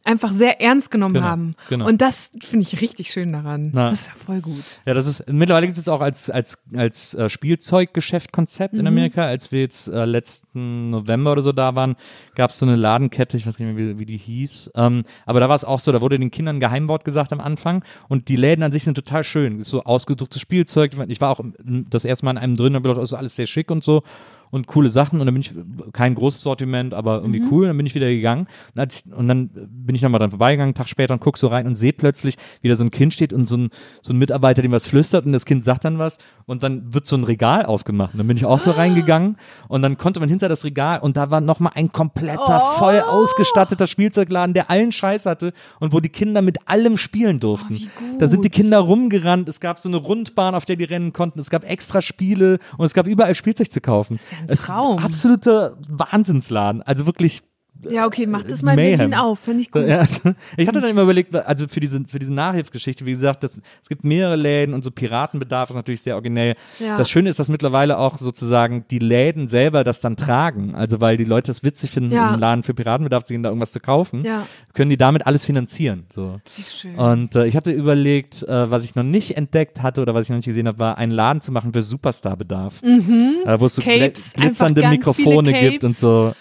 einfach 0.07 0.31
sehr 0.31 0.61
ernst 0.61 0.89
genommen 0.91 1.13
Genau, 1.13 1.25
haben. 1.25 1.55
genau. 1.69 1.87
Und 1.87 2.01
das 2.01 2.31
finde 2.41 2.63
ich 2.65 2.81
richtig 2.81 3.11
schön 3.11 3.31
daran. 3.33 3.71
Na. 3.73 3.89
Das 3.91 4.01
ist 4.01 4.07
ja 4.07 4.13
voll 4.25 4.41
gut. 4.41 4.63
Ja, 4.85 4.93
das 4.93 5.05
ist, 5.05 5.23
mittlerweile 5.27 5.67
gibt 5.67 5.77
es 5.77 5.87
auch 5.87 6.01
als, 6.01 6.29
als, 6.29 6.57
als 6.75 7.13
äh, 7.13 7.29
Spielzeuggeschäft-Konzept 7.29 8.73
Mhm. 8.73 8.79
in 8.81 8.87
Amerika. 8.87 9.23
Als 9.25 9.51
wir 9.51 9.59
jetzt 9.61 9.87
äh, 9.87 10.05
letzten 10.05 10.89
November 10.89 11.31
oder 11.33 11.41
so 11.41 11.51
da 11.51 11.75
waren, 11.75 11.95
gab 12.35 12.51
es 12.51 12.59
so 12.59 12.65
eine 12.65 12.75
Ladenkette, 12.75 13.37
ich 13.37 13.45
weiß 13.45 13.59
nicht 13.59 13.67
mehr, 13.73 13.77
wie, 13.77 13.99
wie 13.99 14.05
die 14.05 14.17
hieß. 14.17 14.71
Ähm, 14.75 15.03
aber 15.25 15.39
da 15.39 15.49
war 15.49 15.55
es 15.55 15.63
auch 15.63 15.79
so, 15.79 15.91
da 15.91 16.01
wurde 16.01 16.17
den 16.19 16.31
Kindern 16.31 16.57
ein 16.57 16.59
Geheimwort 16.59 17.03
gesagt 17.05 17.31
am 17.33 17.39
Anfang 17.39 17.83
und 18.07 18.27
die 18.29 18.35
Läden 18.35 18.63
an 18.63 18.71
sich 18.71 18.83
sind 18.83 18.95
total 18.95 19.23
schön. 19.23 19.57
Das 19.57 19.67
ist 19.67 19.71
so 19.71 19.83
ausgedrucktes 19.83 20.41
Spielzeug. 20.41 20.91
Ich 21.07 21.21
war 21.21 21.31
auch 21.31 21.41
das 21.89 22.05
erste 22.05 22.25
Mal 22.25 22.31
in 22.31 22.37
einem 22.37 22.55
drin 22.57 22.67
und 22.67 22.75
habe 22.75 22.83
gedacht, 22.89 23.01
das 23.01 23.11
ist 23.11 23.17
alles 23.17 23.35
sehr 23.35 23.47
schick 23.47 23.69
und 23.71 23.83
so. 23.83 24.01
Und 24.49 24.67
coole 24.67 24.89
Sachen 24.89 25.19
und 25.19 25.25
dann 25.25 25.33
bin 25.33 25.41
ich 25.41 25.53
kein 25.93 26.15
großes 26.15 26.41
Sortiment, 26.41 26.93
aber 26.93 27.17
irgendwie 27.17 27.41
Mhm. 27.41 27.47
cool. 27.51 27.67
Dann 27.67 27.77
bin 27.77 27.85
ich 27.85 27.95
wieder 27.95 28.07
gegangen 28.07 28.47
und, 28.73 28.79
als 28.79 29.03
ich, 29.05 29.13
und 29.13 29.27
dann 29.27 29.49
bin 29.53 29.95
ich 29.95 30.01
nochmal 30.01 30.19
dran 30.19 30.29
vorbeigegangen, 30.29 30.69
einen 30.69 30.73
Tag 30.75 30.87
später 30.87 31.13
und 31.13 31.19
guck 31.19 31.37
so 31.37 31.47
rein 31.47 31.67
und 31.67 31.75
sehe 31.75 31.93
plötzlich, 31.93 32.35
wie 32.61 32.69
da 32.69 32.75
so 32.75 32.83
ein 32.83 32.91
Kind 32.91 33.13
steht 33.13 33.33
und 33.33 33.47
so 33.47 33.57
ein, 33.57 33.69
so 34.01 34.13
ein 34.13 34.17
Mitarbeiter, 34.17 34.61
dem 34.61 34.71
was 34.71 34.87
flüstert 34.87 35.25
und 35.25 35.33
das 35.33 35.45
Kind 35.45 35.63
sagt 35.63 35.83
dann 35.85 35.99
was 35.99 36.17
und 36.45 36.63
dann 36.63 36.93
wird 36.93 37.05
so 37.05 37.15
ein 37.17 37.23
Regal 37.25 37.65
aufgemacht. 37.65 38.13
Und 38.13 38.19
dann 38.19 38.27
bin 38.27 38.37
ich 38.37 38.45
auch 38.45 38.59
so 38.59 38.71
reingegangen 38.71 39.35
und 39.67 39.81
dann 39.81 39.97
konnte 39.97 40.19
man 40.19 40.29
hinter 40.29 40.47
das 40.49 40.63
Regal 40.63 40.99
und 40.99 41.17
da 41.17 41.29
war 41.29 41.41
nochmal 41.41 41.73
ein 41.75 41.91
kompletter, 41.91 42.59
voll 42.77 43.01
ausgestatteter 43.01 43.87
Spielzeugladen, 43.87 44.53
der 44.53 44.69
allen 44.69 44.91
Scheiß 44.91 45.25
hatte 45.25 45.53
und 45.79 45.91
wo 45.93 45.99
die 45.99 46.09
Kinder 46.09 46.41
mit 46.41 46.67
allem 46.69 46.97
spielen 46.97 47.39
durften. 47.39 47.75
gut. 47.77 47.89
Da 48.21 48.27
sind 48.27 48.45
die 48.45 48.49
Kinder 48.49 48.79
rumgerannt, 48.79 49.49
es 49.49 49.59
gab 49.59 49.77
so 49.79 49.89
eine 49.89 49.97
Rundbahn, 49.97 50.55
auf 50.55 50.65
der 50.65 50.75
die 50.77 50.85
rennen 50.85 51.11
konnten, 51.13 51.39
es 51.39 51.49
gab 51.49 51.63
extra 51.69 52.01
Spiele 52.01 52.59
und 52.77 52.85
es 52.85 52.93
gab 52.93 53.07
überall 53.07 53.35
Spielzeug 53.35 53.71
zu 53.71 53.81
kaufen. 53.81 54.15
ja 54.31 54.36
ein 54.47 54.55
Traum. 54.55 54.99
Absoluter 54.99 55.77
Wahnsinnsladen. 55.87 56.81
Also 56.81 57.05
wirklich 57.05 57.43
Ja, 57.89 58.05
okay, 58.05 58.25
mach 58.27 58.43
das 58.43 58.61
mal 58.61 58.71
in 58.71 58.75
Mayhem. 58.77 58.97
Berlin 58.97 59.13
auf. 59.15 59.39
Finde 59.39 59.61
ich 59.61 59.71
gut. 59.71 59.87
ja, 59.87 59.97
also, 59.99 60.33
ich 60.57 60.67
hatte 60.67 60.81
dann 60.81 60.89
immer 60.89 61.03
überlegt, 61.03 61.35
also 61.35 61.67
für 61.67 61.79
diese, 61.79 62.03
für 62.05 62.19
diese 62.19 62.33
Nachhilfsgeschichte, 62.33 63.05
wie 63.05 63.11
gesagt, 63.11 63.43
das, 63.43 63.61
es 63.81 63.89
gibt 63.89 64.03
mehrere 64.03 64.35
Läden 64.35 64.73
und 64.73 64.83
so 64.83 64.91
Piratenbedarf 64.91 65.69
ist 65.69 65.75
natürlich 65.75 66.01
sehr 66.01 66.15
originell. 66.15 66.55
Ja. 66.79 66.97
Das 66.97 67.09
Schöne 67.09 67.29
ist, 67.29 67.39
dass 67.39 67.49
mittlerweile 67.49 67.97
auch 67.97 68.17
sozusagen 68.17 68.85
die 68.89 68.99
Läden 68.99 69.47
selber 69.47 69.83
das 69.83 70.01
dann 70.01 70.15
tragen. 70.17 70.75
Also 70.75 71.01
weil 71.01 71.17
die 71.17 71.23
Leute 71.25 71.51
es 71.51 71.63
witzig 71.63 71.91
finden, 71.91 72.11
Ja. 72.13 72.33
im 72.33 72.39
Laden 72.39 72.63
für 72.63 72.73
Piratenbedarf 72.73 73.23
zu 73.23 73.33
gehen, 73.33 73.43
da 73.43 73.49
irgendwas 73.49 73.71
zu 73.71 73.79
kaufen, 73.79 74.25
können 74.73 74.89
die 74.89 74.97
damit 74.97 75.25
alles 75.27 75.45
finanzieren. 75.45 76.05
So. 76.09 76.39
Wie 76.55 76.63
schön. 76.63 76.95
Und 76.95 77.35
äh, 77.35 77.45
ich 77.47 77.55
hatte 77.55 77.71
überlegt, 77.71 78.43
äh, 78.43 78.69
was 78.71 78.83
ich 78.85 78.95
noch 78.95 79.03
nicht 79.03 79.37
entdeckt 79.37 79.81
hatte 79.83 80.01
oder 80.01 80.13
was 80.13 80.23
ich 80.23 80.29
noch 80.29 80.37
nicht 80.37 80.45
gesehen 80.45 80.67
habe, 80.67 80.79
war 80.79 80.97
einen 80.97 81.11
Laden 81.11 81.41
zu 81.41 81.51
machen 81.51 81.73
für 81.73 81.81
Superstar-Bedarf. 81.81 82.81
Äh, 82.83 83.59
wo 83.59 83.65
es 83.65 83.75
so 83.75 83.81
Mhm. 83.81 83.85
Capes, 83.85 84.33
glitzernde 84.33 84.87
Mikrofone 84.87 85.53
gibt 85.53 85.83
und 85.83 85.95
so. 85.95 86.33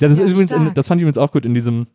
Ja, 0.00 0.08
das 0.08 0.18
Ja, 0.18 0.24
ist 0.24 0.30
übrigens, 0.32 0.52
in, 0.52 0.74
das 0.74 0.88
fand 0.88 1.00
ich 1.00 1.02
übrigens 1.02 1.18
auch 1.18 1.32
gut 1.32 1.44
in 1.44 1.54
diesem 1.54 1.86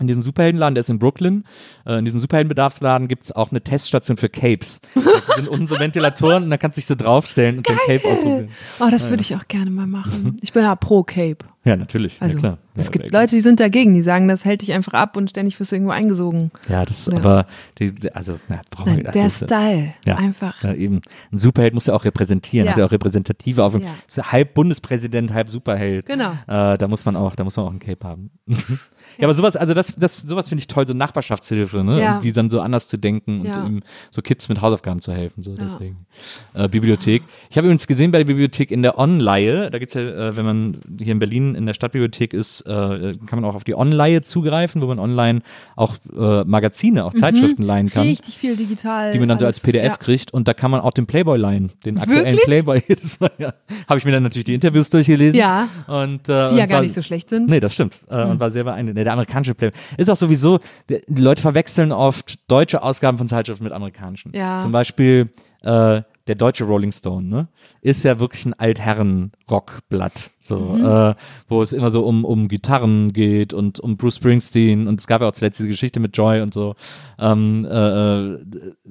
in 0.00 0.06
diesem 0.06 0.22
Superheldenladen, 0.22 0.74
der 0.74 0.80
ist 0.80 0.90
in 0.90 0.98
Brooklyn. 0.98 1.44
Äh, 1.86 1.98
in 1.98 2.04
diesem 2.04 2.20
Superheldenbedarfsladen 2.20 3.08
gibt 3.08 3.24
es 3.24 3.32
auch 3.32 3.50
eine 3.50 3.60
Teststation 3.62 4.16
für 4.16 4.28
Capes. 4.28 4.80
Da 5.28 5.34
sind 5.36 5.48
unten 5.48 5.66
so 5.66 5.78
Ventilatoren 5.78 6.44
und 6.44 6.50
da 6.50 6.56
kannst 6.56 6.76
du 6.76 6.80
dich 6.80 6.86
so 6.86 6.94
draufstellen 6.94 7.58
und 7.58 7.68
dein 7.68 7.76
Cape 7.86 8.08
ausprobieren. 8.08 8.48
Oh, 8.80 8.88
das 8.90 9.08
würde 9.10 9.20
ich 9.22 9.34
auch 9.36 9.46
gerne 9.46 9.70
mal 9.70 9.86
machen. 9.86 10.38
Ich 10.42 10.52
bin 10.52 10.62
ja 10.62 10.74
pro 10.74 11.02
Cape. 11.02 11.38
Ja, 11.64 11.76
natürlich. 11.76 12.16
Also, 12.20 12.36
ja, 12.36 12.40
klar. 12.40 12.58
es 12.76 12.86
ja, 12.86 12.92
gibt 12.92 13.12
ja, 13.12 13.20
Leute, 13.20 13.34
die 13.34 13.40
sind 13.42 13.60
dagegen, 13.60 13.92
die 13.92 14.00
sagen, 14.00 14.26
das 14.26 14.44
hält 14.46 14.62
dich 14.62 14.72
einfach 14.72 14.94
ab 14.94 15.16
und 15.18 15.28
ständig 15.28 15.60
wirst 15.60 15.70
du 15.70 15.76
irgendwo 15.76 15.92
eingesogen. 15.92 16.50
Ja, 16.68 16.84
das 16.86 17.00
ist 17.00 17.08
Ja. 17.12 17.18
aber, 17.18 17.46
die, 17.78 17.92
also, 18.14 18.38
ja, 18.48 18.60
brauchen 18.70 18.86
Nein, 18.94 18.96
wir 18.98 19.04
das 19.04 19.12
der 19.12 19.26
ist, 19.26 19.44
Style. 19.44 19.94
Ja. 20.06 20.16
Einfach. 20.16 20.62
Ja, 20.62 20.72
eben. 20.72 21.02
Ein 21.30 21.38
Superheld 21.38 21.74
muss 21.74 21.86
ja 21.86 21.94
auch 21.94 22.04
repräsentieren, 22.06 22.66
Ja. 22.66 22.72
hat 22.72 22.78
ja 22.78 22.86
auch 22.86 22.92
repräsentative 22.92 23.62
auf 23.62 23.74
Ja. 23.74 23.80
ist 24.06 24.16
ja 24.16 24.32
halb 24.32 24.54
Bundespräsident, 24.54 25.34
halb 25.34 25.48
Superheld. 25.50 26.06
Genau. 26.06 26.30
Äh, 26.46 26.78
da 26.78 26.88
muss 26.88 27.04
man 27.04 27.16
auch, 27.16 27.36
da 27.36 27.44
muss 27.44 27.56
man 27.56 27.66
auch 27.66 27.72
ein 27.72 27.80
Cape 27.80 28.06
haben. 28.06 28.30
ja. 29.16 29.24
aber 29.24 29.34
sowas, 29.34 29.56
also 29.56 29.74
das, 29.74 29.94
das, 29.96 30.16
sowas 30.16 30.48
finde 30.48 30.60
ich 30.60 30.66
toll, 30.66 30.86
so 30.86 30.94
Nachbarschaftshilfe, 30.94 31.84
ne? 31.84 32.00
Ja. 32.00 32.14
Und 32.16 32.24
die 32.24 32.32
dann 32.32 32.50
so 32.50 32.60
anders 32.60 32.88
zu 32.88 32.96
denken 32.96 33.40
und 33.42 33.56
um, 33.56 33.80
so 34.10 34.22
Kids 34.22 34.48
mit 34.48 34.60
Hausaufgaben 34.60 35.00
zu 35.00 35.12
helfen, 35.12 35.42
so 35.42 35.54
deswegen. 35.56 36.06
Äh, 36.54 36.68
Bibliothek. 36.68 37.22
Ich 37.50 37.56
habe 37.56 37.66
übrigens 37.66 37.86
gesehen 37.86 38.10
bei 38.10 38.18
der 38.18 38.24
Bibliothek 38.24 38.70
in 38.70 38.82
der 38.82 38.98
Onleihe, 38.98 39.70
da 39.70 39.78
gibt's 39.78 39.94
ja, 39.94 40.00
äh, 40.00 40.36
wenn 40.36 40.44
man 40.44 40.78
hier 40.98 41.12
in 41.12 41.18
Berlin 41.18 41.54
in 41.54 41.66
der 41.66 41.74
Stadtbibliothek 41.74 42.34
ist, 42.34 42.62
äh, 42.62 43.14
kann 43.26 43.40
man 43.40 43.44
auch 43.44 43.54
auf 43.54 43.64
die 43.64 43.74
Onleihe 43.74 44.22
zugreifen, 44.22 44.82
wo 44.82 44.86
man 44.86 44.98
online 44.98 45.40
auch 45.76 45.94
äh, 46.16 46.44
Magazine, 46.44 47.04
auch 47.04 47.14
Zeitschriften 47.14 47.62
leihen 47.62 47.90
kann 47.90 47.98
Mhm. 47.98 48.10
Richtig 48.10 48.36
viel 48.38 48.56
digital. 48.56 49.12
die 49.12 49.18
man 49.18 49.28
dann 49.28 49.38
so 49.38 49.46
als 49.46 49.58
alles. 49.58 49.64
PDF 49.64 49.92
ja. 49.92 49.96
kriegt 49.96 50.32
und 50.32 50.48
da 50.48 50.54
kann 50.54 50.70
man 50.70 50.80
auch 50.80 50.92
den 50.92 51.06
Playboy 51.06 51.38
leihen, 51.38 51.70
den 51.84 51.98
aktuellen 51.98 52.24
Wirklich? 52.24 52.44
Playboy. 52.44 52.82
Ja, 53.38 53.54
habe 53.88 53.98
ich 53.98 54.04
mir 54.04 54.12
dann 54.12 54.22
natürlich 54.22 54.44
die 54.44 54.54
Interviews 54.54 54.90
durchgelesen. 54.90 55.38
Ja. 55.38 55.68
Und, 55.86 56.28
äh, 56.28 56.48
Die 56.48 56.56
ja 56.56 56.64
und 56.64 56.68
gar 56.68 56.70
war, 56.70 56.82
nicht 56.82 56.94
so 56.94 57.02
schlecht 57.02 57.28
sind. 57.28 57.48
Nee, 57.48 57.60
das 57.60 57.74
stimmt. 57.74 57.94
Äh, 58.08 58.24
Und 58.24 58.40
war 58.40 58.50
sehr 58.50 58.64
beeindruckend. 58.64 58.97
Nee, 58.98 59.04
Der 59.04 59.12
amerikanische 59.12 59.54
Playboy. 59.54 59.78
Ist 59.96 60.10
auch 60.10 60.16
sowieso, 60.16 60.58
die 60.88 61.00
Leute 61.20 61.40
verwechseln 61.40 61.92
oft 61.92 62.50
deutsche 62.50 62.82
Ausgaben 62.82 63.16
von 63.18 63.28
Zeitschriften 63.28 63.64
mit 63.64 63.72
amerikanischen. 63.72 64.32
Ja. 64.34 64.58
Zum 64.58 64.72
Beispiel 64.72 65.30
äh, 65.62 66.02
der 66.26 66.34
deutsche 66.34 66.64
Rolling 66.64 66.92
Stone, 66.92 67.26
ne, 67.26 67.48
ist 67.80 68.02
ja 68.04 68.18
wirklich 68.20 68.44
ein 68.44 68.52
Altherren-Rockblatt, 68.54 70.30
so, 70.38 70.58
Mhm. 70.58 70.84
äh, 70.84 71.14
wo 71.48 71.62
es 71.62 71.72
immer 71.72 71.90
so 71.90 72.04
um, 72.04 72.24
um 72.24 72.48
Gitarren 72.48 73.12
geht 73.12 73.52
und 73.54 73.80
um 73.80 73.96
Bruce 73.96 74.16
Springsteen 74.16 74.86
und 74.88 75.00
es 75.00 75.06
gab 75.06 75.22
ja 75.22 75.28
auch 75.28 75.32
zuletzt 75.32 75.58
diese 75.58 75.68
Geschichte 75.68 76.00
mit 76.00 76.16
Joy 76.16 76.40
und 76.42 76.52
so. 76.52 76.74
Ähm, 77.18 77.64
äh, 77.64 77.68
äh, 78.34 78.38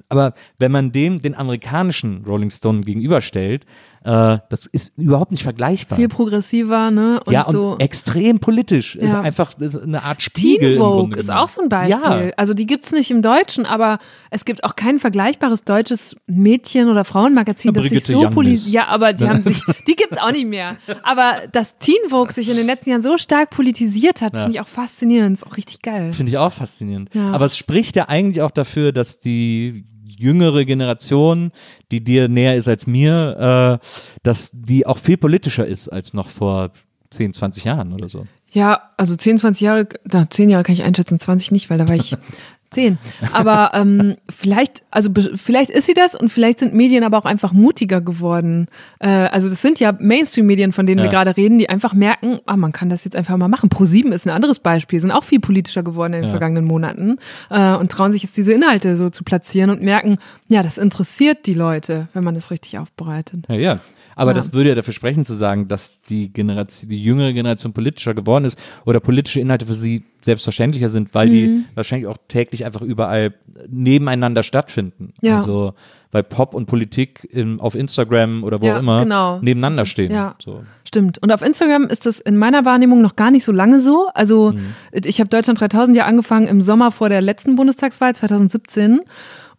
aber 0.10 0.34
wenn 0.60 0.72
man 0.72 0.92
dem 0.92 1.22
den 1.22 1.36
amerikanischen 1.36 2.24
Rolling 2.26 2.50
Stone 2.50 2.82
gegenüberstellt, 2.82 3.66
äh, 4.08 4.40
das 4.50 4.66
ist 4.68 4.94
überhaupt 4.96 5.32
nicht 5.32 5.44
vergleichbar. 5.44 5.98
Viel 5.98 6.08
progressiver, 6.08 6.92
ne? 6.92 7.20
Und 7.26 7.34
ja, 7.34 7.44
und 7.44 7.52
so. 7.52 7.76
extrem 7.80 8.40
politisch. 8.40 8.96
Ist 8.96 9.10
Ja. 9.12 9.20
einfach 9.20 9.58
ist 9.60 9.76
eine 9.78 10.04
Art 10.04 10.22
Spiegel. 10.22 10.76
Teen 10.76 10.78
Vogue 10.78 11.18
ist 11.20 11.30
auch 11.30 11.50
so 11.50 11.62
ein 11.62 11.68
Beispiel. 11.68 11.92
Ja, 12.02 12.32
Also 12.38 12.54
die 12.54 12.66
gibt's 12.66 12.94
nicht 12.94 13.12
im 13.12 13.22
Deutschen, 13.22 13.66
aber 13.66 14.00
es 14.32 14.46
gibt 14.46 14.64
auch 14.64 14.76
kein 14.78 15.00
vergleichbares 15.00 15.64
deutsches 15.66 16.16
Mädchen- 16.26 16.88
oder 16.90 17.04
Frauenmagazin, 17.04 17.74
Ja, 17.74 17.82
das 17.82 17.90
sich 17.90 18.06
so 18.06 18.30
politisiert. 18.30 18.74
Ja, 18.74 18.88
aber 18.88 19.12
die 19.12 19.26
haben 19.30 19.42
sich, 19.42 19.62
die 19.88 19.96
gibt's 19.98 20.18
auch 20.18 20.32
nicht 20.32 20.48
mehr. 20.48 20.78
Aber 21.04 21.34
dass 21.52 21.78
Teen 21.78 21.96
Vogue 22.08 22.32
sich 22.32 22.48
in 22.50 22.56
den 22.56 22.66
letzten 22.66 22.92
Jahren 22.92 23.02
so 23.02 23.18
stark 23.18 23.50
politisiert 23.50 24.22
hat, 24.22 24.38
finde 24.38 24.52
ich 24.54 24.62
auch 24.62 24.68
faszinierend. 24.68 25.36
Ist 25.38 25.46
auch 25.46 25.58
richtig 25.58 25.82
geil. 25.82 26.14
Finde 26.14 26.30
ich 26.32 26.38
auch 26.38 26.54
faszinierend. 26.54 27.10
Ja. 27.14 27.32
Aber 27.34 27.46
es 27.46 27.58
spricht 27.58 27.98
ja 27.98 28.06
eigentlich 28.08 28.42
auch 28.42 28.52
dafür, 28.52 28.94
dass 28.94 29.20
die 29.20 29.84
jüngere 30.18 30.66
Generation, 30.66 31.52
die 31.92 32.04
dir 32.04 32.28
näher 32.28 32.56
ist 32.56 32.68
als 32.68 32.88
mir, 32.88 33.80
äh, 33.82 33.88
dass 34.24 34.52
die 34.54 34.86
auch 34.86 34.98
viel 34.98 35.18
politischer 35.18 35.66
ist 35.66 35.90
als 35.90 36.14
noch 36.14 36.30
vor 36.30 36.72
10, 37.12 37.34
20 37.34 37.64
Jahren 37.64 37.94
oder 37.94 38.10
so. 38.10 38.26
Ja, 38.52 38.92
also 38.98 39.16
10, 39.16 39.38
20 39.38 39.62
Jahre, 39.62 39.88
na, 40.12 40.30
10 40.30 40.50
Jahre 40.50 40.64
kann 40.64 40.74
ich 40.74 40.84
einschätzen, 40.84 41.20
20 41.20 41.52
nicht, 41.52 41.70
weil 41.70 41.78
da 41.78 41.88
war 41.88 41.96
ich 41.96 42.16
10. 42.72 42.98
Aber 43.34 43.72
ähm, 43.74 44.16
vielleicht, 44.30 44.84
also 44.92 45.10
vielleicht 45.36 45.70
ist 45.70 45.86
sie 45.86 45.94
das 45.94 46.16
und 46.16 46.30
vielleicht 46.30 46.60
sind 46.60 46.74
Medien 46.74 47.04
aber 47.04 47.18
auch 47.18 47.26
einfach 47.26 47.54
mutiger 47.54 48.02
geworden. 48.02 48.68
Äh, 49.00 49.08
also 49.08 49.50
das 49.50 49.62
sind 49.62 49.80
ja 49.80 49.94
Mainstream-Medien, 49.98 50.74
von 50.74 50.86
denen 50.86 51.00
Ja. 51.00 51.06
wir 51.06 51.10
gerade 51.10 51.38
reden, 51.38 51.58
die 51.58 51.70
einfach 51.70 51.94
merken, 51.94 52.40
ah, 52.46 52.58
man 52.58 52.72
kann 52.74 52.90
das 52.90 53.06
jetzt 53.06 53.16
einfach 53.16 53.38
mal 53.38 53.48
machen. 53.48 53.70
Pro7 53.70 54.12
ist 54.12 54.26
ein 54.26 54.32
anderes 54.32 54.60
Beispiel, 54.60 55.00
sind 55.00 55.12
auch 55.12 55.24
viel 55.24 55.40
politischer 55.40 55.84
geworden 55.84 56.14
in 56.14 56.22
den 56.24 56.30
vergangenen 56.30 56.66
Monaten 56.66 57.18
äh, 57.50 57.74
und 57.76 57.92
trauen 57.92 58.12
sich 58.12 58.24
jetzt 58.24 58.36
diese 58.36 58.54
Inhalte 58.54 58.98
so 58.98 59.10
zu 59.10 59.24
platzieren 59.24 59.70
und 59.70 59.82
merken, 59.82 60.18
ja, 60.50 60.62
das 60.64 60.78
interessiert 60.78 61.46
die 61.46 61.54
Leute, 61.54 62.08
wenn 62.14 62.24
man 62.24 62.36
das 62.36 62.52
richtig 62.52 62.78
aufbereitet. 62.80 63.46
Ja, 63.50 63.56
ja. 63.56 63.80
Aber 64.18 64.32
Ja. 64.32 64.36
das 64.36 64.52
würde 64.52 64.70
ja 64.70 64.76
dafür 64.76 64.94
sprechen 64.94 65.24
zu 65.24 65.34
sagen, 65.34 65.68
dass 65.68 66.02
die 66.02 66.34
Generation, 66.34 66.90
die 66.90 67.02
jüngere 67.02 67.32
Generation 67.34 67.72
politischer 67.72 68.14
geworden 68.14 68.46
ist 68.46 68.60
oder 68.86 69.00
politische 69.00 69.40
Inhalte 69.40 69.66
für 69.68 69.76
sie 69.76 70.04
selbstverständlicher 70.22 70.90
sind, 70.90 71.14
weil 71.14 71.28
Mhm. 71.28 71.32
die 71.32 71.64
wahrscheinlich 71.76 72.08
auch 72.08 72.18
täglich 72.28 72.66
einfach 72.66 72.82
überall 72.82 73.34
nebeneinander 73.70 74.44
stattfinden. 74.44 75.14
Ja. 75.22 75.38
Also 75.38 75.74
weil 76.12 76.24
Pop 76.24 76.54
und 76.54 76.68
Politik 76.68 77.28
im, 77.32 77.60
auf 77.60 77.76
Instagram 77.76 78.44
oder 78.46 78.62
wo 78.62 78.66
Ja, 78.66 78.78
auch 78.78 78.80
immer 78.80 79.00
genau. 79.04 79.40
nebeneinander 79.42 79.86
stehen. 79.86 80.10
Ja. 80.12 80.36
So. 80.44 80.64
Stimmt. 80.86 81.18
Und 81.22 81.32
auf 81.34 81.42
Instagram 81.42 81.84
ist 81.84 82.06
das 82.06 82.20
in 82.22 82.38
meiner 82.38 82.64
Wahrnehmung 82.64 83.02
noch 83.02 83.18
gar 83.18 83.30
nicht 83.30 83.44
so 83.44 83.52
lange 83.52 83.82
so. 83.82 84.08
Also 84.14 84.54
ich 84.94 85.20
habe 85.20 85.30
Deutschland 85.30 85.60
3000 85.60 85.98
ja 85.98 86.06
angefangen 86.06 86.48
im 86.48 86.62
Sommer 86.62 86.92
vor 86.92 87.10
der 87.10 87.20
letzten 87.22 87.56
Bundestagswahl 87.56 88.16
2017. 88.16 89.02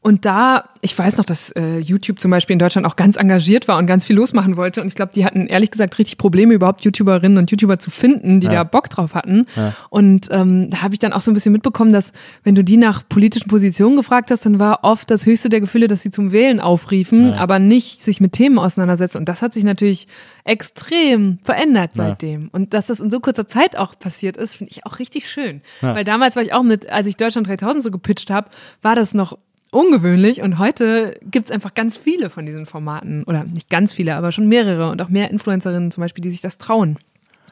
Und 0.01 0.24
da, 0.24 0.64
ich 0.80 0.96
weiß 0.96 1.16
noch, 1.16 1.24
dass 1.24 1.51
äh, 1.53 1.78
YouTube 1.80 2.20
zum 2.20 2.30
Beispiel 2.30 2.53
in 2.55 2.61
Deutschland 2.61 2.86
auch 2.86 2.94
ganz 2.94 3.16
engagiert 3.16 3.66
war 3.66 3.78
und 3.78 3.86
ganz 3.86 4.07
viel 4.07 4.14
losmachen 4.14 4.57
wollte. 4.57 4.80
Und 4.80 4.86
ich 4.86 4.94
glaube, 4.94 5.11
die 5.12 5.24
hatten 5.24 5.49
ehrlich 5.49 5.70
gesagt 5.72 5.99
richtig 5.99 6.18
Probleme, 6.18 6.55
überhaupt 6.55 6.84
YouTuberinnen 6.84 7.36
und 7.36 7.51
YouTuber 7.51 7.80
zu 7.80 7.90
finden, 7.90 8.38
die 8.40 8.46
Ja. 8.46 8.53
da 8.53 8.64
Bock 8.64 8.88
drauf 8.90 9.16
hatten. 9.16 9.46
Und 9.90 10.28
ähm, 10.30 10.70
da 10.70 10.82
habe 10.82 10.94
ich 10.94 11.01
dann 11.01 11.12
auch 11.12 11.20
so 11.20 11.32
ein 11.32 11.34
bisschen 11.34 11.51
mitbekommen, 11.53 11.92
dass 11.92 12.12
wenn 12.44 12.55
du 12.55 12.62
die 12.62 12.76
nach 12.76 13.03
politischen 13.09 13.49
Positionen 13.49 13.96
gefragt 13.96 14.30
hast, 14.30 14.46
dann 14.46 14.61
war 14.61 14.84
oft 14.84 15.11
das 15.11 15.26
höchste 15.26 15.49
der 15.49 15.61
Gefühle, 15.61 15.88
dass 15.88 16.01
sie 16.03 16.11
zum 16.12 16.30
Wählen 16.30 16.61
aufriefen, 16.61 17.32
aber 17.34 17.59
nicht 17.59 18.01
sich 18.03 18.20
mit 18.20 18.32
Themen 18.32 18.59
auseinandersetzen. 18.61 19.18
Und 19.18 19.28
das 19.28 19.42
hat 19.42 19.53
sich 19.53 19.64
natürlich 19.64 20.07
extrem 20.44 21.38
verändert 21.42 21.90
Ja. 21.96 22.05
seitdem. 22.09 22.49
Und 22.53 22.72
dass 22.72 22.86
das 22.86 23.01
in 23.01 23.11
so 23.11 23.20
kurzer 23.20 23.46
Zeit 23.46 23.76
auch 23.76 23.99
passiert 23.99 24.36
ist, 24.36 24.57
finde 24.57 24.70
ich 24.72 24.86
auch 24.86 24.99
richtig 24.99 25.28
schön. 25.28 25.61
Weil 25.80 26.05
damals 26.05 26.36
war 26.36 26.42
ich 26.42 26.53
auch 26.53 26.62
mit, 26.62 26.88
als 26.88 27.07
ich 27.07 27.16
Deutschland 27.16 27.46
3000 27.49 27.82
so 27.84 27.90
gepitcht 27.90 28.30
habe, 28.30 28.49
war 28.82 28.94
das 28.94 29.14
noch 29.14 29.38
ungewöhnlich 29.71 30.43
und 30.43 30.59
heute 30.59 31.19
gibt's 31.23 31.51
einfach 31.51 31.75
ganz 31.75 31.97
viele 31.97 32.31
von 32.31 32.47
diesen 32.47 32.66
Formaten 32.66 33.25
oder 33.25 33.45
nicht 33.45 33.71
ganz 33.71 33.93
viele, 33.93 34.14
aber 34.16 34.33
schon 34.33 34.49
mehrere 34.49 34.91
und 34.91 35.03
auch 35.03 35.09
mehr 35.09 35.31
Influencerinnen 35.31 35.91
zum 35.91 36.03
Beispiel, 36.03 36.23
die 36.23 36.31
sich 36.31 36.41
das 36.41 36.59
trauen. 36.59 36.99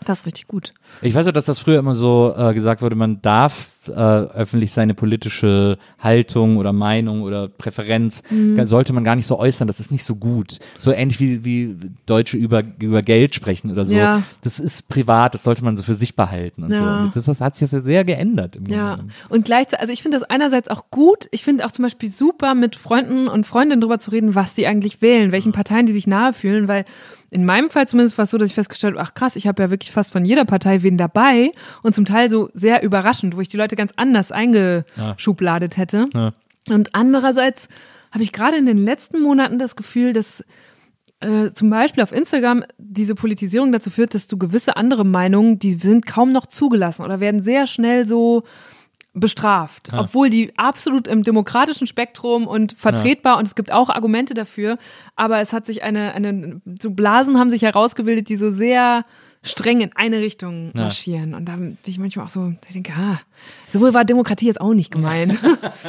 Das 0.05 0.21
ist 0.21 0.27
richtig 0.27 0.47
gut. 0.47 0.75
Ich 1.03 1.15
weiß 1.15 1.27
auch, 1.27 1.33
dass 1.33 1.47
das 1.47 1.59
früher 1.59 1.79
immer 1.79 1.95
so 1.95 2.35
äh, 2.37 2.55
gesagt 2.55 2.83
wurde, 2.83 2.95
man 2.95 3.23
darf 3.23 3.71
äh, 3.89 3.93
öffentlich 3.93 4.73
seine 4.73 4.95
politische 4.95 5.79
Haltung 5.99 6.57
oder 6.57 6.73
Meinung 6.73 7.23
oder 7.23 7.49
Präferenz, 7.49 8.23
Mhm. 8.31 8.67
sollte 8.67 8.93
man 8.93 9.05
gar 9.05 9.17
nicht 9.17 9.27
so 9.27 9.39
äußern, 9.39 9.67
das 9.67 9.81
ist 9.81 9.91
nicht 9.91 10.05
so 10.05 10.17
gut. 10.17 10.59
So 10.79 10.93
ähnlich 10.93 11.21
wie, 11.21 11.45
wie 11.45 11.77
Deutsche 12.07 12.37
über, 12.37 12.63
über 12.81 13.03
Geld 13.03 13.35
sprechen 13.35 13.71
oder 13.71 13.85
so. 13.85 13.97
Ja. 13.97 14.23
Das 14.43 14.59
ist 14.61 14.89
privat, 14.89 15.35
das 15.35 15.43
sollte 15.43 15.65
man 15.65 15.77
so 15.77 15.83
für 15.83 15.95
sich 15.95 16.17
behalten 16.17 16.63
und 16.65 16.73
Ja. 16.73 16.79
so. 16.79 16.85
Und 16.85 17.17
das, 17.17 17.25
das 17.27 17.41
hat 17.41 17.57
sich 17.57 17.71
ja 17.71 17.81
sehr 17.81 18.05
geändert. 18.05 18.57
Im 18.57 18.67
Ja, 18.67 18.95
genommen. 18.97 19.13
und 19.29 19.45
gleichzeitig, 19.45 19.81
also 19.81 19.93
ich 19.93 20.03
finde 20.03 20.19
das 20.19 20.29
einerseits 20.29 20.69
auch 20.69 20.91
gut. 20.91 21.29
Ich 21.31 21.45
finde 21.45 21.65
auch 21.67 21.73
zum 21.73 21.83
Beispiel 21.85 22.11
super, 22.11 22.55
mit 22.55 22.77
Freunden 22.77 23.29
und 23.29 23.47
Freundinnen 23.47 23.81
drüber 23.81 23.99
zu 23.99 24.11
reden, 24.11 24.35
was 24.35 24.55
die 24.55 24.67
eigentlich 24.67 25.03
wählen, 25.03 25.33
welchen 25.33 25.53
Parteien 25.53 25.87
die 25.87 25.93
sich 25.93 26.07
nahe 26.07 26.33
fühlen, 26.33 26.69
weil 26.69 26.85
in 27.31 27.45
meinem 27.45 27.71
Fall 27.71 27.89
zumindest 27.89 28.17
war 28.19 28.23
es 28.23 28.31
so, 28.31 28.39
dass 28.39 28.49
ich 28.49 28.55
festgestellt 28.55 28.95
habe, 28.95 29.03
ach 29.03 29.15
krass, 29.15 29.37
ich 29.37 29.47
habe 29.47 29.63
ja 29.63 29.71
wirklich 29.71 29.91
fast 29.91 30.13
von 30.13 30.25
jeder 30.25 30.45
Partei 30.45 30.83
wen 30.83 30.97
dabei 30.97 31.53
und 31.83 31.95
zum 31.95 32.05
Teil 32.05 32.31
so 32.31 32.49
sehr 32.55 32.83
überraschend, 32.83 33.37
wo 33.37 33.41
ich 33.41 33.49
die 33.49 33.57
Leute 33.57 33.76
ganz 33.77 33.93
anders 33.97 34.33
eingeschubladet 34.33 35.77
hätte. 35.77 36.07
Ja. 36.13 36.33
Und 36.69 36.95
andererseits 36.95 37.69
habe 38.11 38.23
ich 38.23 38.33
gerade 38.33 38.57
in 38.57 38.67
den 38.67 38.79
letzten 38.79 39.21
Monaten 39.21 39.59
das 39.59 39.77
Gefühl, 39.77 40.13
dass 40.13 40.45
äh, 41.21 41.51
zum 41.53 41.71
Beispiel 41.71 42.03
auf 42.03 42.13
Instagram 42.13 42.65
diese 42.79 43.15
Politisierung 43.15 43.73
dazu 43.73 43.91
führt, 43.91 44.15
dass 44.15 44.29
du 44.29 44.37
gewisse 44.37 44.77
andere 44.77 45.05
Meinungen, 45.05 45.59
die 45.59 45.75
sind 45.75 46.07
kaum 46.07 46.33
noch 46.33 46.47
zugelassen 46.47 47.05
oder 47.05 47.21
werden 47.21 47.43
sehr 47.43 47.67
schnell 47.67 48.07
so 48.07 48.45
bestraft, 49.15 49.89
obwohl 49.97 50.29
die 50.29 50.53
absolut 50.59 51.09
im 51.09 51.23
demokratischen 51.23 51.87
Spektrum 51.87 52.47
und 52.47 52.75
vertretbar 52.75 53.39
und 53.39 53.49
es 53.49 53.55
gibt 53.55 53.73
auch 53.73 53.89
Argumente 53.89 54.35
dafür, 54.35 54.77
aber 55.17 55.41
es 55.41 55.55
hat 55.55 55.65
sich 55.65 55.83
eine, 55.83 56.13
eine 56.13 56.61
so 56.81 56.91
Blasen 56.91 57.39
haben 57.39 57.49
sich 57.49 57.63
herausgebildet, 57.63 58.29
die 58.29 58.37
so 58.37 58.51
sehr 58.51 59.07
streng 59.47 59.81
in 59.81 59.91
eine 59.95 60.19
Richtung 60.21 60.73
Ja. 60.75 60.83
marschieren 60.83 61.35
und 61.35 61.47
da 61.47 61.57
bin 61.57 61.79
ich 61.87 61.99
manchmal 61.99 62.27
auch 62.27 62.31
so, 62.31 62.53
ich 62.67 62.73
denke, 62.75 62.93
ah, 62.97 63.19
so 63.69 63.81
war 63.81 64.05
Demokratie 64.05 64.47
jetzt 64.47 64.61
auch 64.61 64.75
nicht 64.75 64.91
gemeint. 64.91 65.41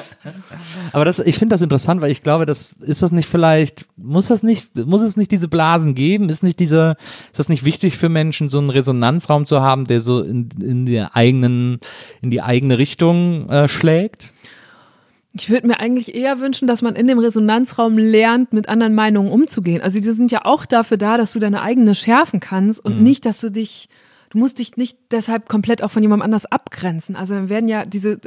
Aber 0.93 1.05
das, 1.05 1.19
ich 1.19 1.37
finde 1.37 1.53
das 1.53 1.61
interessant, 1.61 2.01
weil 2.01 2.11
ich 2.11 2.23
glaube, 2.23 2.45
das 2.45 2.73
ist 2.81 3.01
das 3.01 3.11
nicht 3.11 3.27
vielleicht, 3.29 3.85
muss 3.97 4.27
das 4.27 4.43
nicht, 4.43 4.75
muss 4.75 5.01
es 5.01 5.17
nicht 5.17 5.31
diese 5.31 5.47
Blasen 5.47 5.95
geben? 5.95 6.29
Ist 6.29 6.43
nicht 6.43 6.59
diese, 6.59 6.95
ist 7.31 7.39
das 7.39 7.49
nicht 7.49 7.65
wichtig 7.65 7.97
für 7.97 8.09
Menschen, 8.09 8.49
so 8.49 8.59
einen 8.59 8.69
Resonanzraum 8.69 9.45
zu 9.45 9.61
haben, 9.61 9.87
der 9.87 10.01
so 10.01 10.21
in, 10.21 10.49
in 10.61 10.85
der 10.85 11.15
eigenen, 11.15 11.79
in 12.21 12.31
die 12.31 12.41
eigene 12.41 12.77
Richtung 12.77 13.49
äh, 13.49 13.67
schlägt? 13.67 14.33
Ich 15.39 15.49
würde 15.49 15.67
mir 15.67 15.79
eigentlich 15.79 16.15
eher 16.15 16.39
wünschen, 16.39 16.67
dass 16.67 16.81
man 16.81 16.95
in 16.95 17.07
dem 17.07 17.19
Resonanzraum 17.19 17.97
lernt, 17.97 18.53
mit 18.53 18.69
anderen 18.69 18.95
Meinungen 18.95 19.31
umzugehen. 19.31 19.81
Also 19.81 19.99
die 19.99 20.03
sind 20.11 20.31
ja 20.31 20.45
auch 20.45 20.65
dafür 20.65 20.97
da, 20.97 21.17
dass 21.17 21.33
du 21.33 21.39
deine 21.39 21.61
eigene 21.61 21.95
schärfen 21.95 22.39
kannst 22.39 22.83
und 22.83 23.01
nicht, 23.01 23.25
dass 23.25 23.39
du 23.39 23.49
dich, 23.51 23.89
du 24.29 24.37
musst 24.39 24.59
dich 24.59 24.77
nicht 24.77 24.97
deshalb 25.11 25.47
komplett 25.47 25.83
auch 25.83 25.91
von 25.91 26.01
jemandem 26.01 26.23
anders 26.25 26.45
abgrenzen. 26.45 27.15
Also 27.15 27.33
dann 27.35 27.49
werden 27.49 27.69
ja 27.69 27.85
diese, 27.85 28.19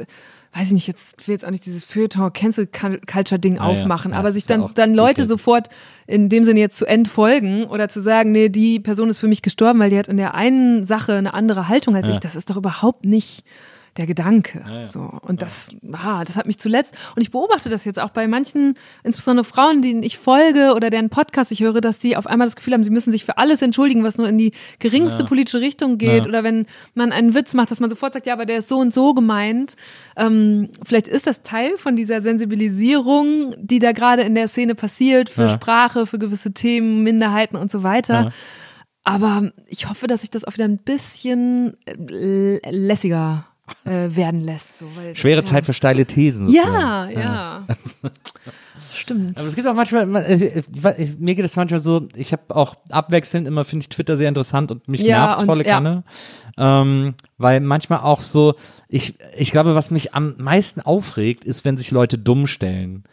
weiß 0.53 0.67
ich 0.67 0.71
nicht, 0.73 0.87
jetzt 0.87 1.15
ich 1.21 1.27
will 1.27 1.33
jetzt 1.33 1.45
auch 1.45 1.51
nicht 1.51 1.65
dieses 1.65 1.83
Feuilleton 1.83 2.33
Cancel 2.33 2.67
Culture 2.67 3.39
Ding 3.39 3.59
Ah 3.59 3.65
aufmachen, 3.65 4.11
ja, 4.11 4.17
aber 4.17 4.31
sich 4.31 4.43
ist 4.43 4.49
ja 4.49 4.57
dann 4.57 4.71
dann 4.75 4.93
Leute 4.93 5.25
sofort 5.25 5.69
in 6.07 6.29
dem 6.29 6.43
Sinne 6.43 6.59
jetzt 6.59 6.77
zu 6.77 6.85
entfolgen 6.85 7.65
oder 7.65 7.87
zu 7.89 8.01
sagen, 8.01 8.31
nee, 8.31 8.49
die 8.49 8.79
Person 8.79 9.09
ist 9.09 9.19
für 9.19 9.27
mich 9.27 9.41
gestorben, 9.41 9.79
weil 9.79 9.89
die 9.89 9.97
hat 9.97 10.07
in 10.07 10.17
der 10.17 10.33
einen 10.33 10.83
Sache 10.83 11.13
eine 11.13 11.33
andere 11.33 11.67
Haltung 11.67 11.95
als 11.95 12.07
Ja. 12.07 12.13
ich. 12.13 12.19
Das 12.19 12.35
ist 12.35 12.49
doch 12.49 12.57
überhaupt 12.57 13.05
nicht 13.05 13.43
der 13.97 14.07
Gedanke. 14.07 14.63
So. 14.85 15.01
Und 15.21 15.41
das, 15.41 15.69
ah, 15.91 16.23
das 16.23 16.37
hat 16.37 16.47
mich 16.47 16.57
zuletzt, 16.59 16.95
und 17.15 17.21
ich 17.21 17.31
beobachte 17.31 17.69
das 17.69 17.83
jetzt 17.83 17.99
auch 17.99 18.11
bei 18.11 18.27
manchen, 18.27 18.75
insbesondere 19.03 19.43
Frauen, 19.43 19.81
denen 19.81 20.01
ich 20.01 20.17
folge 20.17 20.73
oder 20.75 20.89
deren 20.89 21.09
Podcast 21.09 21.51
ich 21.51 21.59
höre, 21.59 21.81
dass 21.81 21.99
die 21.99 22.15
auf 22.15 22.25
einmal 22.25 22.47
das 22.47 22.55
Gefühl 22.55 22.73
haben, 22.73 22.83
sie 22.83 22.89
müssen 22.89 23.11
sich 23.11 23.25
für 23.25 23.37
alles 23.37 23.61
entschuldigen, 23.61 24.03
was 24.03 24.17
nur 24.17 24.29
in 24.29 24.37
die 24.37 24.53
geringste 24.79 25.25
politische 25.25 25.59
Richtung 25.59 25.97
geht. 25.97 26.23
Ja. 26.23 26.29
Oder 26.29 26.43
wenn 26.43 26.65
man 26.93 27.11
einen 27.11 27.35
Witz 27.35 27.53
macht, 27.53 27.69
dass 27.69 27.79
man 27.81 27.89
sofort 27.89 28.13
sagt, 28.13 28.27
ja, 28.27 28.33
aber 28.33 28.45
der 28.45 28.59
ist 28.59 28.69
so 28.69 28.79
und 28.79 28.93
so 28.93 29.13
gemeint. 29.13 29.75
Ähm, 30.15 30.69
vielleicht 30.83 31.07
ist 31.09 31.27
das 31.27 31.43
Teil 31.43 31.77
von 31.77 31.95
dieser 31.95 32.21
Sensibilisierung, 32.21 33.55
die 33.59 33.79
da 33.79 33.91
gerade 33.91 34.21
in 34.21 34.35
der 34.35 34.47
Szene 34.47 34.75
passiert, 34.75 35.29
für 35.29 35.43
Ja. 35.43 35.49
Sprache, 35.49 36.05
für 36.05 36.19
gewisse 36.19 36.53
Themen, 36.53 37.03
Minderheiten 37.03 37.57
und 37.57 37.71
so 37.71 37.83
weiter. 37.83 38.13
Ja. 38.13 38.31
Aber 39.03 39.51
ich 39.67 39.89
hoffe, 39.89 40.07
dass 40.07 40.21
sich 40.21 40.29
das 40.29 40.45
auch 40.45 40.53
wieder 40.53 40.65
ein 40.65 40.77
bisschen 40.77 41.75
äh, 41.85 42.59
lässiger 42.69 43.47
äh, 43.85 44.15
werden 44.15 44.41
lässt. 44.41 44.77
So, 44.77 44.85
weil, 44.95 45.15
Schwere 45.15 45.39
ja. 45.41 45.43
Zeit 45.43 45.65
für 45.65 45.73
steile 45.73 46.05
Thesen. 46.05 46.47
sozusagen. 46.47 46.73
Ja, 46.73 47.09
ja. 47.09 47.67
Stimmt. 48.93 49.39
Aber 49.39 49.47
es 49.47 49.55
gibt 49.55 49.67
auch 49.67 49.73
manchmal, 49.73 50.05
man- 50.05 50.25
ich, 50.29 50.41
ich, 50.43 50.65
ich, 50.97 51.17
mir 51.19 51.35
geht 51.35 51.45
es 51.45 51.55
manchmal 51.55 51.79
so, 51.79 52.07
ich 52.15 52.33
habe 52.33 52.55
auch 52.55 52.75
abwechselnd 52.89 53.47
immer, 53.47 53.63
finde 53.65 53.83
ich 53.83 53.89
Twitter 53.89 54.17
sehr 54.17 54.27
interessant 54.29 54.71
und 54.71 54.87
mich 54.87 55.01
Ja, 55.01 55.25
nervt's 55.25 55.41
und- 55.41 55.45
volle 55.47 55.65
ja. 55.65 55.75
Kanne. 55.75 56.03
Ähm, 56.57 57.13
weil 57.37 57.59
manchmal 57.61 57.99
auch 57.99 58.21
so, 58.21 58.55
ich, 58.89 59.15
ich 59.37 59.51
glaube, 59.51 59.73
was 59.75 59.89
mich 59.91 60.13
am 60.13 60.35
meisten 60.37 60.81
aufregt, 60.81 61.45
ist, 61.45 61.63
wenn 61.65 61.77
sich 61.77 61.91
Leute 61.91 62.17
dumm 62.17 62.47
stellen. 62.47 63.03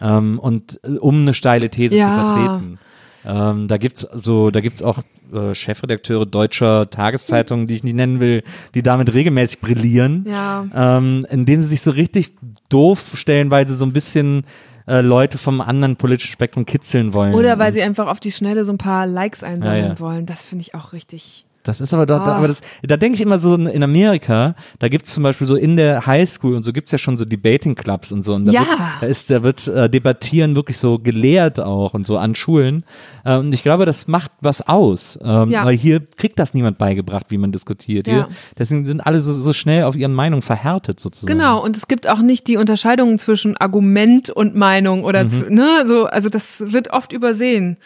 ähm, 0.00 0.38
und 0.38 0.80
äh, 0.84 0.98
um 0.98 1.22
eine 1.22 1.32
steile 1.34 1.70
These 1.70 1.96
Ja. 1.96 2.06
zu 2.08 2.34
vertreten. 2.34 2.78
Ähm, 3.24 3.68
da 3.68 3.76
gibt's 3.78 4.00
so, 4.12 4.50
da 4.50 4.60
gibt's 4.60 4.82
auch 4.82 4.98
äh, 5.32 5.54
Chefredakteure 5.54 6.26
deutscher 6.26 6.88
Tageszeitungen, 6.90 7.66
die 7.66 7.74
ich 7.74 7.84
nicht 7.84 7.96
nennen 7.96 8.20
will, 8.20 8.42
die 8.74 8.82
damit 8.82 9.12
regelmäßig 9.12 9.60
brillieren, 9.60 10.26
Ja. 10.28 10.66
ähm, 10.74 11.26
indem 11.30 11.62
sie 11.62 11.68
sich 11.68 11.80
so 11.82 11.90
richtig 11.90 12.36
doof 12.68 13.12
stellen, 13.14 13.50
weil 13.50 13.66
sie 13.66 13.74
so 13.74 13.84
ein 13.84 13.92
bisschen 13.92 14.44
äh, 14.86 15.00
Leute 15.00 15.38
vom 15.38 15.60
anderen 15.60 15.96
politischen 15.96 16.32
Spektrum 16.32 16.66
kitzeln 16.66 17.12
wollen. 17.14 17.34
Oder 17.34 17.58
weil 17.58 17.72
sie 17.72 17.82
einfach 17.82 18.08
auf 18.08 18.18
die 18.20 18.32
Schnelle 18.32 18.64
so 18.64 18.72
ein 18.72 18.78
paar 18.78 19.06
Likes 19.06 19.44
einsammeln 19.44 19.82
Ja, 19.82 19.88
ja. 19.90 20.00
wollen. 20.00 20.26
Das 20.26 20.44
finde 20.44 20.62
ich 20.62 20.74
auch 20.74 20.92
richtig. 20.92 21.44
Das 21.64 21.80
ist 21.80 21.94
aber 21.94 22.06
doch, 22.06 22.20
Ah. 22.20 22.38
aber 22.38 22.48
das, 22.48 22.60
da 22.82 22.96
denke 22.96 23.14
ich 23.14 23.20
immer 23.20 23.38
so 23.38 23.54
in 23.54 23.82
Amerika, 23.84 24.54
da 24.80 24.88
gibt's 24.88 25.14
zum 25.14 25.22
Beispiel 25.22 25.46
so 25.46 25.54
in 25.54 25.76
der 25.76 26.06
Highschool 26.06 26.56
und 26.56 26.64
so 26.64 26.72
gibt's 26.72 26.90
ja 26.90 26.98
schon 26.98 27.16
so 27.16 27.24
Debating 27.24 27.74
Clubs 27.76 28.10
und 28.10 28.22
so. 28.22 28.34
Und 28.34 28.46
da 28.46 28.52
Ja. 28.52 28.60
wird, 28.60 28.78
da 29.00 29.06
ist, 29.06 29.30
da 29.30 29.42
wird 29.44 29.68
äh, 29.68 29.88
Debattieren 29.88 30.56
wirklich 30.56 30.78
so 30.78 30.98
gelehrt 30.98 31.60
auch 31.60 31.94
und 31.94 32.06
so 32.06 32.18
an 32.18 32.34
Schulen. 32.34 32.82
Äh, 33.24 33.36
und 33.36 33.54
ich 33.54 33.62
glaube, 33.62 33.86
das 33.86 34.08
macht 34.08 34.32
was 34.40 34.66
aus. 34.66 35.18
Ähm, 35.22 35.50
Ja. 35.50 35.64
Weil 35.64 35.76
hier 35.76 36.00
kriegt 36.00 36.38
das 36.38 36.52
niemand 36.54 36.78
beigebracht, 36.78 37.26
wie 37.28 37.38
man 37.38 37.52
diskutiert. 37.52 38.06
Ja. 38.08 38.12
Hier, 38.14 38.28
deswegen 38.58 38.84
sind 38.84 39.00
alle 39.00 39.22
so, 39.22 39.32
so 39.32 39.52
schnell 39.52 39.84
auf 39.84 39.94
ihren 39.94 40.14
Meinungen 40.14 40.42
verhärtet 40.42 40.98
sozusagen. 40.98 41.38
Genau, 41.38 41.62
und 41.62 41.76
es 41.76 41.86
gibt 41.86 42.08
auch 42.08 42.22
nicht 42.22 42.48
die 42.48 42.56
Unterscheidung 42.56 43.18
zwischen 43.18 43.56
Argument 43.56 44.30
und 44.30 44.56
Meinung 44.56 44.98
Mhm. 45.00 45.04
oder 45.04 45.28
zu, 45.28 45.42
ne, 45.48 45.84
so, 45.86 46.06
also 46.06 46.28
das 46.28 46.72
wird 46.72 46.90
oft 46.92 47.12
übersehen. 47.12 47.76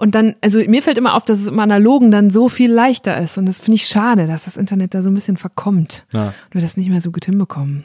Und 0.00 0.14
dann, 0.14 0.34
also 0.40 0.58
mir 0.60 0.82
fällt 0.82 0.96
immer 0.96 1.12
auf, 1.14 1.26
dass 1.26 1.40
es 1.40 1.48
im 1.48 1.58
Analogen 1.58 2.10
dann 2.10 2.30
so 2.30 2.48
viel 2.48 2.72
leichter 2.72 3.20
ist. 3.20 3.36
Und 3.36 3.44
das 3.44 3.60
finde 3.60 3.74
ich 3.74 3.84
schade, 3.84 4.26
dass 4.26 4.46
das 4.46 4.56
Internet 4.56 4.94
da 4.94 5.02
so 5.02 5.10
ein 5.10 5.14
bisschen 5.14 5.36
verkommt. 5.36 6.06
Ja. 6.14 6.28
Und 6.28 6.54
wir 6.54 6.62
das 6.62 6.78
nicht 6.78 6.88
mehr 6.88 7.02
so 7.02 7.12
gut 7.12 7.26
hinbekommen. 7.26 7.84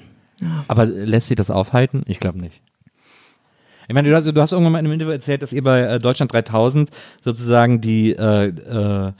Aber 0.70 0.86
lässt 0.86 1.28
sich 1.28 1.36
das 1.36 1.52
aufhalten? 1.52 2.04
Ich 2.06 2.22
glaube 2.22 2.40
nicht. 2.40 2.62
Ich 3.88 3.94
meine, 3.94 4.10
du 4.10 4.16
hast, 4.16 4.26
du 4.26 4.42
hast 4.42 4.52
irgendwann 4.52 4.74
mal 4.74 4.80
in 4.80 4.86
einem 4.86 4.94
Interview 4.94 5.12
erzählt, 5.14 5.42
dass 5.42 5.54
ihr 5.54 5.64
bei 5.64 5.82
äh, 5.82 6.00
Deutschland 6.00 6.32
3000 6.34 6.90
sozusagen 7.24 7.82
die, 7.82 8.12
äh, 8.14 8.48
äh, 8.48 9.12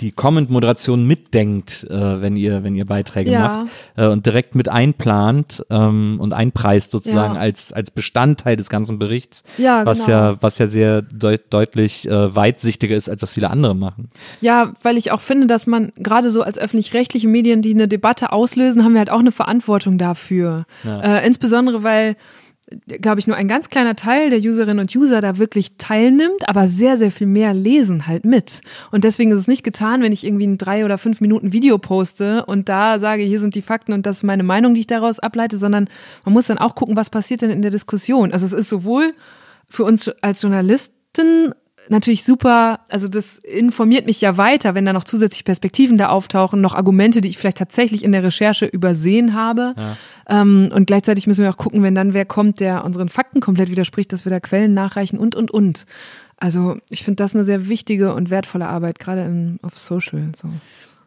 die 0.00 0.10
Comment-Moderation 0.12 1.06
mitdenkt, 1.06 1.86
äh, 1.90 2.20
wenn 2.22 2.36
ihr, 2.36 2.64
wenn 2.64 2.74
ihr 2.74 2.84
Beiträge 2.86 3.30
Ja. 3.30 3.40
macht 3.40 3.66
äh, 3.96 4.06
und 4.06 4.24
direkt 4.26 4.54
mit 4.54 4.68
einplant 4.68 5.64
ähm, 5.70 6.16
und 6.20 6.32
einpreist 6.32 6.90
sozusagen 6.90 7.34
Ja. 7.34 7.40
als, 7.40 7.72
als 7.72 7.90
Bestandteil 7.90 8.56
des 8.56 8.68
ganzen 8.70 8.98
Berichts, 8.98 9.42
Ja, 9.58 9.84
was 9.84 10.06
genau. 10.06 10.18
ja, 10.18 10.36
was 10.42 10.58
ja 10.58 10.66
sehr 10.66 11.02
deut 11.02 11.42
deutlich 11.50 12.08
äh, 12.08 12.34
weitsichtiger 12.34 12.96
ist, 12.96 13.08
als 13.08 13.20
das 13.20 13.32
viele 13.34 13.50
andere 13.50 13.74
machen. 13.74 14.10
Ja, 14.40 14.72
weil 14.82 14.96
ich 14.96 15.12
auch 15.12 15.20
finde, 15.20 15.46
dass 15.46 15.66
man 15.66 15.92
gerade 15.96 16.30
so 16.30 16.42
als 16.42 16.58
öffentlich-rechtliche 16.58 17.28
Medien, 17.28 17.62
die 17.62 17.74
eine 17.74 17.88
Debatte 17.88 18.32
auslösen, 18.32 18.84
haben 18.84 18.92
wir 18.94 19.00
halt 19.00 19.10
auch 19.10 19.20
eine 19.20 19.32
Verantwortung 19.32 19.98
dafür. 19.98 20.64
Äh, 20.84 21.26
insbesondere, 21.26 21.82
weil 21.82 22.16
glaube 22.86 23.20
ich, 23.20 23.26
nur 23.26 23.36
ein 23.36 23.48
ganz 23.48 23.68
kleiner 23.68 23.94
Teil 23.94 24.30
der 24.30 24.40
Userinnen 24.40 24.78
und 24.78 24.94
User 24.94 25.20
da 25.20 25.38
wirklich 25.38 25.76
teilnimmt, 25.76 26.48
aber 26.48 26.66
sehr, 26.66 26.96
sehr 26.96 27.10
viel 27.10 27.26
mehr 27.26 27.54
lesen 27.54 28.06
halt 28.06 28.24
mit. 28.24 28.60
Und 28.90 29.04
deswegen 29.04 29.30
ist 29.32 29.40
es 29.40 29.48
nicht 29.48 29.64
getan, 29.64 30.02
wenn 30.02 30.12
ich 30.12 30.24
irgendwie 30.24 30.46
ein 30.46 30.58
drei 30.58 30.84
oder 30.84 30.98
fünf 30.98 31.20
Minuten 31.20 31.52
Video 31.52 31.78
poste 31.78 32.44
und 32.46 32.68
da 32.68 32.98
sage, 32.98 33.22
hier 33.22 33.40
sind 33.40 33.54
die 33.54 33.62
Fakten 33.62 33.92
und 33.92 34.06
das 34.06 34.18
ist 34.18 34.22
meine 34.22 34.42
Meinung, 34.42 34.74
die 34.74 34.80
ich 34.80 34.86
daraus 34.86 35.18
ableite, 35.18 35.58
sondern 35.58 35.88
man 36.24 36.32
muss 36.32 36.46
dann 36.46 36.58
auch 36.58 36.74
gucken, 36.74 36.96
was 36.96 37.10
passiert 37.10 37.42
denn 37.42 37.50
in 37.50 37.62
der 37.62 37.70
Diskussion. 37.70 38.32
Also 38.32 38.46
es 38.46 38.52
ist 38.52 38.68
sowohl 38.68 39.14
für 39.68 39.84
uns 39.84 40.08
als 40.20 40.42
Journalisten 40.42 41.54
natürlich 41.88 42.24
super, 42.24 42.80
also 42.88 43.08
das 43.08 43.38
informiert 43.38 44.06
mich 44.06 44.20
ja 44.20 44.36
weiter, 44.36 44.74
wenn 44.74 44.84
da 44.84 44.92
noch 44.92 45.04
zusätzliche 45.04 45.44
Perspektiven 45.44 45.98
da 45.98 46.08
auftauchen, 46.08 46.60
noch 46.60 46.74
Argumente, 46.74 47.20
die 47.20 47.28
ich 47.28 47.38
vielleicht 47.38 47.58
tatsächlich 47.58 48.04
in 48.04 48.12
der 48.12 48.22
Recherche 48.22 48.66
übersehen 48.66 49.34
habe. 49.34 49.74
Ähm, 50.28 50.70
und 50.74 50.86
gleichzeitig 50.86 51.26
müssen 51.26 51.42
wir 51.42 51.50
auch 51.50 51.56
gucken, 51.56 51.82
wenn 51.82 51.94
dann 51.94 52.14
wer 52.14 52.24
kommt, 52.24 52.60
der 52.60 52.84
unseren 52.84 53.08
Fakten 53.08 53.40
komplett 53.40 53.70
widerspricht, 53.70 54.12
dass 54.12 54.24
wir 54.24 54.30
da 54.30 54.40
Quellen 54.40 54.74
nachreichen 54.74 55.18
und, 55.18 55.34
und, 55.34 55.50
und. 55.50 55.86
Also 56.36 56.76
ich 56.90 57.04
finde 57.04 57.22
das 57.22 57.34
eine 57.34 57.44
sehr 57.44 57.68
wichtige 57.68 58.14
und 58.14 58.30
wertvolle 58.30 58.66
Arbeit, 58.66 58.98
gerade 58.98 59.24
im, 59.24 59.58
auf 59.62 59.78
Social. 59.78 60.32
So. 60.34 60.48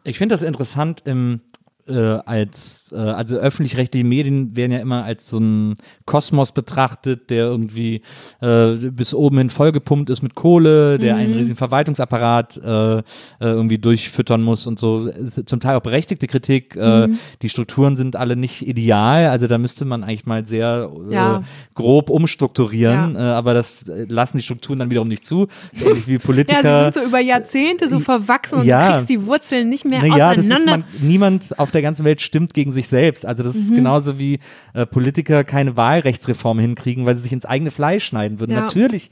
Ich 0.04 0.18
finde 0.18 0.34
das 0.34 0.42
interessant 0.42 1.02
im 1.04 1.40
äh, 1.88 2.18
als 2.26 2.84
äh, 2.92 2.96
also 2.96 3.36
öffentlich-rechtliche 3.36 4.04
Medien 4.06 4.56
werden 4.56 4.72
ja 4.72 4.78
immer 4.78 5.04
als 5.04 5.28
so 5.30 5.38
ein 5.38 5.74
Kosmos 6.04 6.52
betrachtet, 6.52 7.30
der 7.30 7.44
irgendwie 7.46 8.02
äh, 8.40 8.74
bis 8.90 9.14
oben 9.14 9.38
hin 9.38 9.50
vollgepumpt 9.50 10.10
ist 10.10 10.22
mit 10.22 10.34
Kohle, 10.34 10.98
der 10.98 11.16
einen 11.16 11.34
riesigen 11.34 11.56
Verwaltungsapparat 11.56 12.56
äh, 12.58 12.98
äh, 12.98 13.02
irgendwie 13.40 13.78
durchfüttern 13.78 14.42
muss 14.42 14.66
und 14.66 14.78
so. 14.78 15.10
Zum 15.44 15.60
Teil 15.60 15.76
auch 15.76 15.82
berechtigte 15.82 16.26
Kritik. 16.26 16.76
Äh, 16.76 17.08
die 17.42 17.48
Strukturen 17.48 17.96
sind 17.96 18.16
alle 18.16 18.36
nicht 18.36 18.66
ideal, 18.66 19.26
also 19.28 19.46
da 19.46 19.58
müsste 19.58 19.84
man 19.84 20.04
eigentlich 20.04 20.26
mal 20.26 20.46
sehr 20.46 20.90
Ja. 21.10 21.42
grob 21.74 22.10
umstrukturieren, 22.10 23.16
äh, 23.16 23.18
aber 23.18 23.54
das 23.54 23.84
lassen 23.86 24.36
die 24.38 24.42
Strukturen 24.42 24.78
dann 24.78 24.90
wiederum 24.90 25.08
nicht 25.08 25.24
zu. 25.24 25.48
So 25.72 25.88
ähnlich 25.88 26.06
wie 26.08 26.18
Politiker. 26.28 26.62
Ja, 26.62 26.78
sie 26.78 26.92
sind 26.92 27.02
so 27.02 27.08
über 27.08 27.20
Jahrzehnte 27.20 27.88
so 27.88 27.98
verwachsen 28.00 28.60
und 28.60 28.66
Ja. 28.66 28.80
du 28.86 28.92
kriegst 28.94 29.08
die 29.08 29.26
Wurzeln 29.26 29.68
nicht 29.68 29.84
mehr 29.84 30.00
Naja, 30.00 30.34
das 30.34 30.46
ist 30.46 30.52
auseinander. 30.52 30.84
man, 31.00 31.02
niemand 31.06 31.58
auf 31.58 31.70
der 31.70 31.77
ganzen 31.82 32.04
Welt 32.04 32.20
stimmt 32.20 32.54
gegen 32.54 32.72
sich 32.72 32.88
selbst. 32.88 33.24
Also 33.26 33.42
das 33.42 33.54
Mhm. 33.54 33.60
ist 33.62 33.74
genauso 33.74 34.18
wie 34.18 34.38
äh, 34.74 34.86
Politiker 34.86 35.44
keine 35.44 35.76
Wahlrechtsreform 35.76 36.58
hinkriegen, 36.58 37.06
weil 37.06 37.16
sie 37.16 37.22
sich 37.22 37.32
ins 37.32 37.46
eigene 37.46 37.70
Fleisch 37.70 38.04
schneiden 38.04 38.40
würden. 38.40 38.52
Ja. 38.52 38.60
Natürlich 38.62 39.10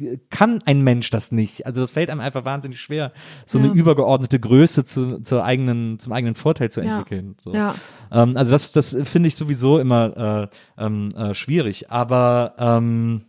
äh, 0.00 0.18
kann 0.28 0.60
ein 0.66 0.82
Mensch 0.82 1.08
das 1.10 1.32
nicht. 1.32 1.64
Also 1.66 1.80
das 1.80 1.90
fällt 1.92 2.10
einem 2.10 2.20
einfach 2.20 2.44
wahnsinnig 2.44 2.78
schwer, 2.80 3.12
so 3.46 3.58
eine 3.58 3.68
Ja. 3.68 3.72
übergeordnete 3.74 4.38
Größe 4.38 4.84
zu, 4.84 5.20
zur 5.22 5.42
eigenen, 5.44 5.98
zum 5.98 6.12
eigenen 6.12 6.34
Vorteil 6.34 6.70
zu 6.70 6.82
Ja. 6.82 6.98
entwickeln. 6.98 7.34
So. 7.42 7.54
Ja. 7.54 7.74
Ähm, 8.12 8.36
also 8.36 8.50
das, 8.52 8.72
das 8.72 8.96
finde 9.04 9.28
ich 9.28 9.36
sowieso 9.36 9.78
immer 9.78 10.48
äh, 10.78 10.84
ähm, 10.84 11.08
äh, 11.16 11.34
schwierig. 11.34 11.90
Aber 11.90 12.54
ähm, 12.58 13.22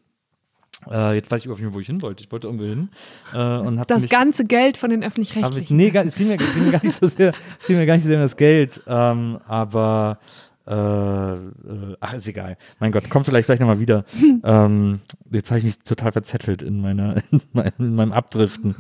äh, 0.92 1.14
jetzt 1.14 1.32
weiß 1.32 1.42
ich 1.42 1.46
überhaupt 1.46 1.62
nicht 1.62 1.70
mehr, 1.70 1.76
wo 1.76 1.80
ich 1.80 1.88
hin 1.88 2.02
wollte. 2.02 2.24
Ich 2.24 2.32
wollte 2.32 2.48
irgendwo 2.48 2.66
hin 2.66 2.90
äh, 3.34 3.58
und 3.58 3.82
Das 3.88 4.04
mich 4.04 4.12
ganze 4.12 4.46
Geld 4.46 4.78
von 4.78 4.90
den 4.90 5.04
aber 5.04 5.08
ich, 5.08 5.08
öffentlich-rechtlichen. 5.08 5.78
nee, 5.78 5.92
es 5.94 6.16
ging 6.16 6.28
mir, 6.28 6.40
es 6.40 6.54
ging 6.54 6.66
mir 6.66 6.72
gar 6.72 6.84
nicht 6.84 6.96
so 6.96 7.08
sehr, 7.08 7.34
es 7.62 7.68
ging 7.68 7.78
mir 7.78 7.86
gar 7.86 7.96
nicht 7.96 8.04
so 8.04 8.08
sehr 8.08 8.18
um 8.18 8.24
das 8.24 8.38
Geld, 8.38 8.82
ähm, 8.88 9.40
aber 9.48 10.20
äh, 10.68 10.74
äh, 10.74 11.98
ach, 12.02 12.14
ist 12.14 12.28
egal. 12.28 12.58
Mein 12.80 12.92
Gott, 12.92 13.10
kommt 13.10 13.26
vielleicht 13.26 13.46
gleich 13.46 13.60
nochmal 13.60 13.80
wieder. 13.80 14.04
ähm, 14.44 15.00
jetzt 15.32 15.50
habe 15.50 15.60
ich 15.60 15.66
mich 15.66 15.80
total 15.80 16.12
verzettelt 16.12 16.62
in 16.62 16.82
meiner, 16.82 17.18
in, 17.32 17.42
mein, 17.54 17.72
in 17.78 17.96
meinem 17.96 18.12
Abdriften. 18.12 18.76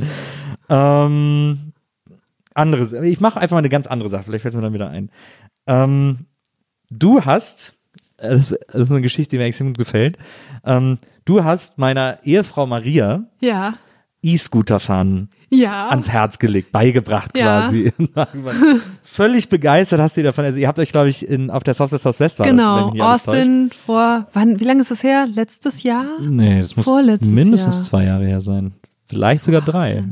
Ähm, 0.69 1.73
anderes, 2.53 2.91
ich 2.91 3.21
mache 3.21 3.39
einfach 3.39 3.55
mal 3.55 3.59
eine 3.59 3.69
ganz 3.69 3.87
andere 3.87 4.09
Sache, 4.09 4.23
vielleicht 4.23 4.41
fällt 4.41 4.53
es 4.53 4.57
mir 4.57 4.63
dann 4.63 4.73
wieder 4.73 4.89
ein. 4.89 5.09
Ähm, 5.65 6.25
du 6.89 7.23
hast, 7.23 7.76
das, 8.17 8.49
das 8.49 8.81
ist 8.81 8.91
eine 8.91 9.01
Geschichte, 9.01 9.31
die 9.31 9.37
mir 9.37 9.45
extrem 9.45 9.67
gut 9.67 9.77
gefällt. 9.77 10.17
Ähm, 10.65 10.97
du 11.25 11.43
hast 11.43 11.77
meiner 11.77 12.19
Ehefrau 12.23 12.65
Maria 12.65 13.23
ja. 13.39 13.73
E-Scooter 14.23 14.79
fahren 14.79 15.29
Ja. 15.49 15.89
ans 15.89 16.09
Herz 16.09 16.39
gelegt, 16.39 16.71
beigebracht 16.71 17.37
Ja. 17.37 17.61
quasi. 17.61 17.93
Völlig 19.03 19.49
begeistert 19.49 19.99
hast 20.01 20.17
du 20.17 20.23
davon. 20.23 20.45
Also 20.45 20.59
ihr 20.59 20.67
habt 20.67 20.79
euch, 20.79 20.91
glaube 20.91 21.09
ich, 21.09 21.27
in, 21.27 21.49
auf 21.49 21.63
der 21.63 21.73
South 21.73 21.91
by 21.91 21.97
Southwest 21.97 22.39
war 22.39 22.47
genau. 22.47 22.91
das, 22.91 23.27
Austin 23.27 23.69
vor, 23.85 24.27
wann, 24.33 24.59
wie 24.59 24.63
lange 24.65 24.81
ist 24.81 24.91
das 24.91 25.03
her? 25.03 25.27
Letztes 25.31 25.83
Jahr? 25.83 26.05
Nee, 26.19 26.59
das 26.59 26.75
muss 26.75 26.85
Vorletztes 26.85 27.29
mindestens 27.29 27.77
Jahr. 27.77 27.85
zwei 27.85 28.03
Jahre 28.05 28.25
her 28.25 28.41
sein. 28.41 28.73
Vielleicht 29.07 29.43
sogar 29.43 29.61
drei. 29.61 30.03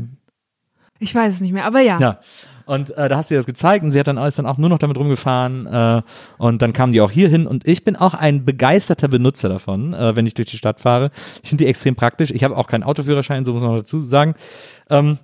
Ich 1.00 1.14
weiß 1.14 1.34
es 1.34 1.42
nicht 1.42 1.52
mehr, 1.52 1.66
aber 1.66 1.82
ja. 1.82 2.00
Ja. 2.00 2.20
Und 2.66 2.98
äh, 2.98 3.10
da 3.10 3.18
hast 3.18 3.30
du 3.30 3.36
ihr 3.36 3.40
das 3.40 3.46
gezeigt 3.46 3.84
und 3.84 3.92
sie 3.92 4.00
hat 4.00 4.08
dann 4.08 4.18
ist 4.18 4.40
dann 4.40 4.46
auch 4.48 4.58
nur 4.58 4.70
noch 4.70 4.80
damit 4.80 4.98
rumgefahren 4.98 5.68
äh, 5.68 6.02
und 6.38 6.62
dann 6.62 6.74
kamen 6.74 6.94
die 6.94 7.02
auch 7.02 7.12
hier 7.12 7.30
hin 7.30 7.46
und 7.46 7.68
ich 7.68 7.84
bin 7.84 7.96
auch 7.96 8.14
ein 8.16 8.44
begeisterter 8.44 9.08
Benutzer 9.08 9.50
davon, 9.50 9.94
äh, 9.94 10.16
wenn 10.16 10.26
ich 10.26 10.34
durch 10.34 10.50
die 10.50 10.58
Stadt 10.58 10.82
fahre. 10.82 11.12
Ich 11.44 11.50
finde 11.50 11.64
die 11.64 11.70
extrem 11.70 11.96
praktisch. 11.96 12.32
Ich 12.32 12.44
habe 12.44 12.58
auch 12.58 12.68
keinen 12.68 12.84
Autoführerschein, 12.84 13.46
so 13.46 13.54
muss 13.54 13.62
man 13.62 13.72
noch 13.72 13.78
dazu 13.80 14.00
sagen. 14.00 14.34
Ähm, 14.90 15.20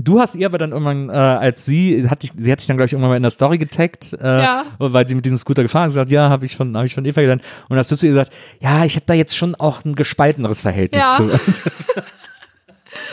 Du 0.00 0.20
hast 0.20 0.36
ihr 0.36 0.46
aber 0.46 0.58
dann 0.58 0.70
irgendwann, 0.70 1.08
äh, 1.08 1.12
als 1.12 1.64
sie, 1.64 2.08
hat 2.08 2.22
dich, 2.22 2.30
sie 2.36 2.52
hat 2.52 2.60
dich 2.60 2.68
dann, 2.68 2.76
glaube 2.76 2.86
ich, 2.86 2.92
irgendwann 2.92 3.10
mal 3.10 3.16
in 3.16 3.22
der 3.22 3.32
Story 3.32 3.58
getaggt, 3.58 4.12
äh, 4.20 4.42
Ja. 4.42 4.64
weil 4.78 5.08
sie 5.08 5.16
mit 5.16 5.24
diesem 5.24 5.38
Scooter 5.38 5.62
gefahren 5.62 5.88
ist, 5.88 5.94
gesagt, 5.94 6.10
ja, 6.10 6.28
habe 6.30 6.46
ich 6.46 6.56
von, 6.56 6.76
habe 6.76 6.86
ich 6.86 6.94
von 6.94 7.04
Eva 7.04 7.20
gelernt. 7.20 7.42
Und 7.68 7.78
hast 7.78 7.90
du 7.90 7.96
zu 7.96 8.06
ihr 8.06 8.10
gesagt, 8.10 8.30
ja, 8.60 8.84
ich 8.84 8.94
habe 8.94 9.06
da 9.06 9.14
jetzt 9.14 9.36
schon 9.36 9.56
auch 9.56 9.84
ein 9.84 9.96
gespalteneres 9.96 10.60
Verhältnis 10.60 11.02
Ja. 11.02 11.16
zu. 11.16 11.30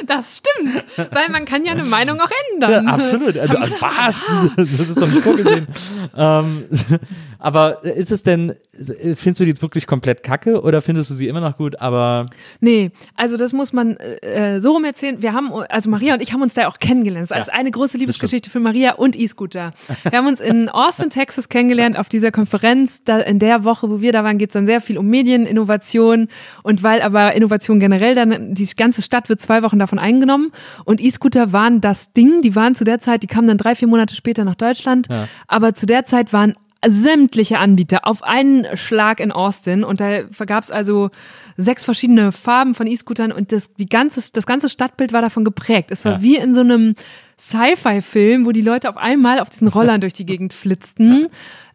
Das 0.05 0.37
stimmt, 0.37 0.85
weil 1.11 1.29
man 1.29 1.45
kann 1.45 1.65
ja 1.65 1.71
eine 1.73 1.83
Meinung 1.83 2.19
auch 2.19 2.29
Ja, 2.29 2.53
ändern. 2.53 2.87
absolut. 2.87 3.37
Also, 3.37 3.53
was? 3.79 4.25
Das 4.57 4.71
ist 4.89 5.01
doch 5.01 5.07
nicht 5.07 5.23
vorgesehen. 5.23 5.67
ähm, 6.15 6.65
aber 7.45 7.83
ist 7.83 8.11
es 8.11 8.23
denn, 8.23 8.55
findest 8.73 9.39
du 9.39 9.43
die 9.43 9.51
jetzt 9.51 9.61
wirklich 9.61 9.85
komplett 9.85 10.23
kacke 10.23 10.63
oder 10.63 10.81
findest 10.81 11.11
du 11.11 11.13
sie 11.13 11.27
immer 11.27 11.41
noch 11.41 11.57
gut? 11.57 11.79
Aber 11.79 12.25
Nee, 12.59 12.89
also 13.13 13.37
das 13.37 13.53
muss 13.53 13.71
man 13.71 13.97
äh, 13.97 14.59
so 14.59 14.71
rum 14.71 14.83
erzählen. 14.83 15.21
Wir 15.21 15.33
haben, 15.33 15.53
also 15.53 15.91
Maria 15.91 16.15
und 16.15 16.23
ich 16.23 16.33
haben 16.33 16.41
uns 16.41 16.55
da 16.55 16.67
auch 16.67 16.79
kennengelernt. 16.79 17.29
Das 17.29 17.37
ist 17.37 17.43
als 17.43 17.49
eine 17.49 17.69
große 17.69 17.99
Liebesgeschichte 17.99 18.49
für 18.49 18.59
Maria 18.59 18.93
und 18.93 19.15
E-Scooter. 19.15 19.73
Wir 20.09 20.17
haben 20.17 20.25
uns 20.25 20.41
in 20.41 20.69
Austin, 20.69 21.11
Texas 21.11 21.47
kennengelernt 21.47 21.99
auf 21.99 22.09
dieser 22.09 22.31
Konferenz. 22.31 23.03
Da, 23.03 23.19
in 23.19 23.37
der 23.37 23.63
Woche, 23.63 23.91
wo 23.91 24.01
wir 24.01 24.11
da 24.11 24.23
waren, 24.23 24.39
geht 24.39 24.49
es 24.49 24.53
dann 24.53 24.65
sehr 24.65 24.81
viel 24.81 24.97
um 24.97 25.05
Medieninnovation. 25.05 26.29
Und 26.63 26.81
weil 26.81 27.03
aber 27.03 27.35
Innovation 27.35 27.79
generell 27.79 28.15
dann, 28.15 28.55
die 28.55 28.67
ganze 28.75 29.03
Stadt 29.03 29.29
wird 29.29 29.39
zwei 29.39 29.61
Wochen 29.61 29.77
davon 29.77 29.99
eingenommen. 29.99 30.51
Und 30.83 30.99
E-Scooter 30.99 31.53
waren 31.53 31.79
das 31.79 32.11
Ding. 32.11 32.41
Die 32.41 32.55
waren 32.55 32.73
zu 32.73 32.85
der 32.85 32.99
Zeit, 32.99 33.21
die 33.21 33.27
kamen 33.27 33.47
dann 33.47 33.59
drei, 33.59 33.75
vier 33.75 33.87
Monate 33.87 34.15
später 34.15 34.45
nach 34.45 34.55
Deutschland. 34.55 35.09
Aber 35.47 35.75
zu 35.75 35.85
der 35.85 36.05
Zeit 36.05 36.33
waren 36.33 36.55
sämtliche 36.87 37.59
Anbieter 37.59 38.05
auf 38.07 38.23
einen 38.23 38.65
Schlag 38.77 39.19
in 39.19 39.31
Austin 39.31 39.83
und 39.83 39.99
da 39.99 40.23
gab 40.45 40.63
es 40.63 40.71
also 40.71 41.09
sechs 41.57 41.83
verschiedene 41.85 42.31
Farben 42.31 42.75
von 42.75 42.87
E-Scootern 42.87 43.31
und 43.31 43.51
das, 43.51 43.73
die 43.75 43.87
ganze, 43.87 44.21
das 44.33 44.45
ganze 44.45 44.69
Stadtbild 44.69 45.13
war 45.13 45.21
davon 45.21 45.43
geprägt. 45.45 45.89
Es 45.91 46.03
war 46.05 46.13
Ja. 46.13 46.21
wie 46.21 46.35
in 46.37 46.53
so 46.53 46.61
einem 46.61 46.95
Sci-Fi-Film, 47.39 48.45
wo 48.45 48.51
die 48.51 48.61
Leute 48.61 48.89
auf 48.89 48.97
einmal 48.97 49.39
auf 49.39 49.49
diesen 49.49 49.67
Rollern 49.67 50.01
durch 50.01 50.13
die 50.13 50.25
Gegend 50.25 50.53
flitzten. 50.53 51.27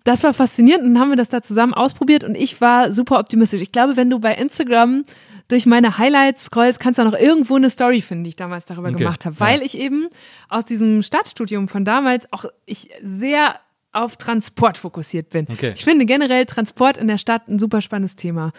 Das 0.05 0.23
war 0.25 0.33
faszinierend 0.33 0.85
und 0.85 0.95
dann 0.95 1.03
haben 1.03 1.11
wir 1.11 1.17
das 1.17 1.29
da 1.29 1.43
zusammen 1.43 1.75
ausprobiert 1.75 2.25
und 2.25 2.35
ich 2.35 2.61
war 2.61 2.93
super 2.93 3.19
optimistisch. 3.19 3.61
Ich 3.61 3.71
glaube, 3.73 3.97
wenn 3.97 4.09
du 4.11 4.19
bei 4.19 4.35
Instagram 4.35 5.05
durch 5.49 5.67
meine 5.67 5.99
Highlights 5.99 6.45
scrollst, 6.45 6.81
kannst 6.81 6.99
du 6.99 7.05
noch 7.05 7.13
irgendwo 7.19 7.57
eine 7.57 7.69
Story 7.71 8.01
finden, 8.01 8.25
die 8.25 8.31
ich 8.31 8.37
damals 8.37 8.65
darüber 8.65 8.89
Okay, 8.89 8.99
gemacht 8.99 9.25
habe, 9.27 9.35
ja. 9.39 9.41
weil 9.41 9.63
ich 9.63 9.77
eben 9.77 10.09
aus 10.49 10.65
diesem 10.65 11.03
Stadtstudium 11.03 11.69
von 11.69 11.85
damals 11.85 12.33
auch 12.33 12.47
ich 12.67 12.91
sehr 13.03 13.57
auf 13.93 14.17
Transport 14.17 14.79
fokussiert 14.79 15.31
bin. 15.31 15.47
Okay. 15.51 15.73
Ich 15.75 15.85
finde 15.85 16.07
generell 16.07 16.47
Transport 16.47 16.99
in 16.99 17.09
der 17.09 17.19
Stadt 17.19 17.49
ein 17.49 17.59
super 17.59 17.81
spannendes 17.81 18.17
Thema. 18.17 18.53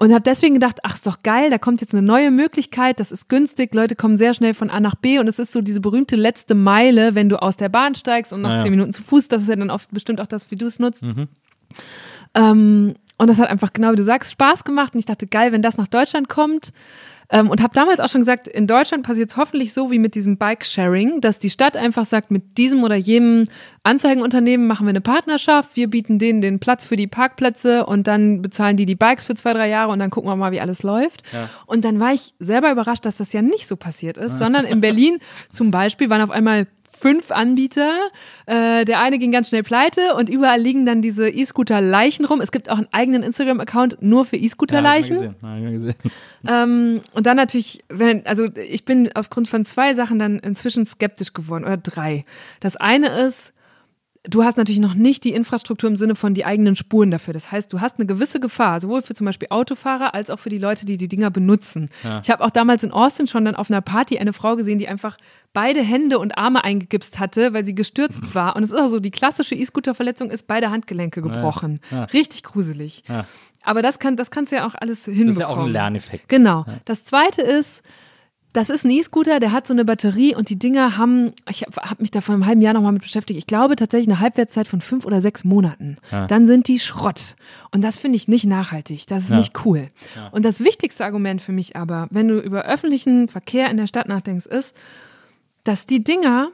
Und 0.00 0.12
habe 0.12 0.22
deswegen 0.22 0.54
gedacht, 0.54 0.78
ach, 0.84 0.94
ist 0.94 1.06
doch 1.08 1.24
geil, 1.24 1.50
da 1.50 1.58
kommt 1.58 1.80
jetzt 1.80 1.92
eine 1.92 2.02
neue 2.06 2.30
Möglichkeit, 2.30 3.00
das 3.00 3.10
ist 3.10 3.28
günstig, 3.28 3.74
Leute 3.74 3.96
kommen 3.96 4.16
sehr 4.16 4.32
schnell 4.32 4.54
von 4.54 4.70
A 4.70 4.78
nach 4.78 4.94
B 4.94 5.18
und 5.18 5.26
es 5.26 5.40
ist 5.40 5.50
so 5.50 5.60
diese 5.60 5.80
berühmte 5.80 6.14
letzte 6.14 6.54
Meile, 6.54 7.16
wenn 7.16 7.28
du 7.28 7.42
aus 7.42 7.56
der 7.56 7.68
Bahn 7.68 7.96
steigst 7.96 8.32
und 8.32 8.42
nach 8.42 8.50
Ah, 8.50 8.56
ja. 8.58 8.62
zehn 8.62 8.70
Minuten 8.70 8.92
zu 8.92 9.02
Fuß, 9.02 9.26
das 9.26 9.42
ist 9.42 9.48
ja 9.48 9.56
dann 9.56 9.70
oft 9.70 9.90
bestimmt 9.92 10.20
auch 10.20 10.28
das, 10.28 10.52
wie 10.52 10.56
du 10.56 10.66
es 10.66 10.78
nutzt. 10.78 11.04
Ähm, 12.34 12.94
und 13.16 13.26
das 13.28 13.38
hat 13.40 13.48
einfach, 13.50 13.72
genau 13.72 13.90
wie 13.92 13.96
du 13.96 14.04
sagst, 14.04 14.30
Spaß 14.32 14.62
gemacht 14.62 14.94
und 14.94 15.00
ich 15.00 15.06
dachte, 15.06 15.26
geil, 15.26 15.50
wenn 15.50 15.62
das 15.62 15.76
nach 15.76 15.88
Deutschland 15.88 16.28
kommt. 16.28 16.72
Ähm, 17.30 17.50
und 17.50 17.62
habe 17.62 17.74
damals 17.74 18.00
auch 18.00 18.08
schon 18.08 18.22
gesagt, 18.22 18.48
in 18.48 18.66
Deutschland 18.66 19.04
passiert 19.04 19.30
es 19.30 19.36
hoffentlich 19.36 19.72
so 19.72 19.90
wie 19.90 19.98
mit 19.98 20.14
diesem 20.14 20.38
Bike-Sharing, 20.38 21.20
dass 21.20 21.38
die 21.38 21.50
Stadt 21.50 21.76
einfach 21.76 22.06
sagt, 22.06 22.30
mit 22.30 22.56
diesem 22.56 22.82
oder 22.84 22.96
jenem 22.96 23.44
Anzeigenunternehmen 23.82 24.66
machen 24.66 24.86
wir 24.86 24.90
eine 24.90 25.00
Partnerschaft, 25.02 25.76
wir 25.76 25.88
bieten 25.88 26.18
denen 26.18 26.40
den 26.40 26.58
Platz 26.58 26.84
für 26.84 26.96
die 26.96 27.06
Parkplätze 27.06 27.84
und 27.84 28.06
dann 28.06 28.40
bezahlen 28.40 28.76
die 28.76 28.86
die 28.86 28.96
Bikes 28.96 29.26
für 29.26 29.34
zwei, 29.34 29.52
drei 29.52 29.68
Jahre 29.68 29.92
und 29.92 29.98
dann 29.98 30.10
gucken 30.10 30.30
wir 30.30 30.36
mal, 30.36 30.52
wie 30.52 30.60
alles 30.60 30.82
läuft. 30.82 31.22
Und 31.66 31.84
dann 31.84 32.00
war 32.00 32.14
ich 32.14 32.34
selber 32.38 32.72
überrascht, 32.72 33.04
dass 33.04 33.16
das 33.16 33.32
ja 33.32 33.42
nicht 33.42 33.66
so 33.66 33.76
passiert 33.76 34.16
ist, 34.16 34.38
sondern 34.38 34.64
in 34.64 34.80
Berlin 34.80 35.18
zum 35.52 35.70
Beispiel 35.70 36.10
waren 36.10 36.22
auf 36.22 36.30
einmal 36.30 36.66
fünf 36.98 37.30
Anbieter. 37.30 38.10
Äh, 38.46 38.84
der 38.84 39.00
eine 39.00 39.18
ging 39.18 39.30
ganz 39.32 39.48
schnell 39.48 39.62
pleite 39.62 40.14
und 40.14 40.28
überall 40.28 40.60
liegen 40.60 40.86
dann 40.86 41.02
diese 41.02 41.28
E-Scooter-Leichen 41.28 42.24
rum. 42.24 42.40
Es 42.40 42.52
gibt 42.52 42.70
auch 42.70 42.78
einen 42.78 42.88
eigenen 42.92 43.22
Instagram-Account 43.22 43.98
nur 44.00 44.24
für 44.24 44.36
E-Scooter-Leichen. 44.36 45.22
Ja. 45.22 45.34
Ähm, 46.46 47.00
und 47.14 47.26
dann 47.26 47.36
natürlich, 47.36 47.84
wenn, 47.88 48.24
also 48.24 48.46
ich 48.54 48.84
bin 48.84 49.10
aufgrund 49.14 49.48
von 49.48 49.64
zwei 49.64 49.94
Sachen 49.94 50.20
dann 50.20 50.38
inzwischen 50.38 50.86
skeptisch 50.86 51.32
geworden 51.32 51.64
oder 51.64 51.76
drei. 51.76 52.24
Das 52.60 52.76
eine 52.76 53.08
ist, 53.08 53.52
du 54.28 54.44
hast 54.44 54.58
natürlich 54.58 54.80
noch 54.80 54.94
nicht 54.94 55.24
die 55.24 55.32
Infrastruktur 55.32 55.88
im 55.88 55.96
Sinne 55.96 56.14
von 56.14 56.34
die 56.34 56.44
eigenen 56.44 56.76
Spuren 56.76 57.10
dafür. 57.10 57.32
Das 57.32 57.50
heißt, 57.50 57.72
du 57.72 57.80
hast 57.80 57.96
eine 57.96 58.06
gewisse 58.06 58.40
Gefahr, 58.40 58.80
sowohl 58.80 59.02
für 59.02 59.14
zum 59.14 59.24
Beispiel 59.24 59.48
Autofahrer 59.50 60.14
als 60.14 60.30
auch 60.30 60.38
für 60.38 60.50
die 60.50 60.58
Leute, 60.58 60.86
die 60.86 60.96
die 60.96 61.08
Dinger 61.08 61.30
benutzen. 61.30 61.88
Ich 62.22 62.30
habe 62.30 62.44
auch 62.44 62.50
damals 62.50 62.82
in 62.82 62.92
Austin 62.92 63.26
schon 63.26 63.44
dann 63.44 63.56
auf 63.56 63.70
einer 63.70 63.80
Party 63.80 64.18
eine 64.18 64.32
Frau 64.32 64.56
gesehen, 64.56 64.78
die 64.78 64.88
einfach 64.88 65.16
beide 65.52 65.80
Hände 65.80 66.18
und 66.18 66.36
Arme 66.36 66.62
eingegipst 66.62 67.18
hatte, 67.18 67.52
weil 67.54 67.64
sie 67.64 67.74
gestürzt 67.74 68.34
war. 68.34 68.54
Und 68.54 68.62
es 68.62 68.70
ist 68.70 68.78
auch 68.78 68.88
so, 68.88 69.00
die 69.00 69.10
klassische 69.10 69.54
E-Scooter-Verletzung 69.54 70.30
ist 70.30 70.46
beide 70.46 70.70
Handgelenke 70.70 71.22
gebrochen. 71.22 71.80
Richtig 72.12 72.42
gruselig. 72.42 73.02
Ja. 73.08 73.24
Aber 73.62 73.82
das 73.82 73.98
kann, 73.98 74.16
das 74.16 74.30
kannst 74.30 74.52
du 74.52 74.56
ja 74.56 74.66
auch 74.66 74.74
alles 74.74 75.04
hinbekommen. 75.04 75.26
Das 75.28 75.36
ist 75.36 75.40
ja 75.40 75.48
auch 75.48 75.64
ein 75.64 75.72
Lerneffekt. 75.72 76.28
Genau. 76.28 76.64
Das 76.84 77.04
zweite 77.04 77.42
ist, 77.42 77.82
das 78.52 78.70
ist 78.70 78.84
ein 78.84 78.90
E-Scooter, 78.90 79.40
der 79.40 79.52
hat 79.52 79.66
so 79.66 79.74
eine 79.74 79.84
Batterie 79.84 80.34
und 80.34 80.48
die 80.48 80.58
Dinger 80.58 80.96
haben, 80.96 81.32
ich 81.48 81.62
habe 81.62 81.76
hab 81.90 82.00
mich 82.00 82.10
da 82.10 82.20
vor 82.20 82.34
einem 82.34 82.46
halben 82.46 82.62
Jahr 82.62 82.72
nochmal 82.74 82.92
mit 82.92 83.02
beschäftigt, 83.02 83.38
ich 83.38 83.46
glaube 83.46 83.76
tatsächlich 83.76 84.08
eine 84.08 84.20
Halbwertszeit 84.20 84.66
von 84.66 84.80
fünf 84.80 85.04
oder 85.04 85.20
sechs 85.20 85.44
Monaten. 85.44 85.96
Dann 86.28 86.46
sind 86.46 86.66
die 86.68 86.78
Schrott. 86.78 87.36
Und 87.72 87.82
das 87.84 87.98
finde 87.98 88.16
ich 88.16 88.26
nicht 88.28 88.46
nachhaltig. 88.46 89.06
Das 89.06 89.24
ist 89.24 89.30
Ja. 89.30 89.36
nicht 89.36 89.64
cool. 89.66 89.88
Und 90.32 90.44
das 90.44 90.60
wichtigste 90.60 91.04
Argument 91.04 91.42
für 91.42 91.52
mich 91.52 91.76
aber, 91.76 92.08
wenn 92.10 92.28
du 92.28 92.38
über 92.40 92.62
öffentlichen 92.64 93.28
Verkehr 93.28 93.70
in 93.70 93.76
der 93.76 93.86
Stadt 93.86 94.08
nachdenkst, 94.08 94.46
ist, 94.46 94.74
dass 95.64 95.84
die 95.86 96.02
Dinger 96.02 96.48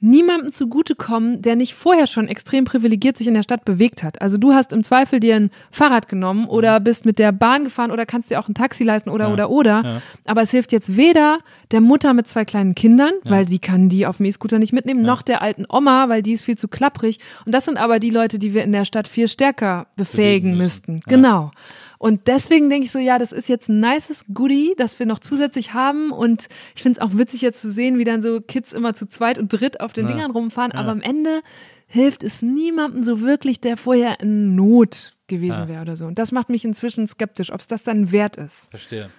niemandem 0.00 0.52
zugutekommen, 0.52 1.42
der 1.42 1.56
nicht 1.56 1.74
vorher 1.74 2.06
schon 2.06 2.28
extrem 2.28 2.64
privilegiert 2.64 3.16
sich 3.16 3.26
in 3.26 3.34
der 3.34 3.42
Stadt 3.42 3.64
bewegt 3.64 4.02
hat. 4.04 4.20
Also 4.22 4.38
du 4.38 4.52
hast 4.52 4.72
im 4.72 4.84
Zweifel 4.84 5.18
dir 5.18 5.34
ein 5.36 5.50
Fahrrad 5.72 6.08
genommen 6.08 6.46
oder 6.46 6.78
bist 6.78 7.04
mit 7.04 7.18
der 7.18 7.32
Bahn 7.32 7.64
gefahren 7.64 7.90
oder 7.90 8.06
kannst 8.06 8.30
dir 8.30 8.38
auch 8.38 8.48
ein 8.48 8.54
Taxi 8.54 8.84
leisten 8.84 9.10
oder 9.10 9.26
Ja. 9.26 9.32
oder 9.32 9.50
oder. 9.50 10.00
Aber 10.24 10.42
es 10.42 10.50
hilft 10.52 10.70
jetzt 10.72 10.96
weder 10.96 11.38
der 11.72 11.80
Mutter 11.80 12.14
mit 12.14 12.28
zwei 12.28 12.44
kleinen 12.44 12.74
Kindern, 12.76 13.12
weil 13.24 13.44
die 13.46 13.58
kann 13.58 13.88
die 13.88 14.06
auf 14.06 14.18
dem 14.18 14.26
E-Scooter 14.26 14.58
nicht 14.58 14.72
mitnehmen, 14.72 15.02
noch 15.02 15.22
der 15.22 15.42
alten 15.42 15.64
Oma, 15.68 16.08
weil 16.08 16.22
die 16.22 16.32
ist 16.32 16.44
viel 16.44 16.56
zu 16.56 16.68
klapprig. 16.68 17.18
Und 17.44 17.52
das 17.54 17.64
sind 17.64 17.76
aber 17.76 17.98
die 17.98 18.10
Leute, 18.10 18.38
die 18.38 18.54
wir 18.54 18.62
in 18.62 18.72
der 18.72 18.84
Stadt 18.84 19.08
viel 19.08 19.26
stärker 19.28 19.86
befähigen 19.96 20.52
Bewegen 20.52 20.56
müssten. 20.62 20.92
müssen. 20.94 21.04
Genau. 21.08 21.50
Und 21.98 22.28
deswegen 22.28 22.70
denke 22.70 22.86
ich 22.86 22.92
so, 22.92 22.98
ja, 22.98 23.18
das 23.18 23.32
ist 23.32 23.48
jetzt 23.48 23.68
ein 23.68 23.80
nices 23.80 24.24
Goodie, 24.32 24.74
das 24.76 24.98
wir 24.98 25.06
noch 25.06 25.18
zusätzlich 25.18 25.74
haben. 25.74 26.12
Und 26.12 26.48
ich 26.76 26.82
finde 26.82 27.00
es 27.00 27.04
auch 27.04 27.18
witzig 27.18 27.42
jetzt 27.42 27.60
zu 27.60 27.72
sehen, 27.72 27.98
wie 27.98 28.04
dann 28.04 28.22
so 28.22 28.40
Kids 28.40 28.72
immer 28.72 28.94
zu 28.94 29.08
zweit 29.08 29.38
und 29.38 29.52
dritt 29.52 29.80
auf 29.80 29.92
den 29.92 30.06
Dingern 30.06 30.30
rumfahren. 30.30 30.72
Aber 30.72 30.90
am 30.90 31.00
Ende 31.00 31.42
hilft 31.86 32.22
es 32.22 32.40
niemandem 32.40 33.02
so 33.02 33.20
wirklich, 33.20 33.60
der 33.60 33.76
vorher 33.76 34.20
in 34.20 34.54
Not 34.54 35.14
gewesen 35.26 35.68
wäre 35.68 35.82
oder 35.82 35.96
so. 35.96 36.06
Und 36.06 36.18
das 36.18 36.32
macht 36.32 36.50
mich 36.50 36.64
inzwischen 36.64 37.08
skeptisch, 37.08 37.52
ob 37.52 37.60
es 37.60 37.66
das 37.66 37.82
dann 37.82 38.12
wert 38.12 38.36
ist. 38.36 38.70
Verstehe. 38.70 39.10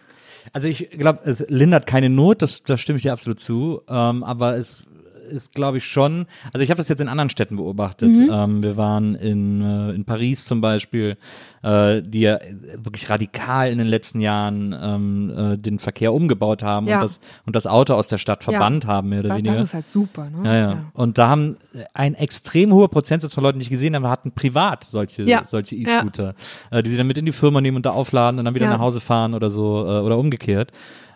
Also 0.53 0.67
ich 0.67 0.89
glaube, 0.91 1.19
es 1.25 1.45
lindert 1.49 1.85
keine 1.85 2.09
Not, 2.09 2.41
das, 2.41 2.63
da 2.63 2.77
stimme 2.77 2.97
ich 2.97 3.03
dir 3.03 3.13
absolut 3.13 3.39
zu. 3.39 3.81
Ähm, 3.89 4.23
aber 4.23 4.55
es 4.55 4.85
ist, 5.29 5.53
glaube 5.53 5.77
ich, 5.77 5.85
schon, 5.85 6.25
also 6.53 6.63
ich 6.63 6.69
habe 6.69 6.77
das 6.77 6.89
jetzt 6.89 6.99
in 7.01 7.07
anderen 7.07 7.29
Städten 7.29 7.55
beobachtet. 7.55 8.15
Mhm. 8.17 8.29
Ähm, 8.31 8.63
wir 8.63 8.77
waren 8.77 9.15
in, 9.15 9.61
äh, 9.61 9.91
in 9.91 10.05
Paris 10.05 10.45
zum 10.45 10.61
Beispiel, 10.61 11.17
äh, 11.63 12.01
die 12.01 12.21
ja 12.21 12.39
wirklich 12.75 13.09
radikal 13.09 13.71
in 13.71 13.77
den 13.77 13.87
letzten 13.87 14.19
Jahren 14.21 14.75
ähm, 14.79 15.33
äh, 15.53 15.57
den 15.57 15.79
Verkehr 15.79 16.13
umgebaut 16.13 16.63
haben 16.63 16.87
Ja. 16.87 16.95
und, 16.95 17.03
das, 17.03 17.19
und 17.45 17.55
das 17.55 17.67
Auto 17.67 17.93
aus 17.93 18.07
der 18.07 18.17
Stadt 18.17 18.43
verbannt 18.43 18.85
haben, 18.87 19.09
mehr 19.09 19.19
oder 19.19 19.29
Das 19.29 19.37
weniger. 19.37 19.61
ist 19.61 19.73
halt 19.73 19.89
super, 19.89 20.29
ne? 20.29 20.47
Ja, 20.47 20.55
ja, 20.71 20.83
Und 20.93 21.17
da 21.17 21.29
haben 21.29 21.57
ein 21.93 22.13
extrem 22.15 22.73
hoher 22.73 22.89
Prozentsatz 22.89 23.33
von 23.33 23.43
Leuten, 23.43 23.59
die 23.59 23.63
ich 23.63 23.69
gesehen 23.69 23.95
habe, 23.95 24.09
hatten 24.09 24.31
privat 24.31 24.83
solche 24.83 25.23
Ja. 25.23 25.43
solche 25.45 25.75
E-Scooter, 25.75 26.35
äh, 26.71 26.81
die 26.83 26.89
sie 26.89 26.97
dann 26.97 27.07
mit 27.07 27.17
in 27.17 27.25
die 27.25 27.31
Firma 27.31 27.61
nehmen 27.61 27.77
und 27.77 27.85
da 27.85 27.91
aufladen 27.91 28.39
und 28.39 28.45
dann 28.45 28.55
wieder 28.55 28.65
Ja. 28.65 28.71
nach 28.73 28.79
Hause 28.79 28.99
fahren 28.99 29.33
oder 29.33 29.49
so 29.49 29.85
äh, 29.85 29.99
oder 29.99 30.17
umgekehrt. 30.17 30.71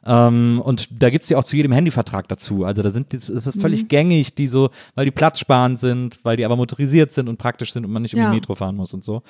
Ähm, 0.06 0.62
und 0.64 0.90
da 1.02 1.10
gibt's 1.10 1.30
ja 1.30 1.38
auch 1.38 1.44
zu 1.44 1.56
jedem 1.56 1.72
Handyvertrag 1.72 2.28
dazu. 2.28 2.66
Also 2.66 2.82
da 2.82 2.90
sind 2.90 3.14
das 3.14 3.30
ist 3.30 3.46
es 3.48 3.56
Mhm. 3.56 3.62
völlig 3.62 3.88
gängig, 3.88 4.36
die 4.36 4.48
so, 4.48 4.70
weil 4.96 5.06
die 5.06 5.12
platzsparend 5.12 5.78
sind, 5.80 6.20
weil 6.24 6.38
die 6.38 6.46
aber 6.46 6.56
motorisiert 6.56 7.12
sind 7.12 7.30
und 7.30 7.38
praktisch 7.38 7.74
sind 7.74 7.86
und 7.86 7.92
man 7.92 8.02
nicht 8.02 8.14
um 8.14 8.20
Ja. 8.20 8.30
die 8.30 8.36
Metro 8.36 8.56
fahren 8.56 8.76
muss 8.76 8.94
und 8.94 9.04
so. 9.04 9.24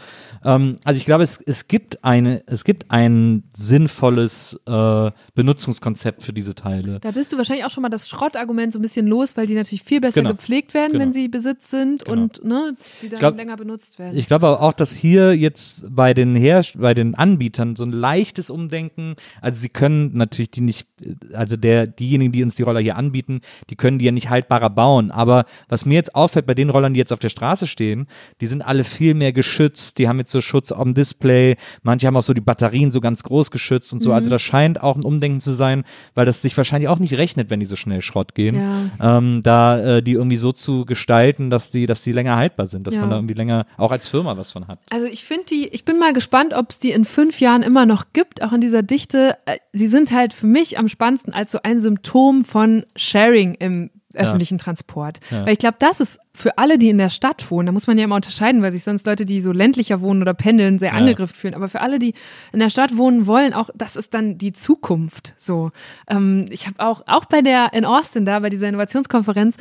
Ähm, 0.44 0.78
also 0.84 0.98
ich 0.98 1.06
glaube, 1.06 1.24
es, 1.24 1.38
es 1.46 1.68
gibt 1.68 2.04
eine, 2.04 2.44
es 2.48 2.64
gibt 2.64 2.90
ein 2.92 3.44
sinnvolles 3.56 4.60
äh, 4.66 5.12
Benutzungskonzept 5.36 6.24
für 6.24 6.34
diese 6.34 6.56
Teile. 6.56 7.00
Da 7.02 7.12
bist 7.12 7.32
du 7.34 7.38
wahrscheinlich 7.38 7.66
auch 7.66 7.70
schon 7.72 7.82
mal 7.84 7.90
das 7.90 8.08
Schrottargument 8.10 8.74
so 8.74 8.80
ein 8.80 8.82
bisschen 8.82 9.08
los, 9.08 9.36
weil 9.38 9.46
die 9.46 9.56
natürlich 9.56 9.84
viel 9.84 10.02
besser 10.02 10.22
Genau. 10.22 10.32
gepflegt 10.34 10.74
werden, 10.74 10.94
Genau. 10.94 11.04
wenn 11.06 11.14
sie 11.14 11.28
Besitz 11.28 11.70
sind 11.70 12.06
Genau. 12.06 12.22
und 12.24 12.44
ne, 12.44 12.76
die 13.02 13.10
dann 13.10 13.20
glaub- 13.20 13.36
länger 13.38 13.58
benutzt 13.58 14.00
werden. 14.00 14.18
Ich 14.18 14.28
glaube 14.28 14.48
aber 14.48 14.62
auch, 14.62 14.74
dass 14.74 14.96
hier 14.96 15.36
jetzt 15.36 15.86
bei 15.96 16.14
den 16.14 16.36
Her 16.36 16.64
bei 16.76 16.94
den 16.94 17.16
Anbietern 17.16 17.76
so 17.76 17.84
ein 17.84 17.92
leichtes 17.92 18.50
Umdenken, 18.50 19.16
also 19.42 19.60
sie 19.60 19.70
können 19.70 20.12
natürlich 20.18 20.52
die 20.52 20.62
nicht, 20.66 20.88
also 21.34 21.56
der, 21.56 21.88
diejenigen, 21.88 22.32
die 22.32 22.44
uns 22.44 22.56
die 22.56 22.64
Roller 22.64 22.80
hier 22.80 22.96
anbieten, 22.98 23.42
die 23.70 23.76
können 23.76 24.00
die 24.00 24.06
ja 24.06 24.12
nicht 24.12 24.30
haltbarer 24.30 24.70
bauen. 24.70 25.12
Aber 25.12 25.46
was 25.70 25.86
mir 25.86 25.96
jetzt 25.96 26.16
auffällt 26.16 26.46
bei 26.46 26.54
den 26.54 26.70
Rollern, 26.70 26.94
die 26.94 27.00
jetzt 27.00 27.14
auf 27.14 27.20
der 27.20 27.30
Straße 27.30 27.68
stehen, 27.68 28.08
die 28.42 28.48
sind 28.48 28.62
alle 28.62 28.84
viel 28.84 29.14
mehr 29.14 29.34
geschützt, 29.34 29.98
die 29.98 30.08
haben 30.08 30.20
jetzt 30.20 30.32
so 30.32 30.42
Schutz 30.42 30.72
am 30.72 30.94
Display, 30.94 31.56
manche 31.84 32.08
haben 32.08 32.18
auch 32.18 32.24
so 32.24 32.34
die 32.34 32.42
Batterien 32.42 32.92
so 32.92 33.02
ganz 33.02 33.24
groß 33.24 33.52
geschützt 33.52 33.94
und 33.94 34.02
so. 34.02 34.10
Mhm. 34.10 34.16
Also 34.16 34.30
das 34.30 34.42
scheint 34.42 34.82
auch 34.82 34.96
ein 34.96 35.04
Umdenken 35.04 35.42
zu 35.42 35.52
sein, 35.54 35.84
weil 36.16 36.26
das 36.26 36.42
sich 36.42 36.56
wahrscheinlich 36.58 36.88
auch 36.90 37.00
nicht 37.00 37.18
rechnet, 37.18 37.50
wenn 37.50 37.60
die 37.60 37.66
so 37.66 37.76
schnell 37.76 38.02
Schrott 38.02 38.36
gehen. 38.36 38.56
Ja. 38.56 39.18
Ähm, 39.18 39.42
da 39.44 39.98
äh, 39.98 40.04
die 40.04 40.14
irgendwie 40.14 40.38
so 40.38 40.52
zu 40.52 40.86
gestalten, 40.86 41.50
dass 41.50 41.72
die, 41.72 41.86
dass 41.86 42.04
die 42.04 42.12
länger 42.12 42.36
haltbar 42.36 42.68
sind, 42.68 42.88
dass 42.88 42.96
Ja. 42.96 43.02
man 43.02 43.10
da 43.10 43.16
irgendwie 43.18 43.34
länger 43.34 43.66
auch 43.78 43.92
als 43.92 44.08
Firma 44.08 44.38
was 44.38 44.52
von 44.52 44.68
hat. 44.68 44.80
Also 44.90 45.06
ich 45.08 45.24
finde 45.26 45.46
die, 45.50 45.68
ich 45.68 45.86
bin 45.86 46.00
mal 46.00 46.14
gespannt, 46.14 46.54
ob 46.54 46.70
es 46.70 46.80
die 46.80 46.92
in 46.92 47.06
fünf 47.06 47.40
Jahren 47.40 47.64
immer 47.64 47.86
noch 47.86 48.06
gibt, 48.14 48.42
auch 48.44 48.54
in 48.54 48.62
dieser 48.62 48.84
Dichte. 48.84 49.38
Äh, 49.46 49.58
Sie 49.74 49.88
sind 49.88 50.12
halt 50.12 50.34
für 50.34 50.46
mich 50.46 50.53
am 50.78 50.88
spannendsten 50.88 51.34
als 51.34 51.52
so 51.52 51.60
ein 51.64 51.80
Symptom 51.80 52.46
von 52.46 52.86
Sharing 52.96 53.56
im 53.56 53.90
öffentlichen 54.16 54.60
Transport. 54.60 55.20
Ja. 55.32 55.46
Weil 55.46 55.54
ich 55.54 55.60
glaube, 55.60 55.78
das 55.80 56.00
ist 56.00 56.20
für 56.36 56.58
alle, 56.60 56.78
die 56.78 56.90
in 56.90 56.98
der 57.00 57.10
Stadt 57.10 57.50
wohnen, 57.50 57.68
da 57.68 57.72
muss 57.72 57.88
man 57.88 57.98
ja 57.98 58.04
immer 58.04 58.16
unterscheiden, 58.16 58.62
weil 58.62 58.72
sich 58.72 58.84
sonst 58.84 59.06
Leute, 59.06 59.26
die 59.26 59.40
so 59.42 59.52
ländlicher 59.52 60.02
wohnen 60.02 60.22
oder 60.22 60.36
pendeln, 60.36 60.78
sehr 60.80 60.90
Ja. 60.90 60.96
angegriffen 60.96 61.34
fühlen. 61.36 61.54
Aber 61.56 61.68
für 61.68 61.82
alle, 61.82 61.98
die 62.00 62.14
in 62.52 62.60
der 62.60 62.70
Stadt 62.70 62.96
wohnen 62.98 63.26
wollen, 63.28 63.54
auch 63.54 63.72
das 63.76 63.96
ist 63.96 64.14
dann 64.14 64.38
die 64.38 64.52
Zukunft. 64.54 65.34
So, 65.38 65.72
ähm, 66.08 66.46
ich 66.50 66.68
habe 66.68 66.80
auch 66.80 67.02
auch 67.08 67.26
bei 67.26 67.42
der 67.42 67.74
in 67.74 67.86
Austin 67.86 68.26
da 68.26 68.40
bei 68.40 68.50
dieser 68.50 68.68
Innovationskonferenz 68.70 69.58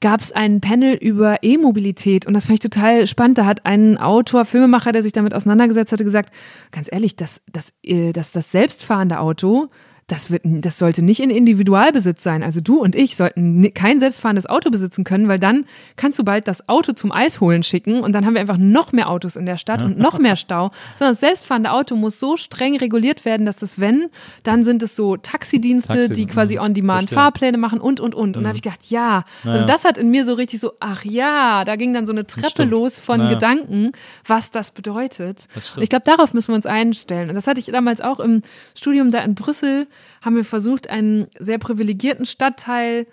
gab 0.00 0.20
es 0.20 0.30
ein 0.30 0.60
Panel 0.60 0.94
über 0.94 1.42
E-Mobilität 1.42 2.26
und 2.26 2.34
das 2.34 2.46
fand 2.46 2.54
ich 2.54 2.70
total 2.70 3.06
spannend. 3.08 3.38
Da 3.38 3.44
hat 3.46 3.66
ein 3.66 3.98
Autor, 3.98 4.44
Filmemacher, 4.44 4.92
der 4.92 5.02
sich 5.02 5.12
damit 5.12 5.34
auseinandergesetzt 5.34 5.90
hatte, 5.92 6.04
gesagt, 6.04 6.32
ganz 6.70 6.88
ehrlich, 6.92 7.16
das 7.16 7.40
das 7.52 7.72
äh, 7.82 8.12
das, 8.12 8.30
das 8.32 8.52
selbstfahrende 8.52 9.18
Auto 9.18 9.68
das 10.08 10.30
wird, 10.30 10.42
das 10.44 10.78
sollte 10.78 11.02
nicht 11.02 11.18
in 11.18 11.30
Individualbesitz 11.30 12.22
sein. 12.22 12.44
Also 12.44 12.60
du 12.60 12.80
und 12.80 12.94
ich 12.94 13.16
sollten 13.16 13.74
kein 13.74 13.98
selbstfahrendes 13.98 14.46
Auto 14.46 14.70
besitzen 14.70 15.02
können, 15.02 15.26
weil 15.26 15.40
dann 15.40 15.66
kannst 15.96 16.20
du 16.20 16.24
bald 16.24 16.46
das 16.46 16.68
Auto 16.68 16.92
zum 16.92 17.10
Eisholen 17.10 17.64
schicken 17.64 18.02
und 18.02 18.12
dann 18.12 18.24
haben 18.24 18.34
wir 18.34 18.40
einfach 18.40 18.56
noch 18.56 18.92
mehr 18.92 19.10
Autos 19.10 19.34
in 19.34 19.46
der 19.46 19.56
Stadt 19.56 19.82
und 19.82 19.98
noch 19.98 20.20
mehr 20.20 20.36
Stau. 20.36 20.70
Sondern 20.96 21.14
das 21.14 21.20
selbstfahrende 21.20 21.72
Auto 21.72 21.96
muss 21.96 22.20
so 22.20 22.36
streng 22.36 22.76
reguliert 22.76 23.24
werden, 23.24 23.44
dass 23.46 23.56
das, 23.56 23.80
wenn, 23.80 24.10
dann 24.44 24.64
sind 24.64 24.80
es 24.84 24.94
so 24.94 25.16
Taxidienste, 25.16 25.94
Taxi, 25.94 26.12
die 26.12 26.26
quasi 26.26 26.54
mhm, 26.54 26.62
on 26.62 26.74
demand 26.74 27.08
verstehe. 27.08 27.16
Fahrpläne 27.16 27.58
machen 27.58 27.80
und 27.80 27.98
und 27.98 28.14
und. 28.14 28.36
Und 28.36 28.44
da 28.44 28.48
habe 28.48 28.56
ich 28.56 28.62
gedacht, 28.62 28.88
ja, 28.88 29.24
also 29.44 29.66
das 29.66 29.84
hat 29.84 29.98
in 29.98 30.10
mir 30.10 30.24
so 30.24 30.34
richtig 30.34 30.60
so, 30.60 30.72
ach 30.78 31.04
ja, 31.04 31.64
da 31.64 31.74
ging 31.74 31.92
dann 31.92 32.06
so 32.06 32.12
eine 32.12 32.26
Treppe 32.26 32.62
los 32.62 33.00
von 33.00 33.20
Ja. 33.20 33.30
Gedanken, 33.30 33.90
was 34.24 34.52
das 34.52 34.70
bedeutet. 34.70 35.48
Das 35.54 35.76
ich 35.78 35.88
glaube, 35.88 36.04
darauf 36.04 36.32
müssen 36.32 36.52
wir 36.52 36.56
uns 36.56 36.66
einstellen. 36.66 37.28
Und 37.28 37.34
das 37.34 37.48
hatte 37.48 37.58
ich 37.58 37.66
damals 37.66 38.00
auch 38.00 38.20
im 38.20 38.42
Studium 38.76 39.10
da 39.10 39.18
in 39.20 39.34
Brüssel, 39.34 39.88
haben 40.22 40.36
wir 40.36 40.44
versucht, 40.44 40.88
einen 40.90 41.26
sehr 41.38 41.58
privilegierten 41.58 42.26
Stadtteil 42.26 43.06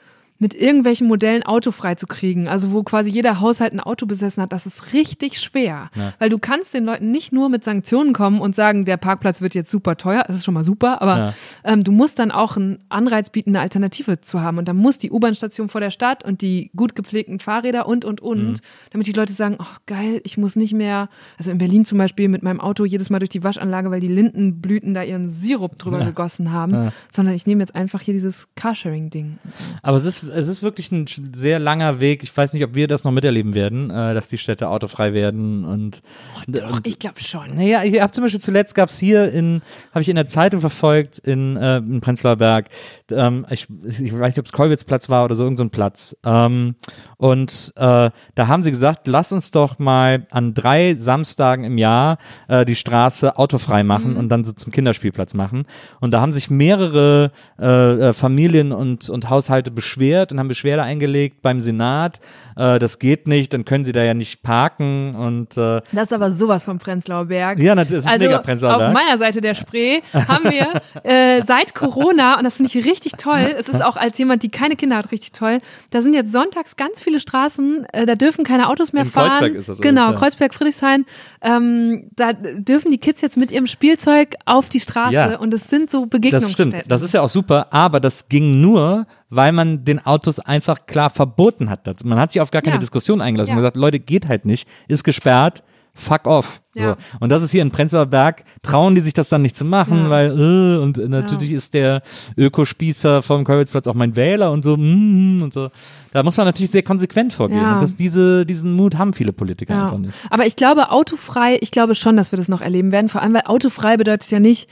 mit 0.43 0.53
irgendwelchen 0.53 1.07
Modellen 1.07 1.41
autofrei 1.43 1.95
zu 1.95 2.05
kriegen. 2.05 2.49
Also 2.49 2.73
wo 2.73 2.83
quasi 2.83 3.09
jeder 3.09 3.39
Haushalt 3.39 3.71
ein 3.71 3.79
Auto 3.79 4.05
besessen 4.05 4.43
hat, 4.43 4.51
das 4.51 4.65
ist 4.65 4.91
richtig 4.93 5.39
schwer. 5.39 5.89
Weil 6.19 6.27
du 6.29 6.37
kannst 6.37 6.73
den 6.73 6.83
Leuten 6.83 7.11
nicht 7.11 7.31
nur 7.31 7.47
mit 7.47 7.63
Sanktionen 7.63 8.11
kommen 8.11 8.41
und 8.41 8.53
sagen, 8.53 8.83
der 8.83 8.97
Parkplatz 8.97 9.39
wird 9.39 9.55
jetzt 9.55 9.71
super 9.71 9.95
teuer, 9.95 10.25
das 10.27 10.35
ist 10.35 10.43
schon 10.43 10.53
mal 10.53 10.65
super, 10.65 11.01
aber 11.01 11.17
Ja. 11.17 11.33
ähm, 11.63 11.85
du 11.85 11.93
musst 11.93 12.19
dann 12.19 12.29
auch 12.31 12.57
einen 12.57 12.79
Anreiz 12.89 13.29
bieten, 13.29 13.51
eine 13.51 13.61
Alternative 13.61 14.19
zu 14.19 14.41
haben. 14.41 14.57
Und 14.57 14.67
dann 14.67 14.75
muss 14.75 14.97
die 14.97 15.11
U-Bahn-Station 15.11 15.69
vor 15.69 15.79
der 15.79 15.91
Stadt 15.91 16.25
und 16.25 16.41
die 16.41 16.71
gut 16.75 16.93
gepflegten 16.93 17.39
Fahrräder 17.39 17.87
und, 17.87 18.03
und, 18.03 18.19
und, 18.19 18.43
Mhm. 18.43 18.53
damit 18.91 19.07
die 19.07 19.13
Leute 19.13 19.31
sagen, 19.31 19.55
oh 19.59 19.75
geil, 19.85 20.19
ich 20.25 20.37
muss 20.37 20.57
nicht 20.57 20.73
mehr, 20.73 21.07
also 21.37 21.51
in 21.51 21.57
Berlin 21.57 21.85
zum 21.85 21.97
Beispiel 21.99 22.27
mit 22.27 22.43
meinem 22.43 22.59
Auto 22.59 22.83
jedes 22.83 23.09
Mal 23.09 23.19
durch 23.19 23.29
die 23.29 23.45
Waschanlage, 23.45 23.91
weil 23.91 24.01
die 24.01 24.09
Lindenblüten 24.09 24.93
da 24.93 25.03
ihren 25.03 25.29
Sirup 25.29 25.79
drüber 25.79 26.03
gegossen 26.03 26.51
haben, 26.51 26.91
sondern 27.09 27.33
ich 27.33 27.45
nehme 27.47 27.61
jetzt 27.63 27.75
einfach 27.75 28.01
hier 28.01 28.13
dieses 28.13 28.49
Carsharing-Ding. 28.55 29.37
Aber 29.81 29.95
es 29.95 30.03
ist, 30.05 30.23
es 30.35 30.47
ist 30.47 30.63
wirklich 30.63 30.91
ein 30.91 31.05
sehr 31.33 31.59
langer 31.59 31.99
Weg. 31.99 32.23
Ich 32.23 32.35
weiß 32.35 32.53
nicht, 32.53 32.63
ob 32.63 32.75
wir 32.75 32.87
das 32.87 33.03
noch 33.03 33.11
miterleben 33.11 33.53
werden, 33.53 33.89
äh, 33.89 34.13
dass 34.13 34.27
die 34.27 34.37
Städte 34.37 34.69
autofrei 34.69 35.13
werden 35.13 35.65
und, 35.65 36.01
Doch, 36.47 36.77
und 36.77 36.87
ich 36.87 36.99
glaube 36.99 37.19
schon. 37.19 37.55
Naja, 37.55 37.83
ich 37.83 37.99
habe 38.01 38.11
zum 38.11 38.23
Beispiel 38.23 38.41
zuletzt 38.41 38.75
gab 38.75 38.89
es 38.89 38.99
hier 38.99 39.31
in, 39.31 39.61
habe 39.91 40.01
ich 40.01 40.09
in 40.09 40.15
der 40.15 40.27
Zeitung 40.27 40.61
verfolgt, 40.61 41.19
in, 41.19 41.57
äh, 41.57 41.77
in 41.77 42.01
Prenzlauer 42.01 42.37
Berg, 42.37 42.69
ähm, 43.11 43.45
ich, 43.49 43.67
ich 43.85 44.17
weiß 44.17 44.35
nicht, 44.35 44.39
ob 44.39 44.45
es 44.45 44.51
Kollwitzplatz 44.51 45.09
war 45.09 45.25
oder 45.25 45.35
so, 45.35 45.43
irgendein 45.43 45.67
so 45.67 45.69
Platz. 45.69 46.15
Ähm, 46.25 46.75
und 47.17 47.73
äh, 47.75 48.09
da 48.35 48.47
haben 48.47 48.63
sie 48.63 48.71
gesagt, 48.71 49.07
lass 49.07 49.31
uns 49.31 49.51
doch 49.51 49.79
mal 49.79 50.25
an 50.31 50.53
drei 50.53 50.95
Samstagen 50.95 51.63
im 51.63 51.77
Jahr 51.77 52.17
äh, 52.47 52.65
die 52.65 52.75
Straße 52.75 53.37
autofrei 53.37 53.83
machen 53.83 54.17
und 54.17 54.29
dann 54.29 54.43
so 54.43 54.51
zum 54.51 54.71
Kinderspielplatz 54.71 55.33
machen. 55.33 55.65
Und 55.99 56.11
da 56.11 56.21
haben 56.21 56.31
sich 56.31 56.49
mehrere 56.49 57.31
äh, 57.59 58.09
äh, 58.09 58.13
Familien 58.13 58.71
und, 58.71 59.09
und 59.09 59.29
Haushalte 59.29 59.71
beschwert 59.71 60.12
und 60.21 60.39
haben 60.39 60.47
Beschwerde 60.47 60.83
eingelegt 60.83 61.41
beim 61.41 61.59
Senat. 61.59 62.19
Äh, 62.55 62.79
das 62.79 62.99
geht 62.99 63.27
nicht, 63.27 63.53
dann 63.53 63.65
können 63.65 63.83
sie 63.85 63.91
da 63.91 64.03
ja 64.03 64.13
nicht 64.13 64.43
parken 64.43 65.15
und 65.15 65.57
äh, 65.57 65.81
Das 65.91 66.03
ist 66.05 66.13
aber 66.13 66.31
sowas 66.31 66.63
vom 66.63 66.79
Prenzlauer 66.79 67.25
Berg. 67.25 67.59
ja, 67.59 67.75
das 67.75 67.89
ist 67.91 68.07
also 68.07 68.25
mega 68.25 68.39
Prenzlauer 68.39 68.73
auf 68.75 68.79
Berg. 68.79 68.93
meiner 68.93 69.17
Seite 69.17 69.41
der 69.41 69.53
Spree 69.55 70.01
haben 70.13 70.45
wir 70.45 70.81
äh, 71.03 71.43
seit 71.43 71.73
Corona, 71.75 72.37
und 72.37 72.43
das 72.43 72.57
finde 72.57 72.71
ich 72.77 72.85
richtig 72.85 73.13
toll, 73.13 73.55
es 73.57 73.67
ist 73.69 73.83
auch 73.83 73.95
als 73.95 74.17
jemand, 74.17 74.43
die 74.43 74.49
keine 74.49 74.75
Kinder 74.75 74.97
hat, 74.97 75.11
richtig 75.11 75.31
toll, 75.31 75.59
da 75.91 76.01
sind 76.01 76.13
jetzt 76.13 76.31
sonntags 76.31 76.75
ganz 76.75 77.01
viele 77.01 77.19
Straßen, 77.19 77.85
äh, 77.93 78.05
da 78.05 78.15
dürfen 78.15 78.43
keine 78.43 78.69
Autos 78.69 78.93
mehr 78.93 79.03
In 79.03 79.09
fahren. 79.09 79.29
Kreuzberg 79.31 79.55
ist 79.55 79.69
das 79.69 79.79
Genau, 79.81 80.05
alles, 80.07 80.13
ja. 80.13 80.19
Kreuzberg, 80.19 80.53
Friedrichshain, 80.53 81.05
ähm, 81.41 82.09
da 82.15 82.33
dürfen 82.33 82.91
die 82.91 82.97
Kids 82.97 83.21
jetzt 83.21 83.37
mit 83.37 83.51
ihrem 83.51 83.67
Spielzeug 83.67 84.35
auf 84.45 84.69
die 84.69 84.79
Straße 84.79 85.13
Ja. 85.13 85.37
und 85.39 85.53
es 85.53 85.65
sind 85.69 85.89
so 85.89 86.01
Das 86.01 86.09
Begegnungsstätten. 86.09 86.71
stimmt, 86.73 86.91
das 86.91 87.01
ist 87.01 87.13
ja 87.13 87.21
auch 87.21 87.29
super, 87.29 87.67
aber 87.71 87.99
das 87.99 88.29
ging 88.29 88.61
nur, 88.61 89.05
weil 89.29 89.51
man 89.51 89.83
den 89.83 90.05
Autos 90.05 90.39
einfach 90.39 90.85
klar 90.85 91.09
verboten 91.09 91.69
hat. 91.69 91.87
Das- 91.87 92.03
Man 92.03 92.19
hat 92.19 92.31
sich 92.31 92.41
auf 92.43 92.51
gar 92.51 92.61
keine 92.61 92.75
Ja. 92.75 92.79
Diskussion 92.79 93.21
eingelassen. 93.21 93.49
Ja. 93.51 93.55
Man 93.55 93.63
hat 93.65 93.73
gesagt, 93.73 93.81
Leute, 93.81 93.99
geht 93.99 94.27
halt 94.27 94.45
nicht, 94.45 94.67
ist 94.87 95.03
gesperrt, 95.03 95.63
fuck 95.95 96.25
off. 96.27 96.61
So. 96.73 96.83
Ja. 96.83 96.97
Und 97.19 97.29
das 97.31 97.43
ist 97.43 97.51
hier 97.51 97.61
in 97.61 97.69
Prenzlauer 97.69 98.07
Berg, 98.07 98.43
trauen 98.63 98.95
die 98.95 99.01
sich 99.01 99.13
das 99.13 99.29
dann 99.29 99.43
nicht 99.43 99.55
zu 99.55 99.63
machen, 99.63 100.05
Ja. 100.05 100.09
weil, 100.09 100.31
äh, 100.31 100.77
und 100.81 100.97
natürlich 101.09 101.51
ist 101.51 101.73
der 101.75 102.01
Ökospießer 102.35 103.21
vom 103.21 103.43
Kolwitzplatz 103.43 103.87
auch 103.87 103.93
mein 103.93 104.15
Wähler 104.15 104.51
und 104.51 104.63
so, 104.63 104.75
mm, 104.77 105.41
und 105.43 105.53
so. 105.53 105.69
Da 106.11 106.23
muss 106.23 106.37
man 106.37 106.45
natürlich 106.47 106.71
sehr 106.71 106.83
konsequent 106.83 107.33
vorgehen. 107.33 107.61
Ja. 107.61 107.75
Und 107.75 107.81
das, 107.83 107.95
diese, 107.95 108.45
diesen 108.45 108.73
Mut 108.73 108.97
haben 108.97 109.13
viele 109.13 109.33
Politiker 109.33 109.73
Ja. 109.73 109.85
einfach 109.85 109.97
nicht. 109.99 110.13
Aber 110.29 110.45
ich 110.45 110.55
glaube, 110.55 110.91
autofrei, 110.91 111.57
ich 111.61 111.71
glaube 111.71 111.95
schon, 111.95 112.17
dass 112.17 112.31
wir 112.31 112.37
das 112.37 112.49
noch 112.49 112.61
erleben 112.61 112.91
werden. 112.91 113.07
Vor 113.09 113.21
allem, 113.21 113.33
weil 113.33 113.43
autofrei 113.45 113.95
bedeutet 113.97 114.29
ja 114.31 114.39
nicht, 114.39 114.67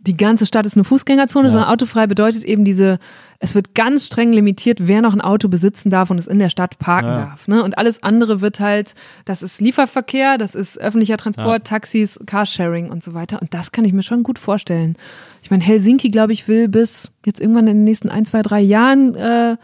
die 0.00 0.16
ganze 0.16 0.44
Stadt 0.44 0.66
ist 0.66 0.76
eine 0.76 0.84
Fußgängerzone, 0.84 1.46
Ja. 1.48 1.52
sondern 1.52 1.70
autofrei 1.70 2.06
bedeutet 2.06 2.44
eben 2.44 2.64
diese, 2.64 2.98
es 3.44 3.54
wird 3.54 3.74
ganz 3.74 4.06
streng 4.06 4.32
limitiert, 4.32 4.88
wer 4.88 5.02
noch 5.02 5.12
ein 5.12 5.20
Auto 5.20 5.48
besitzen 5.48 5.90
darf 5.90 6.10
und 6.10 6.18
es 6.18 6.26
in 6.26 6.38
der 6.38 6.48
Stadt 6.48 6.78
parken 6.78 7.08
Ja. 7.08 7.16
darf. 7.26 7.46
Ne? 7.46 7.62
Und 7.62 7.78
alles 7.78 8.02
andere 8.02 8.40
wird 8.40 8.58
halt, 8.58 8.94
das 9.24 9.42
ist 9.42 9.60
Lieferverkehr, 9.60 10.38
das 10.38 10.54
ist 10.54 10.78
öffentlicher 10.80 11.16
Transport, 11.16 11.46
Ja. 11.48 11.58
Taxis, 11.58 12.18
Carsharing 12.26 12.90
und 12.90 13.04
so 13.04 13.14
weiter. 13.14 13.40
Und 13.40 13.52
das 13.54 13.70
kann 13.70 13.84
ich 13.84 13.92
mir 13.92 14.02
schon 14.02 14.22
gut 14.22 14.38
vorstellen. 14.38 14.96
Ich 15.42 15.50
meine, 15.50 15.62
Helsinki, 15.62 16.08
glaube 16.08 16.32
ich, 16.32 16.48
will 16.48 16.68
bis 16.68 17.10
jetzt 17.26 17.40
irgendwann 17.40 17.66
in 17.68 17.76
den 17.76 17.84
nächsten 17.84 18.08
ein, 18.08 18.24
zwei, 18.24 18.40
drei 18.42 18.60
Jahren 18.60 19.14
äh, 19.14 19.56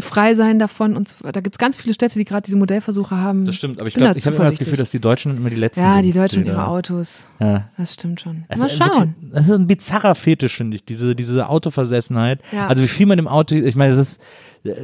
frei 0.00 0.34
sein 0.34 0.58
davon. 0.58 0.96
Und 0.96 1.08
so, 1.08 1.30
da 1.30 1.40
gibt 1.40 1.56
es 1.56 1.58
ganz 1.58 1.76
viele 1.76 1.94
Städte, 1.94 2.18
die 2.18 2.24
gerade 2.24 2.42
diese 2.42 2.56
Modellversuche 2.56 3.16
haben. 3.16 3.44
Das 3.44 3.54
stimmt, 3.54 3.78
aber 3.78 3.88
ich 3.88 3.94
bin 3.94 4.04
glaube, 4.04 4.18
ich 4.18 4.26
habe 4.26 4.36
immer 4.36 4.44
das. 4.46 4.58
Gefühl, 4.58 4.76
dass 4.76 4.90
die 4.90 5.00
Deutschen 5.00 5.36
immer 5.36 5.50
die 5.50 5.56
Letzten 5.56 5.82
Ja, 5.82 5.94
sind. 5.94 6.02
die 6.04 6.12
Deutschen 6.12 6.42
und 6.42 6.48
ihre 6.48 6.66
Autos. 6.66 7.28
Ja. 7.40 7.68
Das 7.76 7.94
stimmt 7.94 8.20
schon. 8.20 8.44
Es 8.48 8.60
Mal 8.60 8.70
schauen. 8.70 9.14
Wirklich, 9.18 9.32
das 9.32 9.46
ist 9.46 9.52
ein 9.52 9.66
bizarrer 9.66 10.14
Fetisch, 10.14 10.56
finde 10.56 10.76
ich, 10.76 10.84
diese, 10.84 11.14
diese 11.14 11.48
Autoversessenheit. 11.48 12.40
Ja. 12.52 12.66
Also 12.66 12.82
wie 12.82 12.88
viel 12.88 13.06
man 13.06 13.18
im 13.18 13.28
Auto, 13.28 13.54
ich 13.54 13.76
meine, 13.76 13.94
das 13.94 14.08
ist, 14.08 14.20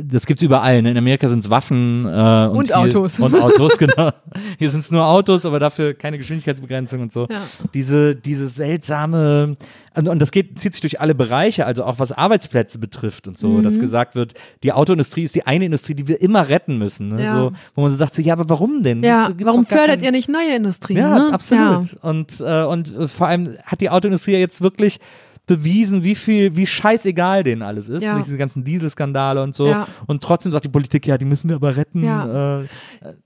das 0.02 0.26
gibt's 0.26 0.42
überall. 0.42 0.82
Ne? 0.82 0.90
In 0.90 0.98
Amerika 0.98 1.26
sind 1.26 1.40
es 1.40 1.48
Waffen 1.48 2.04
äh, 2.04 2.08
und, 2.08 2.56
Und 2.58 2.66
hier, 2.66 2.76
Autos. 2.78 3.18
Und 3.18 3.34
Autos, 3.34 3.78
genau. 3.78 4.10
Hier 4.58 4.68
sind 4.70 4.80
es 4.80 4.90
nur 4.90 5.06
Autos, 5.06 5.46
aber 5.46 5.58
dafür 5.58 5.94
keine 5.94 6.18
Geschwindigkeitsbegrenzung 6.18 7.00
und 7.00 7.12
so. 7.12 7.26
Ja. 7.30 7.40
Diese, 7.72 8.14
diese 8.14 8.48
seltsame, 8.48 9.56
und, 9.96 10.08
und 10.08 10.18
das 10.20 10.30
geht, 10.32 10.58
zieht 10.58 10.74
sich 10.74 10.80
durch 10.82 11.00
alle 11.00 11.14
Bereiche, 11.14 11.64
also 11.66 11.84
auch 11.84 11.98
was 11.98 12.12
Arbeitsplätze 12.12 12.78
betrifft 12.78 13.26
und 13.26 13.38
so, 13.38 13.48
Mhm. 13.48 13.62
dass 13.62 13.78
gesagt 13.78 14.14
wird, 14.14 14.34
die 14.62 14.72
Autoindustrie 14.72 15.22
ist 15.22 15.34
die 15.34 15.46
eine 15.46 15.64
Industrie, 15.64 15.94
die 15.94 16.06
wir 16.08 16.20
immer 16.20 16.48
retten 16.48 16.76
müssen. 16.78 17.08
Ne? 17.08 17.24
Ja. 17.24 17.34
So, 17.38 17.52
wo 17.74 17.80
man 17.82 17.90
so 17.90 17.96
sagt, 17.96 18.14
so, 18.14 18.20
ja, 18.22 18.34
aber 18.34 18.48
warum 18.50 18.82
denn? 18.82 19.02
Ja, 19.02 19.26
Gibt's- 19.28 19.38
gibt's 19.38 19.44
warum 19.46 19.64
fördert 19.66 19.88
keinen- 19.96 20.04
ihr 20.04 20.10
nicht 20.12 20.28
neue 20.28 20.54
Industrien? 20.56 20.98
ja, 20.98 21.18
ne? 21.18 21.32
absolut. 21.32 21.94
Und, 22.02 22.40
äh, 22.40 22.64
und 22.64 22.94
äh, 22.94 23.08
vor 23.08 23.26
allem 23.28 23.56
hat 23.64 23.80
die 23.80 23.88
Autoindustrie 23.90 24.32
ja 24.32 24.38
jetzt 24.38 24.60
wirklich 24.62 25.00
bewiesen, 25.50 26.04
wie 26.04 26.14
viel, 26.14 26.54
wie 26.54 26.64
scheißegal 26.64 27.42
denen 27.42 27.62
alles 27.62 27.88
ist, 27.88 28.04
Ja. 28.04 28.16
diese 28.18 28.36
ganzen 28.36 28.62
Dieselskandale 28.62 29.42
und 29.42 29.52
so. 29.56 29.66
Ja. 29.66 29.88
Und 30.06 30.22
trotzdem 30.22 30.52
sagt 30.52 30.64
die 30.64 30.68
Politik, 30.68 31.08
ja, 31.08 31.18
die 31.18 31.24
müssen 31.24 31.48
wir 31.48 31.56
aber 31.56 31.74
retten. 31.76 32.04
Ja. 32.04 32.60
Äh, 32.60 32.64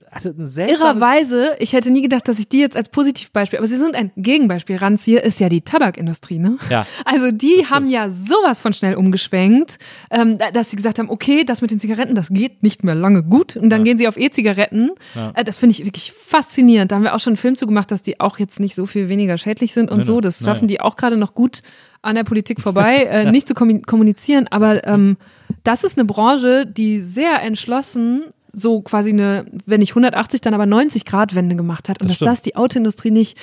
also 0.09 0.31
Irrerweise, 0.31 1.55
ich 1.59 1.73
hätte 1.73 1.91
nie 1.91 2.01
gedacht, 2.01 2.27
dass 2.27 2.39
ich 2.39 2.49
die 2.49 2.59
jetzt 2.59 2.75
als 2.75 2.89
Positivbeispiel, 2.89 3.59
aber 3.59 3.67
sie 3.67 3.77
sind 3.77 3.93
ein 3.95 4.11
Gegenbeispiel 4.17 4.77
ranziehe, 4.77 5.19
ist 5.19 5.39
ja 5.39 5.49
die 5.49 5.61
Tabakindustrie, 5.61 6.39
ne? 6.39 6.57
Ja. 6.69 6.87
Also 7.05 7.31
die 7.31 7.65
haben 7.69 7.89
ja 7.89 8.09
sowas 8.09 8.59
von 8.61 8.73
schnell 8.73 8.95
umgeschwenkt, 8.95 9.77
ähm, 10.09 10.37
da- 10.39 10.49
dass 10.51 10.71
sie 10.71 10.75
gesagt 10.77 10.97
haben, 10.99 11.09
okay, 11.11 11.43
das 11.45 11.61
mit 11.61 11.69
den 11.69 11.79
Zigaretten, 11.79 12.15
das 12.15 12.29
geht 12.29 12.63
nicht 12.63 12.83
mehr 12.83 12.95
lange 12.95 13.21
gut 13.23 13.55
und 13.55 13.69
dann 13.69 13.83
gehen 13.83 13.97
sie 13.99 14.07
auf 14.07 14.17
E-Zigaretten. 14.17 14.91
Äh, 15.35 15.43
das 15.43 15.57
finde 15.59 15.73
ich 15.73 15.85
wirklich 15.85 16.11
faszinierend. 16.11 16.91
Da 16.91 16.95
haben 16.95 17.03
wir 17.03 17.13
auch 17.13 17.19
schon 17.19 17.31
einen 17.31 17.37
Film 17.37 17.55
zu 17.55 17.67
gemacht, 17.67 17.91
dass 17.91 18.01
die 18.01 18.19
auch 18.19 18.39
jetzt 18.39 18.59
nicht 18.59 18.73
so 18.75 18.85
viel 18.87 19.09
weniger 19.09 19.37
schädlich 19.37 19.73
sind 19.73 19.91
und 19.91 19.97
Nein, 19.99 20.05
so. 20.07 20.13
nein. 20.13 20.21
Das 20.23 20.41
Naja. 20.41 20.53
schaffen 20.53 20.67
die 20.67 20.81
auch 20.81 20.95
gerade 20.95 21.17
noch 21.17 21.35
gut 21.35 21.61
an 22.01 22.15
der 22.15 22.23
Politik 22.23 22.61
vorbei, 22.61 23.03
äh, 23.09 23.31
nicht 23.31 23.47
zu 23.47 23.53
kommu- 23.53 23.85
kommunizieren. 23.85 24.47
Aber 24.49 24.85
ähm, 24.87 25.17
das 25.63 25.83
ist 25.83 25.97
eine 25.97 26.05
Branche, 26.05 26.65
die 26.65 26.99
sehr 26.99 27.41
entschlossen 27.41 28.23
so 28.57 28.81
quasi 28.81 29.09
eine, 29.09 29.45
wenn 29.65 29.81
nicht 29.81 29.91
180, 29.91 30.39
dann 30.39 30.53
aber 30.53 30.65
90 30.65 31.03
Grad 31.03 31.35
Wende 31.35 31.57
gemacht 31.57 31.89
hat. 31.89 32.01
Und 32.01 32.09
Das 32.09 32.19
dass 32.19 32.25
das 32.37 32.41
die 32.41 32.55
Autoindustrie 32.55 33.11
nicht 33.11 33.37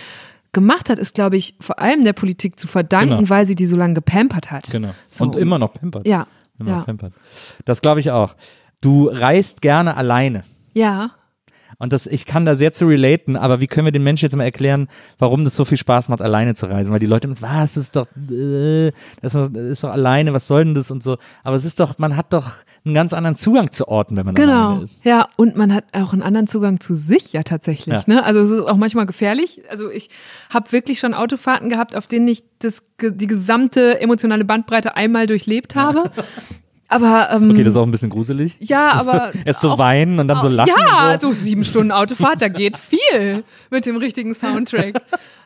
gemacht 0.53 0.89
hat, 0.89 0.99
ist, 0.99 1.15
glaube 1.15 1.37
ich, 1.37 1.55
vor 1.61 1.79
allem 1.81 2.03
der 2.05 2.15
Politik 2.15 2.59
zu 2.59 2.67
verdanken, 2.67 3.17
Genau. 3.19 3.29
weil 3.31 3.45
sie 3.45 3.55
die 3.55 3.67
so 3.67 3.77
lange 3.77 3.93
gepampert 3.95 4.51
hat. 4.51 4.71
Genau. 4.71 4.95
So. 5.11 5.25
Und 5.25 5.37
immer 5.37 5.59
noch 5.59 5.75
pimpert. 5.75 6.07
Ja. 6.07 6.27
Immer 6.59 6.71
Ja. 6.71 6.77
noch 6.79 6.87
pimpert. 6.87 7.13
Das 7.67 7.83
glaube 7.83 8.01
ich 8.01 8.11
auch. 8.11 8.35
Du 8.81 9.09
reist 9.09 9.61
gerne 9.61 9.97
alleine. 9.99 10.45
Ja. 10.73 11.11
Und 11.79 11.93
das, 11.93 12.07
ich 12.07 12.27
kann 12.27 12.45
da 12.45 12.55
sehr 12.55 12.73
zu 12.73 12.87
relaten, 12.87 13.37
aber 13.37 13.61
wie 13.61 13.67
können 13.67 13.87
wir 13.87 13.93
den 13.93 14.03
Menschen 14.05 14.25
jetzt 14.27 14.37
mal 14.37 14.45
erklären, 14.45 14.89
warum 15.19 15.45
das 15.45 15.57
so 15.57 15.65
viel 15.65 15.79
Spaß 15.79 16.09
macht, 16.09 16.23
alleine 16.23 16.55
zu 16.55 16.67
reisen? 16.67 16.93
Weil 16.93 17.01
die 17.01 17.07
Leute 17.07 17.29
was, 17.41 17.75
das 17.75 17.77
ist 17.85 17.97
doch, 17.97 18.07
äh, 18.31 18.93
das 19.21 19.35
ist 19.35 19.85
doch 19.85 19.91
alleine, 19.91 20.33
was 20.33 20.47
soll 20.47 20.65
denn 20.65 20.75
das 20.75 20.91
und 20.91 21.03
so. 21.03 21.17
Aber 21.45 21.57
es 21.57 21.65
ist 21.65 21.81
doch, 21.81 21.99
man 21.99 22.17
hat 22.17 22.33
doch 22.33 22.53
einen 22.85 22.95
ganz 22.95 23.13
anderen 23.13 23.37
Zugang 23.37 23.71
zu 23.71 23.89
Orten, 23.89 24.17
wenn 24.17 24.27
man 24.27 24.35
Genau. 24.35 24.69
alleine 24.69 24.83
ist. 24.83 25.05
Ja, 25.05 25.29
und 25.37 25.57
man 25.57 25.73
hat 25.75 25.85
auch 25.93 26.13
einen 26.13 26.23
anderen 26.23 26.47
Zugang 26.47 26.81
zu 26.81 26.95
sich 26.95 27.33
ja 27.33 27.43
tatsächlich. 27.43 27.95
Ja. 27.95 28.03
Ne? 28.07 28.25
Also 28.25 28.41
es 28.41 28.51
ist 28.51 28.63
auch 28.63 28.77
manchmal 28.77 29.07
gefährlich. 29.07 29.63
Also 29.71 29.91
ich 29.91 30.11
habe 30.53 30.71
wirklich 30.73 30.99
schon 30.99 31.15
Autofahrten 31.15 31.69
gehabt, 31.69 31.97
auf 31.97 32.07
denen 32.07 32.29
ich 32.29 32.43
das, 32.59 32.85
die 33.01 33.27
gesamte 33.27 34.01
emotionale 34.01 34.45
Bandbreite 34.45 34.97
einmal 34.97 35.27
durchlebt 35.27 35.75
habe. 35.75 36.11
Aber 36.93 37.31
ähm, 37.31 37.51
Okay, 37.51 37.65
das 37.65 37.73
ist 37.75 37.77
auch 37.79 37.87
ein 37.87 37.91
bisschen 37.91 38.11
gruselig. 38.11 38.57
ja, 38.61 38.93
aber 38.93 39.33
Erst 39.45 39.61
so 39.61 39.71
auch- 39.73 39.79
weinen 39.79 40.19
und 40.21 40.29
dann 40.29 40.41
so 40.41 40.49
lachen. 40.49 40.73
Ja, 40.77 41.19
so. 41.21 41.29
so 41.31 41.35
sieben 41.35 41.65
Stunden 41.65 41.91
Autofahrt, 41.93 42.41
da 42.43 42.49
geht 42.49 42.77
viel 42.79 43.45
mit 43.71 43.87
dem 43.87 43.97
richtigen 43.97 44.35
Soundtrack. 44.35 45.01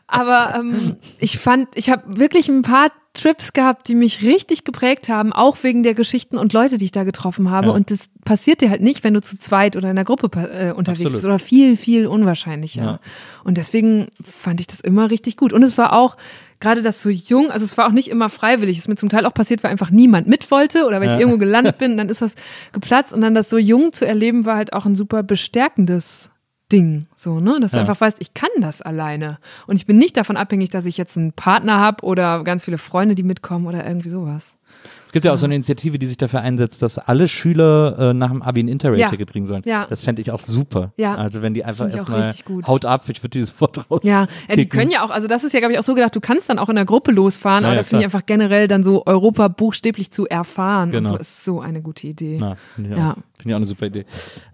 Aber 0.09 0.53
ähm, 0.55 0.95
ich 1.19 1.37
fand, 1.37 1.67
ich 1.75 1.89
habe 1.89 2.17
wirklich 2.17 2.47
ein 2.47 2.61
paar 2.61 2.91
Trips 3.13 3.51
gehabt, 3.51 3.87
die 3.89 3.95
mich 3.95 4.21
richtig 4.21 4.63
geprägt 4.63 5.09
haben, 5.09 5.33
auch 5.33 5.57
wegen 5.63 5.83
der 5.83 5.95
Geschichten 5.95 6.37
und 6.37 6.53
Leute, 6.53 6.77
die 6.77 6.85
ich 6.85 6.91
da 6.91 7.03
getroffen 7.03 7.49
habe. 7.51 7.67
Ja. 7.67 7.73
Und 7.73 7.91
das 7.91 8.09
passiert 8.23 8.61
dir 8.61 8.69
halt 8.69 8.81
nicht, 8.81 9.03
wenn 9.03 9.13
du 9.15 9.21
zu 9.21 9.37
zweit 9.37 9.75
oder 9.75 9.85
in 9.89 9.97
einer 9.97 10.05
Gruppe 10.05 10.27
äh, 10.37 10.71
unterwegs 10.71 10.99
Absolut. 11.01 11.11
bist 11.13 11.25
oder 11.25 11.39
viel, 11.39 11.75
viel 11.75 12.05
unwahrscheinlicher. 12.07 12.81
Ja. 12.83 12.99
Und 13.43 13.57
deswegen 13.57 14.07
fand 14.23 14.61
ich 14.61 14.67
das 14.67 14.79
immer 14.81 15.09
richtig 15.09 15.35
gut. 15.35 15.51
Und 15.51 15.63
es 15.63 15.77
war 15.77 15.91
auch 15.93 16.15
gerade 16.59 16.81
das 16.81 17.01
so 17.01 17.09
jung, 17.09 17.51
also 17.51 17.63
es 17.63 17.77
war 17.77 17.87
auch 17.87 17.91
nicht 17.91 18.09
immer 18.09 18.29
freiwillig. 18.29 18.77
Es 18.77 18.83
ist 18.83 18.87
mir 18.87 18.95
zum 18.95 19.09
Teil 19.09 19.25
auch 19.25 19.33
passiert, 19.33 19.63
weil 19.63 19.71
einfach 19.71 19.91
niemand 19.91 20.27
mit 20.27 20.49
wollte 20.51 20.85
oder 20.85 20.99
weil 20.99 21.07
ich 21.07 21.13
Ja. 21.13 21.19
irgendwo 21.19 21.37
gelandet 21.37 21.77
bin, 21.77 21.97
dann 21.97 22.09
ist 22.09 22.21
was 22.21 22.35
geplatzt 22.73 23.13
und 23.13 23.21
dann 23.21 23.33
das 23.33 23.49
so 23.49 23.57
jung 23.57 23.93
zu 23.93 24.05
erleben 24.05 24.45
war 24.45 24.55
halt 24.57 24.73
auch 24.73 24.85
ein 24.85 24.95
super 24.95 25.23
bestärkendes 25.23 26.29
Ding, 26.71 27.07
so, 27.15 27.39
ne? 27.39 27.59
Dass 27.61 27.71
du 27.71 27.77
Ja. 27.77 27.81
einfach 27.81 28.01
weißt, 28.01 28.17
ich 28.19 28.33
kann 28.33 28.49
das 28.59 28.81
alleine. 28.81 29.37
Und 29.67 29.77
ich 29.77 29.85
bin 29.85 29.97
nicht 29.97 30.17
davon 30.17 30.35
abhängig, 30.35 30.69
dass 30.69 30.85
ich 30.85 30.97
jetzt 30.97 31.17
einen 31.17 31.31
Partner 31.31 31.77
habe 31.77 32.03
oder 32.03 32.43
ganz 32.43 32.65
viele 32.65 32.77
Freunde, 32.77 33.15
die 33.15 33.23
mitkommen 33.23 33.67
oder 33.67 33.85
irgendwie 33.87 34.09
sowas. 34.09 34.57
Es 35.05 35.13
gibt 35.13 35.23
ja 35.23 35.31
auch 35.33 35.37
so 35.37 35.45
eine 35.45 35.55
Initiative, 35.55 35.97
die 35.97 36.05
sich 36.07 36.17
dafür 36.17 36.41
einsetzt, 36.41 36.81
dass 36.81 36.97
alle 36.97 37.29
Schüler 37.29 37.97
äh, 37.97 38.13
nach 38.13 38.29
dem 38.29 38.41
Abi 38.41 38.61
ein 38.63 38.67
Interrail-Ticket 38.67 39.29
Ja. 39.29 39.31
kriegen 39.31 39.45
sollen. 39.45 39.61
Ja. 39.65 39.87
Das 39.89 40.03
fände 40.03 40.21
ich 40.21 40.29
auch 40.31 40.41
super. 40.41 40.91
Ja. 40.97 41.15
Also 41.15 41.41
wenn 41.41 41.53
die 41.53 41.63
einfach 41.63 41.89
erstmal 41.89 42.29
haut 42.67 42.83
ab, 42.83 43.05
ich 43.07 43.23
würde 43.23 43.39
die 43.39 43.45
sofort 43.45 43.89
raus. 43.89 44.01
Ja, 44.03 44.27
ja, 44.49 44.55
die 44.57 44.67
können 44.67 44.91
ja 44.91 45.05
auch, 45.05 45.09
also 45.09 45.29
das 45.29 45.45
ist 45.45 45.53
ja, 45.53 45.59
glaube 45.61 45.71
ich, 45.73 45.79
auch 45.79 45.83
so 45.83 45.95
gedacht, 45.95 46.13
du 46.13 46.19
kannst 46.19 46.49
dann 46.49 46.59
auch 46.59 46.67
in 46.67 46.75
der 46.75 46.83
Gruppe 46.83 47.11
losfahren, 47.13 47.63
Ja, 47.63 47.69
aber 47.69 47.75
ja, 47.75 47.79
das 47.79 47.89
finde 47.89 48.01
ich 48.01 48.05
einfach 48.07 48.25
generell 48.25 48.67
dann 48.67 48.83
so 48.83 49.05
Europa 49.05 49.47
buchstäblich 49.47 50.11
zu 50.11 50.27
erfahren. 50.27 50.91
Genau. 50.91 51.11
Und 51.11 51.15
so 51.15 51.21
ist 51.21 51.45
so 51.45 51.61
eine 51.61 51.81
gute 51.81 52.07
Idee. 52.07 52.37
Na, 52.41 52.57
finde 52.75 52.89
ich, 52.89 52.97
Ja. 52.97 53.13
finde 53.13 53.49
ich 53.49 53.53
auch 53.53 53.55
eine 53.55 53.65
super 53.65 53.85
Idee. 53.85 54.05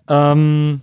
Ähm, 0.07 0.81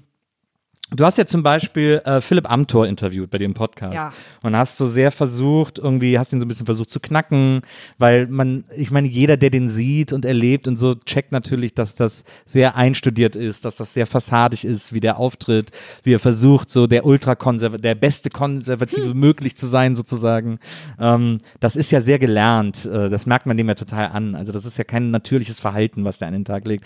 du 0.91 1.05
hast 1.05 1.19
ja 1.19 1.27
zum 1.27 1.43
Beispiel 1.43 2.01
äh, 2.05 2.21
Philipp 2.21 2.51
Amthor 2.51 2.87
interviewt 2.87 3.31
bei 3.31 3.39
dem 3.39 3.55
Podcast 3.55 3.95
Ja. 3.95 4.13
und 4.43 4.57
hast 4.57 4.77
so 4.77 4.87
sehr 4.87 5.13
versucht, 5.13 5.79
irgendwie 5.79 6.19
hast 6.19 6.33
ihn 6.33 6.41
so 6.41 6.45
ein 6.47 6.49
bisschen 6.49 6.67
versucht 6.67 6.91
zu 6.91 7.01
knacken, 7.01 7.63
weil 7.99 8.27
man, 8.27 8.65
ich 8.77 8.91
meine, 8.91 9.09
jeder, 9.09 9.37
der 9.37 9.51
den 9.51 9.69
sieht 9.69 10.13
und 10.13 10.25
erlebt 10.25 10.69
und 10.69 10.77
so, 10.79 10.95
checkt 10.95 11.33
natürlich, 11.33 11.75
dass 11.75 11.95
das 11.95 12.25
sehr 12.45 12.77
einstudiert 12.77 13.37
ist, 13.37 13.65
dass 13.65 13.77
das 13.77 13.95
sehr 13.95 14.07
fassadig 14.07 14.65
ist, 14.65 14.93
wie 14.93 15.01
der 15.01 15.19
auftritt, 15.19 15.71
wie 16.03 16.15
er 16.15 16.19
versucht, 16.19 16.71
so 16.71 16.87
der 16.87 17.07
ultrakonserv, 17.07 17.79
der 17.79 17.95
beste 17.95 18.31
Konservative 18.31 19.15
möglich 19.15 19.57
zu 19.57 19.67
sein, 19.67 19.95
sozusagen. 19.95 20.59
Ähm, 20.99 21.39
das 21.61 21.77
ist 21.77 21.91
ja 21.91 22.01
sehr 22.01 22.19
gelernt, 22.19 22.87
äh, 22.87 23.09
das 23.09 23.27
merkt 23.27 23.47
man 23.47 23.57
dem 23.57 23.69
ja 23.69 23.75
total 23.75 24.09
an. 24.09 24.35
Also 24.35 24.53
das 24.53 24.65
ist 24.67 24.79
ja 24.79 24.85
kein 24.85 25.11
natürliches 25.11 25.61
Verhalten, 25.61 26.05
was 26.05 26.19
der 26.19 26.29
an 26.29 26.35
den 26.35 26.45
Tag 26.45 26.67
legt 26.67 26.85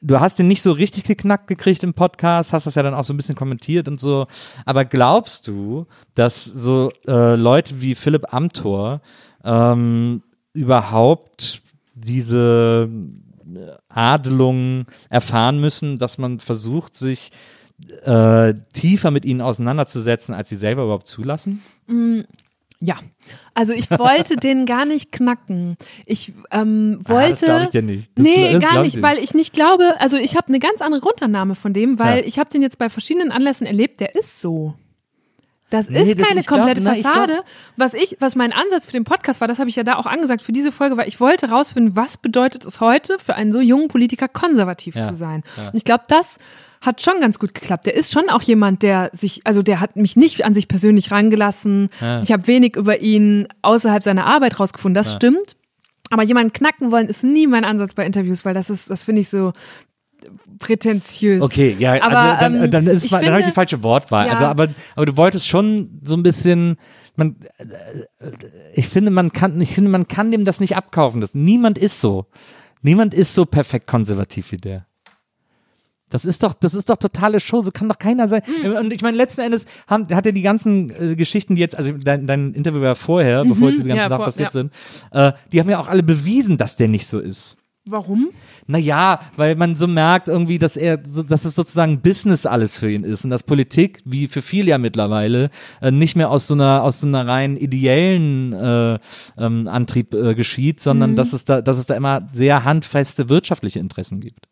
du 0.00 0.20
hast 0.20 0.38
den 0.38 0.48
nicht 0.48 0.62
so 0.62 0.72
richtig 0.72 1.04
geknackt 1.04 1.46
gekriegt 1.46 1.82
im 1.82 1.94
Podcast, 1.94 2.52
hast 2.52 2.66
das 2.66 2.74
ja 2.74 2.82
dann 2.82 2.94
auch 2.94 3.04
so 3.04 3.12
ein 3.12 3.16
bisschen 3.16 3.36
kommentiert 3.36 3.88
und 3.88 4.00
so. 4.00 4.26
Aber 4.64 4.84
glaubst 4.84 5.48
du, 5.48 5.86
dass 6.14 6.44
so 6.44 6.92
äh, 7.06 7.34
Leute 7.34 7.80
wie 7.80 7.94
Philipp 7.94 8.32
Amthor 8.32 9.00
ähm, 9.44 10.22
überhaupt 10.52 11.62
diese 11.94 12.88
Adelung 13.88 14.86
erfahren 15.08 15.60
müssen, 15.60 15.98
dass 15.98 16.18
man 16.18 16.40
versucht, 16.40 16.94
sich 16.94 17.32
äh, 18.04 18.54
tiefer 18.72 19.10
mit 19.10 19.24
ihnen 19.24 19.40
auseinanderzusetzen, 19.40 20.34
als 20.34 20.48
sie 20.48 20.56
selber 20.56 20.84
überhaupt 20.84 21.08
zulassen? 21.08 21.62
Ja, 22.82 22.96
also 23.54 23.72
ich 23.74 23.90
wollte 23.90 24.36
den 24.38 24.64
gar 24.64 24.86
nicht 24.86 25.12
knacken. 25.12 25.76
Ich 26.06 26.32
ähm, 26.50 27.02
Ah, 27.04 27.08
wollte. 27.10 27.30
das 27.30 27.40
glaube 27.40 27.62
ich 27.64 27.68
dir 27.70 27.82
nicht. 27.82 28.10
Das, 28.14 28.26
nee, 28.26 28.52
das 28.54 28.62
gar 28.64 28.80
nicht, 28.82 29.02
weil 29.02 29.18
ich 29.18 29.34
nicht 29.34 29.52
glaube, 29.52 30.00
also 30.00 30.16
ich 30.16 30.34
habe 30.36 30.48
eine 30.48 30.58
ganz 30.60 30.80
andere 30.80 31.00
Grundannahme 31.02 31.54
von 31.54 31.72
dem, 31.74 31.98
weil 31.98 32.20
Ja. 32.20 32.24
ich 32.26 32.38
habe 32.38 32.48
den 32.50 32.62
jetzt 32.62 32.78
bei 32.78 32.88
verschiedenen 32.88 33.32
Anlässen 33.32 33.66
erlebt, 33.66 34.00
der 34.00 34.14
ist 34.14 34.40
so. 34.40 34.74
Das 35.70 35.88
Nee, 35.88 36.02
ist 36.02 36.18
das- 36.20 36.26
keine 36.28 36.40
glaub- 36.42 36.58
komplette 36.58 36.80
na, 36.82 36.94
ich 36.94 37.02
glaub- 37.02 37.14
Fassade. 37.14 37.40
was 37.76 37.94
ich, 37.94 38.16
was 38.20 38.34
mein 38.36 38.52
Ansatz 38.52 38.86
für 38.86 38.92
den 38.92 39.04
Podcast 39.04 39.40
war, 39.40 39.48
das 39.48 39.58
habe 39.58 39.70
ich 39.70 39.76
ja 39.76 39.84
da 39.84 39.96
auch 39.96 40.06
angesagt 40.06 40.42
für 40.42 40.52
diese 40.52 40.72
Folge, 40.72 40.96
weil 40.96 41.08
ich 41.08 41.20
wollte 41.20 41.48
rausfinden, 41.50 41.96
was 41.96 42.16
bedeutet 42.16 42.64
es 42.64 42.80
heute 42.80 43.18
für 43.24 43.34
einen 43.36 43.52
so 43.52 43.60
jungen 43.60 43.88
Politiker 43.88 44.28
konservativ 44.28 44.96
Ja, 44.96 45.08
zu 45.08 45.14
sein. 45.14 45.42
ja. 45.56 45.68
Und 45.68 45.74
ich 45.76 45.84
glaube, 45.84 46.04
das 46.08 46.38
hat 46.80 47.02
schon 47.02 47.20
ganz 47.20 47.38
gut 47.38 47.54
geklappt. 47.54 47.86
Der 47.86 47.94
ist 47.94 48.10
schon 48.10 48.30
auch 48.30 48.42
jemand, 48.42 48.82
der 48.82 49.10
sich, 49.12 49.42
also 49.44 49.62
der 49.62 49.80
hat 49.80 49.96
mich 49.96 50.16
nicht 50.16 50.44
an 50.44 50.54
sich 50.54 50.66
persönlich 50.66 51.10
rangelassen. 51.10 51.88
Ja. 52.00 52.20
Ich 52.22 52.32
habe 52.32 52.46
wenig 52.46 52.74
über 52.76 53.00
ihn 53.00 53.46
außerhalb 53.62 54.02
seiner 54.02 54.26
Arbeit 54.26 54.58
rausgefunden. 54.58 54.94
Das 54.94 55.12
stimmt. 55.12 55.56
Aber 56.10 56.22
jemanden 56.24 56.52
knacken 56.52 56.90
wollen 56.90 57.06
ist 57.06 57.22
nie 57.22 57.46
mein 57.46 57.64
Ansatz 57.64 57.94
bei 57.94 58.04
Interviews, 58.04 58.44
weil 58.44 58.54
das 58.54 58.70
ist, 58.70 58.90
das 58.90 59.04
finde 59.04 59.20
ich 59.20 59.28
so 59.28 59.52
prätentiös. 60.58 61.42
Okay, 61.42 61.76
ja, 61.78 62.02
Aber, 62.02 62.18
also 62.18 62.40
dann, 62.40 62.64
ähm, 62.64 62.70
dann, 62.70 62.86
ist 62.86 63.04
ich 63.04 63.10
mal, 63.10 63.22
dann 63.22 63.32
habe 63.32 63.40
ich 63.40 63.46
die 63.46 63.52
falsche 63.52 63.82
Wortwahl. 63.82 64.26
Ja. 64.26 64.32
Also, 64.34 64.44
aber, 64.46 64.68
aber 64.94 65.06
du 65.06 65.16
wolltest 65.16 65.48
schon 65.48 66.00
so 66.04 66.16
ein 66.16 66.22
bisschen, 66.22 66.76
man, 67.16 67.36
äh, 67.58 67.64
ich 68.74 68.88
finde, 68.88 69.10
man 69.10 69.32
kann, 69.32 69.60
ich 69.60 69.74
finde, 69.74 69.90
man 69.90 70.08
kann 70.08 70.30
dem 70.30 70.44
das 70.44 70.60
nicht 70.60 70.76
abkaufen. 70.76 71.20
Das, 71.20 71.34
niemand 71.34 71.78
ist 71.78 72.00
so. 72.00 72.26
Niemand 72.82 73.14
ist 73.14 73.34
so 73.34 73.44
perfekt 73.44 73.86
konservativ 73.86 74.52
wie 74.52 74.56
der. 74.56 74.86
Das 76.10 76.24
ist 76.24 76.42
doch, 76.42 76.54
das 76.54 76.74
ist 76.74 76.90
doch 76.90 76.96
totale 76.96 77.38
Show, 77.38 77.62
so 77.62 77.70
kann 77.70 77.88
doch 77.88 77.98
keiner 77.98 78.26
sein. 78.26 78.42
Hm. 78.44 78.72
Und 78.72 78.92
ich 78.92 79.00
meine, 79.00 79.16
letzten 79.16 79.42
Endes 79.42 79.66
haben, 79.86 80.12
hat 80.12 80.26
er 80.26 80.32
die 80.32 80.42
ganzen 80.42 80.90
äh, 80.90 81.14
Geschichten, 81.14 81.54
die 81.54 81.60
jetzt, 81.60 81.76
also 81.76 81.92
dein, 81.92 82.26
dein 82.26 82.52
Interview 82.52 82.80
war 82.80 82.96
vorher, 82.96 83.44
bevor 83.44 83.68
jetzt 83.68 83.78
diese 83.78 83.88
ganzen 83.88 84.00
Mhm. 84.00 84.02
Ja, 84.02 84.08
Sachen 84.08 84.24
passiert 84.24 84.48
ja. 84.48 84.50
sind, 84.50 84.72
äh, 85.12 85.32
die 85.52 85.60
haben 85.60 85.70
ja 85.70 85.78
auch 85.78 85.88
alle 85.88 86.02
bewiesen, 86.02 86.56
dass 86.56 86.74
der 86.74 86.88
nicht 86.88 87.06
so 87.06 87.20
ist. 87.20 87.58
Warum? 87.90 88.30
Naja, 88.66 89.20
weil 89.36 89.56
man 89.56 89.74
so 89.74 89.86
merkt 89.86 90.28
irgendwie, 90.28 90.58
dass 90.58 90.76
er, 90.76 90.96
dass 90.96 91.44
es 91.44 91.54
sozusagen 91.54 92.00
Business 92.00 92.46
alles 92.46 92.78
für 92.78 92.90
ihn 92.90 93.04
ist 93.04 93.24
und 93.24 93.30
dass 93.30 93.42
Politik, 93.42 94.00
wie 94.04 94.28
für 94.28 94.42
viele 94.42 94.70
ja 94.70 94.78
mittlerweile, 94.78 95.50
äh, 95.80 95.90
nicht 95.90 96.16
mehr 96.16 96.30
aus 96.30 96.46
so 96.46 96.54
einer, 96.54 96.82
aus 96.82 97.00
so 97.00 97.06
einer 97.06 97.26
rein 97.26 97.56
ideellen 97.56 98.52
äh, 98.52 98.98
ähm, 99.38 99.66
Antrieb 99.66 100.14
äh, 100.14 100.34
geschieht, 100.34 100.80
sondern 100.80 101.16
dass 101.16 101.32
es 101.32 101.44
da, 101.44 101.62
dass 101.62 101.78
es 101.78 101.86
da 101.86 101.96
immer 101.96 102.28
sehr 102.32 102.64
handfeste 102.64 103.28
wirtschaftliche 103.28 103.80
Interessen 103.80 104.20
gibt. 104.20 104.46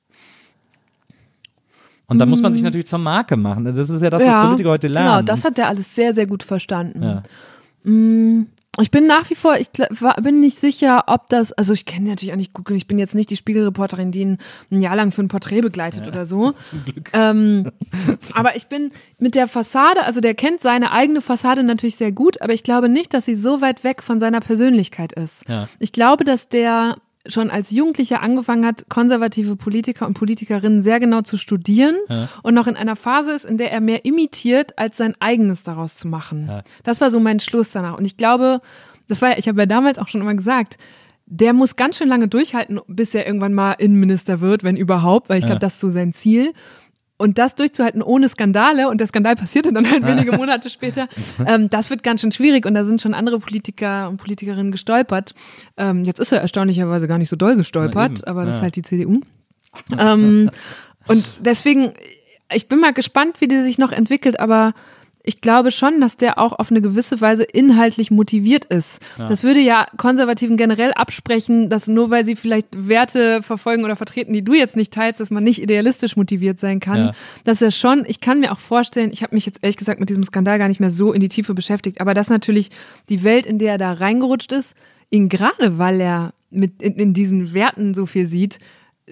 Und 2.09 2.19
da 2.19 2.27
muss 2.27 2.41
man 2.41 2.55
sich 2.55 2.63
natürlich 2.63 2.87
zur 2.87 2.99
Marke 2.99 3.37
machen. 3.37 3.67
Also 3.67 3.83
Das 3.83 3.91
ist 3.91 4.01
ja 4.01 4.09
das, 4.09 4.25
was 4.25 4.47
Politiker 4.47 4.71
heute 4.71 4.89
lernen. 4.89 5.09
Genau, 5.09 5.23
das 5.23 5.45
hat 5.45 5.59
er 5.59 5.69
alles 5.69 5.95
sehr, 5.95 6.15
sehr 6.15 6.27
gut 6.27 6.43
verstanden. 6.43 7.03
Ja. 7.03 7.23
Mm, 7.85 8.47
Ich 8.81 8.91
bin 8.91 9.05
nach 9.05 9.29
wie 9.31 9.35
vor, 9.35 9.57
ich 9.57 9.71
bin 10.23 10.41
nicht 10.41 10.59
sicher, 10.59 11.05
ob 11.07 11.29
das, 11.29 11.53
also 11.53 11.73
ich 11.73 11.85
kenne 11.85 12.11
natürlich 12.11 12.33
auch 12.33 12.39
nicht 12.39 12.53
gut, 12.53 12.71
ich 12.71 12.87
bin 12.87 12.99
jetzt 12.99 13.15
nicht 13.15 13.31
die 13.31 13.37
Spiegelreporterin, 13.37 14.13
die 14.13 14.21
ihn 14.21 14.39
ein 14.71 14.81
Jahr 14.81 14.97
lang 14.97 15.11
für 15.11 15.23
ein 15.23 15.29
Porträt 15.29 15.61
begleitet 15.61 16.07
oder 16.07 16.27
so. 16.27 16.53
Zum 16.63 16.85
Glück. 16.85 17.11
Ähm, 17.13 17.71
aber 18.35 18.57
ich 18.57 18.67
bin 18.69 18.93
mit 19.19 19.35
der 19.35 19.49
Fassade, 19.49 20.05
also 20.05 20.21
der 20.21 20.35
kennt 20.35 20.61
seine 20.61 20.93
eigene 20.93 21.21
Fassade 21.21 21.63
natürlich 21.63 21.97
sehr 21.97 22.13
gut, 22.13 22.41
aber 22.41 22.53
ich 22.53 22.63
glaube 22.63 22.89
nicht, 22.89 23.15
dass 23.15 23.25
sie 23.25 23.35
so 23.35 23.61
weit 23.61 23.85
weg 23.85 24.03
von 24.03 24.21
seiner 24.21 24.41
Persönlichkeit 24.41 25.13
ist. 25.13 25.49
Ja. 25.49 25.69
Ich 25.79 25.93
glaube, 25.93 26.25
dass 26.25 26.49
der 26.49 26.97
schon 27.29 27.51
als 27.51 27.71
Jugendlicher 27.71 28.23
angefangen 28.23 28.65
hat, 28.67 28.87
konservative 28.89 29.57
Politiker 29.57 30.07
und 30.07 30.15
Politikerinnen 30.15 30.83
sehr 30.83 30.99
genau 31.01 31.23
zu 31.23 31.37
studieren 31.37 31.97
Ja. 32.09 32.29
und 32.43 32.55
noch 32.55 32.67
in 32.67 32.77
einer 32.77 32.97
Phase 32.97 33.33
ist, 33.33 33.45
in 33.45 33.59
der 33.59 33.71
er 33.73 33.81
mehr 33.81 34.05
imitiert, 34.05 34.79
als 34.79 34.97
sein 34.97 35.15
eigenes 35.21 35.63
daraus 35.65 35.95
zu 35.95 36.09
machen. 36.09 36.47
Ja. 36.49 36.63
Das 36.83 37.01
war 37.01 37.11
so 37.11 37.21
mein 37.21 37.41
Schluss 37.41 37.71
danach. 37.71 37.99
Und 37.99 38.05
ich 38.07 38.17
glaube, 38.17 38.61
das 39.09 39.23
war 39.23 39.31
ja, 39.31 39.39
ich 39.39 39.49
habe 39.49 39.61
ja 39.61 39.67
damals 39.67 39.99
auch 39.99 40.09
schon 40.09 40.21
immer 40.21 40.35
gesagt, 40.35 40.77
der 41.31 41.53
muss 41.53 41.77
ganz 41.77 41.99
schön 41.99 42.09
lange 42.09 42.27
durchhalten, 42.29 42.81
bis 42.87 43.15
er 43.15 43.27
irgendwann 43.27 43.53
mal 43.53 43.73
Innenminister 43.73 44.41
wird, 44.41 44.65
wenn 44.65 44.77
überhaupt, 44.79 45.29
weil 45.29 45.39
ich 45.39 45.45
glaube, 45.45 45.61
das 45.61 45.75
ist 45.75 45.81
so 45.81 45.91
sein 45.91 46.15
Ziel. 46.15 46.53
Und 47.19 47.37
das 47.39 47.57
durchzuhalten 47.57 48.01
ohne 48.01 48.29
Skandale, 48.29 48.89
und 48.89 48.99
der 48.99 49.09
Skandal 49.09 49.35
passierte 49.35 49.73
dann 49.73 49.91
halt 49.91 50.07
wenige 50.07 50.37
Monate 50.37 50.71
später, 50.71 51.09
ähm, 51.47 51.69
das 51.69 51.91
wird 51.91 52.05
ganz 52.05 52.21
schön 52.21 52.31
schwierig 52.31 52.65
und 52.65 52.75
da 52.75 52.85
sind 52.85 53.03
schon 53.03 53.13
andere 53.13 53.41
Politiker 53.41 54.09
und 54.09 54.19
Politikerinnen 54.19 54.71
gestolpert. 54.71 55.35
Ähm, 55.77 56.05
jetzt 56.05 56.21
ist 56.21 56.31
er 56.31 56.41
erstaunlicherweise 56.41 57.09
gar 57.09 57.19
nicht 57.19 57.29
so 57.29 57.37
doll 57.37 57.57
gestolpert, 57.57 58.27
aber 58.29 58.45
das 58.45 58.51
ja. 58.51 58.57
ist 58.57 58.63
halt 58.63 58.77
die 58.77 58.83
CDU. 58.83 59.21
ähm, 59.99 60.51
und 61.09 61.33
deswegen, 61.41 61.93
ich 62.53 62.69
bin 62.69 62.79
mal 62.79 62.93
gespannt, 62.93 63.41
wie 63.41 63.49
die 63.49 63.63
sich 63.63 63.79
noch 63.79 63.91
entwickelt, 63.91 64.39
aber 64.39 64.73
ich 65.23 65.41
glaube 65.41 65.71
schon, 65.71 66.01
dass 66.01 66.17
der 66.17 66.39
auch 66.39 66.59
auf 66.59 66.71
eine 66.71 66.81
gewisse 66.81 67.21
Weise 67.21 67.43
inhaltlich 67.43 68.11
motiviert 68.11 68.65
ist. 68.65 69.01
Das 69.19 69.45
würde 69.45 69.61
ja 69.61 69.87
Konservativen 69.97 70.57
generell 70.57 70.93
absprechen, 70.93 71.69
dass 71.69 71.87
nur 71.87 72.11
weil 72.11 72.25
sie 72.25 72.37
vielleicht 72.37 72.69
Werte 72.73 73.43
verfolgen 73.43 73.85
oder 73.85 73.97
vertreten, 73.97 74.33
die 74.33 74.43
du 74.43 74.55
jetzt 74.55 74.77
nicht 74.77 74.93
teilst, 74.93 75.21
dass 75.21 75.31
man 75.31 75.45
nicht 75.45 75.63
idealistisch 75.63 76.17
motiviert 76.17 76.61
sein 76.61 76.81
kann. 76.81 76.99
Ja. 76.99 77.13
Dass 77.45 77.61
er 77.61 77.71
schon, 77.71 78.05
ich 78.07 78.21
kann 78.21 78.41
mir 78.41 78.53
auch 78.53 78.59
vorstellen, 78.59 79.11
ich 79.13 79.23
habe 79.23 79.35
mich 79.35 79.45
jetzt 79.45 79.59
ehrlich 79.63 79.77
gesagt 79.77 80.01
mit 80.01 80.09
diesem 80.09 80.23
Skandal 80.23 80.59
gar 80.59 80.69
nicht 80.69 80.81
mehr 80.81 80.91
so 80.91 81.13
in 81.13 81.21
die 81.21 81.29
Tiefe 81.29 81.53
beschäftigt, 81.53 82.01
aber 82.01 82.15
dass 82.15 82.31
natürlich 82.31 82.71
die 83.09 83.23
Welt, 83.23 83.45
in 83.45 83.59
der 83.59 83.73
er 83.73 83.79
da 83.79 83.93
reingerutscht 83.93 84.53
ist, 84.53 84.77
ihn 85.11 85.29
gerade 85.29 85.79
weil 85.79 86.01
er 86.01 86.33
mit 86.51 86.81
in, 86.81 86.95
in 86.95 87.13
diesen 87.13 87.53
Werten 87.53 87.95
so 87.95 88.07
viel 88.07 88.27
sieht, 88.27 88.59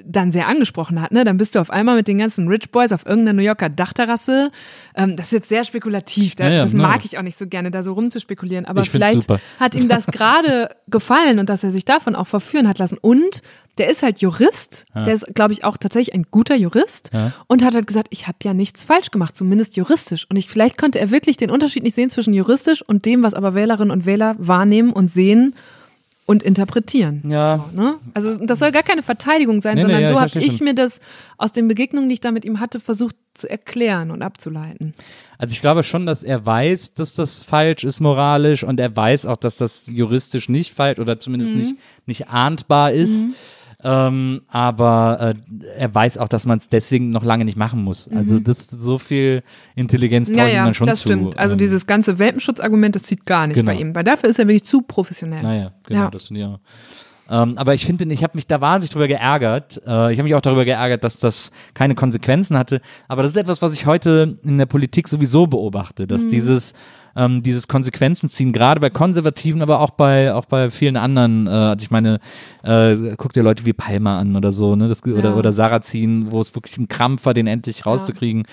dann 0.05 0.33
sehr 0.33 0.47
angesprochen 0.49 1.01
hat. 1.01 1.13
Ne? 1.13 1.25
Dann 1.25 1.37
bist 1.37 1.55
du 1.55 1.61
auf 1.61 1.71
einmal 1.71 1.97
mit 1.97 2.09
den 2.09 2.19
ganzen 2.19 2.49
Rich 2.49 2.71
Boys 2.71 2.93
auf 2.93 3.07
irgendeiner 3.07 3.35
New 3.35 3.47
Yorker 3.47 3.69
Dachterrasse. 3.69 4.51
Ähm, 4.95 5.17
das 5.17 5.27
ist 5.27 5.33
jetzt 5.33 5.49
sehr 5.49 5.65
spekulativ. 5.65 6.35
Da, 6.35 6.45
Ja, 6.45 6.51
ja, 6.55 6.63
das 6.63 6.73
ja. 6.73 6.79
mag 6.79 7.05
ich 7.05 7.19
auch 7.19 7.23
nicht 7.23 7.39
so 7.39 7.47
gerne, 7.47 7.71
da 7.71 7.83
so 7.83 7.93
rumzuspekulieren. 7.93 8.67
Aber 8.67 8.83
Ich 8.83 8.91
vielleicht 8.91 9.27
hat 9.59 9.75
ihm 9.75 9.89
das 9.89 10.07
gerade 10.07 10.71
gefallen 10.89 11.39
und 11.39 11.49
dass 11.49 11.65
er 11.65 11.73
sich 11.73 11.85
davon 11.85 12.15
auch 12.15 12.27
verführen 12.27 12.69
hat 12.69 12.79
lassen. 12.79 12.99
Und 12.99 13.43
der 13.79 13.91
ist 13.91 14.03
halt 14.03 14.21
Jurist. 14.21 14.87
Der 14.95 15.13
ist, 15.13 15.27
glaube 15.35 15.53
ich, 15.53 15.65
auch 15.65 15.77
tatsächlich 15.77 16.15
ein 16.15 16.27
guter 16.31 16.57
Jurist 16.57 17.11
und 17.47 17.63
hat 17.63 17.75
halt 17.75 17.87
gesagt, 17.87 18.09
ich 18.11 18.27
habe 18.27 18.39
ja 18.43 18.55
nichts 18.55 18.85
falsch 18.85 19.11
gemacht, 19.11 19.37
zumindest 19.37 19.77
juristisch. 19.77 20.27
Und 20.31 20.37
ich, 20.37 20.49
vielleicht 20.49 20.79
konnte 20.79 20.99
er 20.99 21.11
wirklich 21.11 21.37
den 21.37 21.51
Unterschied 21.51 21.83
nicht 21.83 21.95
sehen 21.95 22.09
zwischen 22.09 22.33
juristisch 22.33 22.81
und 22.81 23.05
dem, 23.05 23.23
was 23.23 23.35
aber 23.35 23.55
Wählerinnen 23.55 23.91
und 23.91 24.07
Wähler 24.07 24.35
wahrnehmen 24.39 24.93
und 24.93 25.11
sehen 25.11 25.55
und 26.27 26.43
interpretieren. 26.43 27.23
Ja. 27.29 27.65
So, 27.73 27.81
ne? 27.81 27.95
Also 28.13 28.37
das 28.45 28.59
soll 28.59 28.73
gar 28.73 28.83
keine 28.83 29.03
Verteidigung 29.03 29.63
sein, 29.63 29.77
Nee, 29.77 29.85
nee, 29.85 29.93
sondern 29.93 30.03
ja, 30.03 30.09
so 30.09 30.21
habe 30.21 30.39
ich 30.45 30.61
mir 30.61 30.75
das 30.75 31.01
aus 31.39 31.53
den 31.53 31.69
Begegnungen, 31.69 32.09
die 32.09 32.15
ich 32.15 32.21
da 32.21 32.33
mit 32.33 32.45
ihm 32.45 32.59
hatte, 32.59 32.81
versucht 32.81 33.15
zu 33.35 33.49
erklären 33.49 34.11
und 34.11 34.23
abzuleiten. 34.23 34.93
Also 35.39 35.53
ich 35.53 35.61
glaube 35.61 35.85
schon, 35.85 36.05
dass 36.05 36.23
er 36.25 36.45
weiß, 36.45 36.95
dass 36.95 37.15
das 37.15 37.43
falsch 37.43 37.85
ist 37.85 38.01
moralisch 38.01 38.65
und 38.65 38.81
er 38.81 38.95
weiß 38.97 39.27
auch, 39.27 39.37
dass 39.37 39.57
das 39.57 39.87
juristisch 39.87 40.49
nicht 40.49 40.73
falsch 40.75 40.99
oder 40.99 41.21
zumindest 41.21 41.53
Mhm. 41.55 41.59
nicht, 41.61 41.75
nicht 42.07 42.29
ahndbar 42.29 42.93
ist. 42.93 43.25
Ähm, 43.89 44.41
aber 44.49 45.35
äh, 45.37 45.61
er 45.79 45.95
weiß 45.95 46.19
auch, 46.19 46.27
dass 46.29 46.45
man 46.45 46.59
es 46.59 46.69
deswegen 46.69 47.11
noch 47.11 47.23
lange 47.23 47.45
nicht 47.45 47.57
machen 47.57 47.85
muss. 47.85 48.09
Also 48.09 48.41
das 48.41 48.69
so 48.69 48.99
viel 48.99 49.45
Intelligenz 49.77 50.33
traue 50.33 50.43
Mhm. 50.43 50.49
Ja, 50.49 50.53
ihm 50.53 50.57
ja, 50.57 50.65
dann 50.65 50.75
schon 50.75 50.87
das 50.89 51.03
zu. 51.03 51.09
stimmt. 51.09 51.39
Also 51.39 51.53
Ähm, 51.55 51.59
dieses 51.59 51.87
ganze 51.87 52.19
Welpenschutzargument, 52.19 52.97
das 52.97 53.05
zieht 53.05 53.25
gar 53.27 53.47
nicht 53.47 53.57
Genau. 53.57 53.71
bei 53.73 53.79
ihm, 53.79 53.95
weil 53.95 54.03
dafür 54.03 54.29
ist 54.29 54.41
er 54.41 54.49
wirklich 54.49 54.65
zu 54.65 54.83
professionell. 54.83 55.41
Naja, 55.43 55.73
genau, 55.87 56.01
Ja. 56.01 56.11
das 56.11 56.31
auch. 56.33 56.59
Ähm, 57.29 57.59
aber 57.59 57.75
ich 57.75 57.87
finde, 57.87 58.05
ich 58.13 58.23
habe 58.25 58.37
mich 58.37 58.47
da 58.49 58.61
wahnsinnig 58.61 58.93
drüber 58.93 59.09
geärgert. 59.09 59.77
Äh, 59.87 60.13
ich 60.13 60.19
habe 60.19 60.23
mich 60.25 60.35
auch 60.35 60.41
darüber 60.41 60.65
geärgert, 60.65 61.05
dass 61.05 61.19
das 61.19 61.51
keine 61.75 61.95
Konsequenzen 61.95 62.57
hatte. 62.59 62.81
Aber 63.09 63.23
das 63.23 63.33
ist 63.33 63.37
etwas, 63.37 63.63
was 63.63 63.75
ich 63.75 63.87
heute 63.87 64.39
in 64.43 64.59
der 64.59 64.67
Politik 64.67 65.07
sowieso 65.09 65.47
beobachte, 65.47 66.05
Mhm. 66.05 66.09
dass 66.09 66.27
dieses 66.29 66.75
ähm, 67.17 67.43
dieses 67.43 67.67
Konsequenzen 67.67 68.29
ziehen, 68.31 68.53
gerade 68.53 68.81
bei 68.81 68.91
Konservativen, 68.91 69.63
aber 69.63 69.81
auch 69.81 69.91
bei 69.91 70.35
auch 70.35 70.45
bei 70.45 70.71
vielen 70.71 70.97
anderen. 70.97 71.47
Äh, 71.47 71.51
also 71.51 71.83
ich 71.83 71.91
meine, 71.91 72.21
äh, 72.63 73.15
guck 73.17 73.33
dir 73.33 73.43
Leute 73.43 73.65
wie 73.65 73.73
Palmer 73.73 74.19
an 74.19 74.37
oder 74.37 74.53
so, 74.53 74.77
ne? 74.77 74.89
Das, 74.89 75.03
oder 75.05 75.31
Ja. 75.31 75.35
oder 75.35 75.53
Sarrazin, 75.53 76.31
wo 76.31 76.41
es 76.41 76.55
wirklich 76.55 76.79
ein 76.79 76.89
Krampf 76.89 77.25
war, 77.27 77.35
den 77.35 77.47
endlich 77.47 77.87
rauszukriegen. 77.87 78.45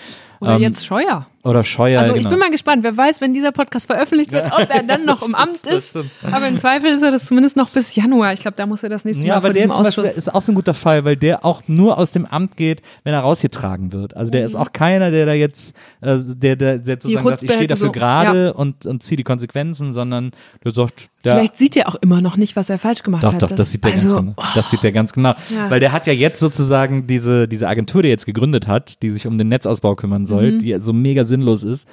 Oder 0.44 0.56
Ähm, 0.56 0.62
jetzt 0.62 0.84
Scheuer. 0.86 1.26
Oder 1.42 1.62
Scheuer. 1.62 2.00
Also 2.00 2.12
ich 2.12 2.18
genau. 2.20 2.30
bin 2.30 2.38
mal 2.38 2.50
gespannt, 2.50 2.82
wer 2.84 2.96
weiß, 2.96 3.20
wenn 3.20 3.34
dieser 3.34 3.52
Podcast 3.52 3.86
veröffentlicht 3.86 4.32
wird, 4.32 4.46
ob 4.50 4.68
er 4.70 4.82
dann 4.82 5.04
noch 5.04 5.20
im 5.28 5.34
Amt 5.34 5.66
ist. 5.66 5.96
Aber 6.22 6.48
im 6.48 6.56
Zweifel 6.56 6.90
ist 6.90 7.02
er 7.02 7.10
das 7.10 7.26
zumindest 7.26 7.56
noch 7.56 7.68
bis 7.68 7.94
Januar. 7.94 8.32
Ich 8.32 8.40
glaube, 8.40 8.56
da 8.56 8.64
muss 8.66 8.82
er 8.82 8.88
das 8.88 9.04
nächste 9.04 9.24
Ja, 9.24 9.34
Mal 9.34 9.36
aber 9.38 9.46
vor 9.48 9.52
der 9.52 9.70
zum 9.70 9.82
Beispiel 9.84 10.04
Ausschuss. 10.04 10.16
ist 10.18 10.34
auch 10.34 10.40
so 10.42 10.52
ein 10.52 10.54
guter 10.54 10.72
Fall, 10.74 11.04
weil 11.04 11.16
der 11.16 11.44
auch 11.44 11.62
nur 11.66 11.98
aus 11.98 12.12
dem 12.12 12.24
Amt 12.24 12.56
geht, 12.56 12.80
wenn 13.02 13.12
er 13.12 13.20
rausgetragen 13.20 13.92
wird. 13.92 14.16
Also 14.16 14.30
der 14.30 14.40
Mhm. 14.40 14.46
ist 14.46 14.56
auch 14.56 14.72
keiner, 14.72 15.10
der 15.10 15.26
da 15.26 15.32
jetzt, 15.34 15.76
äh, 16.00 16.16
der, 16.24 16.56
der, 16.56 16.78
der 16.78 16.94
sozusagen 16.94 17.28
sagt, 17.28 17.42
ich 17.42 17.52
stehe 17.52 17.66
dafür 17.66 17.86
so- 17.88 17.92
gerade 17.92 18.54
und, 18.54 18.86
und 18.86 19.02
ziehe 19.02 19.16
die 19.18 19.24
Konsequenzen, 19.24 19.92
sondern 19.92 20.30
der 20.64 20.72
sagt, 20.72 21.08
der, 21.24 21.36
Vielleicht 21.36 21.56
sieht 21.56 21.76
er 21.76 21.88
auch 21.88 21.94
immer 21.96 22.20
noch 22.20 22.36
nicht, 22.36 22.54
was 22.56 22.68
er 22.68 22.78
falsch 22.78 23.02
gemacht 23.02 23.24
doch, 23.24 23.32
hat. 23.32 23.42
doch, 23.42 23.50
das, 23.50 23.70
sieht 23.72 23.82
der 23.84 23.92
also, 23.92 24.08
ganz 24.08 24.20
genau. 24.20 24.34
Das 24.54 24.70
sieht 24.70 24.82
der 24.82 24.92
ganz 24.92 25.12
genau. 25.12 25.34
Ja. 25.54 25.70
Weil 25.70 25.80
der 25.80 25.92
hat 25.92 26.06
ja 26.06 26.12
jetzt 26.12 26.38
sozusagen 26.40 27.06
diese, 27.06 27.48
diese 27.48 27.66
Agentur, 27.68 28.02
die 28.02 28.08
er 28.08 28.12
jetzt 28.12 28.26
gegründet 28.26 28.68
hat, 28.68 29.02
die 29.02 29.10
sich 29.10 29.26
um 29.26 29.38
den 29.38 29.48
Netzausbau 29.48 29.94
kümmern 29.96 30.26
soll, 30.26 30.52
Mhm. 30.52 30.58
die 30.58 30.76
so 30.80 30.92
mega 30.92 31.24
sinnlos 31.24 31.64
ist, 31.64 31.88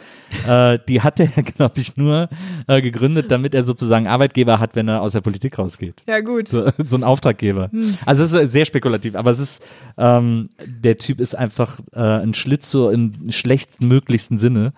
äh, 0.48 0.78
die 0.88 1.02
hat 1.02 1.20
er, 1.20 1.28
glaube 1.58 1.80
ich, 1.80 1.96
nur 1.98 2.30
äh, 2.68 2.82
gegründet, 2.82 3.32
damit 3.32 3.54
er 3.54 3.64
sozusagen 3.64 4.08
Arbeitgeber 4.08 4.60
hat, 4.60 4.76
wenn 4.76 4.88
er 4.88 5.02
aus 5.02 5.14
der 5.14 5.22
Politik 5.22 5.58
rausgeht. 5.58 6.04
Ja, 6.08 6.20
gut. 6.20 6.50
So, 6.50 6.70
so 6.86 6.96
ein 6.98 7.04
Auftraggeber. 7.04 7.70
Also 8.06 8.24
es 8.24 8.34
ist 8.34 8.52
sehr 8.52 8.66
spekulativ, 8.66 9.16
aber 9.16 9.32
es 9.32 9.40
ist, 9.40 9.64
ähm, 9.98 10.50
der 10.66 10.98
Typ 10.98 11.20
ist 11.22 11.36
einfach 11.38 11.80
äh, 11.94 12.00
ein 12.00 12.34
Schlitzohr 12.34 12.92
im 12.92 13.14
schlechtmöglichsten 13.30 14.38
Sinne. 14.40 14.74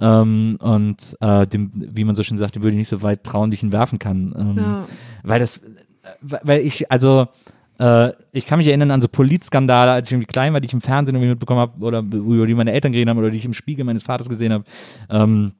Ähm, 0.00 0.56
und 0.60 1.16
äh, 1.20 1.46
dem, 1.46 1.70
wie 1.74 2.04
man 2.04 2.14
so 2.14 2.22
schön 2.22 2.36
sagt, 2.36 2.56
dem 2.56 2.62
würde 2.62 2.72
ich 2.74 2.78
nicht 2.78 2.88
so 2.88 3.02
weit 3.02 3.22
trauen, 3.24 3.50
wie 3.50 3.54
ich 3.54 3.62
ihn 3.62 3.72
werfen 3.72 3.98
kann. 3.98 4.34
Ähm, 4.36 4.56
Ja. 4.58 4.86
Weil 5.22 5.40
das, 5.40 5.58
äh, 5.58 5.68
weil 6.42 6.60
ich, 6.60 6.90
also 6.90 7.28
äh, 7.78 8.12
ich 8.32 8.46
kann 8.46 8.58
mich 8.58 8.66
erinnern 8.68 8.90
an 8.90 9.00
so 9.02 9.08
Politskandale, 9.08 9.92
als 9.92 10.08
ich 10.08 10.12
irgendwie 10.12 10.26
klein 10.26 10.52
war, 10.52 10.60
die 10.60 10.66
ich 10.66 10.72
im 10.72 10.80
Fernsehen 10.80 11.14
irgendwie 11.14 11.30
mitbekommen 11.30 11.60
habe 11.60 11.84
oder 11.84 12.00
über 12.00 12.46
die 12.46 12.54
meine 12.54 12.72
Eltern 12.72 12.92
geredet 12.92 13.10
haben 13.10 13.18
oder 13.18 13.30
die 13.30 13.38
ich 13.38 13.44
im 13.44 13.52
Spiegel 13.52 13.84
meines 13.84 14.02
Vaters 14.04 14.28
gesehen 14.28 14.52
habe. 14.52 14.64
Ähm, 15.10 15.52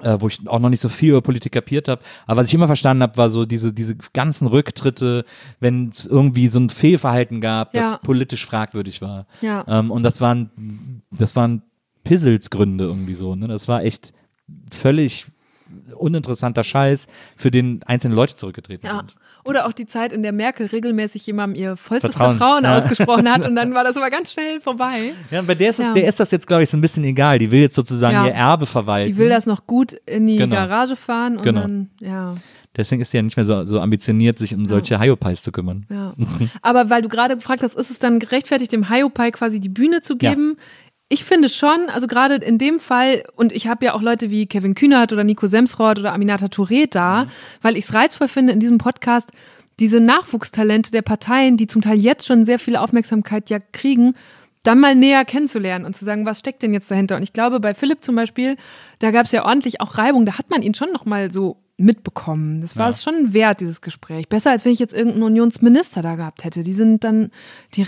äh, 0.00 0.16
wo 0.20 0.28
ich 0.28 0.46
auch 0.46 0.60
noch 0.60 0.68
nicht 0.68 0.78
so 0.80 0.88
viel 0.88 1.08
über 1.10 1.22
Politik 1.22 1.50
kapiert 1.50 1.88
habe. 1.88 2.00
Aber 2.28 2.40
was 2.40 2.46
ich 2.48 2.54
immer 2.54 2.68
verstanden 2.68 3.02
habe, 3.02 3.16
war 3.16 3.30
so 3.30 3.44
diese, 3.44 3.72
diese 3.72 3.96
ganzen 4.12 4.46
Rücktritte, 4.46 5.24
wenn 5.58 5.88
es 5.88 6.06
irgendwie 6.06 6.46
so 6.46 6.60
ein 6.60 6.70
Fehlverhalten 6.70 7.40
gab, 7.40 7.72
das 7.72 7.90
Ja. 7.90 7.96
politisch 7.96 8.46
fragwürdig 8.46 9.02
war. 9.02 9.26
Ja. 9.40 9.64
Ähm, 9.66 9.90
und 9.90 10.04
das 10.04 10.20
waren, 10.20 11.02
das 11.10 11.34
waren 11.34 11.62
Pisselsgründe 12.08 12.84
irgendwie 12.84 13.14
so. 13.14 13.34
Ne? 13.34 13.48
Das 13.48 13.68
war 13.68 13.82
echt 13.84 14.12
völlig 14.72 15.26
uninteressanter 15.96 16.64
Scheiß, 16.64 17.08
für 17.36 17.50
den 17.50 17.82
einzelne 17.84 18.14
Leute 18.14 18.34
zurückgetreten 18.36 18.86
Ja. 18.86 18.96
sind. 18.98 19.14
Oder 19.44 19.66
auch 19.66 19.72
die 19.72 19.86
Zeit, 19.86 20.12
in 20.12 20.22
der 20.22 20.32
Merkel 20.32 20.66
regelmäßig 20.66 21.26
jemandem 21.26 21.60
ihr 21.60 21.76
vollstes 21.76 22.16
Vertrauen. 22.16 22.38
Vertrauen, 22.38 22.64
Ja. 22.64 22.76
ausgesprochen 22.78 23.30
hat 23.30 23.46
und 23.46 23.54
dann 23.54 23.74
war 23.74 23.84
das 23.84 23.96
aber 23.96 24.10
ganz 24.10 24.32
schnell 24.32 24.60
vorbei. 24.60 25.12
Ja, 25.30 25.42
bei 25.42 25.54
der 25.54 25.70
ist, 25.70 25.78
das, 25.78 25.86
Ja. 25.86 25.92
der 25.92 26.06
ist 26.08 26.20
das 26.20 26.30
jetzt, 26.30 26.46
glaube 26.46 26.62
ich, 26.62 26.70
so 26.70 26.76
ein 26.76 26.80
bisschen 26.80 27.04
egal. 27.04 27.38
Die 27.38 27.50
will 27.50 27.60
jetzt 27.60 27.74
sozusagen 27.74 28.14
Ja. 28.14 28.26
ihr 28.26 28.32
Erbe 28.32 28.66
verwalten. 28.66 29.10
Die 29.10 29.16
will 29.18 29.28
das 29.28 29.44
noch 29.46 29.66
gut 29.66 29.92
in 30.06 30.26
die 30.26 30.36
Genau. 30.36 30.54
Garage 30.56 30.96
fahren 30.96 31.36
und 31.36 31.42
Genau. 31.42 31.60
dann, 31.62 31.90
ja. 32.00 32.34
Deswegen 32.76 33.02
ist 33.02 33.10
sie 33.10 33.16
ja 33.18 33.22
nicht 33.22 33.36
mehr 33.36 33.44
so, 33.44 33.64
so 33.64 33.80
ambitioniert, 33.80 34.38
sich 34.38 34.54
um 34.54 34.64
solche 34.66 35.00
Hyopies 35.00 35.42
zu 35.42 35.50
kümmern. 35.52 35.84
Ja. 35.90 36.14
Aber 36.62 36.88
weil 36.90 37.02
du 37.02 37.08
gerade 37.08 37.34
gefragt 37.36 37.62
hast, 37.62 37.74
ist 37.74 37.90
es 37.90 37.98
dann 37.98 38.18
gerechtfertigt, 38.20 38.72
dem 38.72 38.88
Hyopai 38.88 39.30
quasi 39.32 39.60
die 39.60 39.68
Bühne 39.68 40.00
zu 40.00 40.14
Ja. 40.20 40.30
Ich 41.10 41.24
finde 41.24 41.48
schon, 41.48 41.88
also 41.88 42.06
gerade 42.06 42.34
in 42.36 42.58
dem 42.58 42.78
Fall, 42.78 43.22
und 43.34 43.52
ich 43.52 43.66
habe 43.66 43.86
ja 43.86 43.94
auch 43.94 44.02
Leute 44.02 44.30
wie 44.30 44.46
Kevin 44.46 44.74
Kühnert 44.74 45.12
oder 45.12 45.24
Nico 45.24 45.46
Semsrott 45.46 45.98
oder 45.98 46.12
Aminata 46.12 46.46
Touré 46.46 46.86
da, 46.90 47.24
Mhm. 47.24 47.28
weil 47.62 47.76
ich 47.78 47.86
es 47.86 47.94
reizvoll 47.94 48.28
finde 48.28 48.52
in 48.52 48.60
diesem 48.60 48.76
Podcast, 48.78 49.30
diese 49.80 50.00
Nachwuchstalente 50.00 50.90
der 50.90 51.02
Parteien, 51.02 51.56
die 51.56 51.66
zum 51.66 51.80
Teil 51.82 51.98
jetzt 51.98 52.26
schon 52.26 52.44
sehr 52.44 52.58
viel 52.58 52.76
Aufmerksamkeit 52.76 53.48
ja 53.48 53.58
kriegen, 53.72 54.14
dann 54.64 54.80
mal 54.80 54.94
näher 54.94 55.24
kennenzulernen 55.24 55.86
und 55.86 55.96
zu 55.96 56.04
sagen, 56.04 56.26
was 56.26 56.40
steckt 56.40 56.62
denn 56.62 56.74
jetzt 56.74 56.90
dahinter? 56.90 57.16
Und 57.16 57.22
ich 57.22 57.32
glaube, 57.32 57.60
bei 57.60 57.72
Philipp 57.74 58.02
zum 58.04 58.14
Beispiel, 58.16 58.56
da 58.98 59.10
gab 59.12 59.24
es 59.26 59.32
ja 59.32 59.46
ordentlich 59.46 59.80
auch 59.80 59.96
Reibung, 59.96 60.26
da 60.26 60.36
hat 60.36 60.50
man 60.50 60.62
ihn 60.62 60.74
schon 60.74 60.92
noch 60.92 61.06
mal 61.06 61.30
so 61.32 61.56
mitbekommen. 61.78 62.60
Das 62.60 62.76
war 62.76 62.88
es 62.90 63.02
schon 63.04 63.32
wert, 63.32 63.60
dieses 63.60 63.80
Gespräch. 63.80 64.28
Besser, 64.28 64.50
als 64.50 64.64
wenn 64.64 64.72
ich 64.72 64.80
jetzt 64.80 64.92
irgendeinen 64.94 65.22
Unionsminister 65.22 66.02
da 66.02 66.16
gehabt 66.16 66.42
hätte. 66.44 66.64
Die 66.64 66.74
sind 66.74 67.04
dann, 67.04 67.30
die 67.74 67.86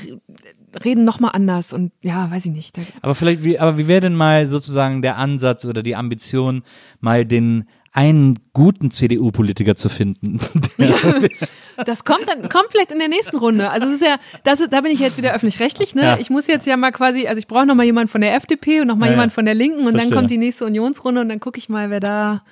reden 0.85 1.05
noch 1.05 1.21
mal 1.21 1.29
anders 1.29 1.73
und 1.73 1.93
ja, 2.03 2.31
weiß 2.31 2.47
ich 2.47 2.53
nicht. 2.53 2.77
Aber 3.03 3.15
vielleicht, 3.15 3.45
wie, 3.45 3.59
aber 3.59 3.79
wie 3.79 3.89
wäre 3.89 4.01
denn 4.01 4.15
mal 4.15 4.49
sozusagen 4.49 5.03
der 5.03 5.17
Ansatz 5.17 5.65
oder 5.65 5.83
die 5.83 5.97
Ambition, 5.97 6.63
mal 7.01 7.25
den 7.27 7.65
einen 7.93 8.39
guten 8.53 8.91
CDU-Politiker 8.93 9.75
zu 9.75 9.89
finden? 9.89 10.39
das 11.85 12.05
kommt 12.05 12.29
dann, 12.29 12.49
kommt 12.49 12.67
vielleicht 12.71 12.93
in 12.93 12.99
der 12.99 13.09
nächsten 13.09 13.37
Runde. 13.37 13.71
Also 13.71 13.89
es 13.89 13.95
ist 13.95 14.03
ja, 14.07 14.17
das 14.45 14.61
da 14.71 14.81
bin 14.81 14.93
ich 14.93 15.01
jetzt 15.01 15.17
wieder 15.19 15.33
öffentlich-rechtlich, 15.35 15.95
ne? 15.95 16.03
Ja. 16.03 16.19
Ich 16.19 16.31
muss 16.31 16.47
jetzt 16.47 16.67
ja 16.67 16.77
mal 16.77 16.93
quasi, 16.93 17.27
also 17.27 17.39
ich 17.39 17.47
brauche 17.49 17.67
noch 17.67 17.75
mal 17.75 17.85
jemand 17.85 18.11
von 18.11 18.21
der 18.21 18.35
FDP 18.37 18.81
und 18.81 18.87
noch 18.87 18.97
mal 18.97 19.07
Ja, 19.07 19.13
ja. 19.13 19.17
jemand 19.17 19.33
von 19.33 19.45
der 19.45 19.55
Linken 19.55 19.81
und 19.87 19.91
Verstehe. 19.91 20.11
dann 20.11 20.17
kommt 20.19 20.31
die 20.31 20.39
nächste 20.39 20.65
Unionsrunde 20.67 21.21
und 21.21 21.29
dann 21.29 21.41
gucke 21.41 21.59
ich 21.59 21.69
mal, 21.69 21.91
wer 21.91 22.01
da 22.01 22.43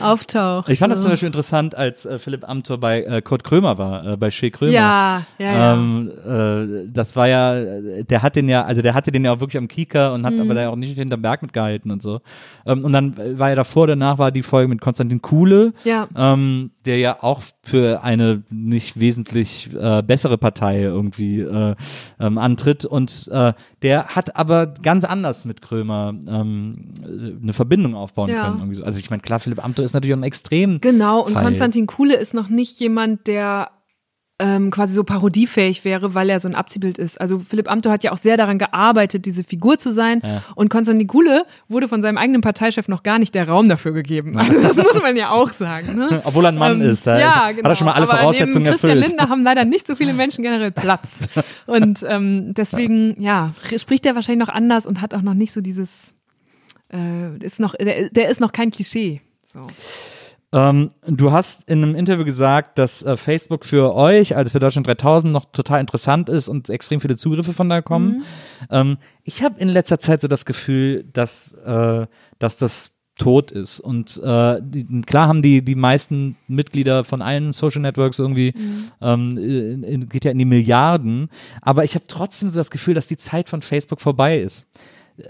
auftaucht. 0.00 0.68
Ich 0.68 0.78
fand 0.78 0.90
das 0.92 0.98
so. 0.98 1.04
zum 1.04 1.12
Beispiel 1.12 1.26
interessant, 1.26 1.74
als 1.74 2.04
äh, 2.06 2.18
Philipp 2.18 2.48
Amthor 2.48 2.78
bei 2.78 3.02
äh, 3.02 3.22
Kurt 3.22 3.44
Krömer 3.44 3.78
war, 3.78 4.06
äh, 4.06 4.16
bei 4.16 4.30
Shea 4.30 4.50
Krömer. 4.50 4.72
Ja, 4.72 5.22
ja, 5.38 5.52
ja. 5.52 5.74
Ähm, 5.74 6.10
äh, 6.26 6.88
das 6.92 7.16
war 7.16 7.28
ja, 7.28 7.54
der 8.02 8.22
hat 8.22 8.36
den 8.36 8.48
ja, 8.48 8.64
also 8.64 8.82
der 8.82 8.94
hatte 8.94 9.12
den 9.12 9.24
ja 9.24 9.32
auch 9.32 9.40
wirklich 9.40 9.58
am 9.58 9.68
Kieker 9.68 10.12
und 10.12 10.24
hat 10.24 10.34
Mhm. 10.34 10.40
aber 10.42 10.54
da 10.54 10.68
auch 10.68 10.76
nicht 10.76 10.96
hinterm 10.96 11.22
Berg 11.22 11.42
mitgehalten 11.42 11.90
und 11.90 12.02
so. 12.02 12.20
Ähm, 12.66 12.84
und 12.84 12.92
dann 12.92 13.16
war 13.38 13.48
ja 13.50 13.54
davor, 13.54 13.86
danach 13.86 14.18
war 14.18 14.30
die 14.30 14.42
Folge 14.42 14.68
mit 14.68 14.80
Konstantin 14.80 15.22
Kuhle, 15.22 15.72
Ja. 15.84 16.08
ähm, 16.16 16.70
der 16.84 16.98
ja 16.98 17.22
auch 17.22 17.42
für 17.68 18.02
eine 18.02 18.42
nicht 18.50 18.98
wesentlich 18.98 19.70
äh, 19.78 20.02
bessere 20.02 20.38
Partei 20.38 20.80
irgendwie 20.82 21.40
äh, 21.40 21.74
ähm, 22.18 22.38
antritt 22.38 22.84
und 22.84 23.28
äh, 23.30 23.52
der 23.82 24.08
hat 24.08 24.36
aber 24.36 24.66
ganz 24.66 25.04
anders 25.04 25.44
mit 25.44 25.62
Krömer 25.62 26.14
ähm, 26.26 26.94
eine 27.42 27.52
Verbindung 27.52 27.94
aufbauen 27.94 28.30
Ja. 28.30 28.50
können. 28.56 28.74
So. 28.74 28.82
Also 28.84 28.98
ich 28.98 29.10
meine, 29.10 29.22
klar, 29.22 29.38
Philipp 29.40 29.64
Amthor 29.64 29.84
ist 29.84 29.92
natürlich 29.92 30.14
auch 30.14 30.18
ein 30.18 30.24
extrem 30.24 30.80
Genau, 30.80 31.24
und 31.24 31.34
Fall. 31.34 31.44
Konstantin 31.44 31.86
Kuhle 31.86 32.16
ist 32.16 32.34
noch 32.34 32.48
nicht 32.48 32.80
jemand, 32.80 33.26
der 33.26 33.70
ähm, 34.40 34.70
quasi 34.70 34.94
so 34.94 35.02
parodiefähig 35.02 35.84
wäre, 35.84 36.14
weil 36.14 36.30
er 36.30 36.38
so 36.38 36.48
ein 36.48 36.54
Abziehbild 36.54 36.96
ist. 36.96 37.20
Also 37.20 37.40
Philipp 37.40 37.70
Amthor 37.70 37.92
hat 37.92 38.04
ja 38.04 38.12
auch 38.12 38.18
sehr 38.18 38.36
daran 38.36 38.58
gearbeitet, 38.58 39.24
diese 39.24 39.42
Figur 39.42 39.78
zu 39.78 39.92
sein. 39.92 40.22
Und 40.54 40.68
Konstantin 40.70 41.08
Kuhle 41.08 41.44
wurde 41.68 41.88
von 41.88 42.02
seinem 42.02 42.18
eigenen 42.18 42.40
Parteichef 42.40 42.86
noch 42.88 43.02
gar 43.02 43.18
nicht 43.18 43.34
der 43.34 43.48
Raum 43.48 43.68
dafür 43.68 43.92
gegeben. 43.92 44.38
Also 44.38 44.60
das 44.60 44.76
muss 44.76 45.02
man 45.02 45.16
ja 45.16 45.30
auch 45.30 45.50
sagen. 45.50 45.96
Ne? 45.96 46.22
Obwohl 46.24 46.44
er 46.44 46.52
ein 46.52 46.58
Mann 46.58 46.80
Ähm, 46.80 46.88
ist, 46.88 47.06
ja, 47.06 47.46
hat 47.46 47.56
genau. 47.56 47.68
er 47.68 47.74
schon 47.76 47.86
mal 47.86 47.94
alle 47.94 48.08
Aber 48.08 48.18
Voraussetzungen 48.18 48.64
neben 48.64 48.72
Christian 48.72 48.90
erfüllt. 48.90 49.08
Lindner 49.08 49.28
haben 49.28 49.42
leider 49.42 49.64
nicht 49.64 49.86
so 49.86 49.96
viele 49.96 50.12
Menschen 50.12 50.42
generell 50.42 50.70
Platz. 50.70 51.28
Und 51.66 52.04
ähm, 52.08 52.54
deswegen, 52.54 53.20
ja, 53.20 53.54
spricht 53.76 54.06
er 54.06 54.14
wahrscheinlich 54.14 54.46
noch 54.46 54.54
anders 54.54 54.86
und 54.86 55.00
hat 55.00 55.14
auch 55.14 55.22
noch 55.22 55.34
nicht 55.34 55.52
so 55.52 55.60
dieses, 55.60 56.14
äh, 56.92 57.36
ist 57.44 57.60
noch, 57.60 57.74
der, 57.74 58.10
der 58.10 58.28
ist 58.28 58.40
noch 58.40 58.52
kein 58.52 58.70
Klischee. 58.70 59.20
So. 59.44 59.66
Ähm, 60.50 60.92
du 61.06 61.30
hast 61.30 61.68
in 61.68 61.84
einem 61.84 61.94
Interview 61.94 62.24
gesagt, 62.24 62.78
dass 62.78 63.02
äh, 63.02 63.16
Facebook 63.16 63.66
für 63.66 63.94
euch, 63.94 64.34
also 64.34 64.50
für 64.50 64.60
Deutschland 64.60 64.86
3000, 64.86 65.32
noch 65.32 65.44
total 65.46 65.80
interessant 65.80 66.30
ist 66.30 66.48
und 66.48 66.70
extrem 66.70 67.00
viele 67.00 67.16
Zugriffe 67.16 67.52
von 67.52 67.68
da 67.68 67.82
kommen. 67.82 68.24
Ähm, 68.70 68.96
ich 69.24 69.42
habe 69.42 69.60
in 69.60 69.68
letzter 69.68 69.98
Zeit 69.98 70.22
so 70.22 70.28
das 70.28 70.46
Gefühl, 70.46 71.04
dass, 71.12 71.52
äh, 71.52 72.06
dass 72.38 72.56
das 72.56 72.92
tot 73.18 73.50
ist. 73.50 73.80
Und 73.80 74.20
äh, 74.24 74.60
die, 74.62 75.02
klar 75.02 75.28
haben 75.28 75.42
die, 75.42 75.62
die 75.62 75.74
meisten 75.74 76.36
Mitglieder 76.46 77.04
von 77.04 77.20
allen 77.20 77.52
Social 77.52 77.82
Networks 77.82 78.18
irgendwie, 78.18 78.54
ähm, 79.02 79.36
in, 79.36 79.82
in, 79.82 80.08
geht 80.08 80.24
ja 80.24 80.30
in 80.30 80.38
die 80.38 80.44
Milliarden, 80.44 81.28
aber 81.60 81.84
ich 81.84 81.94
habe 81.94 82.06
trotzdem 82.08 82.48
so 82.48 82.56
das 82.56 82.70
Gefühl, 82.70 82.94
dass 82.94 83.08
die 83.08 83.16
Zeit 83.16 83.48
von 83.48 83.60
Facebook 83.60 84.00
vorbei 84.00 84.38
ist. 84.38 84.68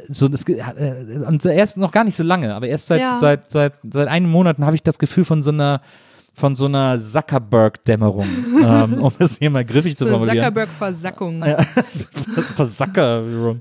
So, 0.09 0.29
das, 0.29 0.45
äh, 0.49 1.23
und 1.27 1.45
erst 1.45 1.77
noch 1.79 1.93
gar 1.93 2.05
nicht 2.05 2.17
so 2.17 2.23
lange, 2.23 2.55
aber 2.55 2.67
erst 2.69 2.87
seit, 2.87 3.01
Ja. 3.01 3.19
seit, 3.21 3.51
seit, 3.51 3.73
seit 3.91 4.09
einigen 4.09 4.31
Monaten 4.31 4.65
habe 4.67 4.77
ich 4.77 4.83
das 4.83 4.99
Gefühl 4.99 5.25
von 5.25 5.43
so 5.43 5.51
einer 5.51 5.81
von 6.35 6.55
so 6.55 6.67
einer 6.67 6.97
Zuckerberg-Dämmerung, 7.01 8.25
ähm, 8.65 9.03
um 9.03 9.13
es 9.19 9.39
hier 9.39 9.51
mal 9.51 9.65
griffig 9.65 9.97
zu 9.97 10.07
formulieren. 10.07 10.37
Zuckerberg-Versackung. 10.39 11.43
Versackerung. 12.55 13.61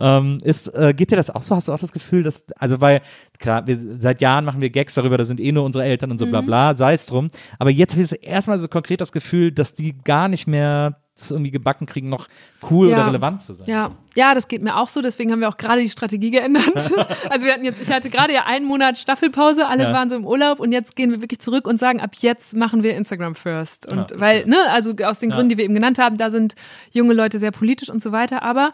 Ähm, 0.00 0.38
ist, 0.42 0.74
äh, 0.74 0.92
geht 0.94 1.10
dir 1.12 1.16
das 1.16 1.30
auch 1.30 1.42
so? 1.42 1.54
Hast 1.54 1.68
du 1.68 1.72
auch 1.72 1.78
das 1.78 1.92
Gefühl, 1.92 2.22
dass, 2.22 2.44
also 2.58 2.80
weil, 2.80 3.00
klar, 3.38 3.66
wir, 3.66 3.78
seit 3.98 4.20
Jahren 4.20 4.44
machen 4.44 4.60
wir 4.60 4.70
Gags 4.70 4.94
darüber, 4.94 5.16
da 5.18 5.24
sind 5.24 5.40
eh 5.40 5.52
nur 5.52 5.64
unsere 5.64 5.84
Eltern 5.84 6.10
und 6.10 6.18
so 6.18 6.26
bla 6.26 6.42
Mhm. 6.42 6.46
bla, 6.46 6.74
sei 6.74 6.94
es 6.94 7.06
drum. 7.06 7.28
Aber 7.58 7.70
jetzt 7.70 7.92
habe 7.92 8.02
ich 8.02 8.26
erstmal 8.26 8.58
so 8.58 8.68
konkret 8.68 9.00
das 9.00 9.12
Gefühl, 9.12 9.52
dass 9.52 9.74
die 9.74 9.96
gar 10.02 10.28
nicht 10.28 10.46
mehr 10.46 10.96
es 11.18 11.30
irgendwie 11.30 11.50
gebacken 11.50 11.86
kriegen, 11.86 12.08
noch 12.08 12.28
cool 12.70 12.88
Ja. 12.90 12.96
oder 12.98 13.06
relevant 13.08 13.40
zu 13.40 13.54
sein. 13.54 13.66
Ja, 13.68 13.90
ja, 14.14 14.34
das 14.34 14.48
geht 14.48 14.62
mir 14.62 14.76
auch 14.76 14.88
so. 14.88 15.00
Deswegen 15.00 15.32
haben 15.32 15.40
wir 15.40 15.48
auch 15.48 15.56
gerade 15.56 15.80
die 15.80 15.88
Strategie 15.88 16.30
geändert. 16.30 16.66
also 17.30 17.46
wir 17.46 17.52
hatten 17.54 17.64
jetzt, 17.64 17.80
ich 17.80 17.90
hatte 17.90 18.10
gerade 18.10 18.32
ja 18.34 18.44
einen 18.44 18.66
Monat 18.66 18.98
Staffelpause, 18.98 19.66
alle 19.66 19.84
Ja. 19.84 19.92
waren 19.92 20.08
so 20.10 20.16
im 20.16 20.26
Urlaub 20.26 20.60
und 20.60 20.72
jetzt 20.72 20.94
gehen 20.94 21.10
wir 21.10 21.20
wirklich 21.22 21.40
zurück 21.40 21.66
und 21.66 21.78
sagen, 21.78 22.00
ab 22.00 22.10
jetzt 22.18 22.54
machen 22.56 22.82
wir 22.82 22.94
Instagram 22.96 23.34
first. 23.34 23.90
Und 23.90 24.10
Ja, 24.10 24.20
weil, 24.20 24.44
ne, 24.46 24.58
also 24.70 24.92
aus 25.04 25.18
den. 25.18 25.30
Gründen, 25.30 25.48
die 25.48 25.56
wir 25.56 25.64
eben 25.64 25.74
genannt 25.74 25.98
haben, 25.98 26.16
da 26.18 26.30
sind 26.30 26.54
junge 26.92 27.14
Leute 27.14 27.38
sehr 27.38 27.50
politisch 27.50 27.88
und 27.90 28.02
so 28.02 28.12
weiter. 28.12 28.42
Aber 28.42 28.72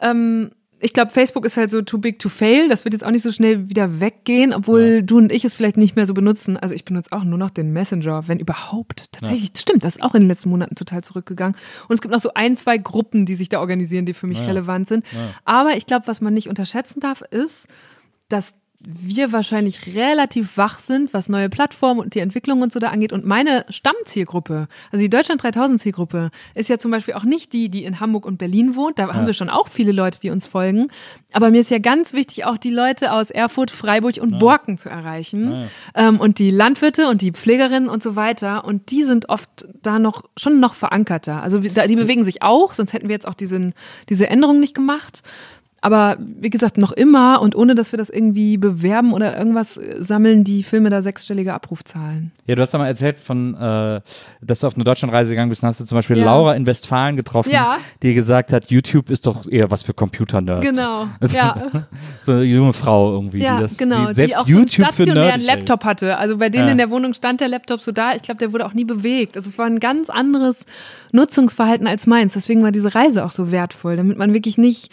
ähm, 0.00 0.50
ich 0.82 0.92
glaube, 0.92 1.12
Facebook 1.12 1.46
ist 1.46 1.56
halt 1.56 1.70
so 1.70 1.80
too 1.80 1.98
big 1.98 2.18
to 2.18 2.28
fail. 2.28 2.68
Das 2.68 2.84
wird 2.84 2.92
jetzt 2.92 3.04
auch 3.04 3.12
nicht 3.12 3.22
so 3.22 3.30
schnell 3.30 3.68
wieder 3.68 4.00
weggehen, 4.00 4.52
obwohl 4.52 5.04
du 5.04 5.18
und 5.18 5.30
ich 5.30 5.44
es 5.44 5.54
vielleicht 5.54 5.76
nicht 5.76 5.94
mehr 5.94 6.06
so 6.06 6.12
benutzen. 6.12 6.56
Also 6.56 6.74
ich 6.74 6.84
benutze 6.84 7.12
auch 7.12 7.22
nur 7.22 7.38
noch 7.38 7.50
den 7.50 7.72
Messenger, 7.72 8.26
wenn 8.26 8.40
überhaupt. 8.40 9.12
Tatsächlich, 9.12 9.52
stimmt, 9.56 9.84
das 9.84 9.96
ist 9.96 10.02
auch 10.02 10.16
in 10.16 10.22
den 10.22 10.28
letzten 10.28 10.50
Monaten 10.50 10.74
total 10.74 11.04
zurückgegangen. 11.04 11.56
Und 11.86 11.94
es 11.94 12.02
gibt 12.02 12.12
noch 12.12 12.20
so 12.20 12.34
ein, 12.34 12.56
zwei 12.56 12.78
Gruppen, 12.78 13.26
die 13.26 13.36
sich 13.36 13.48
da 13.48 13.60
organisieren, 13.60 14.06
die 14.06 14.14
für 14.14 14.26
mich 14.26 14.40
relevant 14.40 14.88
sind. 14.88 15.04
Aber 15.44 15.76
ich 15.76 15.86
glaube, 15.86 16.08
was 16.08 16.20
man 16.20 16.34
nicht 16.34 16.48
unterschätzen 16.48 16.98
darf, 16.98 17.22
ist, 17.30 17.68
dass 18.28 18.54
wir 18.84 19.32
wahrscheinlich 19.32 19.94
relativ 19.94 20.56
wach 20.56 20.78
sind, 20.78 21.14
was 21.14 21.28
neue 21.28 21.48
Plattformen 21.48 22.00
und 22.00 22.14
die 22.14 22.20
Entwicklung 22.20 22.62
und 22.62 22.72
so 22.72 22.80
da 22.80 22.88
angeht. 22.88 23.12
Und 23.12 23.24
meine 23.24 23.64
Stammzielgruppe, 23.68 24.68
also 24.90 25.02
die 25.02 25.10
Deutschland 25.10 25.42
3000 25.42 25.80
Zielgruppe, 25.80 26.30
ist 26.54 26.68
ja 26.68 26.78
zum 26.78 26.90
Beispiel 26.90 27.14
auch 27.14 27.24
nicht 27.24 27.52
die, 27.52 27.68
die 27.68 27.84
in 27.84 28.00
Hamburg 28.00 28.26
und 28.26 28.38
Berlin 28.38 28.74
wohnt. 28.74 28.98
Da 28.98 29.12
haben 29.12 29.26
wir 29.26 29.32
schon 29.34 29.48
auch 29.48 29.68
viele 29.68 29.92
Leute, 29.92 30.20
die 30.20 30.30
uns 30.30 30.46
folgen. 30.46 30.88
Aber 31.32 31.50
mir 31.50 31.60
ist 31.60 31.70
ja 31.70 31.78
ganz 31.78 32.12
wichtig, 32.12 32.44
auch 32.44 32.58
die 32.58 32.70
Leute 32.70 33.12
aus 33.12 33.30
Erfurt, 33.30 33.70
Freiburg 33.70 34.18
und 34.20 34.38
Borken 34.38 34.78
zu 34.78 34.88
erreichen. 34.88 35.68
Ähm, 35.94 36.20
und 36.20 36.38
die 36.38 36.50
Landwirte 36.50 37.08
und 37.08 37.22
die 37.22 37.32
Pflegerinnen 37.32 37.88
und 37.88 38.02
so 38.02 38.16
weiter. 38.16 38.64
Und 38.64 38.90
die 38.90 39.04
sind 39.04 39.28
oft 39.28 39.68
da 39.82 39.98
noch, 39.98 40.24
schon 40.36 40.60
noch 40.60 40.74
verankerter. 40.74 41.42
Also 41.42 41.60
die 41.60 41.96
bewegen 41.96 42.24
sich 42.24 42.42
auch, 42.42 42.74
sonst 42.74 42.92
hätten 42.92 43.08
wir 43.08 43.14
jetzt 43.14 43.28
auch 43.28 43.34
diesen, 43.34 43.74
diese 44.08 44.28
Änderung 44.28 44.60
nicht 44.60 44.74
gemacht. 44.74 45.22
Aber 45.84 46.16
wie 46.20 46.48
gesagt, 46.48 46.78
noch 46.78 46.92
immer 46.92 47.42
und 47.42 47.56
ohne, 47.56 47.74
dass 47.74 47.92
wir 47.92 47.96
das 47.96 48.08
irgendwie 48.08 48.56
bewerben 48.56 49.12
oder 49.12 49.36
irgendwas 49.36 49.76
äh, 49.76 49.96
sammeln, 49.98 50.44
die 50.44 50.62
Filme 50.62 50.90
da 50.90 51.02
sechsstellige 51.02 51.52
Abrufzahlen. 51.52 52.30
Ja, 52.46 52.54
du 52.54 52.62
hast 52.62 52.72
ja 52.72 52.78
mal 52.78 52.86
erzählt 52.86 53.18
von, 53.18 53.54
äh, 53.56 54.00
dass 54.40 54.60
du 54.60 54.68
auf 54.68 54.76
eine 54.76 54.84
Deutschlandreise 54.84 55.30
gegangen 55.30 55.48
bist, 55.48 55.64
und 55.64 55.68
hast 55.68 55.80
du 55.80 55.84
zum 55.84 55.96
Beispiel 55.98 56.18
Ja. 56.18 56.26
Laura 56.26 56.54
in 56.54 56.66
Westfalen 56.66 57.16
getroffen, 57.16 57.50
Ja. 57.50 57.78
die 58.02 58.14
gesagt 58.14 58.52
hat, 58.52 58.70
YouTube 58.70 59.10
ist 59.10 59.26
doch 59.26 59.48
eher 59.48 59.72
was 59.72 59.82
für 59.82 59.92
Computer-Nerds. 59.92 60.64
Genau, 60.68 61.08
ja. 61.32 61.56
So 62.20 62.30
eine 62.32 62.44
junge 62.44 62.72
Frau 62.72 63.12
irgendwie, 63.14 63.40
Ja, 63.42 63.56
die 63.56 63.62
das, 63.62 63.76
genau, 63.76 64.06
die 64.06 64.14
selbst 64.14 64.36
die 64.36 64.36
auch 64.40 64.46
so 64.46 64.52
einen 64.52 64.58
YouTube 64.68 64.86
für 64.94 65.02
stationären. 65.02 65.40
Laptop 65.40 65.84
hatte. 65.84 66.16
Also 66.16 66.38
bei 66.38 66.48
denen 66.48 66.68
in 66.68 66.78
der 66.78 66.90
Wohnung 66.90 67.12
stand 67.12 67.40
der 67.40 67.48
Laptop 67.48 67.80
so 67.80 67.90
da. 67.90 68.14
Ich 68.14 68.22
glaube, 68.22 68.38
der 68.38 68.52
wurde 68.52 68.66
auch 68.66 68.74
nie 68.74 68.84
bewegt. 68.84 69.36
Also 69.36 69.50
es 69.50 69.58
war 69.58 69.66
ein 69.66 69.80
ganz 69.80 70.10
anderes 70.10 70.64
Nutzungsverhalten 71.12 71.88
als 71.88 72.06
meins. 72.06 72.34
Deswegen 72.34 72.62
war 72.62 72.70
diese 72.70 72.94
Reise 72.94 73.24
auch 73.24 73.30
so 73.32 73.50
wertvoll, 73.50 73.96
damit 73.96 74.16
man 74.16 74.32
wirklich 74.32 74.58
nicht 74.58 74.92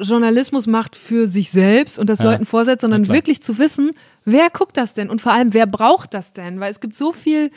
Journalismus 0.00 0.66
macht 0.66 0.96
für 0.96 1.26
sich 1.26 1.50
selbst 1.50 1.98
und 1.98 2.08
das 2.10 2.18
Ja. 2.20 2.26
Leuten 2.26 2.46
vorsetzt, 2.46 2.82
sondern 2.82 3.04
Ja, 3.04 3.12
wirklich 3.12 3.42
zu 3.42 3.58
wissen, 3.58 3.92
wer 4.24 4.50
guckt 4.50 4.76
das 4.76 4.94
denn 4.94 5.10
und 5.10 5.20
vor 5.20 5.32
allem, 5.32 5.54
wer 5.54 5.66
braucht 5.66 6.14
das 6.14 6.32
denn? 6.32 6.60
Weil 6.60 6.70
es 6.70 6.80
gibt 6.80 6.96
so 6.96 7.12
viel 7.12 7.50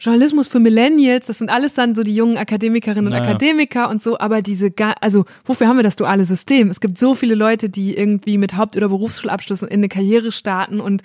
Journalismus 0.00 0.48
für 0.48 0.60
Millennials, 0.60 1.26
das 1.26 1.38
sind 1.38 1.50
alles 1.50 1.74
dann 1.74 1.94
so 1.94 2.02
die 2.02 2.14
jungen 2.14 2.38
Akademikerinnen 2.38 3.06
und 3.06 3.12
Naja. 3.12 3.24
Akademiker 3.24 3.90
und 3.90 4.02
so, 4.02 4.18
aber 4.18 4.40
diese, 4.40 4.72
also 5.00 5.26
wofür 5.44 5.68
haben 5.68 5.76
wir 5.76 5.82
das 5.82 5.96
duale 5.96 6.24
System? 6.24 6.70
Es 6.70 6.80
gibt 6.80 6.98
so 6.98 7.14
viele 7.14 7.34
Leute, 7.34 7.68
die 7.68 7.94
irgendwie 7.94 8.38
mit 8.38 8.56
Haupt- 8.56 8.76
oder 8.76 8.88
Berufsschulabschlüssen 8.88 9.68
in 9.68 9.80
eine 9.80 9.88
Karriere 9.88 10.32
starten 10.32 10.80
und 10.80 11.02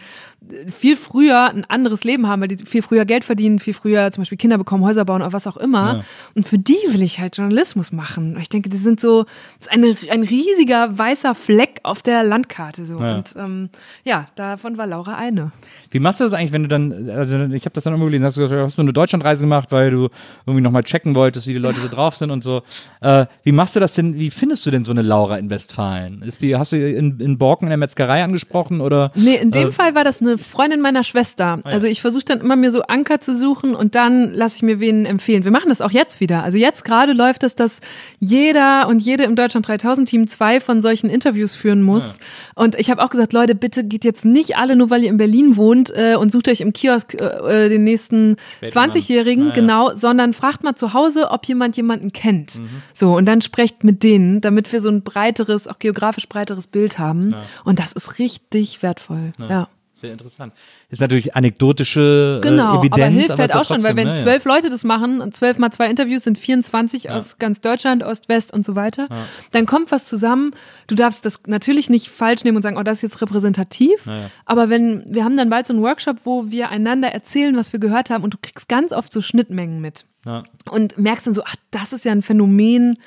äh, 0.49 0.71
viel 0.71 0.95
früher 0.95 1.49
ein 1.49 1.65
anderes 1.65 2.05
Leben 2.05 2.27
haben, 2.27 2.41
weil 2.41 2.47
die 2.47 2.65
viel 2.65 2.81
früher 2.81 3.03
Geld 3.03 3.25
verdienen, 3.25 3.59
viel 3.59 3.73
früher 3.73 4.11
zum 4.11 4.21
Beispiel 4.21 4.37
Kinder 4.37 4.57
bekommen, 4.57 4.85
Häuser 4.85 5.03
bauen 5.03 5.21
oder 5.21 5.33
was 5.33 5.45
auch 5.45 5.57
immer. 5.57 5.97
Ja. 5.97 6.03
Und 6.33 6.47
für 6.47 6.57
die 6.57 6.77
will 6.87 7.01
ich 7.01 7.19
halt 7.19 7.35
Journalismus 7.35 7.91
machen. 7.91 8.37
Ich 8.39 8.47
denke, 8.47 8.69
die 8.69 8.77
sind 8.77 9.01
so, 9.01 9.25
das 9.57 9.67
ist 9.67 9.71
eine, 9.73 9.97
ein 10.09 10.23
riesiger 10.23 10.97
weißer 10.97 11.35
Fleck 11.35 11.81
auf 11.83 12.01
der 12.01 12.23
Landkarte. 12.23 12.85
So. 12.85 12.99
Ja. 12.99 13.17
Und 13.17 13.35
ähm, 13.37 13.69
ja, 14.05 14.29
davon 14.35 14.77
war 14.77 14.87
Laura 14.87 15.15
eine. 15.15 15.51
Wie 15.91 15.99
machst 15.99 16.21
du 16.21 16.23
das 16.23 16.31
eigentlich, 16.33 16.53
wenn 16.53 16.63
du 16.63 16.69
dann, 16.69 17.09
also 17.09 17.37
ich 17.37 17.65
habe 17.65 17.73
das 17.73 17.83
dann 17.83 17.93
immer 17.93 18.05
gelesen, 18.05 18.25
hast 18.25 18.37
du 18.37 18.41
gesagt, 18.41 18.61
hast 18.61 18.77
du 18.77 18.84
eine 18.85 18.93
Deutschlandreise 18.93 19.43
gemacht, 19.43 19.71
weil 19.71 19.91
du 19.91 20.09
irgendwie 20.45 20.61
nochmal 20.61 20.83
checken 20.83 21.15
wolltest, 21.15 21.47
wie 21.47 21.53
die 21.53 21.59
Leute 21.59 21.79
so 21.79 21.87
drauf 21.87 22.15
sind 22.15 22.31
und 22.31 22.43
so. 22.43 22.61
Äh, 23.01 23.25
wie 23.43 23.51
machst 23.51 23.75
du 23.75 23.79
das 23.79 23.93
denn, 23.93 24.15
wie 24.15 24.29
findest 24.31 24.65
du 24.65 24.71
denn 24.71 24.83
so 24.83 24.91
eine 24.91 25.01
Laura 25.01 25.37
in 25.37 25.49
Westfalen? 25.49 26.21
Ist 26.21 26.41
die, 26.41 26.55
hast 26.55 26.71
du 26.71 26.77
in, 26.77 27.19
in 27.19 27.37
Borken 27.37 27.65
in 27.65 27.69
der 27.69 27.77
Metzgerei 27.77 28.23
angesprochen 28.23 28.81
oder? 28.81 29.11
Nee, 29.15 29.35
in 29.35 29.51
dem 29.51 29.69
Äh, 29.69 29.71
Fall 29.71 29.95
war 29.95 30.03
das 30.03 30.21
eine 30.21 30.37
Freundin 30.37 30.81
meiner 30.81 31.03
Schwester. 31.03 31.59
ja. 31.65 31.71
Also 31.71 31.87
ich 31.87 32.01
versuche 32.01 32.25
dann 32.25 32.41
immer 32.41 32.55
mir 32.55 32.71
so 32.71 32.81
Anker 32.83 33.19
zu 33.19 33.35
suchen 33.35 33.75
und 33.75 33.95
dann 33.95 34.31
lasse 34.33 34.57
ich 34.57 34.63
mir 34.63 34.79
wen 34.79 35.05
empfehlen. 35.05 35.43
Wir 35.43 35.51
machen 35.51 35.69
das 35.69 35.81
auch 35.81 35.91
jetzt 35.91 36.19
wieder. 36.19 36.43
Also 36.43 36.57
jetzt 36.57 36.83
gerade 36.85 37.13
läuft 37.13 37.43
es, 37.43 37.55
dass 37.55 37.81
jeder 38.19 38.87
und 38.87 38.99
jede 39.01 39.23
im 39.23 39.35
Deutschland 39.35 39.67
3000 39.67 40.07
Team 40.07 40.27
zwei 40.27 40.59
von 40.59 40.81
solchen 40.81 41.09
Interviews 41.09 41.55
führen 41.55 41.81
muss. 41.81 42.19
Und 42.55 42.75
ich 42.79 42.89
habe 42.89 43.03
auch 43.03 43.09
gesagt, 43.09 43.33
Leute, 43.33 43.55
bitte 43.55 43.83
geht 43.83 44.03
jetzt 44.03 44.25
nicht 44.25 44.57
alle, 44.57 44.75
nur 44.75 44.89
weil 44.89 45.03
ihr 45.03 45.09
in 45.09 45.17
Berlin 45.17 45.55
wohnt 45.57 45.91
äh, 45.95 46.15
und 46.15 46.31
sucht 46.31 46.47
euch 46.47 46.61
im 46.61 46.73
Kiosk 46.73 47.13
äh, 47.15 47.65
äh, 47.65 47.69
den 47.69 47.83
nächsten 47.83 48.35
20-Jährigen, 48.75 49.45
Naja. 49.45 49.55
genau, 49.55 49.95
sondern 49.95 50.33
fragt 50.33 50.63
mal 50.63 50.75
zu 50.75 50.93
Hause, 50.93 51.31
ob 51.31 51.45
jemand 51.45 51.77
jemanden 51.77 52.11
kennt. 52.11 52.59
Mhm. 52.59 52.69
So, 52.93 53.15
und 53.15 53.25
dann 53.25 53.41
sprecht 53.41 53.83
mit 53.83 54.03
denen, 54.03 54.41
damit 54.41 54.71
wir 54.71 54.81
so 54.81 54.89
ein 54.89 55.01
breiteres, 55.03 55.67
auch 55.67 55.79
geografisch 55.79 56.27
breiteres 56.29 56.67
Bild 56.67 56.99
haben. 56.99 57.35
Und 57.63 57.79
das 57.79 57.93
ist 57.93 58.19
richtig 58.19 58.81
wertvoll. 58.83 59.33
ja. 59.49 59.67
Sehr 59.97 60.11
interessant. 60.11 60.51
Ist 60.89 60.99
natürlich 60.99 61.35
anekdotische 61.37 62.41
äh, 62.43 62.47
Genau, 62.47 62.79
Evidenz. 62.79 62.93
aber 63.01 63.05
hilft 63.11 63.29
ist 63.29 63.39
halt 63.39 63.51
ja 63.51 63.59
auch 63.61 63.63
schon, 63.63 63.77
trotzdem, 63.77 63.83
weil 63.89 63.95
wenn 63.95 64.11
ne, 64.11 64.17
ja. 64.17 64.21
zwölf 64.23 64.43
Leute 64.43 64.67
das 64.69 64.83
machen 64.83 65.21
und 65.21 65.33
zwölf 65.33 65.57
mal 65.57 65.71
zwei 65.71 65.89
Interviews 65.89 66.23
sind 66.23 66.37
24 66.37 67.11
aus 67.11 67.37
ganz 67.37 67.61
Deutschland, 67.61 68.03
Ost, 68.03 68.27
West 68.27 68.51
und 68.53 68.65
so 68.65 68.75
weiter, 68.75 69.07
dann 69.51 69.65
kommt 69.65 69.91
was 69.91 70.05
zusammen. 70.07 70.51
Du 70.87 70.95
darfst 70.95 71.25
das 71.25 71.39
natürlich 71.47 71.89
nicht 71.89 72.09
falsch 72.09 72.43
nehmen 72.43 72.57
und 72.57 72.61
sagen, 72.63 72.75
oh, 72.77 72.83
das 72.83 72.97
ist 72.97 73.01
jetzt 73.03 73.21
repräsentativ. 73.21 74.05
ja. 74.05 74.29
Aber 74.45 74.69
wenn, 74.69 75.05
wir 75.07 75.23
haben 75.23 75.37
dann 75.37 75.49
bald 75.49 75.65
so 75.65 75.73
einen 75.73 75.81
Workshop, 75.81 76.17
wo 76.25 76.51
wir 76.51 76.69
einander 76.69 77.07
erzählen, 77.13 77.55
was 77.55 77.71
wir 77.71 77.79
gehört 77.79 78.09
haben 78.09 78.23
und 78.25 78.33
du 78.33 78.37
kriegst 78.41 78.67
ganz 78.67 78.91
oft 78.91 79.13
so 79.13 79.21
Schnittmengen 79.21 79.79
mit 79.79 80.05
Ja. 80.25 80.43
und 80.69 80.97
merkst 80.97 81.25
dann 81.25 81.33
so, 81.33 81.43
ach, 81.45 81.55
das 81.71 81.93
ist 81.93 82.03
ja 82.03 82.11
ein 82.11 82.21
Phänomen, 82.21 82.97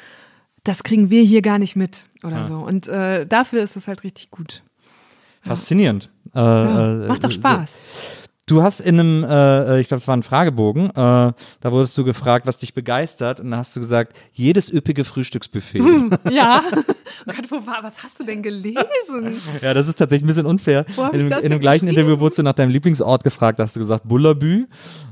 das 0.64 0.82
kriegen 0.82 1.10
wir 1.10 1.22
hier 1.22 1.42
gar 1.42 1.58
nicht 1.58 1.76
mit 1.76 2.08
oder 2.24 2.38
Ja. 2.38 2.44
so. 2.46 2.56
Und 2.60 2.88
äh, 2.88 3.26
dafür 3.26 3.62
ist 3.62 3.76
es 3.76 3.88
halt 3.88 4.04
richtig 4.04 4.30
gut. 4.30 4.62
Faszinierend. 5.42 6.10
Äh, 6.34 6.38
Ja, 6.40 7.04
äh, 7.04 7.08
macht 7.08 7.24
doch 7.24 7.30
Spaß. 7.30 7.80
Du 8.48 8.62
hast 8.62 8.80
in 8.80 8.98
einem, 8.98 9.24
äh, 9.24 9.78
ich 9.80 9.88
glaube, 9.88 10.00
es 10.00 10.08
war 10.08 10.16
ein 10.16 10.22
Fragebogen, 10.22 10.90
äh, 10.90 10.92
da 10.94 11.34
wurdest 11.64 11.96
du 11.98 12.02
gefragt, 12.04 12.46
was 12.46 12.58
dich 12.58 12.74
begeistert, 12.74 13.40
und 13.40 13.50
dann 13.50 13.60
hast 13.60 13.76
du 13.76 13.80
gesagt, 13.80 14.14
jedes 14.32 14.72
üppige 14.72 15.04
Frühstücksbuffet. 15.04 15.82
Ja. 16.30 16.62
Oh 17.26 17.32
Gott, 17.32 17.50
wo 17.50 17.56
war, 17.66 17.78
was 17.82 18.02
hast 18.02 18.18
du 18.20 18.24
denn 18.24 18.42
gelesen? 18.42 18.78
ja, 19.62 19.74
das 19.74 19.88
ist 19.88 19.96
tatsächlich 19.96 20.24
ein 20.24 20.28
bisschen 20.28 20.46
unfair. 20.46 20.84
In, 21.12 21.28
dem- 21.28 21.38
in 21.38 21.50
dem 21.50 21.60
gleichen 21.60 21.86
geschrieben? 21.86 22.00
Interview 22.08 22.20
wurdest 22.20 22.38
du 22.38 22.42
nach 22.42 22.54
deinem 22.54 22.70
Lieblingsort 22.70 23.22
gefragt, 23.24 23.58
da 23.58 23.64
hast 23.64 23.76
du 23.76 23.80
gesagt 23.80 24.08
Bullabü. 24.08 24.66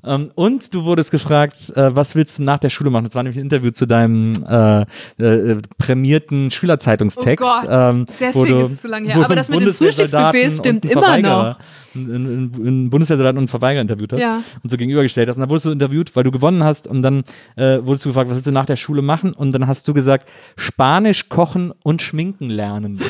Ähm, 0.04 0.30
und 0.34 0.72
du 0.74 0.84
wurdest 0.84 1.10
gefragt, 1.10 1.72
äh, 1.76 1.94
was 1.94 2.14
willst 2.14 2.38
du 2.38 2.42
nach 2.44 2.58
der 2.58 2.70
Schule 2.70 2.90
machen? 2.90 3.04
Das 3.04 3.14
war 3.14 3.22
nämlich 3.22 3.38
ein 3.38 3.42
Interview 3.44 3.70
zu 3.70 3.86
deinem 3.86 4.32
äh, 4.48 4.82
äh, 5.22 5.56
prämierten 5.78 6.50
Schülerzeitungstext. 6.50 7.44
Oh 7.46 7.60
Gott, 7.62 7.68
ähm, 7.70 8.06
deswegen 8.20 8.58
du- 8.58 8.64
ist 8.64 8.72
es 8.72 8.82
so 8.82 8.88
lange 8.88 9.08
her. 9.12 9.24
Aber 9.24 9.34
das 9.36 9.48
mit 9.48 9.58
Bundeswehrsoldaten 9.58 10.30
Frühstücksbuffets 10.40 10.58
stimmt 10.58 10.84
immer 10.86 11.18
noch. 11.18 11.58
Ein, 11.94 12.10
ein, 12.14 12.52
ein 12.84 12.90
Bundeswehrsoldat 12.90 13.25
dann 13.26 13.38
einen 13.38 13.48
Verweiger 13.48 13.80
interviewt 13.80 14.12
hast 14.12 14.20
Ja. 14.22 14.42
und 14.62 14.70
so 14.70 14.76
gegenübergestellt 14.76 15.28
hast. 15.28 15.36
Und 15.36 15.40
dann 15.42 15.50
wurdest 15.50 15.66
du 15.66 15.70
interviewt, 15.70 16.14
weil 16.16 16.24
du 16.24 16.30
gewonnen 16.30 16.64
hast 16.64 16.86
und 16.86 17.02
dann 17.02 17.24
äh, 17.56 17.78
wurdest 17.82 18.04
du 18.04 18.10
gefragt, 18.10 18.28
was 18.28 18.36
willst 18.36 18.46
du 18.46 18.52
nach 18.52 18.66
der 18.66 18.76
Schule 18.76 19.02
machen? 19.02 19.32
Und 19.32 19.52
dann 19.52 19.66
hast 19.66 19.86
du 19.88 19.94
gesagt, 19.94 20.28
Spanisch 20.56 21.28
kochen 21.28 21.72
und 21.82 22.02
schminken 22.02 22.48
lernen. 22.50 23.00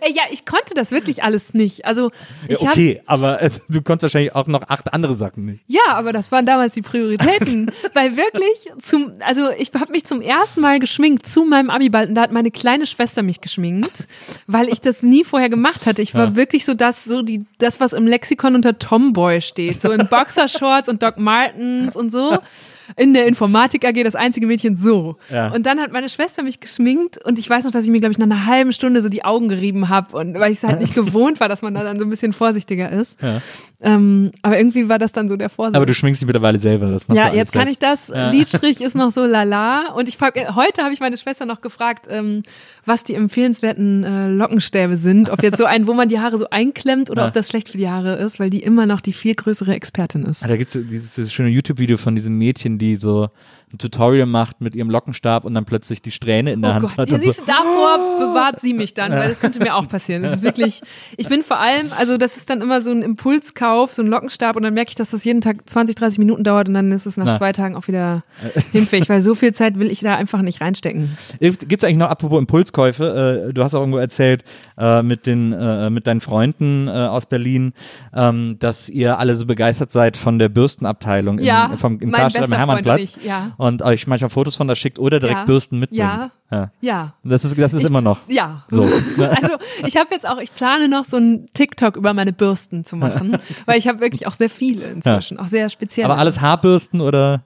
Ey, 0.00 0.12
ja, 0.14 0.22
ich 0.30 0.44
konnte 0.46 0.74
das 0.74 0.90
wirklich 0.90 1.22
alles 1.22 1.54
nicht. 1.54 1.84
Also 1.84 2.10
ich 2.48 2.60
Ja, 2.60 2.70
okay, 2.70 3.02
aber 3.06 3.40
äh, 3.42 3.50
du 3.68 3.82
konntest 3.82 4.02
wahrscheinlich 4.14 4.34
auch 4.34 4.46
noch 4.46 4.62
acht 4.68 4.92
andere 4.92 5.14
Sachen 5.14 5.44
nicht. 5.44 5.64
Ja, 5.66 5.80
aber 5.88 6.12
das 6.12 6.32
waren 6.32 6.46
damals 6.46 6.74
die 6.74 6.82
Prioritäten. 6.82 7.70
weil 7.94 8.16
wirklich, 8.16 8.72
zum, 8.82 9.12
also 9.20 9.48
ich 9.58 9.70
habe 9.74 9.92
mich 9.92 10.04
zum 10.04 10.20
ersten 10.20 10.60
Mal 10.60 10.78
geschminkt 10.80 11.26
zu 11.26 11.44
meinem 11.44 11.70
Abiball 11.70 12.08
und 12.08 12.14
da 12.14 12.22
hat 12.22 12.32
meine 12.32 12.50
kleine 12.50 12.86
Schwester 12.86 13.22
mich 13.22 13.40
geschminkt, 13.40 14.06
weil 14.46 14.68
ich 14.68 14.80
das 14.80 15.02
nie 15.02 15.24
vorher 15.24 15.48
gemacht 15.48 15.86
hatte. 15.86 16.02
Ich 16.02 16.14
war 16.14 16.36
wirklich 16.36 16.64
so 16.64 16.74
das, 16.74 17.04
so 17.04 17.22
die, 17.22 17.44
das, 17.58 17.80
was 17.80 17.92
im 17.92 18.06
Lexikon 18.06 18.54
unter 18.54 18.78
Tomboy 18.96 19.40
steht. 19.42 19.80
So 19.82 19.92
in 19.92 20.06
Boxershorts 20.08 20.88
und 20.88 21.02
Doc 21.02 21.18
Martens 21.18 21.96
und 21.96 22.10
so. 22.10 22.38
In 22.96 23.14
der 23.14 23.26
Informatik 23.26 23.84
AG 23.84 24.02
das 24.04 24.14
einzige 24.14 24.46
Mädchen 24.46 24.76
so. 24.76 25.16
Ja. 25.32 25.48
Und 25.48 25.66
dann 25.66 25.80
hat 25.80 25.92
meine 25.92 26.08
Schwester 26.08 26.42
mich 26.42 26.60
geschminkt 26.60 27.18
und 27.24 27.38
ich 27.38 27.50
weiß 27.50 27.64
noch, 27.64 27.72
dass 27.72 27.84
ich 27.84 27.90
mir, 27.90 27.98
glaube 28.00 28.12
ich, 28.12 28.18
nach 28.18 28.26
einer 28.26 28.46
halben 28.46 28.72
Stunde 28.72 29.02
so 29.02 29.08
die 29.08 29.24
Augen 29.24 29.48
gerieben 29.48 29.88
habe 29.88 30.16
und 30.16 30.38
weil 30.38 30.52
ich 30.52 30.58
es 30.58 30.64
halt 30.64 30.80
nicht 30.80 30.94
gewohnt 30.94 31.40
war, 31.40 31.48
dass 31.48 31.62
man 31.62 31.74
da 31.74 31.82
dann 31.82 31.98
so 31.98 32.04
ein 32.04 32.10
bisschen 32.10 32.32
vorsichtiger 32.32 32.90
ist. 32.90 33.18
Ähm, 33.82 34.32
aber 34.42 34.56
irgendwie 34.58 34.88
war 34.88 34.98
das 34.98 35.12
dann 35.12 35.28
so 35.28 35.36
der 35.36 35.50
Vorsatz. 35.50 35.74
Aber 35.76 35.84
du 35.86 35.94
schminkst 35.94 36.22
dich 36.22 36.26
mittlerweile 36.26 36.58
selber. 36.58 36.90
Das 36.90 37.08
machst 37.08 37.18
Ja, 37.22 37.32
jetzt 37.34 37.52
kann 37.52 37.68
ich 37.68 37.78
selbst. 37.78 38.10
das. 38.10 38.32
Lidstrich 38.32 38.80
ist 38.80 38.94
noch 38.94 39.10
so 39.10 39.24
lala. 39.26 39.92
Und 39.92 40.08
ich 40.08 40.16
frage, 40.16 40.54
heute 40.54 40.82
habe 40.82 40.94
ich 40.94 41.00
meine 41.00 41.16
Schwester 41.18 41.44
noch 41.44 41.60
gefragt, 41.60 42.06
ähm, 42.08 42.42
was 42.86 43.04
die 43.04 43.14
empfehlenswerten 43.14 44.04
äh, 44.04 44.28
Lockenstäbe 44.30 44.96
sind. 44.96 45.28
Ob 45.30 45.42
jetzt 45.42 45.58
so 45.58 45.64
ein, 45.66 45.86
wo 45.86 45.92
man 45.92 46.08
die 46.08 46.20
Haare 46.20 46.38
so 46.38 46.48
einklemmt 46.50 47.10
oder 47.10 47.22
Ja. 47.22 47.28
ob 47.28 47.34
das 47.34 47.48
schlecht 47.48 47.68
für 47.68 47.76
die 47.78 47.88
Haare 47.88 48.14
ist, 48.16 48.40
weil 48.40 48.48
die 48.48 48.62
immer 48.62 48.86
noch 48.86 49.00
die 49.00 49.12
viel 49.12 49.34
größere 49.34 49.74
Expertin 49.74 50.22
ist. 50.24 50.42
Ah, 50.44 50.48
Da 50.48 50.56
gibt 50.56 50.74
es 50.74 50.86
dieses 50.86 51.32
schöne 51.32 51.50
YouTube-Video 51.50 51.96
von 51.98 52.14
diesem 52.14 52.38
Mädchen, 52.38 52.75
die 52.78 52.96
so 52.96 53.28
ein 53.72 53.78
Tutorial 53.78 54.26
macht 54.26 54.60
mit 54.60 54.76
ihrem 54.76 54.90
Lockenstab 54.90 55.44
und 55.44 55.52
dann 55.54 55.64
plötzlich 55.64 56.00
die 56.00 56.12
Strähne 56.12 56.52
in 56.52 56.62
der 56.62 56.70
Oh 56.70 56.74
Hand 56.74 56.82
Gott, 56.82 56.98
hat. 56.98 57.10
ja, 57.10 57.16
und 57.16 57.24
so. 57.24 57.30
siehst 57.32 57.40
du, 57.40 57.46
davor 57.46 57.98
bewahrt 58.20 58.60
sie 58.60 58.74
mich 58.74 58.94
dann, 58.94 59.10
weil 59.10 59.28
das 59.28 59.40
könnte 59.40 59.58
mir 59.58 59.74
auch 59.74 59.88
passieren. 59.88 60.22
Das 60.22 60.34
ist 60.34 60.42
wirklich, 60.44 60.82
ich 61.16 61.28
bin 61.28 61.42
vor 61.42 61.58
allem, 61.58 61.88
also 61.98 62.16
das 62.16 62.36
ist 62.36 62.48
dann 62.48 62.60
immer 62.60 62.80
so 62.80 62.92
ein 62.92 63.02
Impulskauf, 63.02 63.92
so 63.92 64.02
ein 64.02 64.06
Lockenstab 64.08 64.54
und 64.54 64.62
dann 64.62 64.72
merke 64.74 64.90
ich, 64.90 64.94
dass 64.94 65.10
das 65.10 65.24
jeden 65.24 65.40
Tag 65.40 65.68
20, 65.68 65.96
30 65.96 66.18
Minuten 66.20 66.44
dauert 66.44 66.68
und 66.68 66.74
dann 66.74 66.92
ist 66.92 67.06
es 67.06 67.16
nach 67.16 67.26
Na. 67.26 67.36
zwei 67.38 67.52
Tagen 67.52 67.74
auch 67.74 67.88
wieder 67.88 68.22
hinfähig, 68.70 69.08
weil 69.08 69.20
so 69.20 69.34
viel 69.34 69.52
Zeit 69.52 69.78
will 69.80 69.90
ich 69.90 69.98
da 69.98 70.14
einfach 70.14 70.42
nicht 70.42 70.60
reinstecken. 70.60 71.16
Gibt 71.40 71.72
es 71.72 71.82
eigentlich 71.84 71.96
noch, 71.98 72.08
apropos 72.08 72.38
Impulskäufe, 72.38 73.48
äh, 73.48 73.52
du 73.52 73.64
hast 73.64 73.74
auch 73.74 73.80
irgendwo 73.80 73.98
erzählt 73.98 74.44
äh, 74.78 75.02
mit, 75.02 75.26
den, 75.26 75.52
äh, 75.52 75.90
mit 75.90 76.06
deinen 76.06 76.20
Freunden 76.20 76.86
äh, 76.86 76.92
aus 76.92 77.26
Berlin, 77.26 77.72
ähm, 78.14 78.56
dass 78.60 78.88
ihr 78.88 79.18
alle 79.18 79.34
so 79.34 79.44
begeistert 79.44 79.90
seid 79.90 80.16
von 80.16 80.38
der 80.38 80.48
Bürstenabteilung 80.50 81.40
Ja, 81.40 81.66
im, 81.72 81.78
vom, 81.78 81.98
im 81.98 82.12
Karstadt 82.12 82.44
am 82.44 82.52
Hermannplatz 82.52 83.16
ich, 83.16 83.24
ja. 83.24 83.55
Und 83.56 83.82
euch 83.82 84.06
manchmal 84.06 84.30
Fotos 84.30 84.56
von 84.56 84.68
da 84.68 84.74
schickt 84.74 84.98
oder 84.98 85.20
direkt 85.20 85.38
Ja. 85.40 85.44
Bürsten 85.44 85.78
mitbringt. 85.78 86.00
Ja. 86.00 86.30
Ja. 86.50 86.70
Ja. 86.80 87.14
Das 87.24 87.44
ist, 87.44 87.58
das 87.58 87.74
ist 87.74 87.84
immer 87.84 88.00
noch. 88.00 88.20
Ja. 88.28 88.64
So. 88.68 88.88
Also 89.18 89.56
ich 89.84 89.96
habe 89.96 90.08
jetzt 90.12 90.26
auch, 90.28 90.38
ich 90.38 90.54
plane 90.54 90.88
noch 90.88 91.04
so 91.04 91.16
ein 91.16 91.46
TikTok 91.54 91.96
über 91.96 92.14
meine 92.14 92.32
Bürsten 92.32 92.84
zu 92.84 92.96
machen, 92.96 93.36
weil 93.66 93.78
ich 93.78 93.88
habe 93.88 94.00
wirklich 94.00 94.26
auch 94.26 94.34
sehr 94.34 94.50
viele 94.50 94.86
inzwischen, 94.86 95.38
auch 95.38 95.46
sehr 95.46 95.68
speziell. 95.70 96.04
Aber 96.06 96.18
alles 96.18 96.40
Haarbürsten 96.40 97.00
oder? 97.00 97.42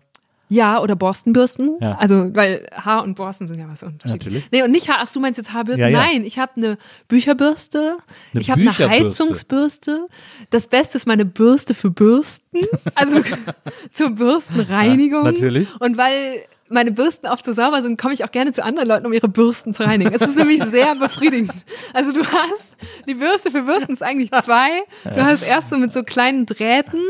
Ja, 0.53 0.83
oder 0.83 0.97
Borstenbürsten. 0.97 1.79
Ja. 1.81 1.97
Also, 1.99 2.35
weil 2.35 2.67
Haar 2.75 3.05
und 3.05 3.15
Borsten 3.15 3.47
sind 3.47 3.59
ja 3.59 3.69
was 3.69 3.85
unterschiedlich. 3.85 4.13
Natürlich. 4.13 4.49
Nee, 4.51 4.63
und 4.65 4.73
nicht 4.73 4.89
Haar, 4.89 4.99
ach, 5.01 5.11
du 5.11 5.21
meinst 5.21 5.39
jetzt 5.39 5.53
Haarbürsten? 5.53 5.85
Ja, 5.85 5.89
ja. 5.89 5.99
Nein, 5.99 6.25
ich 6.25 6.41
habe 6.41 6.53
eine 6.57 6.77
Bücherbürste, 7.07 7.99
Eine 8.33 8.41
ich 8.41 8.51
habe 8.51 8.61
eine. 8.61 8.71
Heizungsbürste. 8.71 10.09
Das 10.51 10.67
Beste 10.67 10.99
ist 10.99 11.07
meine 11.07 11.25
Bürste 11.25 11.73
für 11.73 11.91
Bürsten, 11.91 12.59
also 12.97 13.23
zur 13.93 14.11
Bürstenreinigung. 14.11 15.23
Natürlich. 15.23 15.69
Und 15.81 15.97
weil 15.97 16.43
meine 16.71 16.93
Bürsten 16.93 17.27
oft 17.27 17.45
so 17.45 17.53
sauber 17.53 17.83
sind, 17.83 18.01
komme 18.01 18.15
ich 18.15 18.25
auch 18.25 18.31
gerne 18.31 18.53
zu 18.53 18.65
anderen 18.65 18.89
Leuten, 18.89 19.07
um 19.07 19.13
ihre 19.13 19.29
Bürsten 19.29 19.75
zu 19.75 19.83
reinigen. 19.83 20.13
Es 20.15 20.21
ist 20.23 20.37
nämlich 20.37 20.63
sehr 20.63 20.95
befriedigend. 21.01 21.53
Also 21.93 22.13
du 22.13 22.21
hast, 22.25 22.77
die 23.09 23.15
Bürste 23.15 23.51
für 23.51 23.63
Bürsten 23.63 23.93
ist 23.93 24.03
eigentlich 24.03 24.31
zwei. 24.31 24.69
Du 25.05 25.23
hast 25.25 25.43
erst 25.43 25.71
so 25.71 25.77
mit 25.79 25.93
so 25.93 26.03
kleinen 26.03 26.47
Drähten, 26.47 27.01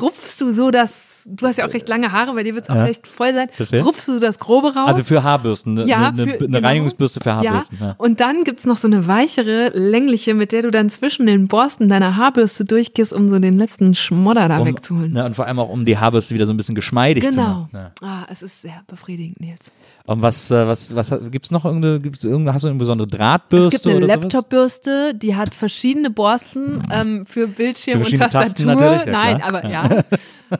rupfst 0.00 0.36
du 0.40 0.50
so 0.52 0.70
das, 0.70 1.24
du 1.26 1.46
hast 1.46 1.56
ja 1.58 1.66
auch 1.66 1.72
recht 1.72 1.88
lange 1.88 2.12
Haare, 2.12 2.34
bei 2.34 2.42
dir 2.42 2.54
wird 2.54 2.64
es 2.64 2.70
auch 2.70 2.74
Ja. 2.76 2.84
recht 2.84 3.06
voll 3.06 3.32
sein, 3.34 3.48
Verstehe. 3.52 3.82
rupfst 3.82 4.06
du 4.08 4.18
das 4.20 4.38
Grobe 4.38 4.74
raus. 4.74 4.88
Also 4.88 5.02
für 5.02 5.22
Haarbürsten, 5.22 5.78
eine, 5.78 5.88
ja, 5.88 6.08
eine, 6.08 6.16
für, 6.16 6.22
eine 6.38 6.38
genau. 6.46 6.58
Reinigungsbürste 6.68 7.20
für 7.22 7.34
Haarbürsten. 7.34 7.78
Ja. 7.80 7.86
Ja. 7.88 7.94
Und 7.98 8.20
dann 8.20 8.44
gibt's 8.44 8.64
noch 8.66 8.76
so 8.76 8.86
eine 8.88 9.06
weichere, 9.06 9.70
längliche, 9.74 10.34
mit 10.34 10.52
der 10.52 10.62
du 10.62 10.70
dann 10.70 10.90
zwischen 10.90 11.26
den 11.26 11.48
Borsten 11.48 11.88
deiner 11.88 12.16
Haarbürste 12.16 12.64
durchgehst, 12.64 13.12
um 13.12 13.28
so 13.28 13.38
den 13.38 13.58
letzten 13.58 13.94
Schmodder 13.94 14.48
da 14.48 14.58
Um, 14.58 14.66
wegzuholen. 14.66 15.12
ne, 15.12 15.24
und 15.24 15.34
vor 15.34 15.46
allem 15.46 15.58
auch, 15.58 15.68
um 15.70 15.84
die 15.84 15.98
Haarbürste 15.98 16.34
wieder 16.34 16.46
so 16.46 16.52
ein 16.52 16.56
bisschen 16.56 16.74
geschmeidig 16.74 17.24
zu 17.24 17.30
Genau. 17.30 17.42
machen. 17.42 17.68
Ja. 17.72 17.90
Ah, 18.02 18.26
es 18.30 18.42
ist 18.42 18.60
sehr 18.60 18.82
befriedigend, 18.86 18.97
Nils. 19.06 19.72
Und 20.06 20.22
was, 20.22 20.50
äh, 20.50 20.66
was, 20.66 20.94
was 20.94 21.14
gibt's 21.30 21.50
noch 21.50 21.64
irgendeine, 21.64 22.00
gibt's 22.00 22.24
irgendeine, 22.24 22.54
hast 22.54 22.64
du 22.64 22.68
eine 22.68 22.78
besondere 22.78 23.06
Drahtbürste 23.08 23.76
Es 23.76 23.82
gibt 23.82 23.94
eine? 23.94 24.06
Laptopbürste, 24.06 25.14
die 25.14 25.36
hat 25.36 25.54
verschiedene 25.54 26.10
Borsten 26.10 26.82
ähm, 26.90 27.26
für 27.26 27.46
Bildschirm 27.46 28.02
Für 28.02 28.10
und 28.12 28.18
Tastatur. 28.18 28.80
ja, 28.80 29.04
Nein, 29.06 29.42
aber 29.42 29.68
ja. 29.68 29.84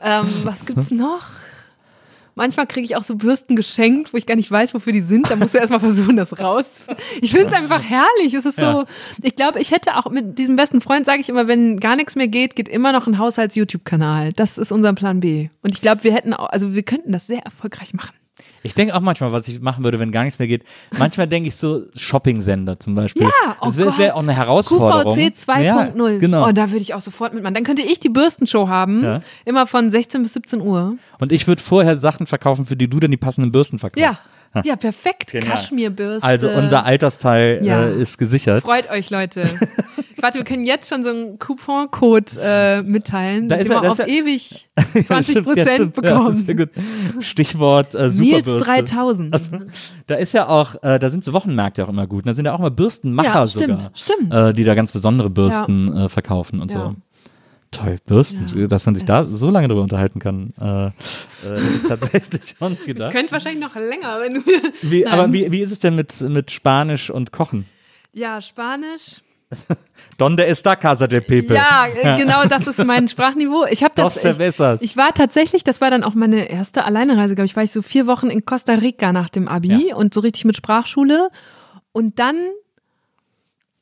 ähm, 0.03 0.27
was 0.43 0.65
gibt's 0.65 0.91
noch? 0.91 1.23
Manchmal 2.35 2.67
kriege 2.67 2.85
ich 2.85 2.95
auch 2.95 3.03
so 3.03 3.15
Bürsten 3.17 3.57
geschenkt, 3.57 4.13
wo 4.13 4.17
ich 4.17 4.25
gar 4.25 4.35
nicht 4.35 4.49
weiß, 4.49 4.73
wofür 4.73 4.93
die 4.93 5.01
sind. 5.01 5.29
Da 5.29 5.35
musst 5.35 5.55
du 5.55 5.57
erstmal 5.57 5.81
versuchen, 5.81 6.15
das 6.15 6.39
raus. 6.39 6.81
Ich 7.19 7.31
finde 7.31 7.47
es 7.47 7.53
einfach 7.53 7.83
herrlich. 7.83 8.33
Es 8.33 8.45
ist 8.45 8.55
so, 8.55 8.61
Ja. 8.61 8.85
ich 9.21 9.35
glaube, 9.35 9.59
ich 9.59 9.71
hätte 9.71 9.97
auch 9.97 10.09
mit 10.09 10.39
diesem 10.39 10.55
besten 10.55 10.79
Freund, 10.79 11.05
sage 11.05 11.19
ich 11.19 11.27
immer, 11.27 11.47
wenn 11.49 11.81
gar 11.81 11.97
nichts 11.97 12.15
mehr 12.15 12.29
geht, 12.29 12.55
geht 12.55 12.69
immer 12.69 12.93
noch 12.93 13.07
ein 13.07 13.17
Haushalts-YouTube-Kanal. 13.17 14.31
Das 14.33 14.57
ist 14.57 14.71
unser 14.71 14.93
Plan 14.93 15.19
B. 15.19 15.49
Und 15.63 15.73
ich 15.73 15.81
glaube, 15.81 16.05
wir 16.05 16.13
hätten 16.13 16.33
auch, 16.33 16.47
also 16.49 16.73
wir 16.75 16.83
könnten 16.83 17.11
das 17.11 17.27
sehr 17.27 17.39
erfolgreich 17.43 17.93
machen. 17.93 18.13
Ich 18.63 18.73
denke 18.73 18.95
auch 18.95 18.99
manchmal, 19.01 19.31
was 19.31 19.47
ich 19.47 19.61
machen 19.61 19.83
würde, 19.83 19.99
wenn 19.99 20.11
gar 20.11 20.23
nichts 20.23 20.39
mehr 20.39 20.47
geht. 20.47 20.63
Manchmal 20.97 21.27
denke 21.27 21.47
ich 21.47 21.55
so 21.55 21.83
Shopping-Sender 21.95 22.79
zum 22.79 22.95
Beispiel. 22.95 23.23
Ja, 23.23 23.55
oh 23.61 23.65
das 23.65 23.77
wäre 23.77 23.97
wär 23.97 24.15
auch 24.15 24.23
eine 24.23 24.33
Herausforderung. 24.33 25.15
QVC 25.15 25.33
2.0. 25.35 25.61
Ja, 25.61 26.17
genau. 26.17 26.47
Oh, 26.47 26.51
da 26.51 26.69
würde 26.71 26.81
ich 26.81 26.93
auch 26.93 27.01
sofort 27.01 27.33
mitmachen. 27.33 27.53
Dann 27.53 27.63
könnte 27.63 27.81
ich 27.81 27.99
die 27.99 28.09
Bürstenshow 28.09 28.67
haben, 28.67 29.03
Ja. 29.03 29.21
immer 29.45 29.67
von 29.67 29.89
16 29.89 30.23
bis 30.23 30.33
17 30.33 30.61
Uhr. 30.61 30.95
Und 31.19 31.31
ich 31.31 31.47
würde 31.47 31.61
vorher 31.61 31.97
Sachen 31.99 32.27
verkaufen, 32.27 32.65
für 32.65 32.75
die 32.75 32.89
du 32.89 32.99
dann 32.99 33.11
die 33.11 33.17
passenden 33.17 33.51
Bürsten 33.51 33.79
verkaufst. 33.79 34.01
Ja, 34.01 34.19
ja, 34.63 34.75
perfekt. 34.75 35.31
Genial. 35.31 35.51
Kaschmirbürste. 35.51 36.27
Also 36.27 36.49
unser 36.49 36.85
Altersteil 36.85 37.63
Ja. 37.63 37.83
äh, 37.83 38.01
ist 38.01 38.17
gesichert. 38.17 38.63
Freut 38.63 38.89
euch, 38.91 39.09
Leute. 39.09 39.43
Warte, 40.21 40.37
wir 40.39 40.43
können 40.43 40.65
jetzt 40.65 40.89
schon 40.89 41.01
so 41.01 41.11
einen 41.11 41.39
Couponcode 41.39 42.37
äh, 42.43 42.81
mitteilen, 42.81 43.47
Da 43.47 43.55
ist 43.55 43.67
dem 43.69 43.73
ja- 43.75 43.81
man 43.81 43.91
auf 43.91 43.99
ja- 43.99 44.05
ewig 44.07 44.67
Ja, 44.77 44.83
20 45.05 45.31
stimmt, 45.37 45.47
ja, 45.47 45.53
Prozent 45.53 45.93
stimmt. 45.95 46.69
Ja. 47.15 47.21
Stichwort 47.21 47.95
äh, 47.95 48.03
Nils 48.09 48.15
Superbürste. 48.17 48.65
3000. 48.71 49.37
Da 50.07 50.15
ist 50.15 50.33
ja 50.33 50.47
auch, 50.47 50.75
äh, 50.83 50.99
da 50.99 51.09
sind 51.09 51.23
so 51.23 51.33
Wochenmärkte 51.33 51.85
auch 51.85 51.89
immer 51.89 52.07
gut. 52.07 52.25
Da 52.27 52.33
sind 52.33 52.45
ja 52.45 52.53
auch 52.53 52.59
immer 52.59 52.69
Bürstenmacher 52.71 53.27
Ja, 53.41 53.47
stimmt, 53.47 53.81
sogar, 53.83 53.91
stimmt. 53.95 54.33
Äh, 54.33 54.53
die 54.53 54.63
da 54.63 54.75
ganz 54.75 54.91
besondere 54.91 55.29
Bürsten 55.29 55.95
äh, 55.95 56.09
verkaufen 56.09 56.61
und 56.61 56.71
so. 56.71 56.95
Toll, 57.71 57.97
Bürsten, 58.05 58.47
Ja. 58.55 58.65
dass 58.67 58.85
man 58.87 58.95
sich 58.95 59.05
Das 59.05 59.29
da 59.31 59.37
so 59.37 59.49
lange 59.51 59.67
drüber 59.67 59.81
unterhalten 59.83 60.19
kann. 60.19 60.53
Äh, 60.59 60.87
äh, 60.87 60.91
tatsächlich 61.87 62.55
schon 62.57 62.71
nicht 62.71 62.81
Ich 62.81 62.87
gedacht. 62.87 63.11
könnte 63.11 63.31
wahrscheinlich 63.31 63.63
noch 63.63 63.75
länger, 63.75 64.19
wenn 64.19 64.33
du 64.35 64.39
mir. 64.41 64.61
Wie, 64.81 65.05
aber 65.05 65.31
wie, 65.31 65.51
wie 65.51 65.61
ist 65.61 65.71
es 65.71 65.79
denn 65.79 65.95
mit, 65.95 66.19
mit 66.21 66.49
Spanisch 66.51 67.09
und 67.11 67.31
Kochen? 67.31 67.65
Ja, 68.11 68.41
Spanisch. 68.41 69.21
Donde 70.17 70.45
está 70.45 70.75
Casa 70.75 71.07
del 71.07 71.21
Pepe? 71.21 71.55
Ja, 71.55 71.87
äh, 71.87 72.15
genau, 72.17 72.43
das 72.45 72.67
ist 72.67 72.83
mein 72.85 73.07
Sprachniveau. 73.07 73.65
Ich 73.69 73.83
habe 73.83 73.93
das. 73.97 74.23
Ich, 74.23 74.81
ich 74.81 74.97
war 74.97 75.13
tatsächlich, 75.13 75.63
das 75.63 75.79
war 75.81 75.89
dann 75.91 76.03
auch 76.03 76.13
meine 76.15 76.49
erste 76.49 76.85
Alleinereise, 76.85 77.35
glaube 77.35 77.45
ich, 77.45 77.55
war 77.55 77.63
ich 77.63 77.71
so 77.71 77.81
vier 77.81 78.05
Wochen 78.07 78.29
in 78.31 78.45
Costa 78.45 78.73
Rica 78.73 79.11
nach 79.13 79.29
dem 79.29 79.47
Abi 79.47 79.89
Ja. 79.89 79.95
und 79.95 80.13
so 80.13 80.19
richtig 80.21 80.45
mit 80.45 80.55
Sprachschule. 80.57 81.29
Und 81.91 82.19
dann 82.19 82.35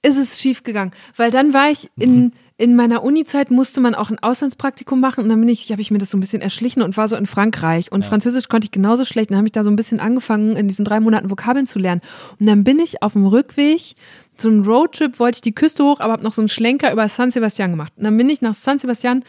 ist 0.02 0.18
es 0.18 0.40
schief 0.40 0.64
gegangen, 0.64 0.92
weil 1.16 1.32
dann 1.32 1.54
war 1.54 1.70
ich 1.72 1.90
Mhm. 1.96 2.04
in 2.04 2.34
in 2.60 2.76
meiner 2.76 3.04
Uni-Zeit 3.04 3.52
musste 3.52 3.82
man 3.82 3.94
auch 3.94 4.10
ein 4.10 4.18
Auslandspraktikum 4.18 5.00
machen 5.00 5.24
und 5.24 5.30
dann 5.30 5.40
bin 5.40 5.50
ich, 5.50 5.72
habe 5.72 5.82
ich 5.82 5.92
mir 5.92 6.00
das 6.00 6.10
so 6.10 6.18
ein 6.18 6.22
bisschen 6.22 6.42
erschlichen 6.42 6.82
und 6.82 6.98
war 6.98 7.08
so 7.08 7.16
in 7.16 7.28
Frankreich 7.28 7.92
und 7.92 8.04
Französisch 8.04 8.48
konnte 8.48 8.66
ich 8.66 8.72
genauso 8.72 9.06
schlecht. 9.06 9.30
Dann 9.30 9.38
habe 9.38 9.48
ich 9.48 9.52
da 9.52 9.64
so 9.64 9.70
ein 9.70 9.76
bisschen 9.76 10.00
angefangen, 10.00 10.56
in 10.56 10.68
diesen 10.68 10.84
drei 10.84 11.00
Monaten 11.00 11.30
Vokabeln 11.30 11.68
zu 11.68 11.78
lernen. 11.78 12.02
Und 12.40 12.48
dann 12.48 12.64
bin 12.64 12.80
ich 12.80 13.04
auf 13.04 13.14
dem 13.14 13.28
Rückweg, 13.28 13.96
so 14.38 14.50
ein 14.50 14.66
Roadtrip, 14.66 15.20
wollte 15.20 15.38
ich 15.38 15.42
die 15.42 15.54
Küste 15.54 15.84
hoch, 15.84 16.00
aber 16.00 16.14
habe 16.14 16.24
noch 16.24 16.34
so 16.34 16.42
einen 16.42 16.50
Schlenker 16.50 16.92
über 16.92 17.08
San 17.10 17.30
Sebastian 17.30 17.72
gemacht. 17.72 17.94
Und 17.96 18.04
dann 18.04 18.18
bin 18.18 18.30
ich 18.30 18.42
nach 18.42 18.56
San 18.56 18.80
Sebastian 18.80 19.24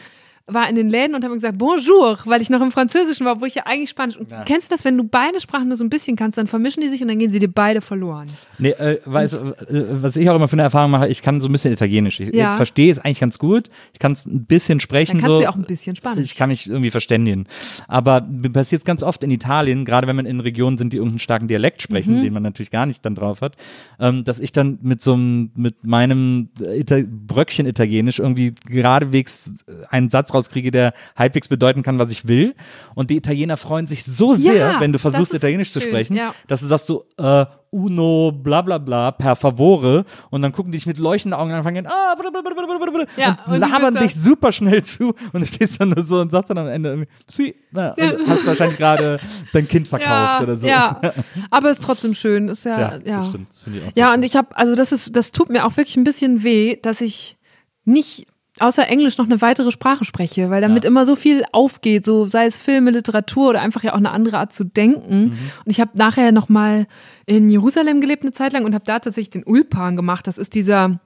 war 0.51 0.69
in 0.69 0.75
den 0.75 0.89
Läden 0.89 1.15
und 1.15 1.23
habe 1.23 1.33
gesagt 1.33 1.57
Bonjour, 1.57 2.17
weil 2.25 2.41
ich 2.41 2.49
noch 2.49 2.61
im 2.61 2.71
Französischen 2.71 3.25
war, 3.25 3.41
wo 3.41 3.45
ich 3.45 3.55
ja 3.55 3.63
eigentlich 3.65 3.89
Spanisch. 3.89 4.17
Und 4.17 4.29
kennst 4.45 4.69
du 4.69 4.73
das, 4.75 4.85
wenn 4.85 4.97
du 4.97 5.03
beide 5.03 5.39
Sprachen 5.39 5.67
nur 5.67 5.77
so 5.77 5.83
ein 5.83 5.89
bisschen 5.89 6.15
kannst, 6.15 6.37
dann 6.37 6.47
vermischen 6.47 6.81
die 6.81 6.89
sich 6.89 7.01
und 7.01 7.07
dann 7.07 7.19
gehen 7.19 7.31
sie 7.31 7.39
dir 7.39 7.47
beide 7.51 7.81
verloren. 7.81 8.27
Nee, 8.57 8.69
äh, 8.71 8.99
weißt, 9.05 9.33
du, 9.41 9.45
äh, 9.73 10.01
was 10.01 10.15
ich 10.15 10.29
auch 10.29 10.35
immer 10.35 10.47
für 10.47 10.53
eine 10.53 10.63
Erfahrung 10.63 10.91
mache, 10.91 11.07
ich 11.07 11.21
kann 11.21 11.39
so 11.39 11.47
ein 11.47 11.51
bisschen 11.51 11.71
Italienisch. 11.73 12.19
Ich, 12.19 12.33
Ja. 12.33 12.51
ich 12.51 12.55
verstehe 12.57 12.91
es 12.91 12.99
eigentlich 12.99 13.19
ganz 13.19 13.39
gut. 13.39 13.69
Ich 13.93 13.99
kann 13.99 14.11
es 14.13 14.25
ein 14.25 14.45
bisschen 14.45 14.79
sprechen. 14.79 15.13
Dann 15.13 15.21
kannst 15.21 15.31
so. 15.33 15.37
du 15.37 15.43
ja 15.43 15.49
auch 15.49 15.55
ein 15.55 15.63
bisschen 15.65 15.95
Spanisch. 15.95 16.25
Ich 16.25 16.35
kann 16.35 16.49
mich 16.49 16.67
irgendwie 16.69 16.91
verständigen. 16.91 17.45
Aber 17.87 18.21
mir 18.21 18.49
passiert 18.49 18.81
es 18.81 18.85
ganz 18.85 19.03
oft 19.03 19.23
in 19.23 19.31
Italien, 19.31 19.85
gerade 19.85 20.07
wenn 20.07 20.15
man 20.15 20.25
in 20.25 20.39
Regionen 20.39 20.77
sind, 20.77 20.93
die 20.93 20.97
irgendeinen 20.97 21.19
starken 21.19 21.47
Dialekt 21.47 21.81
sprechen, 21.81 22.17
Mhm. 22.17 22.23
den 22.23 22.33
man 22.33 22.43
natürlich 22.43 22.71
gar 22.71 22.85
nicht 22.85 23.05
dann 23.05 23.15
drauf 23.15 23.41
hat, 23.41 23.55
ähm, 23.99 24.23
dass 24.23 24.39
ich 24.39 24.51
dann 24.51 24.79
mit 24.81 25.01
so 25.01 25.13
einem, 25.13 25.51
mit 25.55 25.83
meinem 25.83 26.49
Ita 26.59 26.99
Bröckchen 27.07 27.65
Italienisch 27.65 28.19
irgendwie 28.19 28.53
geradewegs 28.65 29.63
einen 29.89 30.09
Satz 30.09 30.33
rauskriege, 30.39 30.71
der 30.71 30.93
halbwegs 31.15 31.47
bedeuten 31.47 31.83
kann, 31.83 31.99
was 31.99 32.11
ich 32.11 32.27
will. 32.27 32.55
Und 32.95 33.09
die 33.09 33.17
Italiener 33.17 33.57
freuen 33.57 33.85
sich 33.85 34.03
so 34.03 34.33
sehr, 34.33 34.55
Ja, 34.55 34.79
wenn 34.79 34.93
du 34.93 34.99
versuchst, 34.99 35.33
Italienisch 35.33 35.71
zu 35.71 35.81
sprechen, 35.81 36.15
ja. 36.15 36.33
dass 36.47 36.61
du 36.61 36.67
sagst 36.67 36.87
so, 36.87 37.05
äh, 37.17 37.45
uno, 37.71 38.31
bla 38.31 38.61
bla 38.61 38.77
bla, 38.77 39.11
per 39.11 39.35
favore. 39.35 40.05
Und 40.29 40.41
dann 40.41 40.51
gucken 40.51 40.71
die 40.71 40.77
dich 40.77 40.87
mit 40.87 40.97
leuchtenden 40.97 41.39
Augen 41.39 41.51
an 41.51 41.57
und 41.59 41.63
fangen 41.63 41.85
an, 41.85 41.91
ah, 41.93 42.15
blablabla, 42.15 43.05
Ja, 43.17 43.37
und, 43.45 43.53
und 43.53 43.59
labern 43.59 43.95
dich 43.95 44.15
super 44.15 44.51
schnell 44.51 44.83
zu 44.83 45.13
und 45.33 45.41
du 45.41 45.45
stehst 45.45 45.79
dann 45.79 45.89
nur 45.89 46.03
so 46.03 46.19
und 46.19 46.31
sagst 46.31 46.49
dann 46.49 46.57
am 46.57 46.67
Ende 46.67 47.07
sie, 47.27 47.55
na, 47.71 47.91
und 47.93 48.27
hast 48.27 48.45
wahrscheinlich 48.45 48.77
gerade 48.77 49.19
dein 49.53 49.67
Kind 49.67 49.87
verkauft 49.87 50.09
ja, 50.09 50.41
oder 50.41 50.57
so. 50.57 50.67
ja, 50.67 50.99
aber 51.51 51.69
ist 51.69 51.83
trotzdem 51.83 52.13
schön. 52.13 52.49
Ist 52.49 52.65
ja, 52.65 52.79
Ja, 52.79 52.97
ja. 53.03 53.17
das 53.17 53.27
stimmt. 53.27 53.49
Das 53.49 53.61
finde 53.61 53.79
ich 53.79 53.85
auch 53.85 53.95
Ja, 53.95 54.13
und 54.13 54.25
ich 54.25 54.35
habe, 54.35 54.55
also 54.57 54.75
das 54.75 54.91
ist, 54.91 55.15
das 55.15 55.31
tut 55.31 55.49
mir 55.49 55.65
auch 55.65 55.77
wirklich 55.77 55.97
ein 55.97 56.03
bisschen 56.03 56.43
weh, 56.43 56.77
dass 56.81 57.01
ich 57.01 57.37
nicht 57.85 58.27
außer 58.61 58.87
Englisch 58.87 59.17
noch 59.17 59.25
eine 59.25 59.41
weitere 59.41 59.71
Sprache 59.71 60.05
spreche, 60.05 60.49
weil 60.49 60.61
damit 60.61 60.83
Ja. 60.83 60.89
immer 60.89 61.05
so 61.05 61.15
viel 61.15 61.43
aufgeht, 61.51 62.05
so 62.05 62.27
sei 62.27 62.45
es 62.45 62.59
Filme, 62.59 62.91
Literatur 62.91 63.49
oder 63.49 63.61
einfach 63.61 63.83
ja 63.83 63.93
auch 63.93 63.97
eine 63.97 64.11
andere 64.11 64.37
Art 64.37 64.53
zu 64.53 64.63
denken. 64.63 65.19
Mhm. 65.21 65.31
Und 65.65 65.71
ich 65.71 65.79
habe 65.79 65.91
nachher 65.95 66.31
noch 66.31 66.49
mal 66.49 66.87
in 67.25 67.49
Jerusalem 67.49 68.01
gelebt 68.01 68.23
eine 68.23 68.31
Zeit 68.31 68.53
lang 68.53 68.65
und 68.65 68.73
habe 68.73 68.85
da 68.85 68.99
tatsächlich 68.99 69.29
den 69.29 69.43
Ulpan 69.45 69.95
gemacht. 69.95 70.27
Das 70.27 70.37
ist 70.37 70.55
dieser 70.55 70.99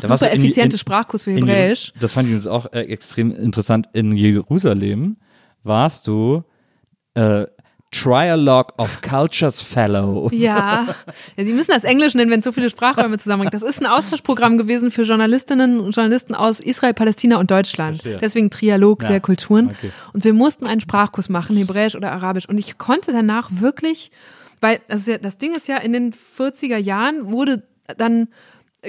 Da 0.00 0.08
super 0.16 0.30
du 0.30 0.36
in- 0.36 0.42
effiziente 0.42 0.76
in- 0.76 0.78
Sprachkurs 0.78 1.24
für 1.24 1.30
In 1.32 1.46
Hebräisch. 1.46 1.92
Das 2.00 2.12
fand 2.12 2.26
ich 2.28 2.32
übrigens 2.34 2.46
auch 2.46 2.72
äh, 2.72 2.80
extrem 2.82 3.32
interessant. 3.32 3.88
In 3.92 4.12
Jerusalem 4.16 5.16
warst 5.64 6.06
du 6.06 6.42
äh, 7.14 7.46
Trialogue 7.90 8.72
of 8.76 9.00
Cultures 9.02 9.62
Fellow. 9.62 10.28
Ja. 10.38 10.86
ja, 11.36 11.44
Sie 11.44 11.52
müssen 11.52 11.70
das 11.72 11.84
Englisch 11.84 12.14
nennen, 12.14 12.30
wenn 12.30 12.40
es 12.40 12.44
so 12.44 12.52
viele 12.52 12.70
Sprachräume 12.70 13.18
zusammenbringt. 13.18 13.54
Das 13.54 13.62
ist 13.62 13.80
ein 13.80 13.86
Austauschprogramm 13.86 14.58
gewesen 14.58 14.90
für 14.90 15.02
Journalistinnen 15.02 15.80
und 15.80 15.94
Journalisten 15.96 16.34
aus 16.34 16.60
Israel, 16.60 16.94
Palästina 16.94 17.38
und 17.38 17.50
Deutschland. 17.50 17.96
Verstehe. 18.02 18.18
Deswegen 18.20 18.50
Trialog 18.50 19.02
Ja, 19.02 19.08
der 19.08 19.20
Kulturen. 19.20 19.68
okay. 19.70 19.90
Und 20.12 20.24
wir 20.24 20.32
mussten 20.34 20.66
einen 20.66 20.80
Sprachkurs 20.80 21.28
machen, 21.28 21.56
Hebräisch 21.56 21.96
oder 21.96 22.12
Arabisch. 22.12 22.48
Und 22.48 22.58
ich 22.58 22.78
konnte 22.78 23.12
danach 23.12 23.48
wirklich, 23.50 24.10
weil 24.60 24.80
das, 24.88 25.00
ist 25.00 25.08
ja, 25.08 25.18
das 25.18 25.38
Ding 25.38 25.54
ist 25.54 25.66
ja, 25.68 25.78
in 25.78 25.92
den 25.92 26.12
40er 26.12 26.76
Jahren 26.78 27.32
wurde 27.32 27.62
dann 27.96 28.28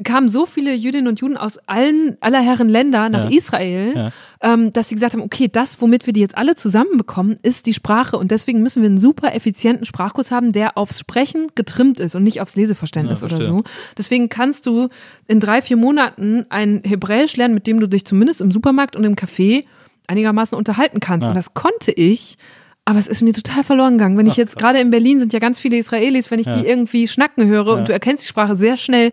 kamen 0.03 0.29
so 0.29 0.45
viele 0.45 0.73
Jüdinnen 0.75 1.07
und 1.07 1.19
Juden 1.19 1.35
aus 1.35 1.57
allen 1.65 2.15
aller 2.21 2.39
Herren 2.41 2.69
Länder 2.69 3.09
nach 3.09 3.29
Ja. 3.29 3.35
Israel, 3.37 3.93
Ja. 3.95 4.11
ähm, 4.41 4.71
dass 4.71 4.89
sie 4.89 4.95
gesagt 4.95 5.13
haben, 5.13 5.23
okay, 5.23 5.47
das, 5.51 5.81
womit 5.81 6.05
wir 6.05 6.13
die 6.13 6.19
jetzt 6.19 6.37
alle 6.37 6.55
zusammenbekommen, 6.55 7.37
ist 7.41 7.65
die 7.65 7.73
Sprache 7.73 8.15
und 8.17 8.29
deswegen 8.29 8.61
müssen 8.61 8.83
wir 8.83 8.87
einen 8.89 8.99
super 8.99 9.33
effizienten 9.33 9.85
Sprachkurs 9.87 10.29
haben, 10.29 10.51
der 10.51 10.77
aufs 10.77 10.99
Sprechen 10.99 11.47
getrimmt 11.55 11.99
ist 11.99 12.13
und 12.15 12.21
nicht 12.23 12.39
aufs 12.39 12.55
Leseverständnis 12.55 13.21
Ja, 13.21 13.27
oder 13.27 13.41
so. 13.41 13.63
Deswegen 13.97 14.29
kannst 14.29 14.67
du 14.67 14.89
in 15.27 15.39
drei, 15.39 15.61
vier 15.63 15.77
Monaten 15.77 16.45
ein 16.49 16.81
Hebräisch 16.85 17.35
lernen, 17.35 17.55
mit 17.55 17.65
dem 17.65 17.79
du 17.79 17.87
dich 17.87 18.05
zumindest 18.05 18.41
im 18.41 18.51
Supermarkt 18.51 18.95
und 18.95 19.03
im 19.05 19.15
Café 19.15 19.65
einigermaßen 20.07 20.55
unterhalten 20.57 20.99
kannst. 20.99 21.25
Ja. 21.25 21.29
Und 21.29 21.35
das 21.35 21.53
konnte 21.55 21.91
ich. 21.91 22.37
Aber 22.85 22.97
es 22.97 23.07
ist 23.07 23.21
mir 23.21 23.33
total 23.33 23.63
verloren 23.63 23.99
gegangen. 23.99 24.17
Wenn 24.17 24.25
ich 24.25 24.35
jetzt 24.37 24.57
gerade 24.57 24.79
in 24.79 24.89
Berlin 24.89 25.19
sind 25.19 25.31
ja 25.31 25.37
ganz 25.37 25.59
viele 25.59 25.77
Israelis, 25.77 26.31
wenn 26.31 26.39
ich 26.39 26.47
die 26.47 26.65
irgendwie 26.65 27.07
schnacken 27.07 27.45
höre 27.45 27.67
und 27.75 27.87
du 27.87 27.93
erkennst 27.93 28.23
die 28.23 28.27
Sprache 28.27 28.55
sehr 28.55 28.77
schnell, 28.77 29.11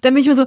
dann 0.00 0.14
bin 0.14 0.20
ich 0.20 0.26
immer 0.26 0.36
so, 0.36 0.46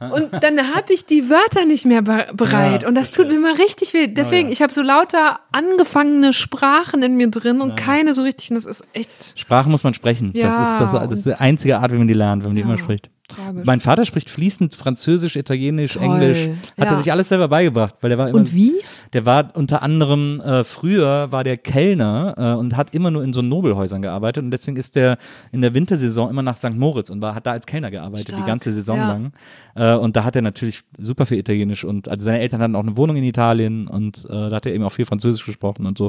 und 0.00 0.30
dann 0.42 0.74
habe 0.74 0.92
ich 0.92 1.06
die 1.06 1.30
Wörter 1.30 1.64
nicht 1.64 1.84
mehr 1.84 2.02
be 2.02 2.26
bereit. 2.34 2.82
Ja, 2.82 2.88
und 2.88 2.94
das 2.94 3.10
tut 3.10 3.28
mir 3.28 3.36
immer 3.36 3.58
richtig 3.58 3.94
weh. 3.94 4.08
Deswegen, 4.08 4.48
ja. 4.48 4.52
ich 4.52 4.62
habe 4.62 4.72
so 4.72 4.82
lauter 4.82 5.40
angefangene 5.52 6.32
Sprachen 6.32 7.02
in 7.02 7.16
mir 7.16 7.30
drin 7.30 7.60
und 7.60 7.76
keine 7.76 8.12
so 8.12 8.22
richtig. 8.22 8.50
Und 8.50 8.56
das 8.56 8.66
ist 8.66 8.84
echt 8.92 9.38
Sprache 9.38 9.68
muss 9.68 9.84
man 9.84 9.94
sprechen. 9.94 10.32
das, 10.32 10.42
Ja, 10.42 10.62
ist, 10.62 10.80
das, 10.80 10.92
das 10.92 11.12
ist 11.12 11.26
die 11.26 11.34
einzige 11.34 11.78
Art, 11.78 11.92
wie 11.92 11.96
man 11.96 12.08
die 12.08 12.14
lernt, 12.14 12.42
wenn 12.42 12.50
man 12.50 12.56
die 12.56 12.62
Ja, 12.62 12.68
immer 12.68 12.78
spricht. 12.78 13.08
Tragisch. 13.28 13.66
Mein 13.66 13.80
Vater 13.80 14.04
spricht 14.04 14.30
fließend 14.30 14.74
Französisch, 14.74 15.36
Italienisch, 15.36 15.94
Toll, 15.94 16.04
Englisch. 16.04 16.48
Hat 16.78 16.90
ja. 16.90 16.92
er 16.92 16.98
sich 16.98 17.12
alles 17.12 17.28
selber 17.28 17.48
beigebracht, 17.48 17.96
weil 18.00 18.10
der 18.10 18.18
war 18.18 18.28
immer. 18.28 18.38
Und 18.38 18.54
wie? 18.54 18.74
Der 19.12 19.26
war 19.26 19.48
unter 19.54 19.82
anderem 19.82 20.40
äh, 20.40 20.64
früher 20.64 21.32
war 21.32 21.44
der 21.44 21.56
Kellner 21.56 22.34
äh, 22.36 22.58
und 22.58 22.76
hat 22.76 22.94
immer 22.94 23.10
nur 23.10 23.22
in 23.22 23.32
so 23.32 23.42
Nobelhäusern 23.42 24.02
gearbeitet 24.02 24.44
und 24.44 24.50
deswegen 24.50 24.76
ist 24.76 24.96
der 24.96 25.18
in 25.52 25.60
der 25.60 25.74
Wintersaison 25.74 26.30
immer 26.30 26.42
nach 26.42 26.56
St. 26.56 26.74
Moritz 26.74 27.10
und 27.10 27.22
war 27.22 27.34
hat 27.34 27.46
da 27.46 27.52
als 27.52 27.66
Kellner 27.66 27.90
gearbeitet 27.90 28.28
die 28.28 28.32
Stark, 28.32 28.46
ganze 28.46 28.72
Saison 28.72 28.96
ja. 28.96 29.08
lang. 29.08 29.32
Äh, 29.74 29.94
und 29.94 30.16
da 30.16 30.24
hat 30.24 30.36
er 30.36 30.42
natürlich 30.42 30.82
super 30.98 31.26
viel 31.26 31.38
Italienisch 31.38 31.84
und 31.84 32.08
also 32.08 32.24
seine 32.24 32.40
Eltern 32.40 32.60
hatten 32.60 32.76
auch 32.76 32.82
eine 32.82 32.96
Wohnung 32.96 33.16
in 33.16 33.24
Italien 33.24 33.88
und 33.88 34.24
äh, 34.26 34.50
da 34.50 34.56
hat 34.56 34.66
er 34.66 34.74
eben 34.74 34.84
auch 34.84 34.92
viel 34.92 35.06
Französisch 35.06 35.44
gesprochen 35.44 35.86
und 35.86 35.98
so. 35.98 36.06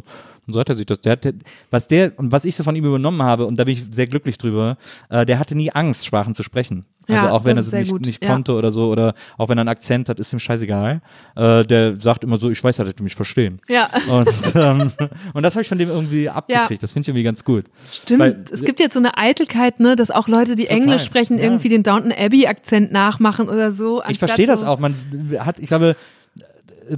Und 0.48 0.54
so 0.54 0.60
hat 0.60 0.70
er 0.70 0.76
sich 0.76 0.86
das. 0.86 1.02
Der 1.02 1.14
hatte, 1.14 1.36
was 1.72 1.88
der 1.88 2.18
und 2.18 2.32
was 2.32 2.46
ich 2.46 2.56
so 2.56 2.64
von 2.64 2.76
ihm 2.76 2.86
übernommen 2.86 3.24
habe 3.24 3.46
und 3.46 3.60
da 3.60 3.64
bin 3.64 3.74
ich 3.74 3.86
sehr 3.92 4.08
glücklich 4.08 4.38
drüber. 4.38 4.78
Äh, 5.10 5.26
der 5.26 5.40
hatte 5.40 5.56
nie 5.56 5.72
Angst, 5.72 6.06
Sprachen 6.06 6.36
zu 6.36 6.44
sprechen. 6.44 6.86
Also 7.08 7.26
Ja, 7.26 7.32
auch 7.32 7.46
wenn 7.46 7.52
er 7.54 7.56
das 7.58 7.68
es 7.68 7.74
nicht, 7.74 7.92
gut, 7.92 8.06
nicht 8.06 8.24
ja. 8.24 8.30
konnte 8.32 8.54
oder 8.54 8.72
so 8.72 8.90
oder 8.90 9.14
auch 9.38 9.50
wenn 9.50 9.58
er 9.58 9.62
einen 9.62 9.70
Akzent 9.70 10.10
hat, 10.10 10.20
ist 10.20 10.34
ihm 10.34 10.40
scheißegal. 10.40 11.02
Äh, 11.36 11.64
der 11.66 11.96
sagt 12.00 12.24
immer 12.24 12.38
so, 12.38 12.50
ich 12.50 12.64
weiß, 12.64 12.78
dass 12.78 12.96
die 12.96 13.04
mich 13.04 13.16
verstehen. 13.16 13.60
Ja, 13.68 13.90
Und, 14.10 14.28
ähm, 14.56 14.92
und 15.34 15.44
das 15.44 15.56
habe 15.56 15.62
ich 15.62 15.70
von 15.70 15.78
dem 15.78 15.90
irgendwie 15.90 16.30
abgekriegt. 16.30 16.82
Das 16.82 16.94
finde 16.94 17.04
ich 17.04 17.08
irgendwie 17.10 17.24
ganz 17.24 17.44
gut. 17.44 17.66
stimmt. 17.92 18.20
Weil- 18.20 18.44
es 18.52 18.62
gibt 18.62 18.80
jetzt 18.80 18.94
so 18.94 19.00
eine 19.00 19.18
Eitelkeit, 19.18 19.80
ne, 19.80 19.96
dass 19.96 20.12
auch 20.12 20.28
Leute, 20.28 20.56
die 20.56 20.64
Total, 20.64 20.78
Englisch 20.82 21.04
sprechen, 21.04 21.38
ja. 21.38 21.44
irgendwie 21.44 21.70
den 21.70 21.84
Downton 21.84 22.12
Abbey-Akzent 22.12 22.92
nachmachen 22.92 23.50
oder 23.50 23.72
so. 23.72 24.02
Ich 24.10 24.20
verstehe 24.20 24.48
das 24.48 24.62
so, 24.62 24.68
auch. 24.68 24.80
Man 24.80 24.96
hat, 25.40 25.60
ich 25.60 25.68
glaube, 25.68 25.96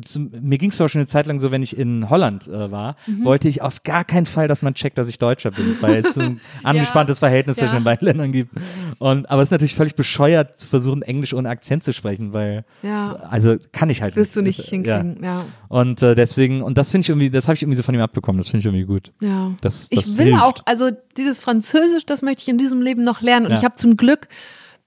zum, 0.06 0.32
mir 0.42 0.58
ging 0.58 0.70
es 0.70 0.78
doch 0.78 0.88
schon 0.90 1.00
eine 1.00 1.08
Zeit 1.08 1.28
lang 1.28 1.40
so, 1.40 1.52
wenn 1.52 1.62
ich 1.62 1.78
in 1.78 2.10
Holland 2.10 2.48
äh, 2.48 2.72
war, 2.72 2.96
Mhm. 3.08 3.26
wollte 3.26 3.48
ich 3.48 3.62
auf 3.62 3.84
gar 3.84 4.04
keinen 4.04 4.26
Fall, 4.26 4.48
dass 4.48 4.62
man 4.62 4.74
checkt, 4.74 4.98
dass 4.98 5.10
ich 5.10 5.20
Deutscher 5.20 5.52
bin, 5.52 5.78
weil 5.82 6.06
es 6.06 6.18
ein 6.18 6.40
angespanntes 6.64 7.20
Verhältnis 7.20 7.58
ja. 7.58 7.64
zwischen 7.64 7.80
den 7.80 7.84
beiden 7.84 8.06
Ländern 8.06 8.32
gibt. 8.32 8.52
Und, 9.00 9.30
aber 9.30 9.42
es 9.42 9.48
ist 9.48 9.52
natürlich 9.52 9.76
völlig 9.76 9.96
bescheuert, 9.96 10.60
zu 10.60 10.68
versuchen, 10.68 11.02
Englisch 11.02 11.34
ohne 11.34 11.50
Akzent 11.50 11.84
zu 11.84 11.94
sprechen, 11.94 12.34
weil, 12.34 12.66
Ja. 12.84 13.16
also 13.30 13.56
kann 13.72 13.90
ich 13.90 14.02
halt 14.02 14.16
Wirst 14.16 14.36
du 14.36 14.42
nicht. 14.42 14.58
nicht 14.60 14.70
hinkriegen, 14.70 15.20
ja. 15.24 15.46
Und 15.68 16.02
äh, 16.04 16.16
deswegen, 16.16 16.62
und 16.62 16.78
das 16.78 16.92
finde 16.92 17.04
ich 17.06 17.10
irgendwie, 17.10 17.30
das 17.30 17.48
habe 17.48 17.56
ich 17.56 17.62
irgendwie 17.64 17.78
so 17.78 17.84
von 17.84 17.96
ihm 17.96 18.02
abbekommen, 18.02 18.38
das 18.40 18.50
finde 18.50 18.60
ich 18.60 18.66
irgendwie 18.66 18.86
gut. 18.86 19.12
Ja. 19.22 19.52
Das, 19.62 19.88
Ich 19.92 20.02
das 20.02 20.18
will 20.18 20.26
hilft. 20.28 20.42
auch, 20.44 20.62
also 20.66 20.90
dieses 21.18 21.40
Französisch, 21.40 22.06
das 22.06 22.22
möchte 22.22 22.42
ich 22.42 22.48
in 22.50 22.58
diesem 22.58 22.82
Leben 22.82 23.04
noch 23.04 23.22
lernen. 23.22 23.48
Und 23.48 23.54
ich 23.54 23.64
habe 23.64 23.76
zum 23.76 23.98
Glück, 23.98 24.28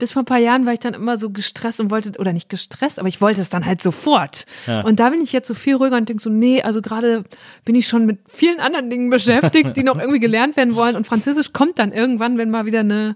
bis 0.00 0.12
vor 0.12 0.22
ein 0.22 0.26
paar 0.26 0.38
Jahren 0.38 0.66
war 0.66 0.72
ich 0.72 0.80
dann 0.80 0.94
immer 0.94 1.16
so 1.16 1.30
gestresst 1.30 1.80
und 1.80 1.90
wollte, 1.90 2.18
oder 2.18 2.32
nicht 2.32 2.48
gestresst, 2.48 2.98
aber 2.98 3.06
ich 3.06 3.20
wollte 3.20 3.40
es 3.40 3.50
dann 3.50 3.64
halt 3.64 3.80
sofort. 3.80 4.46
Ja. 4.66 4.80
Und 4.80 4.98
da 4.98 5.10
bin 5.10 5.22
ich 5.22 5.32
jetzt 5.32 5.46
so 5.46 5.54
viel 5.54 5.76
ruhiger 5.76 5.96
und 5.96 6.08
denke 6.08 6.22
so, 6.22 6.30
nee, 6.30 6.62
also 6.62 6.82
gerade 6.82 7.24
bin 7.64 7.76
ich 7.76 7.86
schon 7.86 8.06
mit 8.06 8.18
vielen 8.26 8.58
anderen 8.58 8.90
Dingen 8.90 9.10
beschäftigt, 9.10 9.76
die 9.76 9.84
noch 9.84 9.98
irgendwie 10.00 10.18
gelernt 10.18 10.56
werden 10.56 10.74
wollen. 10.74 10.96
Und 10.96 11.06
Französisch 11.06 11.52
kommt 11.52 11.78
dann 11.78 11.92
irgendwann, 11.92 12.38
wenn 12.38 12.50
mal 12.50 12.66
wieder 12.66 12.80
eine 12.80 13.14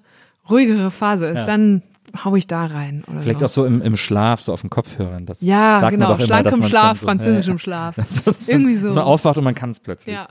ruhigere 0.49 0.91
Phase 0.91 1.27
ist. 1.27 1.41
Ja. 1.41 1.45
Dann 1.45 1.83
hau 2.25 2.37
ich 2.37 2.47
da 2.47 2.67
rein. 2.67 3.03
Oder 3.11 3.21
Vielleicht 3.23 3.41
so. 3.41 3.47
auch 3.47 3.51
so 3.51 3.65
im, 3.67 3.81
im 3.83 3.97
Schlaf, 3.97 4.43
so 4.43 4.53
auf 4.53 4.61
den 4.61 4.71
Kopfhörern. 4.71 5.27
Das 5.27 5.41
Ja, 5.41 5.81
sagt 5.81 5.83
man 5.83 5.91
genau. 5.93 6.09
doch 6.09 6.19
immer, 6.19 6.27
Schlank 6.27 6.45
dass 6.45 6.57
im 6.57 6.65
Schlaf, 6.65 7.01
so- 7.01 7.07
französisch 7.07 7.47
ja, 7.47 7.53
im 7.53 7.59
Schlaf. 7.59 7.97
Das 7.97 8.17
ist 8.27 8.49
Irgendwie 8.49 8.75
Dass 8.75 8.83
so. 8.83 8.89
man 8.95 9.05
aufwacht 9.05 9.39
und 9.39 9.45
man 9.45 9.55
kann 9.55 9.71
es 9.71 9.81
plötzlich. 9.81 10.15
Ja, 10.15 10.27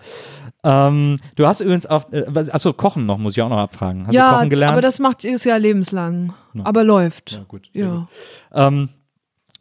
Ähm, 0.63 1.19
du 1.35 1.45
hast 1.45 1.59
übrigens 1.59 1.85
auch, 1.85 2.11
äh, 2.13 2.25
achso, 2.51 2.71
Kochen 2.73 3.05
noch, 3.05 3.17
muss 3.17 3.33
ich 3.35 3.41
auch 3.41 3.49
noch 3.49 3.57
abfragen. 3.57 4.03
Hast 4.07 4.13
du 4.13 4.17
ja 4.17 4.33
Kochen 4.35 4.49
gelernt? 4.49 4.73
aber 4.73 4.81
das 4.81 4.99
macht 4.99 5.23
jedes 5.23 5.43
Jahr 5.43 5.59
lebenslang. 5.59 6.33
Aber 6.63 6.83
läuft. 6.83 7.31
ja, 7.33 7.43
gut. 7.47 7.69
Ja. 7.73 8.07
Ähm, 8.53 8.89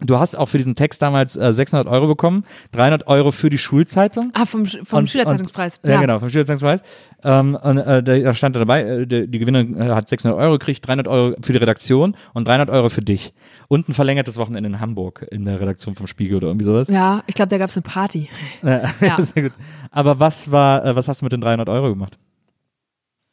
du 0.06 0.18
hast 0.18 0.36
auch 0.36 0.46
für 0.46 0.58
diesen 0.58 0.74
Text 0.74 1.00
damals 1.02 1.36
äh, 1.36 1.52
600 1.52 1.86
Euro 1.88 2.06
bekommen, 2.06 2.44
300 2.72 3.06
Euro 3.06 3.32
für 3.32 3.50
die 3.50 3.58
Schulzeitung. 3.58 4.30
Ah, 4.34 4.46
vom, 4.46 4.64
vom 4.66 5.00
Und- 5.00 5.10
Schülerzeitungspreis. 5.10 5.78
Und, 5.82 5.90
ja. 5.90 6.00
genau, 6.00 6.18
vom 6.18 6.28
Schülerzeitungspreis. 6.30 6.82
Ähm, 7.24 7.56
und, 7.62 7.78
äh, 7.78 8.02
da 8.02 8.34
stand 8.34 8.56
da 8.56 8.60
dabei, 8.60 8.82
äh, 8.82 9.06
die, 9.06 9.28
die 9.28 9.38
Gewinnerin 9.38 9.80
äh, 9.80 9.90
hat 9.90 10.08
600 10.08 10.38
Euro 10.38 10.52
gekriegt, 10.58 10.86
300 10.86 11.06
Euro 11.08 11.36
für 11.42 11.52
die 11.52 11.58
Redaktion 11.58 12.16
und 12.34 12.48
300 12.48 12.68
Euro 12.70 12.88
für 12.88 13.02
dich. 13.02 13.32
Und 13.68 13.88
ein 13.88 13.94
verlängertes 13.94 14.36
Wochenende 14.38 14.68
in 14.68 14.80
Hamburg 14.80 15.26
in 15.30 15.44
der 15.44 15.60
Redaktion 15.60 15.94
vom 15.94 16.06
Spiegel 16.06 16.36
oder 16.36 16.48
irgendwie 16.48 16.64
sowas. 16.66 16.88
Ja, 16.88 17.22
ich 17.26 17.34
glaube, 17.34 17.48
da 17.50 17.58
gab 17.58 17.70
es 17.70 17.76
eine 17.76 17.82
Party. 17.82 18.28
Äh, 18.62 18.86
Ja. 19.00 19.22
Sehr 19.22 19.44
gut. 19.44 19.52
Aber 19.90 20.18
was 20.20 20.50
war, 20.50 20.84
äh, 20.84 20.96
was 20.96 21.08
hast 21.08 21.20
du 21.20 21.24
mit 21.26 21.32
den 21.32 21.40
300 21.40 21.68
Euro 21.68 21.88
gemacht? 21.90 22.18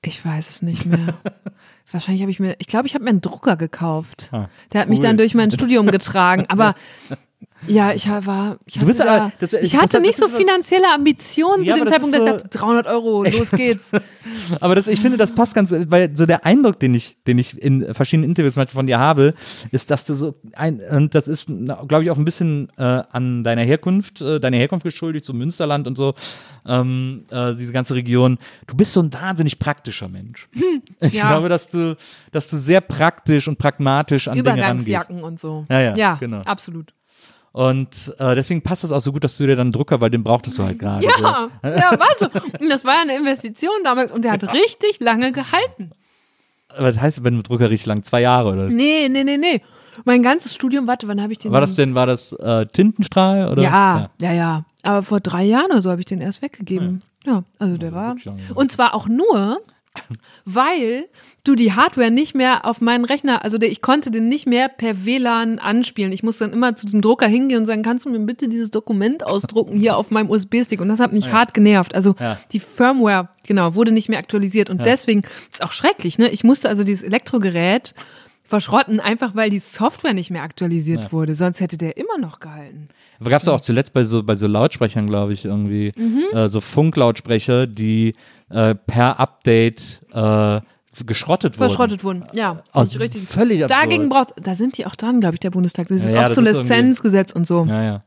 Ich 0.02 0.24
weiß 0.24 0.50
es 0.50 0.62
nicht 0.62 0.86
mehr. 0.86 1.16
Wahrscheinlich 1.92 2.22
habe 2.22 2.32
ich 2.32 2.40
mir, 2.40 2.56
ich 2.60 2.68
glaube, 2.68 2.88
ich 2.88 2.94
habe 2.94 3.04
mir 3.04 3.10
einen 3.10 3.22
Drucker 3.22 3.56
gekauft. 3.56 4.30
Ah, 4.32 4.50
Der 4.74 4.82
hat 4.82 4.90
mich 4.90 5.00
cool. 5.00 5.06
dann 5.06 5.18
durch 5.18 5.34
mein 5.34 5.50
Studium 5.52 5.88
getragen. 5.88 6.46
Aber 6.48 6.76
Ja, 7.68 7.92
ich 7.94 8.08
war, 8.10 8.58
ich 8.66 8.80
hatte, 8.80 8.94
da, 8.98 9.32
das- 9.38 9.54
ich 9.54 9.76
hatte 9.76 9.90
das 9.98 10.02
nicht 10.02 10.18
so 10.18 10.28
so- 10.28 10.38
finanzielle 10.38 10.88
Ambitionen 10.94 11.64
Ja, 11.64 11.74
zu 11.76 11.80
dem 11.84 11.90
Zeitpunkt, 11.90 12.16
ist 12.16 12.22
dass 12.26 12.36
ich 12.36 12.42
so- 12.42 12.48
dachte, 12.48 12.58
300 12.58 12.88
Euro, 12.88 13.24
los 13.38 13.52
geht's. 13.52 13.92
Aber 14.62 14.76
das, 14.76 14.88
ich 14.88 15.02
finde, 15.02 15.18
das 15.18 15.34
passt 15.34 15.56
ganz, 15.56 15.74
weil 15.88 16.16
so 16.16 16.26
der 16.26 16.46
Eindruck, 16.46 16.80
den 16.80 16.94
ich, 16.94 17.22
den 17.26 17.38
ich 17.38 17.62
in 17.62 17.94
verschiedenen 17.94 18.30
Interviews 18.30 18.56
manchmal 18.56 18.74
von 18.80 18.88
dir 18.88 18.98
habe, 19.00 19.34
ist, 19.72 19.92
dass 19.92 20.06
du 20.06 20.14
so 20.16 20.36
ein, 20.54 20.80
und 20.92 21.14
das 21.16 21.28
ist, 21.28 21.48
glaube 21.88 22.04
ich, 22.04 22.12
auch 22.12 22.18
ein 22.18 22.24
bisschen 22.26 22.70
äh, 22.78 22.84
an 22.84 23.44
deiner 23.44 23.64
Herkunft, 23.64 24.22
äh, 24.22 24.40
deiner 24.40 24.58
Herkunft 24.58 24.86
geschuldigt, 24.86 25.26
so 25.26 25.34
Münsterland 25.34 25.86
und 25.88 25.98
so, 25.98 26.14
ähm, 26.66 27.26
äh, 27.30 27.54
diese 27.56 27.74
ganze 27.74 27.94
Region. 27.96 28.38
Du 28.68 28.76
bist 28.78 28.94
so 28.94 29.02
ein 29.02 29.12
wahnsinnig 29.14 29.60
praktischer 29.60 30.08
Mensch. 30.08 30.48
Ich 31.02 31.14
Ja. 31.14 31.30
glaube, 31.30 31.48
dass 31.50 31.70
du, 31.70 31.96
dass 32.32 32.50
du 32.50 32.58
sehr 32.58 32.82
praktisch 32.82 33.48
und 33.48 33.58
pragmatisch 33.58 34.28
an 34.28 34.36
Dinge 34.36 34.50
rangehst. 34.50 34.88
Übergangsjacken 34.88 35.24
und 35.24 35.40
so. 35.40 35.66
Ja, 35.70 35.80
ja, 35.80 35.96
ja 35.96 36.16
genau. 36.20 36.42
absolut. 36.42 36.94
Und 37.52 38.14
äh, 38.20 38.36
deswegen 38.36 38.62
passt 38.62 38.84
es 38.84 38.92
auch 38.92 39.02
so 39.02 39.12
gut, 39.12 39.24
dass 39.24 39.38
du 39.38 39.46
dir 39.48 39.56
dann 39.56 39.68
einen 39.68 39.72
Drucker, 39.72 40.02
weil 40.02 40.12
den 40.12 40.24
brauchtest 40.24 40.58
du 40.58 40.64
halt 40.64 40.78
gerade. 40.80 41.02
so. 41.04 41.24
Ja, 41.24 41.50
ja, 41.64 42.00
war 42.00 42.08
so. 42.20 42.26
Und 42.60 42.70
das 42.70 42.86
war 42.86 42.96
ja 42.96 43.02
eine 43.02 43.16
Investition 43.16 43.74
damals 43.84 44.12
und 44.12 44.24
der 44.24 44.34
hat 44.34 44.44
richtig 44.54 45.00
lange 45.00 45.32
gehalten. 45.32 45.92
Das 46.78 47.00
heißt, 47.00 47.24
wenn 47.24 47.36
du 47.36 47.42
Drucker 47.42 47.70
richtig 47.70 47.88
lang, 47.88 48.04
zwei 48.04 48.22
Jahre 48.22 48.52
oder? 48.52 48.68
Nee, 48.68 49.10
nee, 49.10 49.24
nee, 49.24 49.38
nee. 49.38 49.62
Mein 50.06 50.24
ganzes 50.24 50.54
Studium, 50.54 50.88
warte, 50.88 51.08
wann 51.08 51.22
habe 51.22 51.34
ich 51.34 51.40
den 51.40 51.52
War 51.52 51.62
das 51.62 51.74
denn, 51.74 51.96
war 51.96 52.06
das 52.06 52.32
äh, 52.34 52.66
Tintenstrahl 52.68 53.50
oder? 53.50 53.64
Ja, 53.64 54.10
ja, 54.22 54.32
ja. 54.32 54.66
Aber 54.84 55.04
vor 55.04 55.20
drei 55.20 55.44
Jahren 55.44 55.72
oder 55.72 55.82
so 55.82 55.90
habe 55.90 56.00
ich 56.00 56.06
den 56.06 56.22
erst 56.22 56.42
weggegeben. 56.42 57.02
Ja, 57.26 57.44
also 57.58 57.78
der 57.78 57.92
war. 57.92 58.16
lange, 58.16 58.32
ja. 58.32 58.56
Und 58.56 58.72
zwar 58.72 58.94
auch 58.94 59.08
nur, 59.08 59.60
weil 60.46 61.06
du 61.44 61.56
die 61.56 61.74
Hardware 61.74 62.12
nicht 62.12 62.36
mehr 62.36 62.66
auf 62.66 62.82
meinen 62.82 63.06
Rechner, 63.06 63.44
also 63.44 63.58
der, 63.58 63.72
ich 63.72 63.82
konnte 63.82 64.12
den 64.12 64.28
nicht 64.30 64.46
mehr 64.48 64.68
per 64.70 65.06
WLAN 65.06 65.60
anspielen. 65.60 66.12
Ich 66.12 66.24
musste 66.24 66.46
dann 66.46 66.54
immer 66.54 66.76
zu 66.76 66.86
diesem 66.86 67.02
Drucker 67.02 67.28
hingehen 67.28 67.60
und 67.60 67.66
sagen, 67.66 67.82
kannst 67.84 68.06
du 68.06 68.10
mir 68.10 68.20
bitte 68.20 68.48
dieses 68.50 68.72
Dokument 68.72 69.26
ausdrucken 69.26 69.78
hier 69.78 69.98
auf 69.98 70.12
meinem 70.12 70.30
USB-Stick? 70.30 70.82
Und 70.82 70.90
das 70.90 71.00
hat 71.00 71.14
mich 71.14 71.32
hart 71.32 71.54
genervt. 71.54 71.96
Also 71.96 72.16
Ja. 72.20 72.38
die 72.52 72.60
Firmware, 72.60 73.30
genau, 73.48 73.76
wurde 73.76 73.92
nicht 73.92 74.10
mehr 74.10 74.20
aktualisiert. 74.20 74.70
Und 74.70 74.86
deswegen 74.86 75.24
ist 75.52 75.64
auch 75.64 75.72
schrecklich, 75.72 76.18
ne? 76.18 76.30
Ich 76.30 76.44
musste 76.44 76.70
also 76.70 76.84
dieses 76.84 77.04
Elektrogerät 77.04 77.94
verschrotten, 78.46 79.00
einfach 79.00 79.36
weil 79.36 79.50
die 79.52 79.60
Software 79.60 80.14
nicht 80.14 80.32
mehr 80.32 80.42
aktualisiert 80.42 81.12
wurde. 81.14 81.36
Sonst 81.36 81.62
hätte 81.62 81.78
der 81.78 81.98
immer 81.98 82.18
noch 82.18 82.40
gehalten. 82.40 82.90
Aber 83.20 83.30
gab 83.30 83.42
es 83.42 83.48
auch 83.48 83.62
zuletzt 83.62 83.94
bei 83.94 84.04
so, 84.04 84.24
bei 84.24 84.34
so 84.36 84.48
Lautsprechern, 84.48 85.06
glaube 85.08 85.34
ich, 85.34 85.46
irgendwie, 85.46 85.92
Mhm. 85.96 86.24
äh, 86.34 86.48
so 86.48 86.60
Funklautsprecher, 86.62 87.68
die 87.68 88.14
äh, 88.50 88.76
per 88.76 89.20
Update 89.20 90.02
äh, 90.14 90.62
geschrottet 91.06 91.58
wurden. 91.58 91.70
Verschrottet 91.70 92.04
wurden. 92.04 92.26
Ja, 92.34 92.64
ich 92.90 93.00
richtig. 93.00 93.22
völlig 93.24 93.64
absurd. 93.64 93.84
Dagegen 93.84 94.10
braucht, 94.10 94.34
da 94.42 94.54
sind 94.56 94.78
die 94.78 94.86
auch 94.86 94.96
dran, 94.96 95.20
glaube 95.22 95.36
ich, 95.36 95.40
der 95.40 95.52
Bundestag. 95.52 95.88
Dieses 95.88 96.12
Ja, 96.12 96.18
ja, 96.18 96.22
das 96.24 96.32
ist 96.32 96.38
Obsoleszenzgesetz 96.40 97.32
und 97.32 97.48
so. 97.48 97.66
Ja, 97.70 97.84
ja. 97.84 98.02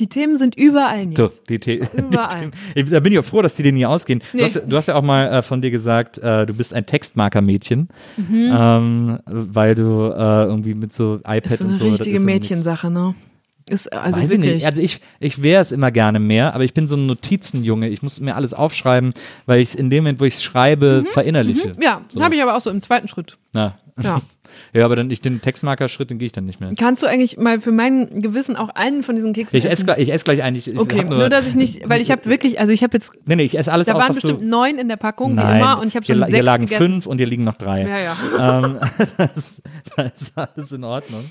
Die 0.00 0.08
Themen 0.08 0.36
sind 0.36 0.56
überall 0.56 1.06
nicht. 1.06 1.16
So, 1.18 1.28
die, 1.48 1.54
The 1.54 1.58
die 1.60 1.80
Überall. 1.96 2.28
Themen. 2.40 2.52
Ich- 2.74 2.90
Da 2.90 2.98
bin 2.98 3.12
ich 3.12 3.18
auch 3.20 3.24
froh, 3.24 3.42
dass 3.42 3.54
die 3.54 3.62
dir 3.62 3.70
nie 3.72 3.86
ausgehen. 3.86 4.20
Du, 4.32 4.38
Nee. 4.38 4.44
hast, 4.44 4.56
du 4.66 4.76
hast 4.76 4.86
ja 4.88 4.96
auch 4.96 5.02
mal 5.02 5.26
äh, 5.28 5.42
von 5.42 5.62
dir 5.62 5.70
gesagt, 5.70 6.18
äh, 6.18 6.46
du 6.46 6.54
bist 6.54 6.74
ein 6.74 6.84
Textmarker-Mädchen, 6.84 7.88
Mhm. 8.16 8.50
ähm, 8.52 9.18
weil 9.26 9.76
du 9.76 9.82
äh, 10.10 10.44
irgendwie 10.46 10.74
mit 10.74 10.92
so 10.92 11.16
iPad 11.18 11.46
Ist 11.46 11.58
so 11.58 11.64
und 11.64 11.70
eine 11.70 11.78
so. 11.78 11.84
das 11.90 12.00
richtige 12.00 12.18
so 12.18 12.26
Mädchensache, 12.26 12.90
ne? 12.90 13.14
Ist 13.68 13.90
also 13.92 14.20
Weiß 14.20 14.30
ich 14.30 14.38
wirklich. 14.38 14.54
nicht. 14.56 14.66
Also 14.66 14.82
ich, 14.82 15.00
ich 15.20 15.42
wäre 15.42 15.62
es 15.62 15.72
immer 15.72 15.90
gerne 15.90 16.20
mehr, 16.20 16.54
aber 16.54 16.64
ich 16.64 16.74
bin 16.74 16.86
so 16.86 16.96
ein 16.96 17.06
Notizenjunge. 17.06 17.88
Ich 17.88 18.02
muss 18.02 18.20
mir 18.20 18.34
alles 18.36 18.52
aufschreiben, 18.52 19.14
weil 19.46 19.60
ich 19.60 19.68
es 19.68 19.74
in 19.74 19.88
dem 19.88 20.04
Moment, 20.04 20.20
wo 20.20 20.24
ich 20.26 20.34
es 20.34 20.42
schreibe, 20.42 21.04
verinnerliche. 21.08 21.68
Mhm. 21.68 21.82
ja, 21.82 22.02
so. 22.08 22.22
habe 22.22 22.34
ich 22.34 22.42
aber 22.42 22.56
auch 22.56 22.60
so 22.60 22.68
im 22.70 22.82
zweiten 22.82 23.08
Schritt. 23.08 23.38
Ja. 23.54 23.78
Ja. 24.02 24.20
ja, 24.74 24.84
aber 24.84 24.96
dann 24.96 25.10
ich 25.10 25.22
den 25.22 25.40
Textmarker-Schritt, 25.40 26.10
den 26.10 26.18
gehe 26.18 26.26
ich 26.26 26.32
dann 26.32 26.44
nicht 26.44 26.60
mehr. 26.60 26.72
Kannst 26.78 27.02
du 27.02 27.06
eigentlich 27.06 27.38
mal 27.38 27.58
für 27.58 27.72
mein 27.72 28.20
Gewissen 28.20 28.56
auch 28.56 28.68
einen 28.70 29.02
von 29.02 29.14
diesen 29.14 29.32
Keksen 29.32 29.56
Ich 29.56 29.64
esse 29.64 29.72
essen? 29.72 29.86
gleich, 29.86 29.98
ich 30.00 30.12
ess 30.12 30.24
gleich 30.24 30.42
eigentlich. 30.42 30.68
Ich 30.68 30.78
Okay, 30.78 30.98
hab 30.98 31.08
nur, 31.08 31.30
dass 31.30 31.46
ich 31.46 31.54
nicht, 31.54 31.88
weil 31.88 32.02
ich 32.02 32.10
habe 32.10 32.24
wirklich, 32.26 32.58
also 32.60 32.70
ich 32.70 32.82
habe 32.82 32.94
jetzt, 32.98 33.12
Nee, 33.24 33.36
nee, 33.36 33.44
ich 33.44 33.56
esse 33.56 33.72
alles 33.72 33.86
da 33.86 33.94
auf, 33.94 34.00
waren 34.02 34.12
bestimmt 34.12 34.42
du, 34.42 34.46
neun 34.46 34.76
in 34.76 34.88
der 34.88 34.96
Packung, 34.96 35.36
Nein, 35.36 35.46
wie 35.54 35.56
immer, 35.58 35.80
und 35.80 35.88
ich 35.88 35.96
habe 35.96 36.04
hier, 36.04 36.16
schon 36.16 36.20
la- 36.20 36.26
sechs 36.26 36.36
hier 36.36 36.42
lagen 36.42 36.66
gegessen. 36.66 36.82
fünf 36.82 37.06
und 37.06 37.16
hier 37.16 37.26
liegen 37.28 37.44
noch 37.44 37.54
drei. 37.54 37.82
Ja, 37.82 37.98
ja. 37.98 38.58
ähm, 38.58 38.78
das, 39.16 39.62
das 39.96 40.12
ist 40.20 40.32
alles 40.36 40.72
in 40.72 40.84
Ordnung. 40.84 41.24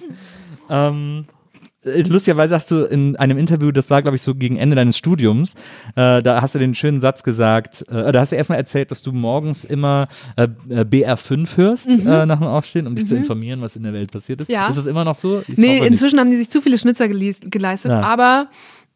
Ähm, 0.69 1.25
äh, 1.27 1.42
lustigerweise 1.83 2.55
hast 2.55 2.71
du 2.71 2.83
in 2.85 3.15
einem 3.15 3.37
Interview, 3.37 3.71
das 3.71 3.89
war 3.89 4.01
glaube 4.01 4.15
ich 4.15 4.21
so 4.21 4.35
gegen 4.35 4.55
Ende 4.57 4.75
deines 4.75 4.97
Studiums, 4.97 5.55
äh, 5.95 6.21
da 6.21 6.41
hast 6.41 6.55
du 6.55 6.59
den 6.59 6.75
schönen 6.75 6.99
Satz 6.99 7.23
gesagt, 7.23 7.83
äh, 7.89 8.11
da 8.11 8.19
hast 8.21 8.31
du 8.31 8.35
erstmal 8.35 8.57
erzählt, 8.57 8.91
dass 8.91 9.01
du 9.03 9.11
morgens 9.11 9.65
immer 9.65 10.07
äh, 10.37 10.47
äh, 10.69 10.81
BR5 10.85 11.57
hörst 11.57 11.87
äh, 11.89 12.25
nach 12.25 12.39
dem 12.39 12.47
Aufstehen, 12.47 12.87
um 12.87 12.95
dich 12.95 13.07
zu 13.07 13.15
informieren, 13.15 13.61
was 13.61 13.75
in 13.75 13.83
der 13.83 13.93
Welt 13.93 14.11
passiert 14.11 14.41
ist. 14.41 14.47
Mhm. 14.49 14.53
Ja. 14.55 14.67
Ist 14.67 14.77
das 14.77 14.85
immer 14.85 15.03
noch 15.03 15.15
so? 15.15 15.43
Ich 15.47 15.57
Nee, 15.57 15.79
nicht. 15.79 15.85
inzwischen 15.89 16.19
haben 16.19 16.29
die 16.29 16.37
sich 16.37 16.49
zu 16.49 16.61
viele 16.61 16.77
Schnitzer 16.77 17.05
geleis- 17.05 17.41
geleistet, 17.49 17.91
Ja. 17.91 18.01
aber 18.01 18.49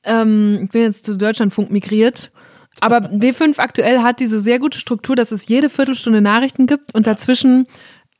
ähm, 0.03 0.59
ich 0.63 0.69
bin 0.69 0.81
jetzt 0.83 1.05
zu 1.05 1.17
Deutschlandfunk 1.17 1.71
migriert. 1.71 2.31
Aber 2.79 2.97
B5 3.09 3.57
aktuell 3.57 3.99
hat 4.03 4.19
diese 4.19 4.39
sehr 4.39 4.59
gute 4.59 4.77
Struktur, 4.77 5.15
dass 5.15 5.31
es 5.31 5.47
jede 5.47 5.67
Viertelstunde 5.67 6.21
Nachrichten 6.21 6.67
gibt 6.67 6.93
und 6.93 7.07
dazwischen 7.07 7.65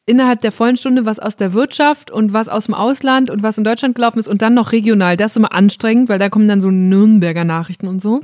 innerhalb 0.08 0.40
der 0.42 0.52
vollen 0.52 0.78
Stunde 0.78 1.06
was 1.06 1.20
aus 1.20 1.36
der 1.36 1.54
Wirtschaft 1.54 2.10
und 2.10 2.34
was 2.34 2.48
aus 2.48 2.66
dem 2.66 2.74
Ausland 2.74 3.30
und 3.30 3.44
was 3.44 3.58
in 3.58 3.64
Deutschland 3.64 3.94
gelaufen 3.94 4.18
ist 4.18 4.28
und 4.28 4.42
dann 4.42 4.56
noch 4.56 4.72
regional. 4.72 5.18
Das 5.18 5.32
ist 5.32 5.38
immer 5.38 5.54
anstrengend, 5.54 6.10
weil 6.10 6.18
da 6.18 6.30
kommen 6.30 6.48
dann 6.48 6.62
so 6.62 6.72
Nürnberger 6.72 7.44
Nachrichten 7.44 7.88
und 7.88 8.02
so. 8.02 8.22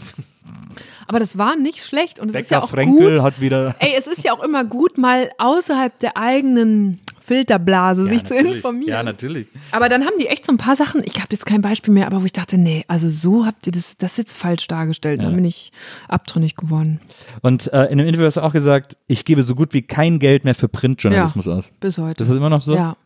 Aber 1.08 1.20
das 1.20 1.38
war 1.38 1.58
nicht 1.58 1.84
schlecht 1.84 2.20
und 2.20 2.30
es 2.30 2.36
ist 2.36 2.50
ja 2.50 2.58
Becker 2.58 2.66
auch 2.66 2.70
Frenkel 2.70 3.16
gut. 3.18 3.24
hat 3.24 3.42
wieder. 3.42 3.76
Ey, 3.80 3.94
es 3.98 4.08
ist 4.08 4.24
ja 4.24 4.32
auch 4.32 4.42
immer 4.42 4.64
gut, 4.64 4.98
mal 4.98 5.30
außerhalb 5.38 6.00
der 6.00 6.18
eigenen 6.18 7.02
Filterblase 7.26 8.06
sich 8.06 8.26
zu 8.26 8.34
natürlich. 8.34 8.58
informieren. 8.58 8.90
Ja, 8.90 9.04
natürlich. 9.04 9.48
Aber 9.72 9.88
dann 9.88 10.04
haben 10.04 10.16
die 10.20 10.28
echt 10.28 10.46
so 10.46 10.52
ein 10.52 10.58
paar 10.58 10.76
Sachen, 10.76 11.02
ich 11.06 11.16
habe 11.16 11.28
jetzt 11.32 11.46
kein 11.46 11.62
Beispiel 11.62 11.94
mehr, 11.94 12.06
aber 12.06 12.22
wo 12.22 12.26
ich 12.26 12.34
dachte, 12.34 12.58
nee, 12.58 12.84
also 12.88 13.10
so 13.10 13.46
habt 13.46 13.66
ihr 13.66 13.72
das, 13.72 13.96
das 13.98 14.18
jetzt 14.18 14.36
falsch 14.36 14.68
dargestellt. 14.68 15.22
Dann 15.22 15.36
bin 15.36 15.46
ich 15.46 15.72
abtrünnig 16.10 16.56
geworden. 16.56 17.00
Und 17.42 17.72
äh, 17.72 17.86
in 17.86 17.98
dem 17.98 18.08
Interview 18.08 18.26
hast 18.26 18.38
du 18.38 18.42
auch 18.42 18.52
gesagt, 18.52 18.98
ich 19.08 19.24
gebe 19.24 19.42
so 19.44 19.56
gut 19.56 19.74
wie 19.74 19.84
kein 19.84 20.20
Geld 20.20 20.44
mehr 20.44 20.56
für 20.56 20.68
Printjournalismus 20.68 21.48
aus. 21.48 21.72
Bis 21.80 21.98
heute. 21.98 22.16
Das 22.16 22.28
ist 22.28 22.36
immer 22.36 22.50
noch 22.50 22.62
so? 22.62 22.76
Ja. 22.76 22.98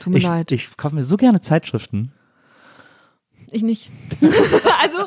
Tut 0.00 0.12
mir 0.12 0.18
ich, 0.18 0.24
leid. 0.24 0.50
Ich 0.50 0.76
kaufe 0.76 0.94
mir 0.94 1.04
so 1.04 1.16
gerne 1.16 1.40
Zeitschriften. 1.40 2.12
Nicht. 3.62 3.90
also, 4.82 4.98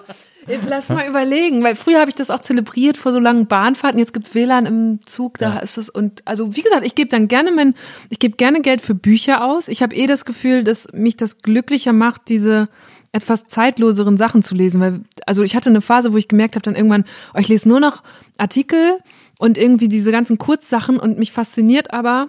lass 0.68 0.90
mal 0.90 1.08
überlegen, 1.08 1.64
weil 1.64 1.76
früher 1.76 2.00
habe 2.00 2.10
ich 2.10 2.16
das 2.16 2.30
auch 2.30 2.40
zelebriert 2.40 2.98
vor 2.98 3.12
so 3.12 3.20
langen 3.20 3.48
Bahnfahrten. 3.48 4.00
Jetzt 4.00 4.14
gibt's 4.14 4.34
WLAN 4.34 4.66
im 4.66 5.00
Zug, 5.06 5.38
da 5.38 5.60
ist 5.60 5.78
es. 5.78 5.90
Und 5.90 6.22
also, 6.26 6.56
wie 6.56 6.62
gesagt, 6.62 6.86
ich 6.86 6.96
gebe 6.96 7.10
dann 7.10 7.28
gerne 7.28 7.52
mein, 7.52 7.76
ich 8.10 8.20
gebe 8.20 8.38
gerne 8.38 8.62
Geld 8.62 8.82
für 8.82 8.96
Bücher 8.96 9.44
aus. 9.44 9.68
Ich 9.68 9.82
habe 9.84 9.96
eh 9.96 10.08
das 10.08 10.26
Gefühl, 10.26 10.64
dass 10.64 10.88
mich 10.94 11.18
das 11.18 11.42
glücklicher 11.42 11.94
macht, 11.94 12.30
diese 12.30 12.70
etwas 13.12 13.46
zeitloseren 13.46 14.18
Sachen 14.18 14.44
zu 14.44 14.56
lesen. 14.56 14.82
Weil, 14.82 15.02
also 15.26 15.44
ich 15.44 15.56
hatte 15.56 15.70
eine 15.70 15.82
Phase, 15.82 16.14
wo 16.14 16.18
ich 16.18 16.28
gemerkt 16.28 16.56
habe, 16.56 16.64
dann 16.64 16.76
irgendwann, 16.76 17.06
oh, 17.34 17.40
ich 17.40 17.48
lese 17.48 17.68
nur 17.68 17.80
noch 17.80 18.04
Artikel 18.38 19.00
und 19.40 19.58
irgendwie 19.58 19.88
diese 19.88 20.12
ganzen 20.12 20.38
Kurzsachen 20.38 21.00
und 21.00 21.18
mich 21.18 21.32
fasziniert 21.32 21.92
aber 21.92 22.28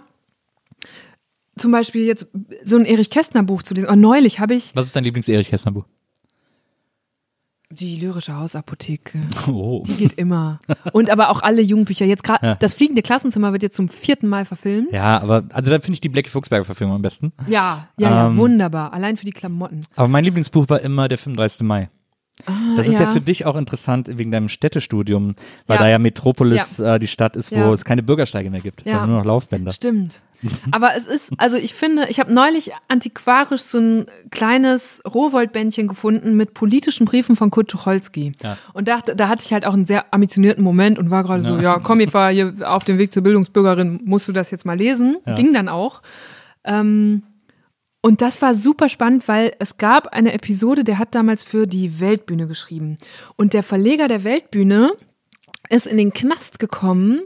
zum 1.57 1.73
Beispiel 1.73 2.05
jetzt 2.05 2.28
so 2.65 2.78
ein 2.78 2.87
Erich 2.87 3.11
Kästner 3.11 3.43
Buch 3.43 3.62
zu 3.62 3.74
lesen. 3.74 3.89
Oh, 3.91 3.97
neulich 3.97 4.41
habe 4.41 4.55
ich 4.55 4.74
Was 4.74 4.87
ist 4.87 4.97
dein 4.97 5.05
Lieblings-Erich 5.05 5.51
Kästner 5.51 5.73
Buch? 5.73 5.85
Die 7.70 7.97
lyrische 7.97 8.36
Hausapotheke. 8.36 9.18
Oh. 9.47 9.82
Die 9.86 9.94
geht 9.94 10.14
immer. 10.14 10.59
Und 10.92 11.09
aber 11.10 11.30
auch 11.30 11.42
alle 11.42 11.62
Jugendbücher. 11.62 12.05
Jetzt 12.05 12.24
gerade 12.24 12.56
das 12.60 12.74
fliegende 12.74 13.02
Klassenzimmer 13.02 13.52
wird 13.52 13.62
jetzt 13.62 13.76
zum 13.76 13.88
vierten 13.88 14.26
Mal 14.28 14.44
verfilmt. 14.44 14.92
Ja, 14.92 15.20
aber 15.20 15.44
also 15.51 15.70
da 15.70 15.78
finde 15.80 15.94
ich 15.94 16.01
die 16.01 16.09
Blackie 16.09 16.30
Fuchsberger 16.30 16.64
Verfilmung 16.64 16.97
am 16.97 17.02
besten. 17.02 17.32
Ja, 17.47 17.88
ja, 17.97 18.10
ja, 18.10 18.26
Ähm. 18.28 18.36
wunderbar. 18.36 18.92
Allein 18.92 19.16
für 19.16 19.24
die 19.24 19.32
Klamotten. 19.32 19.80
Aber 19.97 20.09
mein 20.09 20.24
Lieblingsbuch 20.24 20.68
war 20.68 20.80
immer 20.80 21.09
der 21.09 21.18
35. 21.18 21.62
Mai. 21.66 21.88
Das 22.76 22.86
ist 22.88 22.94
ja. 23.00 23.06
ja. 23.06 23.12
für 23.12 23.20
dich 23.20 23.46
auch 23.46 23.56
interessant 23.56 24.08
wegen 24.18 24.30
deinem 24.30 24.48
Städtestudium, 24.48 25.34
weil 25.66 25.76
Ja. 25.76 25.82
da 25.84 25.88
ja 25.88 25.98
Metropolis 25.98 26.78
äh, 26.80 26.98
die 26.98 27.08
Stadt 27.08 27.36
ist, 27.36 27.52
wo 27.52 27.56
Ja. 27.56 27.72
es 27.72 27.84
keine 27.84 28.02
Bürgersteige 28.02 28.50
mehr 28.50 28.60
gibt. 28.60 28.80
Es 28.82 28.86
Ja. 28.92 29.00
sind 29.00 29.08
nur 29.10 29.18
noch 29.18 29.24
Laufbänder. 29.26 29.72
Stimmt. 29.72 30.22
Aber 30.70 30.94
es 30.96 31.06
ist, 31.06 31.32
also 31.36 31.58
ich 31.58 31.74
finde, 31.74 32.06
ich 32.08 32.18
habe 32.18 32.32
neulich 32.32 32.72
antiquarisch 32.88 33.60
so 33.60 33.78
ein 33.78 34.06
kleines 34.30 35.02
Rohwoldbändchen 35.06 35.86
gefunden 35.86 36.34
mit 36.34 36.54
politischen 36.54 37.04
Briefen 37.04 37.36
von 37.36 37.50
Kurt 37.50 37.68
Tucholsky. 37.68 38.32
Ja. 38.42 38.56
Und 38.72 38.88
dachte, 38.88 39.14
da 39.14 39.28
hatte 39.28 39.42
ich 39.44 39.52
halt 39.52 39.66
auch 39.66 39.74
einen 39.74 39.84
sehr 39.84 40.12
ambitionierten 40.14 40.64
Moment 40.64 40.98
und 40.98 41.10
war 41.10 41.24
gerade 41.24 41.42
so, 41.42 41.58
ja, 41.58 41.78
komm, 41.78 42.00
ich 42.00 42.14
war 42.14 42.30
hier 42.32 42.54
auf 42.64 42.84
dem 42.84 42.96
Weg 42.96 43.12
zur 43.12 43.22
Bildungsbürgerin, 43.22 44.00
musst 44.04 44.28
du 44.28 44.32
das 44.32 44.50
jetzt 44.50 44.64
mal 44.64 44.78
lesen? 44.78 45.16
Ging 45.36 45.52
dann 45.52 45.68
auch. 45.68 46.00
Ähm, 46.64 47.22
und 48.02 48.22
das 48.22 48.40
war 48.40 48.55
super 48.55 48.89
spannend, 48.89 49.28
weil 49.28 49.52
es 49.59 49.77
gab 49.77 50.09
eine 50.09 50.32
Episode, 50.32 50.85
der 50.85 50.98
hat 50.98 51.14
damals 51.14 51.44
für 51.44 51.66
die 51.66 52.01
Weltbühne 52.01 52.47
geschrieben. 52.47 52.98
Und 53.36 53.52
der 53.52 53.62
Verleger 53.62 54.09
der 54.09 54.24
Weltbühne 54.24 54.93
ist 55.68 55.86
in 55.86 55.98
den 55.98 56.12
Knast 56.12 56.59
gekommen. 56.59 57.20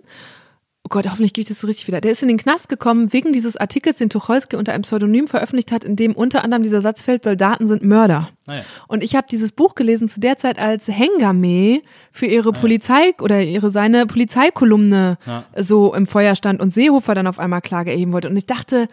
Oh 0.82 0.90
Gott, 0.90 1.06
hoffentlich 1.06 1.32
gebe 1.32 1.42
ich 1.42 1.48
das 1.48 1.60
so 1.60 1.66
richtig 1.66 1.86
wieder. 1.86 2.00
Der 2.00 2.10
ist 2.10 2.22
in 2.22 2.28
den 2.28 2.36
Knast 2.36 2.68
gekommen 2.68 3.12
wegen 3.12 3.32
dieses 3.32 3.56
Artikels, 3.56 3.96
den 3.98 4.10
Tucholsky 4.10 4.56
unter 4.56 4.72
einem 4.72 4.82
Pseudonym 4.82 5.28
veröffentlicht 5.28 5.72
hat, 5.72 5.82
in 5.84 5.96
dem 5.96 6.12
unter 6.12 6.44
anderem 6.44 6.62
dieser 6.62 6.82
Satz 6.82 7.02
fällt, 7.02 7.24
Soldaten 7.24 7.66
sind 7.68 7.82
Mörder. 7.82 8.28
Ah 8.46 8.56
ja. 8.56 8.64
Und 8.88 9.02
ich 9.02 9.14
habe 9.16 9.26
dieses 9.30 9.52
Buch 9.52 9.76
gelesen 9.76 10.08
zu 10.08 10.20
der 10.20 10.36
Zeit, 10.36 10.58
als 10.58 10.88
Hengame 10.88 11.82
für 12.12 12.26
ihre 12.26 12.52
Polizei 12.52 13.14
oder 13.20 13.40
ihre 13.40 13.70
seine 13.70 14.06
Polizeikolumne 14.06 15.18
so 15.56 15.94
im 15.94 16.06
Feuer 16.06 16.34
stand 16.34 16.60
und 16.60 16.74
Seehofer 16.74 17.14
dann 17.14 17.28
auf 17.28 17.38
einmal 17.38 17.62
Klage 17.62 17.92
erheben 17.92 18.12
wollte. 18.12 18.28
Und 18.28 18.36
ich 18.36 18.46
dachte, 18.46 18.88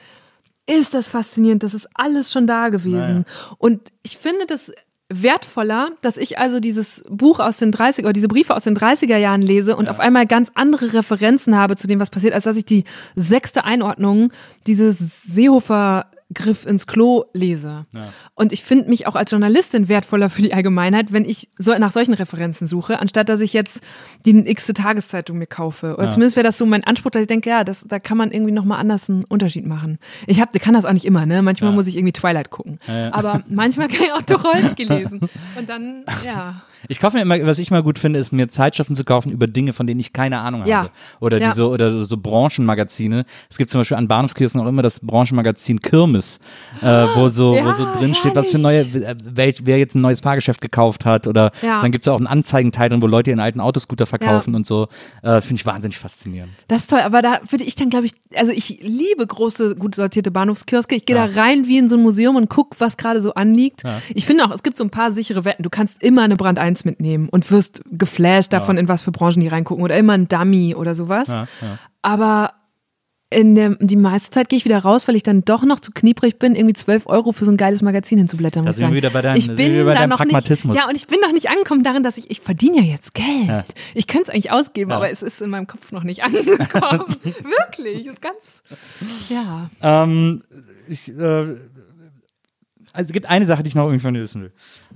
ist 0.80 0.93
das 0.93 1.10
faszinierend. 1.10 1.64
Das 1.64 1.73
ist 1.73 1.88
alles 1.93 2.31
schon 2.31 2.48
da 2.48 2.69
gewesen. 2.69 3.26
Und 3.57 3.91
ich 4.03 4.18
finde 4.18 4.45
das 4.45 4.72
wertvoller, 5.14 5.89
dass 6.02 6.18
ich 6.18 6.39
also 6.39 6.60
dieses 6.60 7.03
Buch 7.10 7.39
aus 7.39 7.57
den 7.57 7.72
30 7.72 8.06
oder 8.06 8.14
diese 8.14 8.27
Briefe 8.27 8.56
aus 8.56 8.64
den 8.64 8.76
30er 8.76 9.18
Jahren 9.18 9.41
lese 9.41 9.76
und 9.76 9.89
auf 9.89 9.99
einmal 9.99 10.26
ganz 10.26 10.52
andere 10.56 10.93
Referenzen 10.93 11.57
habe 11.57 11.76
zu 11.76 11.88
dem, 11.88 11.99
was 11.99 12.10
passiert, 12.10 12.34
als 12.34 12.45
dass 12.45 12.56
ich 12.56 12.65
die 12.65 12.85
sechste 13.15 13.65
Einordnung 13.65 14.31
dieses 14.68 15.23
Seehofer 15.23 16.06
Griff 16.34 16.66
ins 16.66 16.88
Klo 16.88 17.26
lese. 17.34 17.86
Und 18.36 18.52
ich 18.52 18.64
finde 18.64 18.90
mich 18.90 19.08
auch 19.08 19.16
als 19.16 19.32
Journalistin 19.32 19.90
wertvoller 19.90 20.30
für 20.30 20.41
die 20.41 20.53
Allgemeinheit, 20.53 21.14
wenn 21.14 21.26
ich 21.26 21.49
so 21.58 21.78
nach 21.78 21.91
solchen 21.91 22.14
Referenzen 22.14 22.68
suche, 22.68 22.99
anstatt 22.99 23.30
dass 23.30 23.41
ich 23.41 23.53
jetzt 23.53 23.82
die 24.26 24.38
x-te 24.38 24.74
Tageszeitung 24.74 25.38
mir 25.38 25.48
kaufe. 25.48 25.95
Oder 25.98 26.10
zumindest 26.10 26.36
wäre 26.36 26.45
das 26.45 26.58
so 26.58 26.66
mein 26.66 26.84
Anspruch, 26.84 27.12
dass 27.12 27.22
ich 27.22 27.28
denke, 27.28 27.49
ja, 27.49 27.64
das, 27.64 27.86
da 27.88 27.99
kann 27.99 28.18
man 28.18 28.32
irgendwie 28.32 28.52
nochmal 28.52 28.80
anders 28.80 29.10
einen 29.10 29.24
Unterschied 29.26 29.66
machen. 29.66 29.99
Ich 30.28 30.40
hab, 30.40 30.52
kann 30.53 30.74
das 30.74 30.86
auch 30.86 30.94
nicht 30.94 31.06
immer, 31.06 31.26
ne? 31.26 31.41
Manchmal 31.41 31.72
muss 31.72 31.88
ich 31.88 31.98
irgendwie 31.98 32.14
Twilight 32.14 32.49
gucken. 32.49 32.80
Aber 33.12 33.41
manchmal 33.48 33.88
kann 33.88 34.06
ich 34.06 34.14
auch 34.14 34.22
Tucholsky 34.26 34.84
lesen. 34.84 35.20
Und 35.58 35.70
dann, 35.70 36.06
ja. 36.26 36.64
Ich 36.88 36.99
kaufe 36.99 37.18
mir 37.18 37.24
immer, 37.24 37.45
was 37.45 37.60
ich 37.60 37.72
mal 37.72 37.84
gut 37.84 37.99
finde, 37.99 38.20
ist 38.20 38.32
mir 38.32 38.48
Zeitschriften 38.48 38.95
zu 38.95 39.03
kaufen 39.03 39.32
über 39.32 39.48
Dinge, 39.48 39.74
von 39.74 39.88
denen 39.88 39.99
ich 39.99 40.14
keine 40.14 40.40
Ahnung 40.40 40.66
Ja. 40.66 40.78
habe. 40.78 40.90
Oder 41.20 41.40
Ja. 41.40 41.49
diese, 41.49 41.68
oder 41.70 41.91
so, 41.91 42.03
so 42.03 42.18
Branchenmagazine. 42.18 43.26
Es 43.49 43.58
gibt 43.58 43.72
zum 43.72 43.82
Beispiel 43.82 43.98
an 43.98 44.08
Bahnhofskirchen 44.08 44.60
auch 44.62 44.66
immer 44.68 44.82
das 44.82 44.99
Branchenmagazin 44.99 45.80
Kirmes, 45.82 46.40
äh, 46.82 46.86
wo 47.16 47.30
so, 47.30 47.52
wo 47.52 47.56
Ja, 47.56 47.74
so 47.74 47.86
drin 47.91 48.14
steht, 48.16 48.36
was 48.36 48.49
für 48.49 48.58
neue, 48.60 48.82
äh, 48.82 49.16
wer, 49.24 49.52
wer 49.64 49.78
jetzt 49.78 49.95
ein 49.95 50.02
neues 50.02 50.22
Fahrgeschäft 50.22 50.62
gekauft 50.62 51.06
hat. 51.06 51.28
Oder 51.28 51.52
dann 51.62 51.91
gibt 51.91 52.03
es 52.03 52.08
auch 52.08 52.18
einen 52.18 52.28
Anzeigenteil 52.28 52.90
drin, 52.90 53.02
wo 53.02 53.08
Leute 53.08 53.30
ihren 53.30 53.40
alten 53.40 53.60
Autoscooter 53.60 54.06
verkaufen 54.06 54.56
und 54.56 54.66
so. 54.68 54.88
Äh, 55.24 55.41
finde 55.41 55.56
ich 55.56 55.66
wahnsinnig 55.66 55.98
faszinierend. 55.98 56.52
Das 56.68 56.82
ist 56.82 56.90
toll, 56.90 56.99
aber 56.99 57.22
da 57.22 57.40
würde 57.49 57.64
ich 57.64 57.76
dann, 57.76 57.90
glaube 57.90 58.06
ich, 58.06 58.14
also 58.36 58.52
ich 58.52 58.80
liebe 58.82 59.26
große, 59.26 59.76
gut 59.76 59.95
sortierte 59.95 60.32
Bahnhofskioske. 60.32 60.95
Ich 60.95 61.06
gehe 61.06 61.16
da 61.16 61.26
rein 61.26 61.68
wie 61.68 61.78
in 61.78 61.88
so 61.90 61.95
ein 61.95 62.02
Museum 62.02 62.36
und 62.36 62.49
guck, 62.49 62.80
was 62.80 62.98
gerade 62.98 63.22
so 63.22 63.34
anliegt. 63.34 63.84
Ich 64.14 64.26
finde 64.26 64.45
auch, 64.45 64.52
es 64.52 64.64
gibt 64.64 64.78
so 64.78 64.84
ein 64.84 64.90
paar 64.90 65.12
sichere 65.12 65.45
Wetten. 65.45 65.64
Du 65.64 65.70
kannst 65.70 66.02
immer 66.02 66.22
eine 66.24 66.36
Brand 66.36 66.60
1 66.72 66.85
mitnehmen 66.85 67.30
und 67.30 67.49
wirst 67.52 67.81
geflasht 67.91 68.53
davon, 68.53 68.77
in 68.77 68.88
was 68.88 69.02
für 69.02 69.11
Branchen 69.11 69.39
die 69.41 69.48
reingucken 69.48 69.84
oder 69.84 69.98
immer 69.98 70.14
ein 70.14 70.27
Dummy 70.27 70.76
oder 70.76 70.95
sowas. 70.95 71.27
Ja, 71.27 71.48
ja. 71.61 71.77
Aber 72.02 72.53
in 73.34 73.56
der, 73.56 73.76
die 73.80 73.95
meiste 73.95 74.30
Zeit 74.30 74.49
gehe 74.49 74.57
ich 74.57 74.65
wieder 74.65 74.80
raus, 74.80 75.07
weil 75.07 75.15
ich 75.15 75.23
dann 75.23 75.45
doch 75.45 75.64
noch 75.64 75.80
zu 75.80 75.91
knieprig 75.93 76.38
bin, 76.38 76.53
irgendwie 76.53 76.73
12 76.73 77.07
Euro 77.07 77.31
für 77.31 77.45
so 77.45 77.52
ein 77.52 77.56
geiles 77.56 77.81
Magazin 77.81 78.18
hinzublättern. 78.18 78.65
Da 78.65 78.69
Muss 78.69 78.76
ich 78.76 78.80
sind 78.84 78.89
wir 78.89 78.98
wieder 78.98 79.10
bei 79.10 79.22
deinem- 79.22 79.38
ich 79.38 79.48
bin 79.48 79.72
wir 79.72 79.85
bei 79.85 79.93
da 79.93 79.99
deinem 80.02 80.10
noch 80.10 80.18
Pragmatismus. 80.18 80.73
Nicht, 80.76 80.84
ja, 80.84 80.89
und 80.89 80.98
ich 80.98 81.07
bin 81.07 81.19
noch 81.22 81.31
nicht 81.31 81.48
angekommen 81.49 81.81
darin, 81.84 82.03
dass 82.03 82.18
ich, 82.18 82.30
ich 82.30 82.41
verdiene 82.41 82.77
ja 82.81 82.84
jetzt 82.84 83.14
Geld. 83.14 83.48
Ja. 83.48 83.64
Ich 83.93 84.07
könnte 84.07 84.23
es 84.23 84.30
eigentlich 84.31 84.52
ausgeben, 84.52 84.91
Ja. 84.91 84.98
aber 84.98 85.10
es 85.11 85.22
ist 85.23 85.41
in 85.41 85.49
meinem 85.49 85.65
Kopf 85.65 85.93
noch 85.93 86.03
nicht 86.03 86.23
angekommen. 86.26 87.06
Wirklich, 87.23 88.06
ist 88.07 88.22
ganz, 88.22 88.64
ja. 89.30 89.69
Ähm, 89.81 90.43
ich, 90.89 91.07
äh, 91.18 91.22
also 91.22 91.57
es 93.07 93.14
gibt 93.14 93.27
eine 93.27 93.45
Sache, 93.45 93.64
die 93.64 93.69
ich 93.69 93.76
noch 93.76 93.85
irgendwie 93.85 94.02
von 94.02 94.14
dir 94.14 94.19
wissen 94.19 94.41
will. 94.41 94.52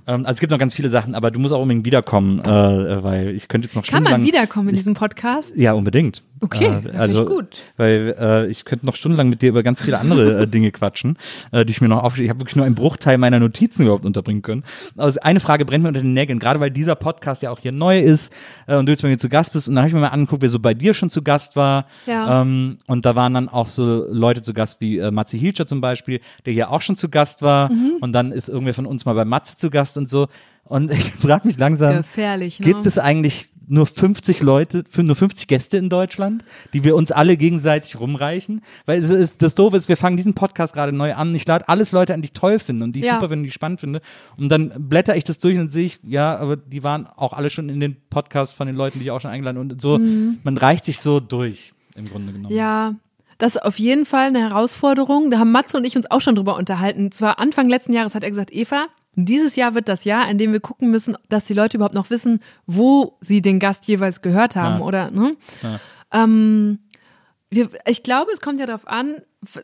Ähm, 0.06 0.24
also 0.24 0.36
es 0.36 0.40
gibt 0.40 0.52
noch 0.52 0.58
ganz 0.58 0.74
viele 0.74 0.88
Sachen, 0.88 1.14
aber 1.14 1.30
du 1.30 1.40
musst 1.40 1.52
auch 1.52 1.60
unbedingt 1.60 1.84
wiederkommen, 1.84 2.40
äh, 2.40 3.02
weil 3.02 3.30
ich 3.30 3.48
könnte 3.48 3.66
jetzt 3.66 3.74
noch 3.74 3.84
Kann 3.84 4.02
man 4.02 4.22
wiederkommen 4.22 4.68
in 4.68 4.76
diesem 4.76 4.94
Podcast? 4.94 5.56
Ja, 5.56 5.72
unbedingt. 5.72 6.22
Okay, 6.40 6.66
äh, 6.66 6.96
also 6.96 7.22
ich 7.22 7.28
gut. 7.28 7.58
Weil 7.76 8.14
äh, 8.18 8.46
ich 8.50 8.64
könnte 8.64 8.84
noch 8.84 8.94
stundenlang 8.94 9.28
mit 9.28 9.42
dir 9.42 9.48
über 9.48 9.62
ganz 9.62 9.82
viele 9.82 9.98
andere 9.98 10.42
äh, 10.42 10.46
Dinge 10.46 10.70
quatschen, 10.70 11.16
äh, 11.52 11.64
die 11.64 11.72
ich 11.72 11.80
mir 11.80 11.88
noch 11.88 12.02
aufgeschrieben 12.02 12.26
Ich 12.26 12.30
habe 12.30 12.40
wirklich 12.40 12.56
nur 12.56 12.66
einen 12.66 12.74
Bruchteil 12.74 13.18
meiner 13.18 13.38
Notizen 13.38 13.82
überhaupt 13.82 14.04
unterbringen 14.04 14.42
können. 14.42 14.64
Also 14.96 15.20
eine 15.20 15.40
Frage 15.40 15.64
brennt 15.64 15.82
mir 15.82 15.88
unter 15.88 16.02
den 16.02 16.12
Nägeln, 16.12 16.38
gerade 16.38 16.60
weil 16.60 16.70
dieser 16.70 16.94
Podcast 16.94 17.42
ja 17.42 17.50
auch 17.50 17.58
hier 17.58 17.72
neu 17.72 18.00
ist 18.00 18.32
äh, 18.66 18.76
und 18.76 18.86
du 18.86 18.92
jetzt 18.92 19.02
bei 19.02 19.08
mir 19.08 19.18
zu 19.18 19.28
Gast 19.28 19.52
bist. 19.52 19.68
Und 19.68 19.74
dann 19.74 19.82
habe 19.82 19.88
ich 19.88 19.94
mir 19.94 20.00
mal 20.00 20.08
angeguckt, 20.08 20.42
wer 20.42 20.48
so 20.48 20.58
bei 20.58 20.74
dir 20.74 20.94
schon 20.94 21.10
zu 21.10 21.22
Gast 21.22 21.56
war. 21.56 21.86
Ja. 22.06 22.42
Ähm, 22.42 22.76
und 22.86 23.06
da 23.06 23.14
waren 23.14 23.34
dann 23.34 23.48
auch 23.48 23.66
so 23.66 24.06
Leute 24.10 24.42
zu 24.42 24.52
Gast 24.52 24.80
wie 24.80 24.98
äh, 24.98 25.10
Matze 25.10 25.36
Hilscher 25.36 25.66
zum 25.66 25.80
Beispiel, 25.80 26.20
der 26.44 26.52
hier 26.52 26.70
auch 26.70 26.82
schon 26.82 26.96
zu 26.96 27.08
Gast 27.08 27.42
war. 27.42 27.72
Mhm. 27.72 27.96
Und 28.00 28.12
dann 28.12 28.32
ist 28.32 28.48
irgendwer 28.48 28.74
von 28.74 28.86
uns 28.86 29.04
mal 29.04 29.14
bei 29.14 29.24
Matze 29.24 29.56
zu 29.56 29.70
Gast 29.70 29.96
und 29.96 30.08
so. 30.08 30.28
Und 30.68 30.90
ich 30.90 31.10
frage 31.12 31.46
mich 31.46 31.58
langsam, 31.58 32.04
ne? 32.16 32.48
gibt 32.60 32.86
es 32.86 32.98
eigentlich 32.98 33.46
nur 33.68 33.86
50 33.86 34.42
Leute, 34.42 34.84
nur 34.96 35.16
50 35.16 35.48
Gäste 35.48 35.76
in 35.76 35.88
Deutschland, 35.88 36.44
die 36.72 36.84
wir 36.84 36.94
uns 36.94 37.10
alle 37.12 37.36
gegenseitig 37.36 37.98
rumreichen? 37.98 38.62
Weil 38.84 39.00
es 39.02 39.10
ist, 39.10 39.42
das 39.42 39.54
Doofe 39.54 39.76
ist, 39.76 39.88
wir 39.88 39.96
fangen 39.96 40.16
diesen 40.16 40.34
Podcast 40.34 40.74
gerade 40.74 40.92
neu 40.92 41.14
an. 41.14 41.34
Ich 41.34 41.46
lade 41.46 41.68
alles 41.68 41.92
Leute 41.92 42.14
an, 42.14 42.22
die 42.22 42.26
ich 42.26 42.32
toll 42.32 42.58
finde 42.58 42.84
und 42.84 42.92
die 42.94 43.00
ich 43.00 43.06
Ja. 43.06 43.14
super 43.14 43.28
finde, 43.28 43.44
die 43.44 43.48
ich 43.48 43.54
spannend 43.54 43.80
finde. 43.80 44.00
Und 44.36 44.48
dann 44.50 44.72
blätter 44.88 45.16
ich 45.16 45.24
das 45.24 45.38
durch 45.38 45.58
und 45.58 45.70
sehe 45.70 45.84
ich, 45.84 45.98
ja, 46.04 46.36
aber 46.36 46.56
die 46.56 46.82
waren 46.84 47.06
auch 47.06 47.32
alle 47.32 47.50
schon 47.50 47.68
in 47.68 47.80
den 47.80 47.96
Podcasts 48.10 48.54
von 48.54 48.66
den 48.66 48.76
Leuten, 48.76 48.98
die 48.98 49.04
ich 49.06 49.10
auch 49.10 49.20
schon 49.20 49.30
eingeladen 49.30 49.58
und 49.58 49.80
so. 49.80 49.98
Man 49.98 50.56
reicht 50.56 50.84
sich 50.84 51.00
so 51.00 51.20
durch, 51.20 51.72
im 51.96 52.08
Grunde 52.08 52.32
genommen. 52.32 52.52
Mhm. 52.52 52.58
Ja, 52.58 52.94
das 53.38 53.56
ist 53.56 53.62
auf 53.62 53.78
jeden 53.78 54.06
Fall 54.06 54.28
eine 54.28 54.40
Herausforderung. 54.40 55.30
Da 55.30 55.38
haben 55.38 55.52
Matze 55.52 55.76
und 55.76 55.84
ich 55.84 55.96
uns 55.96 56.10
auch 56.10 56.20
schon 56.20 56.34
drüber 56.36 56.56
unterhalten. 56.56 57.12
Zwar 57.12 57.38
Anfang 57.38 57.68
letzten 57.68 57.92
Jahres 57.92 58.14
hat 58.14 58.22
er 58.22 58.30
gesagt, 58.30 58.52
Eva, 58.52 58.86
dieses 59.16 59.56
Jahr 59.56 59.74
wird 59.74 59.88
das 59.88 60.04
Jahr, 60.04 60.28
in 60.30 60.38
dem 60.38 60.52
wir 60.52 60.60
gucken 60.60 60.90
müssen, 60.90 61.16
dass 61.28 61.44
die 61.44 61.54
Leute 61.54 61.78
überhaupt 61.78 61.94
noch 61.94 62.10
wissen, 62.10 62.40
wo 62.66 63.16
sie 63.20 63.40
den 63.42 63.58
Gast 63.58 63.88
jeweils 63.88 64.22
gehört 64.22 64.54
haben 64.56 64.80
Ja. 64.80 64.84
oder, 64.84 65.10
ne? 65.10 65.36
Ähm, 66.12 66.78
wir, 67.50 67.68
ich 67.86 68.02
glaube, 68.02 68.30
es 68.32 68.40
kommt 68.40 68.60
ja 68.60 68.66
darauf 68.66 68.86
an, 68.86 69.16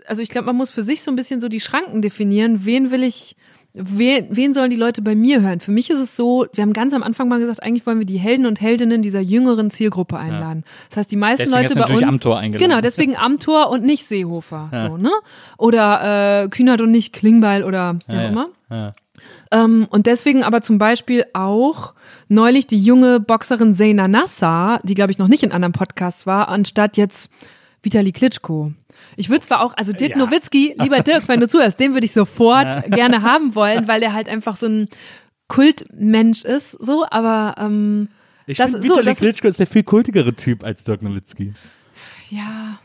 also 0.07 0.23
ich 0.23 0.29
glaube, 0.29 0.47
man 0.47 0.57
muss 0.57 0.71
für 0.71 0.83
sich 0.83 1.03
so 1.03 1.11
ein 1.11 1.17
bisschen 1.17 1.41
so 1.41 1.49
die 1.49 1.61
Schranken 1.61 2.01
definieren. 2.03 2.65
Wen 2.65 2.91
will 2.93 3.03
ich, 3.03 3.35
wen, 3.75 4.29
wen 4.31 4.53
sollen 4.55 4.71
die 4.71 4.77
Leute 4.77 5.03
bei 5.03 5.15
mir 5.17 5.43
hören? 5.43 5.59
Für 5.61 5.73
mich 5.73 5.91
ist 5.91 5.99
es 5.99 6.17
so, 6.17 6.47
wir 6.55 6.63
haben 6.63 6.73
ganz 6.73 6.95
am 6.95 7.03
Anfang 7.03 7.29
mal 7.29 7.41
gesagt, 7.41 7.63
eigentlich 7.63 7.85
wollen 7.87 7.99
wir 7.99 8.07
die 8.07 8.19
Helden 8.19 8.47
und 8.47 8.61
Heldinnen 8.61 9.03
dieser 9.03 9.21
jüngeren 9.21 9.69
Zielgruppe 9.71 10.17
einladen. 10.17 10.65
Das 10.91 10.99
heißt, 10.99 11.11
die 11.11 11.17
meisten 11.17 11.45
Deswegen 11.45 11.63
Leute 11.63 11.75
bei 11.75 11.81
natürlich 11.81 12.03
uns. 12.05 12.13
Amthor 12.15 12.39
eingeladen. 12.39 12.69
Genau, 12.71 12.81
deswegen 12.81 13.17
Amtor 13.17 13.71
und 13.71 13.85
nicht 13.85 14.07
Seehofer. 14.07 14.71
So, 14.73 14.97
ne? 14.97 15.11
Oder 15.59 16.45
äh, 16.45 16.49
Kühnert 16.51 16.81
und 16.81 16.93
nicht 16.93 17.13
Klingbeil 17.13 17.65
oder 17.65 17.97
wie 18.07 18.13
auch 18.13 18.17
Ja, 18.17 18.23
ja. 18.23 18.29
immer. 18.29 18.95
Ja. 19.53 19.65
Ähm, 19.65 19.87
und 19.91 20.07
deswegen 20.07 20.43
aber 20.43 20.63
zum 20.63 20.79
Beispiel 20.79 21.25
auch 21.35 21.95
neulich 22.29 22.67
die 22.67 22.79
junge 22.79 23.21
Boxerin 23.21 23.75
Zeyna 23.75 24.09
Nassar, 24.09 24.81
die 24.85 24.95
glaube 24.95 25.11
ich 25.13 25.19
noch 25.19 25.29
nicht 25.29 25.43
in 25.43 25.53
anderen 25.53 25.73
Podcasts 25.73 26.27
war, 26.27 26.49
anstatt 26.49 26.97
jetzt 26.97 27.31
Vitali 27.83 28.13
Klitschko. 28.13 28.73
Ich 29.17 29.29
würde 29.29 29.41
zwar 29.43 29.63
auch, 29.63 29.75
also 29.77 29.93
Dirk 29.93 30.13
Ja. 30.13 30.19
Nowitzki, 30.19 30.75
lieber 30.79 31.01
Dirk, 31.03 31.27
wenn 31.29 31.41
du 31.41 31.49
zuhörst, 31.49 31.79
den 31.81 31.93
würde 31.95 32.07
ich 32.07 32.13
sofort 32.13 32.87
gerne 32.91 33.23
haben 33.23 33.55
wollen, 33.55 33.89
weil 33.89 34.03
er 34.03 34.13
halt 34.15 34.29
einfach 34.29 34.57
so 34.57 34.67
ein 34.67 34.89
Kultmensch 35.49 36.45
ist, 36.45 36.73
so, 36.73 37.05
aber 37.11 37.55
ähm, 37.59 38.09
Ich 38.47 38.59
Das- 38.59 38.71
finde, 38.73 38.87
so, 38.89 38.95
Vitali 38.95 39.11
ist- 39.13 39.19
Klitschko 39.19 39.49
ist 39.49 39.59
der 39.61 39.67
viel 39.67 39.83
kultigere 39.83 40.35
Typ 40.35 40.65
als 40.65 40.83
Dirk 40.85 41.03
Nowitzki. 41.03 41.53
Ja. 42.31 42.79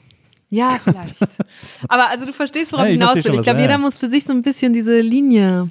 Ja, 0.50 0.80
vielleicht. 0.82 1.16
Aber 1.90 2.08
also 2.10 2.26
du 2.26 2.32
verstehst, 2.32 2.72
worauf 2.72 2.86
Ja, 2.86 2.92
ich 2.94 2.98
hinaus 3.00 3.16
will. 3.16 3.36
Ich 3.36 3.42
glaube, 3.42 3.58
ja, 3.58 3.64
jeder 3.64 3.72
ja. 3.74 3.78
muss 3.78 3.96
für 3.98 4.08
sich 4.08 4.24
so 4.24 4.32
ein 4.32 4.42
bisschen 4.44 4.72
diese 4.72 5.02
Linie 5.02 5.70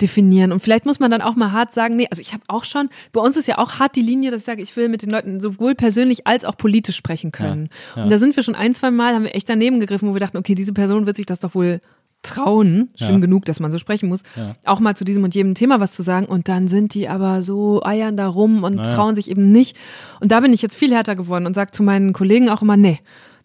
definieren. 0.00 0.52
Und 0.52 0.60
vielleicht 0.60 0.86
muss 0.86 1.00
man 1.00 1.10
dann 1.10 1.22
auch 1.22 1.36
mal 1.36 1.52
hart 1.52 1.72
sagen, 1.72 1.96
nee, 1.96 2.06
also 2.10 2.20
ich 2.20 2.32
habe 2.32 2.42
auch 2.48 2.64
schon, 2.64 2.88
bei 3.12 3.20
uns 3.20 3.36
ist 3.36 3.48
ja 3.48 3.58
auch 3.58 3.78
hart 3.78 3.96
die 3.96 4.02
Linie, 4.02 4.30
dass 4.30 4.40
ich 4.40 4.46
sage, 4.46 4.62
ich 4.62 4.76
will 4.76 4.88
mit 4.88 5.02
den 5.02 5.10
Leuten 5.10 5.40
sowohl 5.40 5.74
persönlich 5.74 6.26
als 6.26 6.44
auch 6.44 6.56
politisch 6.56 6.96
sprechen 6.96 7.32
können. 7.32 7.68
Und 7.96 8.10
da 8.10 8.18
sind 8.18 8.36
wir 8.36 8.42
schon 8.42 8.54
ein, 8.54 8.74
zwei 8.74 8.90
Mal, 8.90 9.14
haben 9.14 9.24
wir 9.24 9.34
echt 9.34 9.48
daneben 9.48 9.80
gegriffen, 9.80 10.08
wo 10.08 10.14
wir 10.14 10.20
dachten, 10.20 10.36
okay, 10.36 10.54
diese 10.54 10.72
Person 10.72 11.06
wird 11.06 11.16
sich 11.16 11.26
das 11.26 11.40
doch 11.40 11.54
wohl 11.54 11.80
trauen, 12.22 12.88
schlimm 12.96 13.14
Ja. 13.16 13.18
genug, 13.20 13.44
dass 13.44 13.60
man 13.60 13.70
so 13.70 13.78
sprechen 13.78 14.08
muss, 14.08 14.22
auch 14.64 14.80
mal 14.80 14.96
zu 14.96 15.04
diesem 15.04 15.22
und 15.22 15.34
jedem 15.34 15.54
Thema 15.54 15.80
was 15.80 15.92
zu 15.92 16.02
sagen. 16.02 16.26
Und 16.26 16.48
dann 16.48 16.66
sind 16.66 16.94
die 16.94 17.08
aber 17.08 17.42
so 17.42 17.82
eiern 17.84 18.16
da 18.16 18.26
rum 18.26 18.64
und 18.64 18.82
trauen 18.82 19.14
sich 19.14 19.30
eben 19.30 19.52
nicht. 19.52 19.76
Und 20.20 20.32
da 20.32 20.40
bin 20.40 20.52
ich 20.52 20.60
jetzt 20.62 20.76
viel 20.76 20.92
härter 20.92 21.14
geworden 21.14 21.46
und 21.46 21.54
sage 21.54 21.70
zu 21.72 21.82
meinen 21.82 22.12
Kollegen 22.12 22.48
auch 22.48 22.62
immer, 22.62 22.76
nee, 22.76 22.98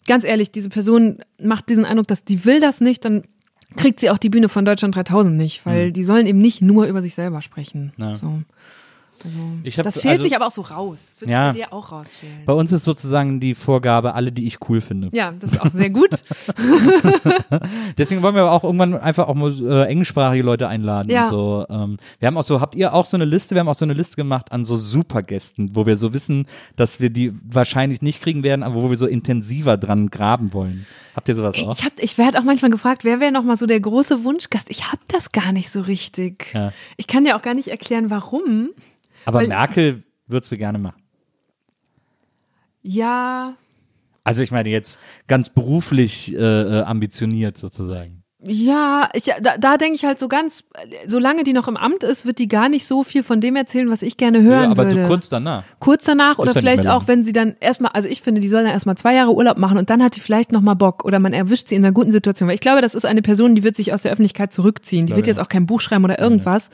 ganz 0.08 0.24
ehrlich, 0.24 0.50
diese 0.50 0.68
Person 0.68 1.18
macht 1.40 1.68
diesen 1.68 1.84
Eindruck, 1.84 2.08
dass 2.08 2.24
die 2.24 2.44
will 2.44 2.60
das 2.60 2.80
nicht, 2.80 3.04
dann 3.04 3.22
kriegt 3.76 4.00
sie 4.00 4.10
auch 4.10 4.18
die 4.18 4.30
Bühne 4.30 4.48
von 4.48 4.64
Deutschland 4.64 4.94
3000 4.94 5.36
nicht, 5.36 5.64
weil 5.66 5.92
die 5.92 6.04
sollen 6.04 6.26
eben 6.26 6.40
nicht 6.40 6.62
nur 6.62 6.86
über 6.86 7.02
sich 7.02 7.14
selber 7.14 7.42
sprechen. 7.42 7.92
Ja. 7.96 8.14
So. 8.14 8.42
Ich 9.62 9.78
hab, 9.78 9.84
Das 9.84 10.00
schält 10.00 10.12
also, 10.12 10.24
sich 10.24 10.34
aber 10.36 10.46
auch 10.46 10.50
so 10.50 10.62
raus. 10.62 11.06
Das 11.10 11.20
wird 11.20 11.30
Ja. 11.30 11.52
sich 11.52 11.62
bei 11.62 11.66
dir 11.68 11.72
auch 11.72 11.92
rausschälen. 11.92 12.44
Bei 12.44 12.52
uns 12.52 12.72
ist 12.72 12.84
sozusagen 12.84 13.40
die 13.40 13.54
Vorgabe, 13.54 14.14
alle, 14.14 14.32
die 14.32 14.46
ich 14.46 14.58
cool 14.68 14.80
finde. 14.80 15.08
Ja, 15.12 15.32
das 15.38 15.52
ist 15.52 15.60
auch 15.60 15.70
sehr 15.70 15.90
gut. 15.90 16.10
Deswegen 17.98 18.22
wollen 18.22 18.34
wir 18.34 18.42
aber 18.42 18.52
auch 18.52 18.64
irgendwann 18.64 18.94
einfach 18.94 19.28
auch 19.28 19.34
mal 19.34 19.52
äh, 19.60 19.86
englischsprachige 19.86 20.42
Leute 20.42 20.68
einladen. 20.68 21.10
Ja. 21.10 21.26
So. 21.26 21.66
Ähm, 21.68 21.98
wir 22.18 22.26
haben 22.26 22.36
auch 22.36 22.42
so, 22.44 22.60
habt 22.60 22.74
ihr 22.74 22.94
auch 22.94 23.04
so 23.04 23.16
eine 23.16 23.24
Liste? 23.24 23.54
Wir 23.54 23.60
haben 23.60 23.68
auch 23.68 23.74
so 23.74 23.84
eine 23.84 23.94
Liste 23.94 24.16
gemacht 24.16 24.52
an 24.52 24.64
so 24.64 24.76
Supergästen, 24.76 25.74
wo 25.74 25.86
wir 25.86 25.96
so 25.96 26.12
wissen, 26.14 26.46
dass 26.76 27.00
wir 27.00 27.10
die 27.10 27.32
wahrscheinlich 27.44 28.02
nicht 28.02 28.22
kriegen 28.22 28.42
werden, 28.42 28.62
aber 28.62 28.82
wo 28.82 28.90
wir 28.90 28.96
so 28.96 29.06
intensiver 29.06 29.76
dran 29.76 30.08
graben 30.08 30.52
wollen. 30.52 30.86
Habt 31.14 31.28
ihr 31.28 31.34
sowas 31.34 31.56
auch? 31.56 31.76
Ich, 31.78 31.84
hab, 31.84 31.92
ich 31.98 32.16
werde 32.18 32.38
auch 32.38 32.44
manchmal 32.44 32.70
gefragt, 32.70 33.04
wer 33.04 33.20
wäre 33.20 33.32
noch 33.32 33.44
mal 33.44 33.56
so 33.56 33.66
der 33.66 33.80
große 33.80 34.24
Wunschgast? 34.24 34.70
Ich 34.70 34.90
habe 34.90 35.02
das 35.08 35.32
gar 35.32 35.52
nicht 35.52 35.70
so 35.70 35.82
richtig. 35.82 36.46
Ja. 36.54 36.72
Ich 36.96 37.06
kann 37.06 37.24
dir 37.24 37.36
auch 37.36 37.42
gar 37.42 37.54
nicht 37.54 37.68
erklären, 37.68 38.08
warum. 38.10 38.70
Aber 39.24 39.40
weil- 39.40 39.48
Merkel 39.48 40.02
würdest 40.26 40.52
du 40.52 40.56
gerne 40.58 40.78
machen. 40.78 41.02
Ja, 42.82 43.54
Also 44.24 44.42
ich 44.42 44.50
meine 44.52 44.68
jetzt 44.68 44.98
ganz 45.26 45.50
beruflich 45.50 46.32
äh, 46.32 46.36
äh, 46.36 46.82
ambitioniert 46.82 47.56
sozusagen. 47.56 48.22
Ja, 48.44 49.08
ich, 49.14 49.24
da, 49.40 49.56
da 49.56 49.76
denke 49.76 49.94
ich 49.94 50.04
halt 50.04 50.18
so 50.18 50.26
ganz, 50.26 50.64
solange 51.06 51.44
die 51.44 51.52
noch 51.52 51.68
im 51.68 51.76
Amt 51.76 52.02
ist, 52.02 52.26
wird 52.26 52.40
die 52.40 52.48
gar 52.48 52.68
nicht 52.68 52.86
so 52.86 53.04
viel 53.04 53.22
von 53.22 53.40
dem 53.40 53.54
erzählen, 53.54 53.88
was 53.88 54.02
ich 54.02 54.16
gerne 54.16 54.42
hören 54.42 54.64
Ja, 54.64 54.70
aber 54.72 54.88
würde. 54.88 55.02
so 55.02 55.08
kurz 55.08 55.28
danach. 55.28 55.62
Kurz 55.78 56.04
danach 56.04 56.38
oder 56.40 56.50
ja 56.50 56.54
nicht 56.54 56.60
vielleicht 56.60 56.88
auch, 56.88 57.06
wenn 57.06 57.22
sie 57.22 57.32
dann 57.32 57.54
erstmal, 57.60 57.92
also 57.92 58.08
ich 58.08 58.20
finde, 58.20 58.40
die 58.40 58.48
soll 58.48 58.64
dann 58.64 58.72
erstmal 58.72 58.96
zwei 58.96 59.14
Jahre 59.14 59.32
Urlaub 59.32 59.58
machen 59.58 59.78
und 59.78 59.90
dann 59.90 60.02
hat 60.02 60.16
die 60.16 60.20
vielleicht 60.20 60.50
nochmal 60.50 60.74
Bock 60.74 61.04
oder 61.04 61.20
man 61.20 61.32
erwischt 61.32 61.68
sie 61.68 61.76
in 61.76 61.84
einer 61.84 61.92
guten 61.92 62.10
Situation. 62.10 62.48
Weil 62.48 62.56
ich 62.56 62.60
glaube, 62.60 62.80
das 62.82 62.96
ist 62.96 63.04
eine 63.04 63.22
Person, 63.22 63.54
die 63.54 63.62
wird 63.62 63.76
sich 63.76 63.92
aus 63.92 64.02
der 64.02 64.10
Öffentlichkeit 64.10 64.52
zurückziehen. 64.52 65.06
Die 65.06 65.14
wird 65.14 65.28
jetzt 65.28 65.38
auch 65.38 65.48
kein 65.48 65.66
Buch 65.66 65.80
schreiben 65.80 66.04
oder 66.04 66.18
irgendwas. 66.18 66.70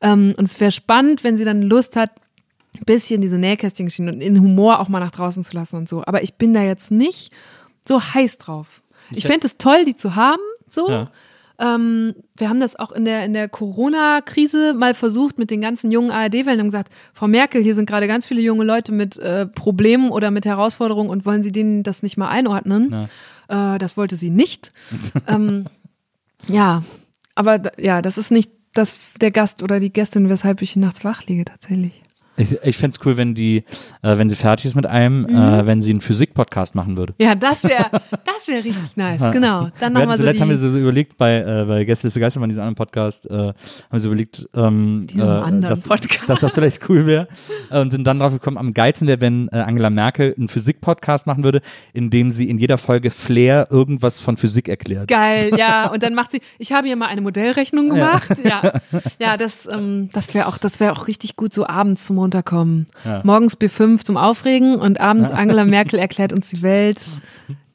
Ähm, 0.00 0.34
und 0.36 0.44
es 0.44 0.58
wäre 0.60 0.72
spannend, 0.72 1.24
wenn 1.24 1.36
sie 1.36 1.44
dann 1.44 1.62
Lust 1.62 1.96
hat, 1.96 2.10
ein 2.74 2.84
bisschen 2.84 3.20
diese 3.20 3.38
Nähkästchen 3.38 3.88
und 4.08 4.20
in 4.20 4.40
Humor 4.40 4.80
auch 4.80 4.88
mal 4.88 5.00
nach 5.00 5.10
draußen 5.10 5.42
zu 5.42 5.54
lassen 5.54 5.76
und 5.76 5.88
so. 5.88 6.04
Aber 6.06 6.22
ich 6.22 6.34
bin 6.34 6.54
da 6.54 6.62
jetzt 6.62 6.90
nicht 6.90 7.32
so 7.86 8.00
heiß 8.00 8.38
drauf. 8.38 8.82
Ich 9.10 9.26
fände 9.26 9.46
es 9.46 9.56
toll, 9.58 9.84
die 9.84 9.96
zu 9.96 10.14
haben, 10.14 10.42
so. 10.68 10.88
Ja. 10.88 11.10
Ähm, 11.58 12.14
wir 12.36 12.48
haben 12.48 12.60
das 12.60 12.76
auch 12.76 12.90
in 12.90 13.04
der, 13.04 13.24
in 13.26 13.34
der 13.34 13.48
Corona-Krise 13.48 14.72
mal 14.72 14.94
versucht 14.94 15.36
mit 15.36 15.50
den 15.50 15.60
ganzen 15.60 15.90
jungen 15.90 16.10
ARD-Wellen 16.10 16.60
und 16.60 16.68
gesagt, 16.68 16.90
Frau 17.12 17.28
Merkel, 17.28 17.62
hier 17.62 17.74
sind 17.74 17.84
gerade 17.84 18.06
ganz 18.06 18.26
viele 18.26 18.40
junge 18.40 18.64
Leute 18.64 18.92
mit 18.92 19.18
äh, 19.18 19.46
Problemen 19.46 20.10
oder 20.10 20.30
mit 20.30 20.46
Herausforderungen 20.46 21.10
und 21.10 21.26
wollen 21.26 21.42
Sie 21.42 21.52
denen 21.52 21.82
das 21.82 22.02
nicht 22.02 22.16
mal 22.16 22.28
einordnen? 22.28 23.08
Äh, 23.48 23.78
das 23.78 23.96
wollte 23.96 24.16
sie 24.16 24.30
nicht. 24.30 24.72
ähm, 25.26 25.66
ja, 26.46 26.82
aber 27.34 27.60
ja, 27.78 28.00
das 28.00 28.16
ist 28.16 28.30
nicht 28.30 28.52
das, 28.74 28.96
der 29.20 29.30
Gast 29.30 29.62
oder 29.62 29.80
die 29.80 29.92
Gästin, 29.92 30.28
weshalb 30.28 30.62
ich 30.62 30.76
nachts 30.76 31.04
wach 31.04 31.26
liege 31.26 31.44
tatsächlich. 31.44 32.02
Ich, 32.36 32.52
ich 32.62 32.78
fände 32.78 32.96
es 32.98 33.04
cool, 33.06 33.16
wenn 33.18 33.34
die, 33.34 33.64
äh, 34.02 34.16
wenn 34.16 34.28
sie 34.30 34.36
fertig 34.36 34.64
ist 34.66 34.74
mit 34.74 34.86
einem, 34.86 35.22
Mhm. 35.22 35.36
äh, 35.36 35.66
wenn 35.66 35.82
sie 35.82 35.90
einen 35.90 36.00
Physik-Podcast 36.00 36.74
machen 36.74 36.96
würde. 36.96 37.12
Ja, 37.18 37.34
das 37.34 37.64
wäre 37.64 37.90
das 38.24 38.48
wäre 38.48 38.64
richtig 38.64 38.96
nice, 38.96 39.30
genau. 39.30 39.64
Dann 39.64 39.70
Wir 39.78 39.84
hatten 39.86 39.92
nochmal 39.94 40.16
so 40.16 40.22
zuletzt 40.22 40.40
haben 40.40 40.48
wir 40.48 40.56
so 40.58 40.68
überlegt 40.78 41.18
bei, 41.18 41.38
äh, 41.38 41.64
bei 41.66 41.84
Gästeliste 41.84 42.18
Geistermann, 42.20 42.48
diesem 42.48 42.62
anderen 42.62 42.76
Podcast, 42.76 43.28
äh, 43.28 43.34
haben 43.34 43.54
wir 43.90 44.00
so 44.00 44.08
überlegt, 44.08 44.48
ähm, 44.54 45.06
äh, 45.12 45.60
dass, 45.60 45.82
Podcast. 45.82 46.28
dass 46.28 46.40
das 46.40 46.54
vielleicht 46.54 46.88
cool 46.88 47.04
wäre 47.06 47.28
äh, 47.70 47.80
und 47.80 47.90
sind 47.90 48.04
dann 48.06 48.20
drauf 48.20 48.32
gekommen, 48.32 48.56
am 48.56 48.72
geilsten 48.72 49.06
wäre, 49.08 49.20
wenn 49.20 49.48
äh, 49.52 49.56
Angela 49.58 49.90
Merkel 49.90 50.34
einen 50.38 50.48
Physik-Podcast 50.48 51.26
machen 51.26 51.44
würde, 51.44 51.60
in 51.92 52.08
dem 52.10 52.30
sie 52.30 52.48
in 52.48 52.56
jeder 52.56 52.78
Folge 52.78 53.10
Flair 53.10 53.68
irgendwas 53.70 54.18
von 54.20 54.36
Physik 54.38 54.68
erklärt. 54.68 55.08
Geil, 55.08 55.50
ja. 55.58 55.88
Und 55.92 56.02
dann 56.02 56.14
macht 56.14 56.30
sie, 56.30 56.40
ich 56.58 56.72
habe 56.72 56.86
hier 56.86 56.96
mal 56.96 57.06
eine 57.08 57.20
Modellrechnung 57.20 57.88
gemacht. 57.90 58.30
Ja, 58.44 58.80
ja, 59.18 59.36
das, 59.36 59.68
ähm, 59.70 60.08
das 60.12 60.32
wäre 60.32 60.46
auch, 60.46 60.56
das 60.56 60.80
wäre 60.80 60.92
auch 60.92 61.06
richtig 61.08 61.36
gut, 61.36 61.52
so 61.52 61.66
abends 61.66 62.06
zum 62.06 62.16
Runterkommen. 62.20 62.86
Morgens 63.24 63.58
B5 63.58 64.04
zum 64.04 64.16
Aufregen 64.16 64.76
und 64.76 65.00
abends 65.00 65.30
Angela 65.30 65.64
Merkel 65.66 65.98
erklärt 65.98 66.32
uns 66.32 66.48
die 66.48 66.62
Welt 66.62 67.08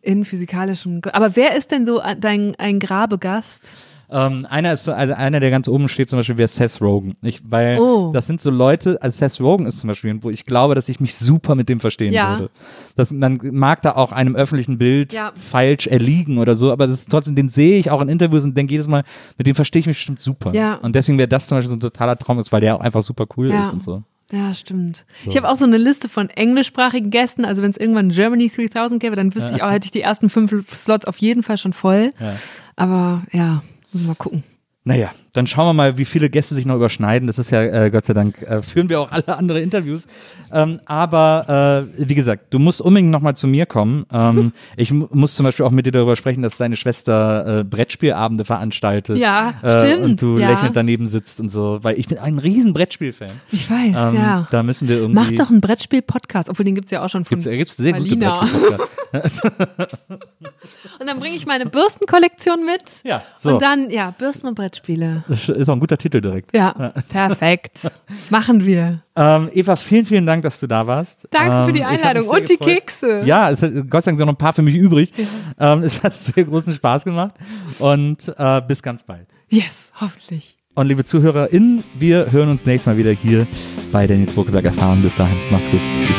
in 0.02 0.24
physikalischen. 0.24 1.02
Aber 1.14 1.36
wer 1.36 1.56
ist 1.56 1.72
denn 1.72 1.86
so 1.86 2.02
dein 2.20 2.56
ein 2.58 2.80
Grabegast? 2.80 3.76
Ähm, 4.08 4.46
einer 4.48 4.72
ist 4.72 4.84
so, 4.84 4.94
also 4.94 5.16
einer, 5.16 5.40
der 5.40 5.50
ganz 5.50 5.68
oben 5.68 5.88
steht, 5.88 6.12
zum 6.12 6.20
Beispiel 6.20 6.38
wäre 6.38 6.48
Seth 6.48 6.80
Rogen. 6.80 7.16
Ich, 7.24 7.42
weil 7.44 7.80
Oh. 7.80 8.12
das 8.14 8.28
sind 8.28 8.40
so 8.40 8.52
Leute, 8.52 9.02
also 9.02 9.18
Seth 9.18 9.42
Rogen 9.42 9.66
ist 9.66 9.80
zum 9.80 9.88
Beispiel, 9.88 10.16
wo 10.22 10.30
ich 10.30 10.46
glaube, 10.46 10.76
dass 10.76 10.90
ich 10.90 11.00
mich 11.00 11.16
super 11.16 11.56
mit 11.56 11.70
dem 11.70 11.80
verstehen 11.80 12.14
Ja. 12.14 12.30
würde. 12.38 12.52
Das, 12.96 13.12
man 13.12 13.40
mag 13.42 13.82
da 13.82 13.94
auch 13.96 14.12
einem 14.12 14.36
öffentlichen 14.36 14.78
Bild 14.78 15.12
Ja. 15.12 15.32
falsch 15.34 15.88
erliegen 15.88 16.38
oder 16.38 16.54
so, 16.54 16.72
aber 16.72 16.86
das 16.86 17.00
ist 17.00 17.10
trotzdem, 17.10 17.34
den 17.34 17.50
sehe 17.50 17.80
ich 17.80 17.90
auch 17.90 18.00
in 18.00 18.08
Interviews 18.10 18.44
und 18.44 18.56
denke 18.56 18.74
jedes 18.74 18.88
Mal, 18.88 19.04
mit 19.40 19.48
dem 19.48 19.56
verstehe 19.56 19.80
ich 19.80 19.88
mich 19.88 19.98
bestimmt 19.98 20.20
super. 20.22 20.54
Ja. 20.54 20.76
Und 20.76 20.94
deswegen 20.96 21.18
wäre 21.18 21.28
das 21.28 21.48
zum 21.48 21.58
Beispiel 21.58 21.70
so 21.72 21.76
ein 21.78 21.80
totaler 21.80 22.16
Traum 22.16 22.38
ist, 22.38 22.52
weil 22.52 22.62
der 22.62 22.76
auch 22.76 22.82
einfach 22.82 23.02
super 23.02 23.26
cool 23.38 23.50
Ja. 23.50 23.62
ist 23.64 23.74
und 23.74 23.82
so. 23.82 24.04
Ja, 24.32 24.54
stimmt. 24.56 25.06
Ich 25.28 25.38
habe 25.38 25.48
auch 25.48 25.56
so 25.56 25.66
eine 25.66 25.78
Liste 25.78 26.10
von 26.10 26.30
englischsprachigen 26.30 27.12
Gästen. 27.12 27.46
Also 27.46 27.62
wenn 27.62 27.72
es 27.72 27.78
irgendwann 27.78 28.10
Germany 28.10 28.50
3000 28.50 29.00
gäbe, 29.00 29.16
dann 29.16 29.36
wüsste 29.36 29.54
ich 29.56 29.62
auch, 29.62 29.70
hätte 29.70 29.86
ich 29.86 29.92
die 29.92 30.02
ersten 30.02 30.30
fünf 30.30 30.52
Slots 30.76 31.06
auf 31.06 31.18
jeden 31.18 31.44
Fall 31.44 31.58
schon 31.58 31.74
voll. 31.74 32.10
Ja. 32.20 32.36
Aber 32.76 33.24
ja, 33.32 33.62
müssen 33.92 34.06
wir 34.06 34.10
mal 34.10 34.16
gucken. 34.16 34.44
Naja, 34.84 35.12
dann 35.36 35.48
schauen 35.48 35.68
wir 35.68 35.74
mal, 35.74 35.98
wie 35.98 36.06
viele 36.06 36.30
Gäste 36.30 36.56
sich 36.56 36.66
noch 36.66 36.76
überschneiden. 36.76 37.28
Das 37.28 37.38
ist 37.40 37.50
ja, 37.52 37.62
äh, 37.62 37.90
Gott 37.90 38.06
sei 38.06 38.14
Dank, 38.14 38.42
äh, 38.42 38.62
führen 38.62 38.88
wir 38.90 39.02
auch 39.02 39.12
alle 39.12 39.38
andere 39.38 39.60
Interviews. 39.60 40.08
Ähm, 40.52 40.80
aber 40.86 41.88
äh, 41.98 42.08
wie 42.08 42.16
gesagt, 42.16 42.54
du 42.54 42.60
musst 42.60 42.80
unbedingt 42.82 43.12
nochmal 43.12 43.36
zu 43.36 43.48
mir 43.48 43.66
kommen. 43.66 44.06
Ähm, 44.14 44.54
ich 44.78 44.92
mu- 44.94 45.08
muss 45.12 45.36
zum 45.36 45.46
Beispiel 45.46 45.66
auch 45.66 45.72
mit 45.72 45.86
dir 45.86 45.92
darüber 45.92 46.16
sprechen, 46.16 46.42
dass 46.42 46.56
deine 46.56 46.78
Schwester 46.78 47.60
äh, 47.60 47.64
Brettspielabende 47.64 48.46
veranstaltet. 48.46 49.18
Ja, 49.18 49.56
äh, 49.62 49.82
stimmt, 49.82 50.04
Und 50.04 50.22
du 50.22 50.38
ja. 50.38 50.50
lächelnd 50.52 50.76
daneben 50.76 51.08
sitzt 51.08 51.40
und 51.42 51.50
so, 51.50 51.80
weil 51.82 52.00
ich 52.00 52.08
bin 52.08 52.18
ein 52.18 52.40
riesen 52.40 52.74
Brettspiel-Fan. 52.74 53.32
Ich 53.52 53.70
weiß, 53.70 54.14
Ähm, 54.14 54.16
ja. 54.16 54.48
Da 54.52 54.64
müssen 54.64 54.88
wir 54.88 54.96
irgendwie. 54.98 55.16
Mach 55.16 55.32
doch 55.34 55.50
einen 55.50 55.60
Brettspiel-Podcast, 55.62 56.50
obwohl 56.50 56.64
den 56.66 56.76
gibt's 56.76 56.92
ja 56.92 57.04
auch 57.04 57.10
schon 57.10 57.26
von 57.26 57.40
Gibt's, 57.42 57.50
gibt's 57.50 57.76
sehr 57.78 57.92
gute 57.94 58.06
Alina. 58.06 58.40
Brettspiel-Podcasts. 58.40 59.42
Und 61.00 61.08
dann 61.08 61.20
bringe 61.20 61.36
ich 61.36 61.46
meine 61.46 61.66
Bürstenkollektion 61.66 62.66
mit. 62.66 63.02
Ja, 63.04 63.22
so. 63.36 63.54
Und 63.54 63.62
dann, 63.62 63.90
ja, 63.90 64.12
Bürsten 64.12 64.48
und 64.48 64.56
Brettspiele. 64.56 65.24
Das 65.28 65.50
ist 65.50 65.70
auch 65.70 65.74
ein 65.74 65.80
guter 65.80 65.98
Titel 65.98 66.22
direkt. 66.22 66.56
Ja, 66.56 66.94
perfekt. 67.10 67.92
Machen 68.30 68.66
wir. 68.66 69.02
Ähm, 69.16 69.50
Eva, 69.54 69.76
vielen, 69.76 70.06
vielen 70.06 70.26
Dank, 70.26 70.44
dass 70.44 70.60
du 70.60 70.68
da 70.68 70.86
warst. 70.86 71.28
Danke 71.32 71.52
für 71.52 71.68
ähm, 71.70 71.74
die 71.74 71.80
ich 71.80 71.86
hab 71.86 71.92
mich 71.92 72.04
Einladung. 72.06 72.30
Und 72.30 72.50
die 72.50 72.58
gefreut. 72.58 72.76
Kekse. 72.76 73.22
Ja, 73.26 73.50
es 73.50 73.62
hat, 73.62 73.72
Gott 73.90 74.04
sei 74.04 74.12
Dank 74.12 74.20
sind 74.20 74.28
noch 74.28 74.34
ein 74.34 74.38
paar 74.38 74.54
für 74.54 74.62
mich 74.62 74.76
übrig. 74.76 75.12
Ähm, 75.60 75.84
es 75.84 76.04
hat 76.04 76.20
sehr 76.20 76.44
großen 76.44 76.74
Spaß 76.74 77.06
gemacht 77.06 77.36
und 77.80 78.34
äh, 78.38 78.62
bis 78.68 78.84
ganz 78.84 79.04
bald. 79.04 79.28
Yes, 79.50 79.92
hoffentlich. 80.00 80.58
Und 80.76 80.88
liebe 80.88 81.06
ZuhörerInnen, 81.06 81.84
wir 81.98 82.32
hören 82.32 82.50
uns 82.50 82.66
nächstes 82.66 82.92
Mal 82.92 82.98
wieder 82.98 83.12
hier 83.12 83.48
bei 83.94 84.06
der 84.06 84.18
Nils 84.18 84.34
Buckelberg 84.34 84.66
Erfahrung. 84.66 85.02
Bis 85.02 85.16
dahin, 85.16 85.38
macht's 85.50 85.72
gut. 85.72 85.80
Tschüss. 86.02 86.18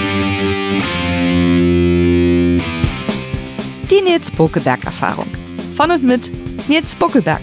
Die 3.91 4.01
Nils 4.03 4.31
Bokelberg 4.31 4.85
Erfahrung. 4.85 5.27
Von 5.77 5.91
und 5.91 6.03
mit 6.03 6.31
Nils 6.69 6.95
Bokelberg 6.95 7.43